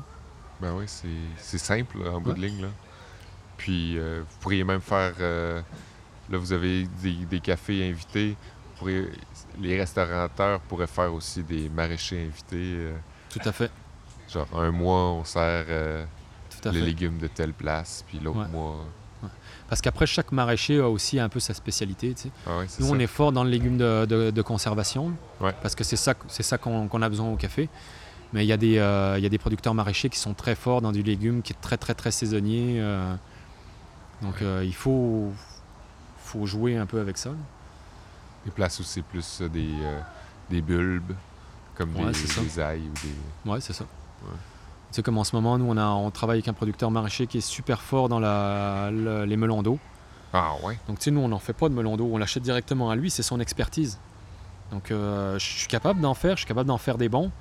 Ben 0.61 0.73
oui, 0.73 0.85
c'est 1.37 1.57
simple 1.57 2.03
là, 2.03 2.11
en 2.11 2.21
bout 2.21 2.33
de 2.33 2.41
ligne. 2.41 2.61
Là. 2.63 2.67
Puis 3.57 3.97
euh, 3.97 4.21
vous 4.29 4.37
pourriez 4.39 4.63
même 4.63 4.81
faire. 4.81 5.13
euh, 5.19 5.61
là, 6.29 6.37
vous 6.37 6.53
avez 6.53 6.87
des, 7.01 7.13
des 7.25 7.39
cafés 7.39 7.89
invités. 7.89 8.29
Vous 8.73 8.79
pourriez- 8.79 9.09
les 9.59 9.77
restaurateurs 9.79 10.59
pourraient 10.61 10.87
faire 10.87 11.13
aussi 11.13 11.43
des 11.43 11.69
maraîchers 11.69 12.23
invités. 12.25 12.75
euh, 12.77 12.95
Tout 13.29 13.39
à 13.45 13.51
fait. 13.51 13.71
genre, 14.31 14.47
un 14.55 14.71
mois, 14.71 15.11
on 15.11 15.23
sert 15.23 15.65
les 15.67 16.71
fait. 16.71 16.71
légumes 16.81 17.17
de 17.19 17.27
telle 17.27 17.53
place, 17.53 18.03
puis 18.07 18.19
l'autre 18.19 18.39
Ouais. 18.39 18.47
mois. 18.47 18.85
Parce 19.67 19.81
qu'après, 19.81 20.05
chaque 20.05 20.31
maraîcher 20.31 20.79
a 20.79 20.87
aussi 20.89 21.19
un 21.19 21.27
peu 21.29 21.39
sa 21.39 21.53
spécialité. 21.53 22.13
tu 22.13 22.23
sais. 22.23 22.29
Ah 22.45 22.57
ouais, 22.59 22.65
Nous, 22.79 22.85
ça. 22.87 22.91
on 22.93 22.99
est 22.99 23.07
fort 23.07 23.31
dans 23.31 23.43
le 23.43 23.49
légume 23.49 23.77
de, 23.77 24.05
de- 24.05 24.29
de 24.31 24.41
conservation, 24.41 25.11
Ouais. 25.41 25.53
parce 25.61 25.73
que 25.75 25.83
c'est 25.83 25.95
ça, 25.95 26.13
c'est 26.27 26.43
ça 26.43 26.57
qu'on 26.59 26.87
qu'on 26.87 27.01
a 27.01 27.09
besoin 27.09 27.29
au 27.31 27.35
café. 27.35 27.67
Mais 28.33 28.43
il 28.43 28.47
y, 28.47 28.53
a 28.53 28.57
des, 28.57 28.77
euh, 28.79 29.15
il 29.17 29.23
y 29.23 29.25
a 29.25 29.29
des 29.29 29.37
producteurs 29.37 29.73
maraîchers 29.73 30.09
qui 30.09 30.19
sont 30.19 30.33
très 30.33 30.55
forts 30.55 30.81
dans 30.81 30.91
du 30.91 31.03
légume 31.03 31.41
qui 31.41 31.53
est 31.53 31.61
très 31.61 31.77
très 31.77 31.93
très 31.93 32.11
saisonnier. 32.11 32.77
euh. 32.81 33.15
donc 34.21 34.35
Ouais. 34.35 34.43
euh, 34.45 34.63
il 34.65 34.73
faut, 34.75 35.31
faut 36.17 36.45
jouer 36.45 36.75
un 36.77 36.85
peu 36.85 36.99
avec 36.99 37.17
ça. 37.17 37.29
Les 38.45 38.51
places 38.51 38.79
où 38.79 38.83
c'est 38.83 39.01
plus 39.03 39.39
euh, 39.41 39.47
des, 39.49 39.69
des 40.49 40.61
bulbes, 40.61 41.13
comme 41.75 41.95
Ouais, 41.95 42.11
des, 42.11 42.43
des 42.43 42.59
ailes 42.59 42.81
ou 42.81 42.93
des. 43.47 43.51
Ouais, 43.51 43.61
c'est 43.61 43.73
ça. 43.73 43.85
Ouais. 44.23 44.29
Tu 44.91 44.97
sais, 44.97 45.03
comme 45.03 45.17
en 45.17 45.23
ce 45.23 45.35
moment, 45.35 45.57
nous, 45.57 45.65
on, 45.67 45.77
a, 45.77 45.85
on 45.87 46.11
travaille 46.11 46.37
avec 46.37 46.47
un 46.47 46.53
producteur 46.53 46.91
maraîcher 46.91 47.27
qui 47.27 47.37
est 47.39 47.41
super 47.41 47.81
fort 47.81 48.07
dans 48.09 48.19
la, 48.19 48.91
le- 48.91 49.25
les 49.25 49.35
melons 49.37 49.63
d'eau. 49.63 49.79
Ah 50.33 50.51
ouais? 50.63 50.77
Donc, 50.87 50.99
tu 50.99 51.05
sais, 51.05 51.11
nous, 51.11 51.21
on 51.21 51.27
n'en 51.29 51.39
fait 51.39 51.53
pas 51.53 51.69
de 51.69 51.73
melon 51.73 51.95
d'eau, 51.97 52.09
on 52.11 52.17
l'achète 52.17 52.43
directement 52.43 52.89
à 52.89 52.95
lui, 52.95 53.09
c'est 53.09 53.23
son 53.23 53.39
expertise. 53.39 53.97
Donc, 54.71 54.85
je 54.89 55.35
suis 55.39 55.67
capable 55.67 56.01
d'en 56.01 56.13
faire, 56.13 56.31
je 56.35 56.41
suis 56.41 56.47
capable 56.47 56.67
d'en 56.67 56.77
faire 56.77 56.97
des 56.97 57.07
bons, 57.09 57.31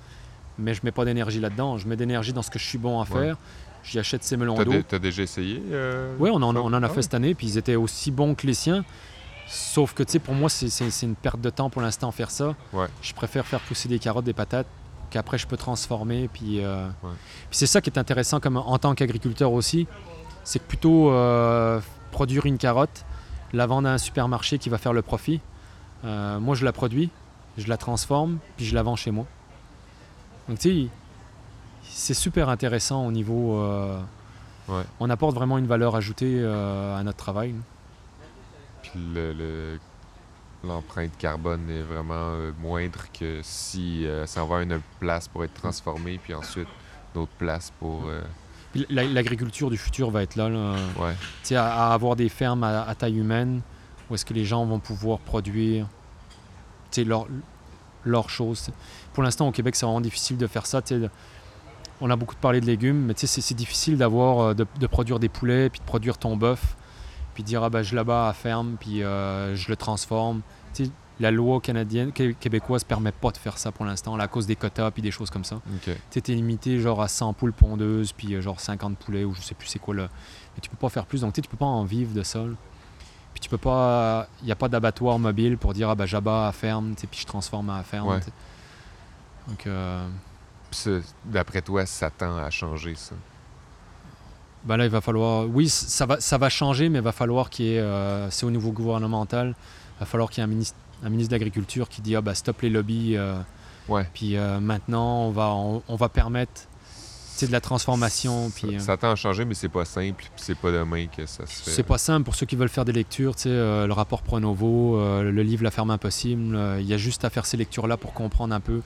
mais 0.58 0.74
je 0.74 0.80
mets 0.84 0.92
pas 0.92 1.04
d'énergie 1.04 1.40
là-dedans. 1.40 1.78
Je 1.78 1.86
mets 1.88 1.96
d'énergie 1.96 2.32
dans 2.32 2.42
ce 2.42 2.50
que 2.50 2.58
je 2.58 2.64
suis 2.64 2.78
bon 2.78 3.00
à 3.00 3.04
Ouais. 3.04 3.08
faire. 3.26 3.36
J'y 3.82 3.98
achète 3.98 4.24
ces 4.24 4.36
melons 4.38 4.54
d'eau. 4.62 4.72
t'as 4.88 4.98
déjà 4.98 5.22
essayé? 5.22 5.62
euh, 5.70 6.14
Oui, 6.18 6.30
on 6.32 6.40
en, 6.42 6.52
ça? 6.54 6.60
on 6.60 6.66
en 6.66 6.72
a 6.82 6.86
Ah 6.86 6.88
fait 6.88 6.96
ouais? 6.96 7.02
cette 7.02 7.14
année, 7.14 7.34
puis 7.34 7.46
ils 7.48 7.58
étaient 7.58 7.74
aussi 7.76 8.10
bons 8.10 8.34
que 8.34 8.46
les 8.46 8.54
siens. 8.54 8.84
Sauf 9.46 9.92
que, 9.92 10.02
tu 10.02 10.12
sais, 10.12 10.18
pour 10.18 10.34
moi, 10.34 10.48
c'est- 10.48 11.02
une 11.02 11.14
perte 11.14 11.40
de 11.40 11.50
temps 11.50 11.68
pour 11.68 11.82
l'instant 11.82 12.10
faire 12.10 12.30
ça. 12.30 12.54
Ouais. 12.72 12.86
Je 13.02 13.12
préfère 13.12 13.44
faire 13.46 13.60
pousser 13.60 13.88
des 13.90 13.98
carottes, 13.98 14.24
des 14.24 14.32
patates, 14.32 14.66
qu'après 15.10 15.36
je 15.36 15.46
peux 15.46 15.58
transformer. 15.58 16.28
Puis, 16.32 16.64
euh, 16.64 16.88
puis 17.02 17.12
c'est 17.52 17.66
ça 17.66 17.82
qui 17.82 17.90
est 17.90 17.98
intéressant 17.98 18.40
comme 18.40 18.56
en 18.56 18.78
tant 18.78 18.94
qu'agriculteur 18.94 19.52
aussi, 19.52 19.86
c'est 20.44 20.60
que 20.60 20.64
plutôt 20.66 21.10
euh, 21.12 21.78
produire 22.10 22.46
une 22.46 22.56
carotte, 22.56 23.04
la 23.52 23.66
vendre 23.66 23.86
à 23.88 23.92
un 23.92 23.98
supermarché 23.98 24.58
qui 24.58 24.70
va 24.70 24.78
faire 24.78 24.94
le 24.94 25.02
profit. 25.02 25.40
Moi, 26.04 26.54
je 26.54 26.64
la 26.64 26.72
produis, 26.72 27.10
je 27.58 27.66
la 27.68 27.76
transforme, 27.76 28.38
puis 28.56 28.64
je 28.66 28.74
la 28.74 28.82
vends 28.82 28.96
chez 28.96 29.10
moi. 29.10 29.26
Donc 30.48 30.58
tu 30.58 30.84
sais, 30.84 30.88
c'est 31.82 32.14
super 32.14 32.48
intéressant 32.48 33.06
au 33.06 33.12
niveau. 33.12 33.58
euh, 33.58 34.00
Ouais. 34.66 34.82
On 34.98 35.10
apporte 35.10 35.34
vraiment 35.34 35.58
une 35.58 35.66
valeur 35.66 35.94
ajoutée 35.94 36.38
euh, 36.40 36.96
à 36.98 37.02
notre 37.02 37.18
travail. 37.18 37.54
Puis 38.82 38.92
le- 39.14 39.34
le- 39.34 39.78
l'empreinte 40.66 41.14
carbone 41.18 41.68
est 41.68 41.82
vraiment 41.82 42.14
euh, 42.32 42.50
moindre 42.58 43.00
que 43.12 43.40
si 43.42 44.06
ça 44.24 44.42
va 44.46 44.58
à 44.58 44.62
une 44.62 44.80
place 45.00 45.28
pour 45.28 45.44
être 45.44 45.52
transformé, 45.52 46.18
puis 46.22 46.32
ensuite 46.32 46.68
d'autres 47.14 47.32
places 47.38 47.72
pour. 47.78 48.04
L'agriculture 48.88 49.70
du 49.70 49.76
futur 49.76 50.10
va 50.10 50.22
être 50.22 50.34
là. 50.36 50.48
là. 50.48 50.74
ouais, 50.98 51.12
Tu 51.42 51.48
sais, 51.48 51.56
à, 51.56 51.90
à 51.90 51.92
avoir 51.94 52.16
des 52.16 52.28
fermes 52.30 52.64
à, 52.64 52.82
à 52.84 52.94
taille 52.94 53.18
humaine 53.18 53.60
où 54.10 54.14
est-ce 54.14 54.24
que 54.24 54.34
les 54.34 54.44
gens 54.46 54.64
vont 54.64 54.80
pouvoir 54.80 55.18
produire 55.20 55.86
tu 56.90 57.02
sais, 57.02 57.04
leur, 57.04 57.26
leurs 58.04 58.30
choses. 58.30 58.70
Pour 59.14 59.22
l'instant, 59.22 59.48
au 59.48 59.52
Québec, 59.52 59.74
c'est 59.76 59.86
vraiment 59.86 60.00
difficile 60.02 60.36
de 60.36 60.46
faire 60.46 60.66
ça. 60.66 60.82
On 62.00 62.10
a 62.10 62.16
beaucoup 62.16 62.34
parlé 62.34 62.60
de 62.60 62.66
légumes, 62.66 63.06
mais 63.06 63.14
c'est 63.16 63.54
difficile 63.54 63.96
d'avoir 63.96 64.40
euh, 64.40 64.54
de, 64.54 64.66
de 64.78 64.86
produire 64.86 65.18
des 65.18 65.28
poulets, 65.30 65.70
puis 65.70 65.80
de 65.80 65.84
produire 65.84 66.18
ton 66.18 66.36
bœuf, 66.36 66.76
puis 67.34 67.42
de 67.42 67.48
dire 67.48 67.62
ah 67.62 67.70
ben 67.70 67.82
je 67.82 67.94
là-bas 67.94 68.28
à 68.28 68.32
ferme, 68.32 68.76
puis 68.78 69.02
euh, 69.02 69.54
je 69.56 69.68
le 69.68 69.76
transforme. 69.76 70.42
La 71.20 71.30
loi 71.30 71.60
canadienne, 71.60 72.10
qué- 72.10 72.34
québécoise 72.34 72.82
permet 72.82 73.12
pas 73.12 73.30
de 73.30 73.36
faire 73.36 73.56
ça 73.56 73.70
pour 73.70 73.84
l'instant, 73.86 74.18
à 74.18 74.26
cause 74.26 74.48
des 74.48 74.56
quotas 74.56 74.90
puis 74.90 75.00
des 75.00 75.12
choses 75.12 75.30
comme 75.30 75.44
ça. 75.44 75.56
ok. 75.76 75.94
Tu 76.10 76.18
étais 76.18 76.32
limité 76.34 76.80
genre 76.80 77.00
à 77.00 77.06
100 77.06 77.32
poules 77.34 77.52
pondeuses, 77.52 78.10
puis 78.12 78.34
euh, 78.34 78.40
genre 78.42 78.58
50 78.58 78.98
poulets, 78.98 79.22
ou 79.24 79.32
je 79.32 79.40
sais 79.40 79.54
plus 79.54 79.68
c'est 79.68 79.78
quoi 79.78 79.94
là. 79.94 80.08
Mais 80.56 80.60
tu 80.60 80.68
peux 80.68 80.76
pas 80.76 80.88
faire 80.88 81.06
plus, 81.06 81.20
donc 81.20 81.32
tu 81.32 81.42
peux 81.42 81.56
pas 81.56 81.64
en 81.66 81.84
vivre 81.84 82.12
de 82.12 82.24
ça. 82.24 82.40
là. 82.40 82.54
Puis 83.32 83.40
tu 83.40 83.48
peux 83.48 83.58
pas. 83.58 84.26
Il 84.42 84.46
n'y 84.46 84.52
a 84.52 84.56
pas 84.56 84.68
d'abattoir 84.68 85.20
mobile 85.20 85.56
pour 85.56 85.72
dire 85.72 85.88
ah 85.88 85.94
bah 85.94 86.06
j'abats 86.06 86.48
à 86.48 86.52
ferme, 86.52 86.94
puis 86.96 87.20
je 87.20 87.26
transforme 87.26 87.70
à 87.70 87.80
ferme. 87.84 88.08
Ouais. 88.08 88.20
Donc 89.48 89.66
euh, 89.66 90.06
d'après 91.24 91.62
toi, 91.62 91.86
ça 91.86 92.10
tend 92.10 92.36
à 92.36 92.50
changer 92.50 92.94
ça? 92.94 93.14
ben 94.64 94.76
là 94.78 94.84
il 94.84 94.90
va 94.90 95.00
falloir. 95.02 95.46
Oui, 95.48 95.68
ça 95.68 96.06
va, 96.06 96.20
ça 96.20 96.38
va 96.38 96.48
changer, 96.48 96.88
mais 96.88 96.98
il 97.00 97.04
va 97.04 97.12
falloir 97.12 97.50
qu'il 97.50 97.66
y 97.66 97.74
ait. 97.74 97.80
euh, 97.80 98.30
c'est 98.30 98.46
au 98.46 98.50
niveau 98.50 98.72
gouvernemental, 98.72 99.54
il 99.96 100.00
va 100.00 100.06
falloir 100.06 100.30
qu'il 100.30 100.40
y 100.40 100.42
ait 100.42 100.48
un 100.48 100.50
ministre, 100.50 100.76
un 101.04 101.10
ministre 101.10 101.30
de 101.32 101.36
l'Agriculture 101.36 101.88
qui 101.88 102.00
dit 102.00 102.16
ah 102.16 102.22
bah 102.22 102.34
stop 102.34 102.62
les 102.62 102.70
lobbies. 102.70 103.16
euh, 103.16 103.36
Ouais. 103.86 104.08
puis 104.14 104.34
maintenant 104.62 105.26
on 105.26 105.30
va, 105.30 105.48
on, 105.50 105.82
on 105.88 105.96
va 105.96 106.08
permettre 106.08 106.62
sais, 107.34 107.46
de 107.46 107.52
la 107.52 107.60
transformation. 107.60 108.48
Ça, 108.48 108.54
Puis, 108.66 108.80
ça 108.80 108.96
tend 108.96 109.10
à 109.10 109.14
changer, 109.16 109.44
mais 109.44 109.52
c'est 109.52 109.68
pas 109.68 109.84
simple, 109.84 110.22
puis 110.22 110.30
c'est 110.36 110.54
pas 110.56 110.70
demain 110.72 111.06
que 111.06 111.26
ça 111.26 111.44
se 111.46 111.62
fait. 111.64 111.70
C'est 111.70 111.82
pas 111.82 111.98
simple 111.98 112.24
pour 112.24 112.34
ceux 112.34 112.46
qui 112.46 112.56
veulent 112.56 112.70
faire 112.70 112.86
des 112.86 112.92
lectures, 112.92 113.34
euh, 113.44 113.86
le 113.86 113.92
rapport 113.92 114.22
Pronovo, 114.22 114.96
euh, 114.98 115.30
le 115.30 115.42
livre 115.42 115.64
La 115.64 115.70
ferme 115.70 115.90
impossible. 115.90 116.54
euh, 116.56 116.80
Il 116.80 116.86
y 116.86 116.94
a 116.94 116.96
juste 116.96 117.24
à 117.26 117.30
faire 117.30 117.44
ces 117.44 117.58
lectures-là 117.58 117.98
pour 117.98 118.14
comprendre 118.14 118.54
un 118.54 118.60
peu 118.60 118.80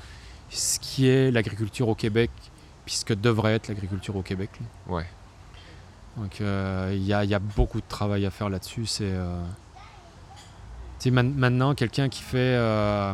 ce 0.56 0.78
qui 0.78 1.08
est 1.08 1.30
l'agriculture 1.30 1.88
au 1.88 1.94
Québec, 1.94 2.30
puis 2.86 2.94
ce 2.94 3.04
que 3.04 3.14
devrait 3.14 3.54
être 3.54 3.68
l'agriculture 3.68 4.16
au 4.16 4.22
Québec. 4.22 4.50
là. 4.60 4.94
Ouais. 4.94 5.06
Donc 6.16 6.40
euh, 6.40 6.90
il 6.94 7.04
y, 7.04 7.12
a, 7.12 7.22
il 7.24 7.30
y 7.30 7.34
a 7.34 7.38
beaucoup 7.38 7.80
de 7.80 7.86
travail 7.88 8.26
à 8.26 8.30
faire 8.30 8.48
là-dessus. 8.48 8.86
C'est 8.86 9.04
euh, 9.04 9.40
man- 11.06 11.32
maintenant 11.36 11.74
quelqu'un 11.74 12.08
qui 12.08 12.22
fait 12.22 12.38
euh, 12.56 13.12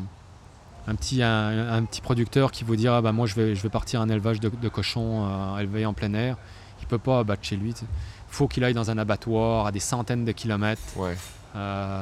un 0.86 0.94
petit 0.94 1.22
un, 1.22 1.72
un 1.72 1.82
petit 1.84 2.00
producteur 2.00 2.50
qui 2.50 2.64
vous 2.64 2.76
dire 2.76 2.94
ah 2.94 3.02
bah 3.02 3.12
moi 3.12 3.26
je 3.26 3.34
vais 3.34 3.54
je 3.54 3.62
vais 3.62 3.68
partir 3.68 4.00
un 4.00 4.08
élevage 4.08 4.40
de, 4.40 4.48
de 4.48 4.68
cochons 4.68 5.26
euh, 5.28 5.58
élevés 5.58 5.84
en 5.86 5.92
plein 5.92 6.12
air, 6.14 6.36
il 6.80 6.86
peut 6.86 6.98
pas 6.98 7.18
abattre 7.20 7.44
chez 7.44 7.56
lui. 7.56 7.74
tu 7.74 7.80
sais. 7.80 7.86
faut 8.28 8.48
qu'il 8.48 8.64
aille 8.64 8.74
dans 8.74 8.90
un 8.90 8.98
abattoir 8.98 9.66
à 9.66 9.72
des 9.72 9.80
centaines 9.80 10.24
de 10.24 10.32
kilomètres. 10.32 10.80
Ouais. 10.96 11.16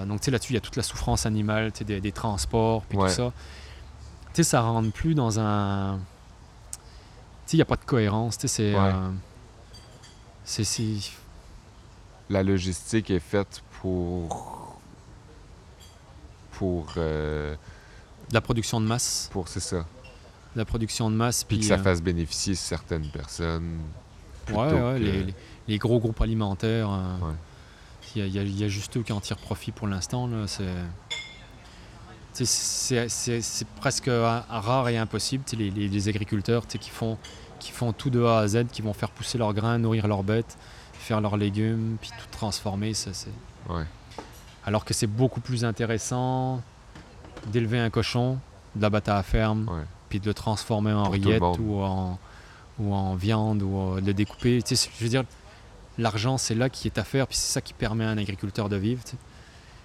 Donc 0.07 0.21
tu 0.21 0.27
sais 0.27 0.31
là-dessus 0.31 0.53
il 0.53 0.55
y 0.55 0.59
a 0.59 0.61
toute 0.61 0.77
la 0.77 0.83
souffrance 0.83 1.27
animale, 1.27 1.73
des, 1.85 2.01
des 2.01 2.13
transports 2.13 2.83
puis 2.83 2.97
Ouais. 2.97 3.09
tout 3.09 3.15
ça. 3.15 3.33
Tu 4.33 4.37
sais 4.37 4.45
ça 4.45 4.61
rentre 4.63 4.91
plus 4.93 5.15
dans 5.15 5.39
un 5.39 5.99
tu 5.99 6.79
sais 7.51 7.57
il 7.57 7.59
y 7.59 7.63
a 7.63 7.67
pas 7.67 7.77
de 7.77 7.85
cohérence, 7.85 8.39
tu 8.39 8.49
sais 8.49 8.49
c'est 8.49 8.75
Ouais. 8.75 8.81
euh, 8.95 9.11
c'est 10.45 10.65
c'est- 10.65 11.11
La 12.31 12.43
logistique 12.43 13.11
est 13.11 13.21
faite 13.21 13.63
pour. 13.81 14.79
Pour. 16.53 16.93
euh, 16.97 17.55
la 18.33 18.41
production 18.41 18.81
de 18.81 18.87
masse, 18.87 19.29
pour, 19.33 19.49
c'est 19.49 19.61
ça. 19.61 19.85
la 20.57 20.65
production 20.65 21.11
de 21.11 21.17
masse 21.17 21.45
Puis 21.45 21.59
puis 21.59 21.69
que 21.69 21.75
ça 21.75 21.81
euh, 21.81 21.83
fasse 21.83 22.01
bénéficier 22.01 22.55
certaines 22.55 23.11
personnes. 23.11 23.81
ouais, 24.51 24.55
ouais, 24.57 24.71
que- 24.71 24.99
les, 24.99 25.25
les- 25.25 25.35
les 25.69 25.79
gros 25.79 25.99
groupes 25.99 26.21
alimentaires. 26.21 26.91
euh, 26.91 27.19
Ouais. 27.19 27.35
Il 28.15 28.27
y, 28.29 28.39
a- 28.39 28.43
a- 28.43 28.69
juste 28.69 28.97
eux 28.99 29.03
qui 29.03 29.13
en 29.13 29.21
tirent 29.21 29.39
profit 29.39 29.73
pour 29.73 29.89
l'instant. 29.89 30.29
C'est 30.47 30.65
c'est- 32.33 33.67
presque 33.81 34.09
rare 34.09 34.89
et 34.89 34.99
impossible. 34.99 35.45
Les, 35.57 35.71
les- 35.71 35.89
les 35.89 36.09
agriculteurs 36.09 36.67
qui 36.67 36.91
font, 36.91 37.19
qui 37.59 37.71
font 37.73 37.93
tout 37.93 38.11
de 38.11 38.23
A 38.25 38.39
à 38.39 38.49
Z, 38.49 38.67
qui 38.73 38.83
vont 38.83 38.93
faire 38.93 39.11
pousser 39.11 39.39
leurs 39.39 39.55
grains, 39.55 39.79
nourrir 39.79 40.07
leurs 40.09 40.23
bêtes, 40.23 40.57
faire 40.95 41.21
leurs 41.21 41.37
légumes, 41.37 41.97
puis 42.01 42.11
tout 42.11 42.27
transformer. 42.31 42.95
ça, 42.95 43.11
Ouais. 43.69 43.85
Alors 44.65 44.85
que 44.85 44.95
c'est 44.95 45.07
beaucoup 45.07 45.41
plus 45.41 45.65
intéressant 45.65 46.63
d'élever 47.49 47.79
un 47.81 47.91
cochon, 47.91 48.39
de 48.77 48.83
l'abattre 48.83 49.11
à 49.11 49.15
la 49.15 49.23
ferme, 49.23 49.69
Ouais. 49.69 49.85
puis 50.09 50.21
de 50.21 50.27
le 50.27 50.35
transformer 50.35 50.93
en 50.93 51.05
Pour 51.05 51.15
tout 51.15 51.21
le 51.21 51.27
rillette 51.27 51.41
monde. 51.43 51.59
ou 51.61 51.81
en, 51.83 52.19
ou 52.79 52.95
en 52.95 53.15
viande 53.15 53.63
ou 53.63 53.97
euh, 53.97 54.01
de 54.01 54.07
le 54.07 54.15
découper. 54.15 54.61
Je 54.69 55.05
veux 55.05 55.09
dire, 55.11 55.25
l'argent, 55.99 56.39
c'est 56.39 56.55
là 56.55 56.69
qui 56.71 56.87
est 56.89 56.99
à 56.99 57.05
faire, 57.05 57.27
puis 57.27 57.37
c'est 57.37 57.53
ça 57.53 57.61
qui 57.61 57.73
permet 57.75 58.05
à 58.05 58.11
un 58.11 58.19
agriculteur 58.19 58.69
de 58.69 58.77
vivre. 58.77 59.03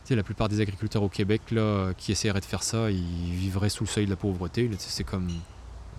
Tu 0.08 0.14
sais, 0.14 0.16
la 0.16 0.24
plupart 0.24 0.48
des 0.48 0.62
agriculteurs 0.62 1.04
au 1.04 1.10
Québec 1.10 1.42
là, 1.52 1.92
qui 1.98 2.14
essaieraient 2.14 2.40
de 2.40 2.46
faire 2.46 2.64
ça, 2.64 2.90
ils 2.90 3.36
vivraient 3.36 3.68
sous 3.68 3.84
le 3.84 3.90
seuil 3.90 4.06
de 4.06 4.10
la 4.10 4.16
pauvreté. 4.16 4.72
C'est 4.78 5.04
comme. 5.04 5.28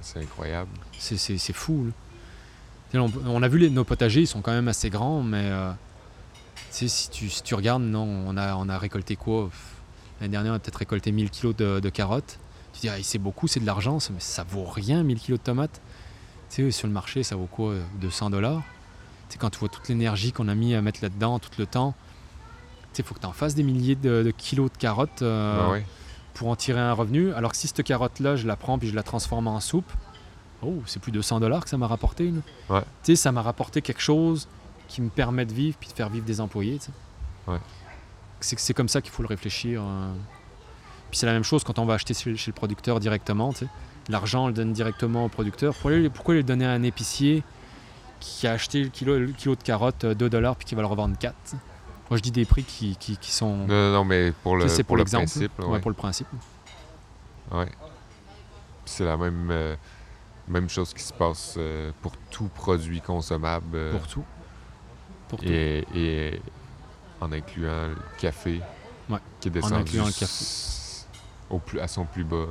C'est 0.01 0.21
incroyable. 0.21 0.71
C'est, 0.99 1.53
fou. 1.53 1.91
là. 2.95 3.03
On, 3.03 3.13
on 3.27 3.43
a 3.43 3.49
vu 3.49 3.59
les, 3.59 3.69
nos 3.69 3.85
potagers, 3.85 4.23
ils 4.23 4.27
sont 4.27 4.41
quand 4.41 4.53
même 4.53 4.69
assez 4.69 4.89
grands, 4.89 5.23
mais 5.23 5.51
euh, 5.51 5.71
tu 6.71 6.89
sais, 6.89 6.89
si, 6.89 7.11
tu, 7.11 7.29
si 7.29 7.43
tu 7.43 7.55
regardes, 7.55 7.83
non, 7.83 8.05
on 8.27 8.39
a, 8.39 8.55
on 8.55 8.71
a 8.71 8.79
récolté 8.79 9.15
quoi? 9.15 9.51
L'année 10.23 10.31
dernière, 10.31 10.55
on 10.55 10.57
a 10.57 10.59
peut-être 10.59 10.77
récolté 10.77 11.13
1000 11.13 11.29
kilos 11.29 11.55
de, 11.55 11.79
de 11.79 11.89
carottes. 11.91 12.39
Tu 12.73 12.81
dis, 12.81 12.89
ah, 12.89 12.95
c'est 13.03 13.19
beaucoup, 13.19 13.47
c'est 13.47 13.61
de 13.61 13.67
l'argent, 13.67 13.99
mais 14.11 14.21
ça 14.21 14.43
vaut 14.43 14.65
rien, 14.65 15.03
1000 15.03 15.19
kilos 15.19 15.39
de 15.39 15.45
tomates. 15.45 15.83
Tu 16.49 16.63
sais, 16.63 16.71
sur 16.71 16.87
le 16.87 16.95
marché, 16.95 17.25
ça 17.25 17.37
vaut 17.37 17.45
quoi? 17.45 17.73
Euh, 17.73 17.83
200 18.01 18.31
dollars 18.31 18.63
Tu 19.29 19.35
sais, 19.35 19.39
quand 19.39 19.51
tu 19.51 19.59
vois 19.59 19.69
toute 19.69 19.87
l'énergie 19.91 20.33
qu'on 20.33 20.49
a 20.49 20.55
mis 20.55 20.75
à 20.75 20.81
mettre 20.81 21.01
là-dedans, 21.03 21.39
tout 21.41 21.51
le 21.59 21.67
temps, 21.67 21.95
il 22.99 23.05
faut 23.05 23.15
que 23.15 23.21
tu 23.21 23.27
en 23.27 23.33
fasses 23.33 23.55
des 23.55 23.63
milliers 23.63 23.95
de, 23.97 24.23
de 24.23 24.31
kilos 24.31 24.71
de 24.73 24.77
carottes. 24.79 25.23
euh, 25.23 25.59
Ben 25.67 25.71
ouais. 25.73 25.87
pour 26.35 26.49
en 26.49 26.57
tirer 26.57 26.81
un 26.81 26.93
revenu. 26.93 27.33
Alors 27.33 27.51
que 27.53 27.57
si 27.57 27.67
cette 27.69 27.83
carotte-là, 27.83 28.37
je 28.37 28.47
la 28.47 28.55
prends 28.57 28.79
puis 28.79 28.89
je 28.89 28.95
la 28.95 29.03
transforme 29.03 29.49
en 29.49 29.59
soupe, 29.61 29.91
oh, 30.63 30.75
c'est 30.87 31.01
plus 31.01 31.13
de 31.13 31.21
100 31.21 31.41
dollars 31.41 31.65
que 31.65 31.71
ça 31.71 31.77
m'a 31.79 31.87
rapporté. 31.89 32.33
Ouais. 32.71 32.81
Tu 33.03 33.13
sais, 33.13 33.17
ça 33.17 33.33
m'a 33.33 33.43
rapporté 33.43 33.83
quelque 33.83 34.01
chose 34.01 34.47
qui 34.89 35.03
me 35.03 35.09
permet 35.11 35.45
de 35.47 35.53
vivre 35.53 35.77
puis 35.79 35.89
de 35.89 35.95
faire 35.95 36.09
vivre 36.09 36.25
des 36.25 36.41
employés. 36.41 36.79
Ouais. 37.47 37.59
C'est 38.41 38.73
comme 38.75 38.89
ça 38.89 39.01
qu'il 39.01 39.11
faut 39.11 39.23
le 39.23 39.29
réfléchir. 39.29 39.83
euh. 39.83 40.13
Puis 41.11 41.19
c'est 41.19 41.27
la 41.27 41.33
même 41.33 41.43
chose 41.45 41.65
quand 41.65 41.79
on 41.79 41.85
va 41.87 41.95
acheter 41.95 42.15
chez, 42.15 42.37
chez 42.37 42.51
le 42.51 42.55
producteur 42.55 43.01
directement. 43.01 43.53
L'argent, 44.09 44.45
on 44.45 44.47
le 44.47 44.53
donne 44.53 44.73
directement 44.73 45.25
au 45.25 45.29
producteur. 45.29 45.73
Pourquoi, 45.75 45.91
le- 45.93 46.09
pourquoi 46.11 46.35
le 46.35 46.43
donner 46.43 46.65
à 46.67 46.71
un 46.71 46.83
épicier 46.83 47.43
qui 48.21 48.47
a 48.47 48.53
acheté 48.53 48.83
le 48.83 48.89
kilo, 48.91 49.19
le 49.19 49.27
kilo 49.33 49.55
de 49.57 49.63
carottes 49.63 50.05
euh, 50.05 50.15
2 50.15 50.29
dollars 50.31 50.57
puis 50.57 50.67
qui 50.67 50.75
va 50.75 50.83
le 50.83 50.87
revendre 50.89 51.17
4 51.19 51.35
tu 51.45 51.51
sais. 51.53 51.57
Moi, 52.11 52.17
je 52.17 52.23
dis 52.23 52.31
des 52.31 52.45
prix 52.47 52.65
qui, 52.65 52.97
qui, 52.97 53.17
qui 53.19 53.31
sont... 53.31 53.55
Non, 53.55 53.67
non, 53.67 53.93
non, 53.93 54.05
mais 54.05 54.33
pour 54.43 54.57
le, 54.57 54.67
pour 54.67 54.85
pour 54.87 54.97
le 54.97 55.05
principe. 55.05 55.59
Ouais, 55.59 55.65
ouais. 55.67 55.81
pour 55.81 55.91
le 55.91 55.97
principe. 55.97 56.27
Ouais. 57.51 57.67
Puis 57.67 57.75
C'est 58.87 59.05
la 59.05 59.17
même, 59.17 59.51
euh, 59.51 59.77
même 60.49 60.69
chose 60.69 60.95
qui 60.95 61.03
se 61.03 61.13
passe 61.13 61.55
euh, 61.59 61.93
pour 62.01 62.13
tout 62.31 62.49
produit 62.55 63.01
consommable 63.03 63.77
euh, 63.77 63.93
Pour 63.93 64.07
tout. 64.07 64.25
Pour 65.29 65.39
tout. 65.41 65.45
et, 65.47 65.85
et 65.95 66.43
en 67.21 67.31
incluant 67.33 67.89
le 67.89 67.97
café 68.19 68.61
Ouais, 69.11 69.19
qui 69.41 69.49
est 69.49 69.51
descendu 69.51 69.75
incluant 69.75 70.07
le 70.07 70.13
café. 70.13 70.45
Au 71.51 71.59
plus, 71.59 71.81
à 71.81 71.89
son 71.89 72.05
plus 72.05 72.25
bas, 72.25 72.45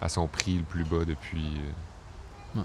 à 0.00 0.08
son 0.08 0.26
prix 0.26 0.56
le 0.58 0.64
plus 0.64 0.84
bas 0.84 1.04
depuis. 1.04 1.60
euh, 2.56 2.62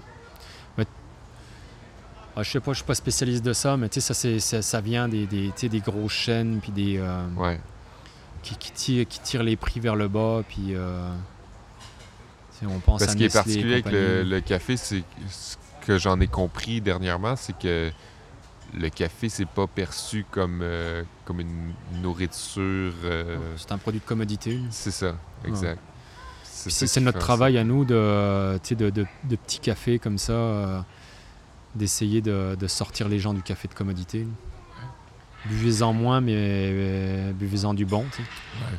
Ah, 2.38 2.42
je 2.42 2.50
sais 2.50 2.60
pas, 2.60 2.72
je 2.72 2.76
suis 2.76 2.84
pas 2.84 2.94
spécialiste 2.94 3.42
de 3.42 3.54
ça, 3.54 3.78
mais 3.78 3.88
tu 3.88 3.98
sais, 3.98 4.12
ça, 4.12 4.40
ça, 4.40 4.60
ça 4.60 4.80
vient 4.82 5.08
des, 5.08 5.26
des, 5.26 5.50
des 5.50 5.80
grosses 5.80 6.12
chaînes 6.12 6.58
puis 6.60 6.70
des, 6.70 6.98
euh, 6.98 7.26
ouais, 7.34 7.58
qui, 8.42 8.56
qui, 8.56 8.72
tirent, 8.72 9.08
qui 9.08 9.20
tirent 9.20 9.42
les 9.42 9.56
prix 9.56 9.80
vers 9.80 9.96
le 9.96 10.06
bas. 10.06 10.42
Puis, 10.46 10.74
euh, 10.74 11.08
on 12.62 12.78
pense 12.80 13.00
Parce 13.00 13.04
à 13.04 13.12
ce 13.12 13.16
qui 13.16 13.24
est 13.24 13.32
particulier 13.32 13.72
avec 13.72 13.86
le, 13.90 14.40
café, 14.40 14.76
c'est 14.76 15.02
ce 15.30 15.56
que 15.86 15.96
j'en 15.96 16.20
ai 16.20 16.26
compris 16.26 16.82
dernièrement, 16.82 17.36
c'est 17.36 17.58
que 17.58 17.90
le 18.74 18.88
café, 18.90 19.30
c'est 19.30 19.48
pas 19.48 19.66
perçu 19.66 20.26
comme, 20.30 20.60
euh, 20.62 21.04
comme 21.24 21.40
une 21.40 21.72
nourriture. 22.02 22.92
C'est 23.56 23.72
un 23.72 23.78
produit 23.78 24.00
de 24.00 24.04
commodité. 24.04 24.60
c'est 24.70 24.90
ça, 24.90 25.16
exact. 25.46 25.80
C'est, 26.42 27.00
notre 27.00 27.18
travail 27.18 27.56
à 27.56 27.64
nous 27.64 27.86
de, 27.86 28.58
de, 28.74 28.90
de, 28.90 29.06
de 29.24 29.36
petits 29.36 29.60
cafés 29.60 29.98
comme 29.98 30.18
ça, 30.18 30.84
d'essayer 31.76 32.20
de, 32.20 32.56
de 32.58 32.66
sortir 32.66 33.08
les 33.08 33.18
gens 33.18 33.32
du 33.34 33.42
café 33.42 33.68
de 33.68 33.74
commodité. 33.74 34.26
Buvez-en 35.46 35.92
moins, 35.92 36.20
mais 36.20 36.34
euh, 36.36 37.32
buvez-en 37.32 37.72
du 37.74 37.84
bon. 37.84 38.04
tu 38.10 38.16
sais. 38.16 38.22
Ouais. 38.22 38.78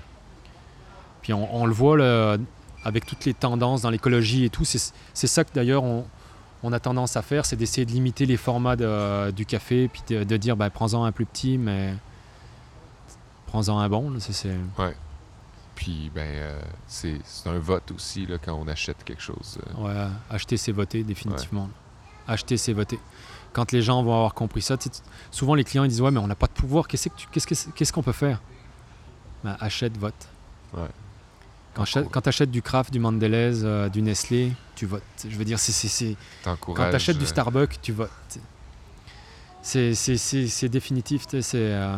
Puis 1.22 1.34
on, 1.34 1.56
on 1.56 1.66
le 1.66 1.74
voit 1.74 1.98
là, 1.98 2.38
avec 2.84 3.06
toutes 3.06 3.24
les 3.26 3.34
tendances 3.34 3.82
dans 3.82 3.90
l'écologie 3.90 4.46
et 4.46 4.50
tout. 4.50 4.66
C'est 4.66 5.28
ça 5.28 5.44
que 5.44 5.54
d'ailleurs 5.54 5.84
on, 5.84 6.06
on 6.64 6.74
a 6.74 6.80
tendance 6.80 7.16
à 7.16 7.22
faire, 7.22 7.46
c'est 7.46 7.56
d'essayer 7.56 7.86
de 7.86 7.92
limiter 7.92 8.26
les 8.26 8.38
formats 8.38 8.76
de- 8.76 9.32
du 9.32 9.46
café, 9.46 9.88
puis 9.88 10.02
de, 10.10 10.24
de 10.24 10.38
dire 10.38 10.58
ben, 10.58 10.70
prends-en 10.70 11.04
un 11.06 11.12
plus 11.12 11.26
petit, 11.26 11.58
mais 11.58 11.94
prends-en 13.46 13.78
un 13.80 13.88
bon. 13.90 14.10
là, 14.10 14.20
Puis, 15.76 16.12
ben, 16.14 16.22
euh, 16.26 16.60
c'est 16.88 17.20
un 17.46 17.60
vote 17.60 17.92
aussi 17.92 18.26
là, 18.26 18.38
quand 18.44 18.56
on 18.56 18.68
achète 18.68 19.04
quelque 19.06 19.22
chose. 19.22 19.60
euh. 19.80 19.84
Ouais, 19.84 20.10
acheter, 20.30 20.58
c'est 20.58 20.72
voter, 20.72 21.04
définitivement. 21.04 21.70
Acheter, 22.28 22.58
c'est 22.58 22.74
voter. 22.74 23.00
Quand 23.54 23.72
les 23.72 23.82
gens 23.82 24.04
vont 24.04 24.14
avoir 24.14 24.34
compris 24.34 24.62
ça, 24.62 24.76
souvent 25.32 25.56
les 25.56 25.64
clients 25.64 25.84
ils 25.84 25.90
disent 25.90 26.02
Ouais, 26.02 26.12
mais 26.12 26.20
on 26.20 26.28
n'a 26.28 26.36
pas 26.36 26.48
de 26.48 26.52
pouvoir, 26.52 26.88
qu'est-ce 26.88 27.10
que 27.10 27.16
tu- 27.16 27.28
qu'est-ce 27.32 27.48
que- 27.48 27.72
qu'est-ce 27.72 27.94
qu'on 27.94 28.04
peut 28.04 28.12
faire? 28.12 28.42
Ben, 29.44 29.56
Achète, 29.60 29.98
vote. 29.98 30.14
Ouais. 30.74 30.82
Quand 31.76 32.22
tu 32.22 32.30
achètes 32.30 32.50
du 32.50 32.62
Kraft, 32.64 32.92
du 32.92 32.98
Mondelez, 33.00 33.64
euh, 33.64 33.88
du 33.88 34.02
Nestlé, 34.02 34.52
tu 34.76 34.88
votes. 34.88 35.04
Je 35.30 35.36
veux 35.38 35.46
dire, 35.46 35.60
c'est- 35.60 35.72
c'est- 35.72 35.88
c'est. 35.88 36.16
Quand 36.44 36.74
tu 36.74 36.82
achètes 36.82 37.18
du 37.20 37.24
euh, 37.26 37.28
Starbucks, 37.28 37.80
tu 37.82 37.92
votes. 37.92 38.10
C'est- 39.62 39.94
C'est 39.96 40.18
c'est- 40.18 40.48
c'est 40.48 40.70
définitif. 40.70 41.26
sais, 41.30 41.42
c'est, 41.42 41.58
euh, 41.60 41.98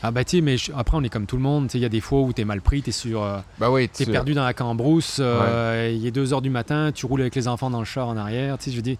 Ah 0.00 0.12
bah 0.12 0.22
tu 0.24 0.40
mais 0.42 0.56
je- 0.56 0.70
après 0.72 0.96
on 0.96 1.02
est 1.02 1.08
comme 1.08 1.26
tout 1.26 1.34
le 1.36 1.42
monde. 1.42 1.68
Il 1.74 1.80
y 1.80 1.84
a 1.84 1.88
des 1.88 2.00
fois 2.00 2.20
où 2.20 2.32
tu 2.32 2.40
es 2.40 2.44
mal 2.44 2.60
pris, 2.60 2.82
tu 2.82 2.90
es 2.90 2.92
sur. 2.92 3.20
euh, 3.22 3.40
Ben 3.58 3.68
oui, 3.68 3.88
T'es 3.88 4.06
perdu 4.06 4.32
dans 4.32 4.44
la 4.44 4.54
cambrousse, 4.54 5.16
euh, 5.18 5.92
il 5.92 6.06
est 6.06 6.12
2 6.12 6.32
heures 6.32 6.40
du 6.40 6.50
matin, 6.50 6.92
tu 6.94 7.04
roules 7.04 7.20
avec 7.22 7.34
les 7.34 7.48
enfants 7.48 7.68
dans 7.68 7.80
le 7.80 7.84
char 7.84 8.06
en 8.06 8.16
arrière, 8.16 8.56
tu 8.58 8.66
sais, 8.66 8.70
je 8.70 8.76
veux 8.76 8.82
dire, 8.82 8.96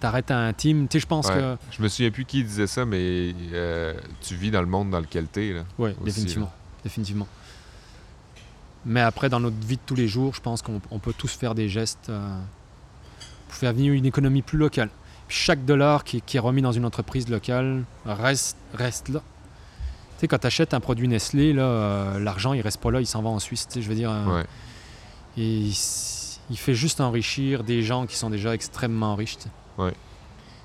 t'arrêtes 0.00 0.30
à 0.30 0.38
un 0.38 0.52
team, 0.52 0.88
tu 0.88 0.94
sais, 0.98 1.00
je 1.02 1.06
pense 1.06 1.28
Ouais. 1.28 1.34
que... 1.34 1.56
Je 1.70 1.82
me 1.82 1.88
souviens 1.88 2.10
plus 2.10 2.24
qui 2.24 2.42
disait 2.42 2.66
ça, 2.66 2.84
mais 2.84 3.34
euh, 3.52 3.94
tu 4.20 4.34
vis 4.34 4.50
dans 4.50 4.60
le 4.60 4.66
monde 4.66 4.90
dans 4.90 5.00
lequel 5.00 5.26
t'es. 5.26 5.52
Là. 5.52 5.62
Oui, 5.78 5.90
définitivement, 6.04 6.50
définitivement. 6.82 7.28
Mais 8.86 9.00
après, 9.00 9.28
dans 9.28 9.40
notre 9.40 9.58
vie 9.66 9.76
de 9.76 9.82
tous 9.84 9.94
les 9.94 10.08
jours, 10.08 10.34
je 10.34 10.40
pense 10.40 10.62
qu'on 10.62 10.80
on 10.90 10.98
peut 10.98 11.12
tous 11.16 11.32
faire 11.32 11.54
des 11.54 11.68
gestes 11.68 12.08
euh, 12.08 12.38
pour 13.48 13.54
faire 13.56 13.72
venir 13.74 13.92
une 13.92 14.06
économie 14.06 14.42
plus 14.42 14.58
locale. 14.58 14.88
Puis 15.28 15.36
chaque 15.36 15.64
dollar 15.64 16.02
qui, 16.02 16.16
est- 16.16 16.20
qui 16.22 16.38
est 16.38 16.40
remis 16.40 16.62
dans 16.62 16.72
une 16.72 16.84
entreprise 16.86 17.28
locale 17.28 17.84
reste, 18.06 18.56
reste 18.74 19.10
là. 19.10 19.20
Tu 20.14 20.20
sais, 20.22 20.28
quand 20.28 20.38
tu 20.38 20.46
achètes 20.46 20.74
un 20.74 20.80
produit 20.80 21.08
Nestlé, 21.08 21.54
euh, 21.56 22.18
l'argent, 22.18 22.52
il 22.54 22.60
reste 22.62 22.80
pas 22.80 22.90
là, 22.90 23.00
il 23.00 23.06
s'en 23.06 23.22
va 23.22 23.28
en 23.28 23.38
Suisse, 23.38 23.66
tu 23.68 23.74
sais, 23.74 23.82
je 23.82 23.88
veux 23.88 23.94
dire... 23.94 24.10
euh, 24.10 24.38
Ouais. 24.38 24.44
Et 25.36 25.70
il, 26.50 26.56
fait 26.56 26.74
juste 26.74 27.00
enrichir 27.00 27.62
des 27.64 27.82
gens 27.82 28.06
qui 28.06 28.16
sont 28.16 28.30
déjà 28.30 28.52
extrêmement 28.54 29.14
riches. 29.14 29.36
tu 29.36 29.44
sais. 29.44 29.50
Ouais. 29.80 29.92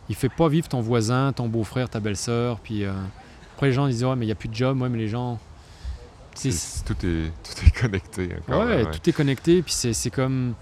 Il 0.10 0.16
fait 0.16 0.30
pas 0.30 0.48
vivre 0.50 0.68
ton 0.68 0.82
voisin, 0.82 1.34
ton 1.34 1.48
beau-frère, 1.48 1.90
ta 1.90 2.00
belle-sœur. 2.00 2.60
Puis 2.60 2.84
euh, 2.84 2.94
après, 3.56 3.68
les 3.68 3.74
gens 3.74 3.88
ils 3.88 3.94
disent 3.94 4.04
Ouais, 4.06 4.16
mais 4.16 4.26
il 4.26 4.28
n'y 4.28 4.32
a 4.32 4.36
plus 4.36 4.50
de 4.50 4.56
job. 4.56 4.82
Ouais, 4.82 4.90
mais 4.90 4.98
les 5.00 5.08
gens. 5.08 5.40
Tout, 6.36 6.48
est, 6.48 6.52
tout 7.44 7.66
est 7.66 7.72
connecté 7.82 8.30
encore. 8.48 8.66
ouais, 8.66 8.86
tout 8.92 9.10
est 9.10 9.14
connecté. 9.14 9.62
Puis 9.64 9.74
c'est 9.74 10.10
comme. 10.12 10.54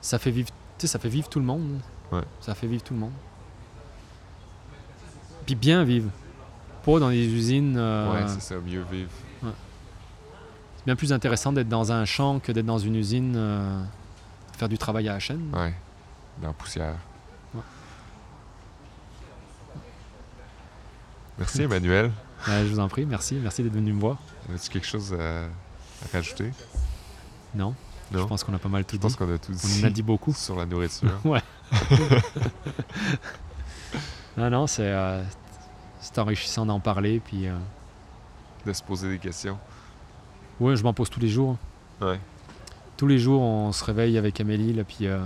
Ça 0.00 0.18
fait 0.18 0.30
vivre. 0.30 0.48
Ça 0.78 0.98
fait 0.98 1.08
vivre 1.08 1.28
tout 1.28 1.40
le 1.40 1.44
monde. 1.46 1.80
Ouais. 2.12 2.22
Ça 2.40 2.54
fait 2.54 2.66
vivre 2.66 2.82
tout 2.82 2.94
le 2.94 3.00
monde. 3.00 3.12
Puis 5.46 5.54
bien 5.54 5.84
vivre. 5.84 6.10
Pas 6.84 6.98
dans 6.98 7.10
des 7.10 7.26
usines. 7.26 7.76
euh, 7.76 8.12
Ouais, 8.12 8.28
c'est 8.28 8.40
ça, 8.40 8.54
mieux 8.56 8.84
vivre. 8.90 9.10
c'est 9.42 10.84
bien 10.86 10.96
plus 10.96 11.12
intéressant 11.12 11.52
d'être 11.52 11.68
dans 11.68 11.92
un 11.92 12.04
champ 12.04 12.38
que 12.38 12.52
d'être 12.52 12.66
dans 12.66 12.78
une 12.78 12.96
usine. 12.96 13.34
euh, 13.36 13.82
faire 14.56 14.68
du 14.68 14.78
travail 14.78 15.08
à 15.08 15.14
la 15.14 15.18
chaîne. 15.18 15.50
Ouais, 15.54 15.74
dans 16.40 16.48
la 16.48 16.52
poussière. 16.54 16.94
Ouais. 17.54 17.60
Merci 21.38 21.62
Emmanuel. 21.62 22.10
Ouais, 22.48 22.64
je 22.64 22.72
vous 22.72 22.80
en 22.80 22.88
prie, 22.88 23.04
merci. 23.06 23.34
Merci 23.34 23.62
d'être 23.62 23.72
venu 23.74 23.92
me 23.92 24.00
voir. 24.00 24.16
As-tu 24.54 24.70
quelque 24.70 24.86
chose 24.86 25.12
à, 25.14 25.44
à 25.44 25.48
rajouter? 26.12 26.50
Non, 27.54 27.74
Non? 28.12 28.22
je 28.22 28.24
pense 28.26 28.44
qu'on 28.44 28.54
a 28.54 28.58
pas 28.58 28.68
mal 28.68 28.84
tout 28.84 28.96
Je 28.96 29.00
pense 29.00 29.12
dit. 29.12 29.18
qu'on 29.18 29.32
a 29.34 29.38
tout 29.38 29.52
On 29.52 29.66
dit 29.66 29.80
en 29.84 29.86
a 29.86 29.90
dit 29.90 30.02
beaucoup. 30.02 30.32
sur 30.32 30.56
la 30.56 30.66
nourriture. 30.66 31.10
Ouais. 31.24 31.42
non, 34.36 34.50
non, 34.50 34.66
c'est 34.66 34.82
euh, 34.88 35.22
enrichissant 36.16 36.66
d'en 36.66 36.80
parler. 36.80 37.20
Puis, 37.20 37.46
euh, 37.48 37.56
de 38.66 38.72
se 38.72 38.82
poser 38.82 39.08
des 39.08 39.18
questions. 39.18 39.58
ouais, 40.60 40.76
je 40.76 40.82
m'en 40.82 40.92
pose 40.92 41.10
tous 41.10 41.20
les 41.20 41.28
jours. 41.28 41.56
Ouais. 42.00 42.18
Tous 42.96 43.06
les 43.06 43.18
jours, 43.18 43.40
on 43.40 43.72
se 43.72 43.84
réveille 43.84 44.18
avec 44.18 44.40
Amélie, 44.40 44.72
là, 44.72 44.84
puis 44.84 45.06
euh, 45.06 45.20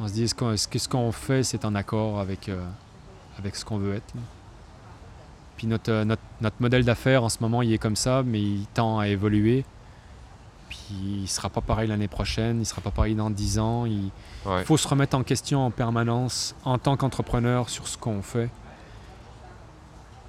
on 0.00 0.08
se 0.08 0.12
dit 0.12 0.24
est-ce 0.24 0.34
qu'on 0.34 0.52
est-ce 0.52 0.68
que 0.68 0.78
ce 0.78 0.88
qu'on 0.88 1.12
fait, 1.12 1.42
c'est 1.42 1.64
en 1.64 1.74
accord 1.74 2.18
avec, 2.20 2.48
euh, 2.48 2.64
avec 3.38 3.56
ce 3.56 3.64
qu'on 3.64 3.78
veut 3.78 3.94
être. 3.94 4.14
là? 4.14 4.20
Puis 5.56 5.66
notre, 5.68 5.92
euh, 5.92 6.04
notre, 6.04 6.22
notre 6.40 6.56
modèle 6.60 6.84
d'affaires 6.84 7.22
en 7.22 7.28
ce 7.28 7.38
moment, 7.40 7.62
il 7.62 7.72
est 7.72 7.78
comme 7.78 7.96
ça, 7.96 8.22
mais 8.24 8.40
il 8.40 8.66
tend 8.74 8.98
à 8.98 9.06
évoluer. 9.08 9.64
Puis 10.68 11.22
il 11.22 11.28
sera 11.28 11.48
pas 11.48 11.60
pareil 11.60 11.88
l'année 11.88 12.08
prochaine, 12.08 12.60
il 12.60 12.66
sera 12.66 12.80
pas 12.80 12.90
pareil 12.90 13.14
dans 13.14 13.30
10 13.30 13.58
ans. 13.58 13.84
Il, 13.86 14.10
Ouais. 14.46 14.62
Faut 14.64 14.76
se 14.76 14.86
remettre 14.86 15.16
en 15.16 15.22
question 15.22 15.64
en 15.64 15.70
permanence 15.70 16.54
en 16.64 16.76
tant 16.76 16.98
qu'entrepreneur 16.98 17.70
sur 17.70 17.88
ce 17.88 17.96
qu'on 17.96 18.20
fait. 18.20 18.50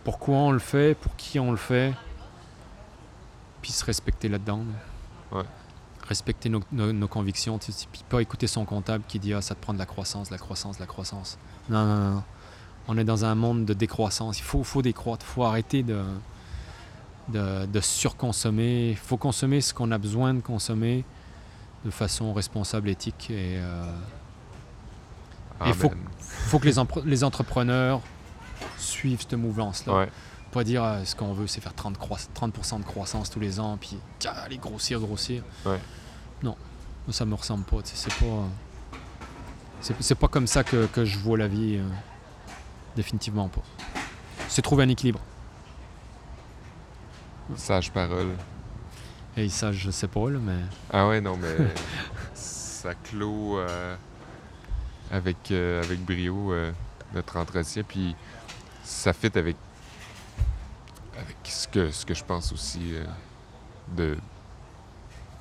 Pourquoi 0.06 0.36
on 0.38 0.52
le 0.52 0.60
fait, 0.60 0.96
pour 0.96 1.14
qui 1.18 1.38
on 1.40 1.52
le 1.52 1.58
fait, 1.58 1.94
puis 3.62 3.72
se 3.74 3.84
respecter 3.84 4.30
là-dedans. 4.30 4.60
là. 5.32 5.40
Ouais. 5.40 5.46
Respecter 6.07 6.49
nos, 6.49 6.61
nos- 6.72 6.94
nos 6.94 7.07
convictions, 7.07 7.57
tu 7.57 7.72
sais, 7.72 7.88
puis 7.91 8.03
pas 8.07 8.22
écouter 8.22 8.45
son 8.48 8.64
comptable 8.65 9.03
qui 9.07 9.18
dit 9.19 9.34
ah 9.34 9.41
ça 9.41 9.56
te 9.56 9.60
prend 9.61 9.73
de 9.73 9.80
la 9.80 9.88
croissance, 9.88 10.27
de 10.30 10.34
la 10.34 10.38
croissance, 10.38 10.76
de 10.77 10.82
la 10.82 10.86
croissance. 10.88 11.38
Non, 11.69 11.84
non, 11.86 12.11
non. 12.15 12.23
On 12.88 12.98
est 12.99 13.03
dans 13.03 13.26
un 13.26 13.34
monde 13.34 13.65
de 13.65 13.73
décroissance. 13.73 14.38
Il 14.40 14.44
faut, 14.44 14.64
faut 14.64 14.84
décroître. 14.84 15.26
Il 15.27 15.34
faut 15.34 15.44
arrêter 15.44 15.82
de, 15.82 16.03
de, 17.30 17.65
de 17.65 17.80
surconsommer. 17.80 18.90
Il 18.91 18.98
faut 18.98 19.18
consommer 19.18 19.61
ce 19.61 19.73
qu'on 19.73 19.91
a 19.91 19.98
besoin 19.98 20.36
de 20.36 20.41
consommer 20.41 21.03
de 21.84 21.90
façon 21.90 22.32
responsable, 22.34 22.90
éthique. 22.90 23.32
Et 23.32 23.57
euh, 23.57 23.84
il 25.65 25.73
faut- 25.73 25.88
Amen. 25.88 25.98
faut 26.19 26.60
que 26.60 26.68
les, 26.68 26.76
les 27.06 27.23
entrepreneurs 27.23 28.02
suivent 28.77 29.22
cette 29.22 29.34
mouvance-là. 29.34 29.94
Ouais. 29.95 30.10
Pas 30.56 30.64
dire 30.64 30.82
ah, 30.86 31.03
ce 31.03 31.18
qu'on 31.18 31.34
veut, 31.34 31.48
c'est 31.48 31.60
faire 31.60 31.73
30%, 31.73 31.98
croi- 31.98 32.18
30 32.34 32.80
de 32.80 32.86
croissance 32.86 33.30
tous 33.30 33.41
les 33.41 33.60
ans, 33.60 33.76
puis 33.77 33.98
tiens, 34.19 34.32
aller 34.32 34.57
grossir, 34.57 35.02
grossir. 35.02 35.44
Ouais. 35.65 35.82
Non, 36.41 36.56
ça 37.11 37.26
me 37.26 37.36
ressemble 37.36 37.65
pas. 37.65 37.80
C'est 37.84 38.14
pas, 38.14 38.48
c'est, 39.82 40.02
c'est 40.02 40.15
pas 40.15 40.30
comme 40.30 40.48
ça 40.48 40.64
que, 40.64 40.86
que 40.86 41.03
je 41.03 41.19
vois 41.19 41.38
la 41.38 41.49
vie. 41.49 41.76
euh, 41.76 41.84
définitivement 42.95 43.49
pas. 43.49 43.64
C'est 44.48 44.61
trouver 44.61 44.86
un 44.86 44.88
équilibre. 44.90 45.19
Sage 47.57 47.91
parole. 47.91 48.32
Et 49.36 49.49
ça, 49.49 49.73
je 49.73 49.91
sais 49.91 50.07
pas, 50.07 50.30
là, 50.30 50.40
mais. 50.41 50.61
Ah 50.90 51.10
ouais, 51.10 51.19
non, 51.19 51.36
mais 51.36 51.68
ça 52.34 52.94
clôt 52.95 53.60
euh, 53.60 53.95
avec, 55.11 55.52
euh, 55.52 55.84
avec 55.84 55.99
brio 55.99 56.53
euh, 56.53 56.72
notre 57.14 57.36
entretien. 57.36 57.84
Puis 57.84 58.15
ça 58.86 59.11
fit 59.11 59.38
avec, 59.38 59.57
avec 61.18 61.36
ce, 61.46 61.68
que, 61.68 61.92
ce 61.92 62.06
que 62.06 62.14
je 62.14 62.24
pense 62.24 62.52
aussi 62.52 62.94
euh, 62.96 63.06
de, 63.96 64.18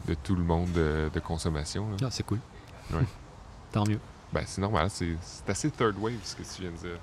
de 0.07 0.15
tout 0.15 0.35
le 0.35 0.43
monde 0.43 0.71
de, 0.73 1.11
de 1.13 1.21
consommation. 1.21 1.89
là. 1.91 1.97
Ah, 2.03 2.09
c'est 2.11 2.23
cool. 2.25 2.39
Ouais. 2.93 3.01
Tant 3.73 3.85
mieux. 3.87 3.99
Ben, 4.33 4.43
c'est 4.47 4.61
normal, 4.61 4.89
c'est 4.91 5.17
c'est 5.23 5.49
assez 5.51 5.71
third 5.71 5.97
wave 5.99 6.15
ce 6.25 6.35
que 6.37 6.43
tu 6.43 6.63
viens 6.63 6.71
de 6.71 6.77
dire. 6.77 6.99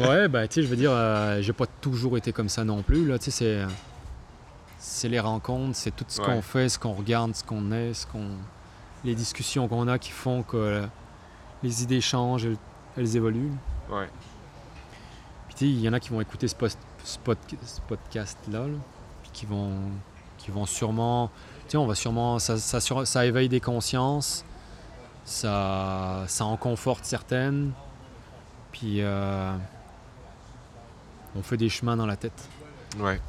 ouais, 0.08 0.28
bah, 0.28 0.46
tu 0.48 0.54
sais, 0.54 0.62
je 0.62 0.68
veux 0.68 0.76
dire, 0.76 0.90
euh, 0.92 1.40
j'ai 1.42 1.52
pas 1.52 1.66
toujours 1.66 2.16
été 2.16 2.32
comme 2.32 2.48
ça 2.48 2.64
non 2.64 2.82
plus. 2.82 3.06
Là, 3.06 3.18
tu 3.18 3.30
sais, 3.30 3.30
c'est, 3.30 3.66
c'est 4.78 5.08
les 5.08 5.20
rencontres, 5.20 5.76
c'est 5.76 5.94
tout 5.94 6.04
ce 6.08 6.20
Ouais. 6.20 6.26
qu'on 6.26 6.42
fait, 6.42 6.68
ce 6.68 6.78
qu'on 6.78 6.92
regarde, 6.92 7.34
ce 7.34 7.44
qu'on 7.44 7.70
est, 7.72 7.92
ce 7.94 8.06
qu'on, 8.06 8.30
les 9.04 9.14
discussions 9.14 9.68
qu'on 9.68 9.86
a 9.88 9.98
qui 9.98 10.10
font 10.10 10.42
que 10.42 10.56
euh, 10.56 10.86
les 11.62 11.82
idées 11.82 12.00
changent, 12.00 12.46
elles, 12.46 12.56
elles 12.96 13.16
évoluent. 13.16 13.52
Ouais. 13.90 14.08
Il 15.66 15.80
y 15.80 15.88
en 15.88 15.92
a 15.92 16.00
qui 16.00 16.10
vont 16.10 16.20
écouter 16.20 16.48
ce, 16.48 16.54
post- 16.54 16.78
ce 17.04 17.18
pod- 17.18 17.36
ce 17.64 17.80
podcast-là, 17.82 18.60
là, 18.60 18.74
puis 19.22 19.30
qui 19.32 19.46
vont, 19.46 19.72
qui 20.38 20.50
vont 20.50 20.66
sûrement, 20.66 21.30
tu 21.66 21.72
sais, 21.72 21.76
on 21.76 21.86
va 21.86 21.94
sûrement, 21.94 22.38
ça, 22.38 22.56
ça, 22.58 23.26
éveille 23.26 23.48
des 23.48 23.60
consciences, 23.60 24.44
ça, 25.24 26.24
ça 26.26 26.44
en 26.44 26.56
conforte 26.56 27.04
certaines, 27.04 27.72
puis 28.72 29.02
euh, 29.02 29.52
on 31.36 31.42
fait 31.42 31.56
des 31.56 31.68
chemins 31.68 31.96
dans 31.96 32.06
la 32.06 32.16
tête. 32.16 32.48
Ouais. 32.98 33.20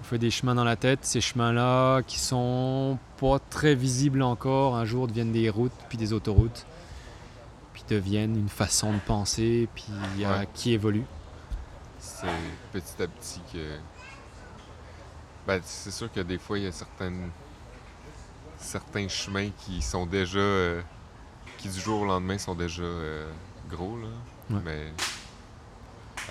On 0.00 0.04
fait 0.04 0.18
des 0.18 0.30
chemins 0.30 0.54
dans 0.54 0.64
la 0.64 0.76
tête, 0.76 1.00
ces 1.04 1.20
chemins-là 1.20 2.02
qui 2.02 2.18
sont 2.18 2.98
pas 3.20 3.38
très 3.50 3.74
visibles 3.74 4.22
encore, 4.22 4.76
un 4.76 4.84
jour 4.84 5.08
deviennent 5.08 5.32
des 5.32 5.50
routes, 5.50 5.72
puis 5.88 5.98
des 5.98 6.12
autoroutes, 6.12 6.64
puis 7.72 7.82
deviennent 7.88 8.36
une 8.36 8.48
façon 8.48 8.92
de 8.92 8.98
penser, 8.98 9.68
puis 9.74 9.86
euh, 10.24 10.44
qui 10.54 10.72
évolue. 10.72 11.04
C'est 12.20 12.26
petit 12.72 13.02
à 13.02 13.06
petit 13.06 13.40
que. 13.52 13.76
Ben, 15.46 15.60
c'est 15.64 15.90
sûr 15.90 16.10
que 16.12 16.20
des 16.20 16.38
fois, 16.38 16.58
il 16.58 16.64
y 16.64 16.66
a 16.66 16.72
certaines... 16.72 17.30
certains 18.58 19.08
chemins 19.08 19.48
qui 19.64 19.80
sont 19.82 20.06
déjà. 20.06 20.38
euh, 20.38 20.80
qui 21.58 21.68
du 21.68 21.80
jour 21.80 22.02
au 22.02 22.04
lendemain 22.04 22.38
sont 22.38 22.54
déjà 22.54 22.82
euh, 22.82 23.26
gros, 23.70 23.96
là. 23.98 24.08
Ouais. 24.56 24.62
Mais. 24.64 24.92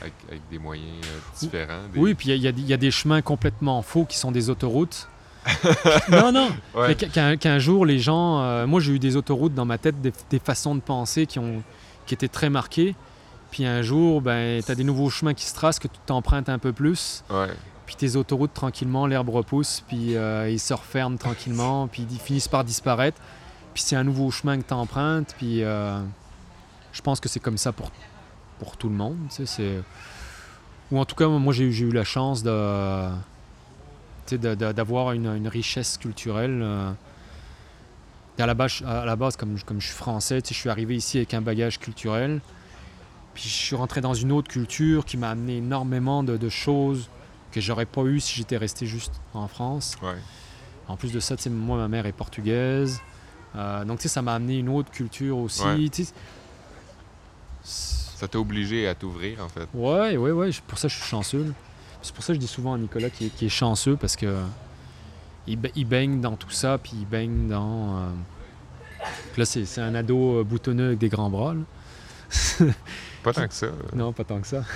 Avec, 0.01 0.13
avec 0.29 0.41
des 0.51 0.59
moyens 0.59 1.05
euh, 1.05 1.19
différents. 1.39 1.87
des- 1.91 1.99
Oui, 1.99 2.13
puis 2.13 2.29
il 2.29 2.41
y, 2.41 2.47
a- 2.47 2.49
y 2.49 2.53
des- 2.53 2.61
il 2.61 2.67
y 2.67 2.73
a 2.73 2.77
des 2.77 2.91
chemins 2.91 3.21
complètement 3.21 3.81
faux 3.81 4.05
qui 4.05 4.17
sont 4.17 4.31
des 4.31 4.49
autoroutes, 4.49 5.07
non, 6.09 6.31
non. 6.33 6.49
Ouais. 6.75 6.93
Qu'un- 6.95 7.57
jour, 7.59 7.85
les 7.85 7.99
gens. 7.99 8.67
moi, 8.67 8.81
j'ai 8.81 8.91
eu 8.93 8.99
des 8.99 9.15
autoroutes 9.15 9.53
dans 9.55 9.63
ma 9.65 9.77
tête, 9.77 9.99
des, 10.01 10.11
des 10.29 10.39
façons 10.39 10.75
de 10.75 10.81
penser 10.81 11.25
qui, 11.25 11.39
ont, 11.39 11.63
qui 12.05 12.13
étaient 12.13 12.27
très 12.27 12.49
marquées. 12.49 12.95
Puis 13.51 13.65
un 13.65 13.81
jour, 13.81 14.21
ben, 14.21 14.61
tu 14.63 14.71
as 14.71 14.75
des 14.75 14.83
nouveaux 14.83 15.09
chemins 15.09 15.33
qui 15.33 15.45
se 15.45 15.53
tracent, 15.55 15.79
que 15.79 15.87
tu 15.87 15.97
t'empruntes 16.05 16.49
un 16.49 16.59
peu 16.59 16.73
plus. 16.73 17.23
Ouais. 17.29 17.47
Puis 17.85 17.95
tes 17.95 18.15
autoroutes, 18.17 18.53
tranquillement, 18.53 19.07
l'herbe 19.07 19.29
repousse, 19.29 19.81
puis 19.87 20.15
euh, 20.17 20.49
ils 20.49 20.59
se 20.59 20.73
referment 20.73 21.17
tranquillement, 21.17 21.87
puis 21.87 22.05
ils 22.11 22.19
finissent 22.19 22.49
par 22.49 22.63
disparaître. 22.65 23.19
Puis 23.73 23.83
c'est 23.83 23.95
un 23.95 24.03
nouveau 24.03 24.29
chemin 24.31 24.57
que 24.59 24.67
tu 24.67 24.73
empruntes, 24.73 25.33
puis 25.37 25.63
euh, 25.63 25.99
je 26.91 27.01
pense 27.01 27.19
que 27.21 27.29
c'est 27.29 27.39
comme 27.39 27.57
ça 27.57 27.71
pour, 27.71 27.89
pour 28.59 28.75
tout 28.75 28.89
le 28.89 28.95
monde. 28.95 29.15
tu 29.29 29.35
sais, 29.35 29.45
c'est- 29.45 29.81
Ou 30.91 30.99
en 30.99 31.05
tout 31.05 31.15
cas, 31.15 31.27
moi, 31.27 31.53
j'ai 31.53 31.63
eu- 31.65 31.91
la 31.91 32.03
chance 32.03 32.43
de, 32.43 33.09
tu 34.25 34.37
sais, 34.37 34.55
d'avoir 34.55 35.13
une, 35.13 35.27
une 35.27 35.47
richesse 35.47 35.97
culturelle. 35.97 36.59
euh. 36.61 36.91
Et 38.37 38.41
à 38.41 38.45
la 38.45 38.53
base, 38.53 38.83
à 38.85 39.05
la 39.05 39.15
base 39.15 39.35
comme, 39.37 39.57
je- 39.57 39.65
comme 39.65 39.79
je 39.81 39.87
suis 39.87 39.95
français, 39.95 40.41
tu 40.41 40.49
sais, 40.49 40.53
je 40.55 40.59
suis 40.59 40.69
arrivé 40.69 40.95
ici 40.95 41.17
avec 41.17 41.33
un 41.33 41.41
bagage 41.41 41.79
culturel. 41.79 42.41
Puis 43.37 43.49
je 43.49 43.53
suis 43.53 43.75
rentré 43.75 44.01
dans 44.01 44.15
une 44.15 44.31
autre 44.31 44.47
culture 44.49 45.05
qui 45.05 45.15
m'a 45.15 45.29
amené 45.29 45.57
énormément 45.57 46.23
de, 46.23 46.37
de 46.37 46.49
choses 46.49 47.07
que 47.51 47.61
j'aurais 47.61 47.85
pas 47.85 48.01
eu 48.01 48.19
si 48.19 48.33
j'étais 48.33 48.57
resté 48.57 48.87
juste 48.87 49.13
en 49.35 49.47
France. 49.47 49.95
Ouais. 50.01 50.15
En 50.87 50.95
plus 50.97 51.11
de 51.11 51.19
ça, 51.19 51.35
tu 51.37 51.43
sais, 51.43 51.49
moi, 51.51 51.77
ma 51.77 51.87
mère 51.87 52.07
est 52.07 52.13
portugaise. 52.13 52.99
Euh, 53.55 53.85
donc, 53.85 54.01
ça 54.01 54.23
m'a 54.23 54.33
amené 54.33 54.57
une 54.57 54.69
autre 54.69 54.89
culture 54.89 55.37
aussi. 55.37 55.61
Ouais. 55.63 55.87
Ça 57.63 58.27
t'a 58.27 58.39
obligé 58.39 58.87
à 58.87 58.95
t'ouvrir, 58.95 59.43
en 59.43 59.49
fait. 59.49 59.67
Ouais, 59.71 60.17
ouais, 60.17 60.31
ouais. 60.31 60.49
Pour 60.67 60.79
ça, 60.79 60.87
je 60.87 60.95
suis 60.95 61.05
chanceux. 61.05 61.53
C'est 62.01 62.15
pour 62.15 62.23
ça 62.23 62.29
que 62.33 62.35
je 62.35 62.39
dis 62.39 62.47
souvent 62.47 62.73
à 62.73 62.77
Nicolas 62.79 63.11
qu'il 63.11 63.29
est, 63.39 63.49
chanceux 63.49 63.97
parce 63.97 64.15
que 64.15 64.41
il, 65.45 65.57
ba- 65.57 65.69
il 65.75 65.85
baigne 65.85 66.21
dans 66.21 66.37
tout 66.37 66.49
ça, 66.49 66.79
puis 66.79 66.93
il 66.95 67.05
baigne 67.05 67.49
dans. 67.49 67.97
euh, 67.97 68.09
Là, 69.37 69.45
c'est 69.45 69.65
c'est 69.65 69.81
un 69.81 69.93
ado 69.93 70.39
euh, 70.39 70.43
boutonneux 70.43 70.87
avec 70.87 70.97
des 70.97 71.09
grands 71.09 71.29
bras. 71.29 71.53
Pas 73.23 73.33
tant 73.33 73.47
que 73.47 73.53
ça. 73.53 73.67
Non, 73.93 74.13
pas 74.13 74.23
tant 74.23 74.39
que 74.41 74.47
ça. 74.47 74.63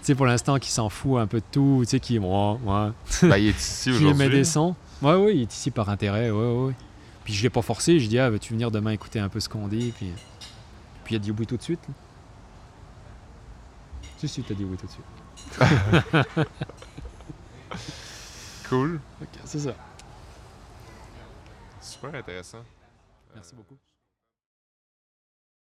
Tu 0.00 0.04
sais, 0.04 0.14
pour 0.14 0.26
l'instant, 0.26 0.58
qui 0.58 0.70
s'en 0.70 0.88
fout 0.88 1.18
un 1.18 1.26
peu 1.26 1.40
de 1.40 1.44
tout, 1.50 1.80
tu 1.82 1.90
sais, 1.90 2.00
qui. 2.00 2.18
Ouais, 2.20 2.26
ouais. 2.28 2.90
ben, 3.22 3.36
il 3.36 3.48
est 3.48 3.58
ici 3.58 3.90
aujourd'hui. 3.90 4.30
des 4.30 4.44
sons. 4.44 4.74
Ouais, 5.02 5.14
ouais, 5.14 5.34
il 5.36 5.42
est 5.42 5.52
ici 5.52 5.70
par 5.72 5.88
intérêt, 5.88 6.30
ouais, 6.30 6.38
ouais. 6.38 6.66
ouais. 6.68 6.74
Puis 7.24 7.34
je 7.34 7.42
l'ai 7.42 7.50
pas 7.50 7.62
forcé, 7.62 7.98
je 7.98 8.08
dis, 8.08 8.18
ah, 8.18 8.30
veux-tu 8.30 8.52
venir 8.54 8.70
demain 8.70 8.92
écouter 8.92 9.18
un 9.18 9.28
peu 9.28 9.40
ce 9.40 9.48
qu'on 9.48 9.66
dit, 9.66 9.92
puis. 9.96 10.12
Puis 11.04 11.14
il 11.14 11.16
a 11.16 11.18
dit 11.18 11.32
oui 11.32 11.46
tout 11.46 11.56
de 11.56 11.62
suite. 11.62 11.80
là. 11.88 11.94
Si, 14.18 14.28
si, 14.28 14.42
t'as 14.42 14.54
dit 14.54 14.64
oui 14.64 14.76
tout 14.76 14.86
de 14.86 14.92
suite. 14.92 16.48
Cool. 18.68 19.00
Ok, 19.22 19.28
c'est 19.44 19.60
ça. 19.60 19.74
Super 21.80 22.14
intéressant. 22.14 22.62
Merci 23.34 23.54
beaucoup. 23.54 23.78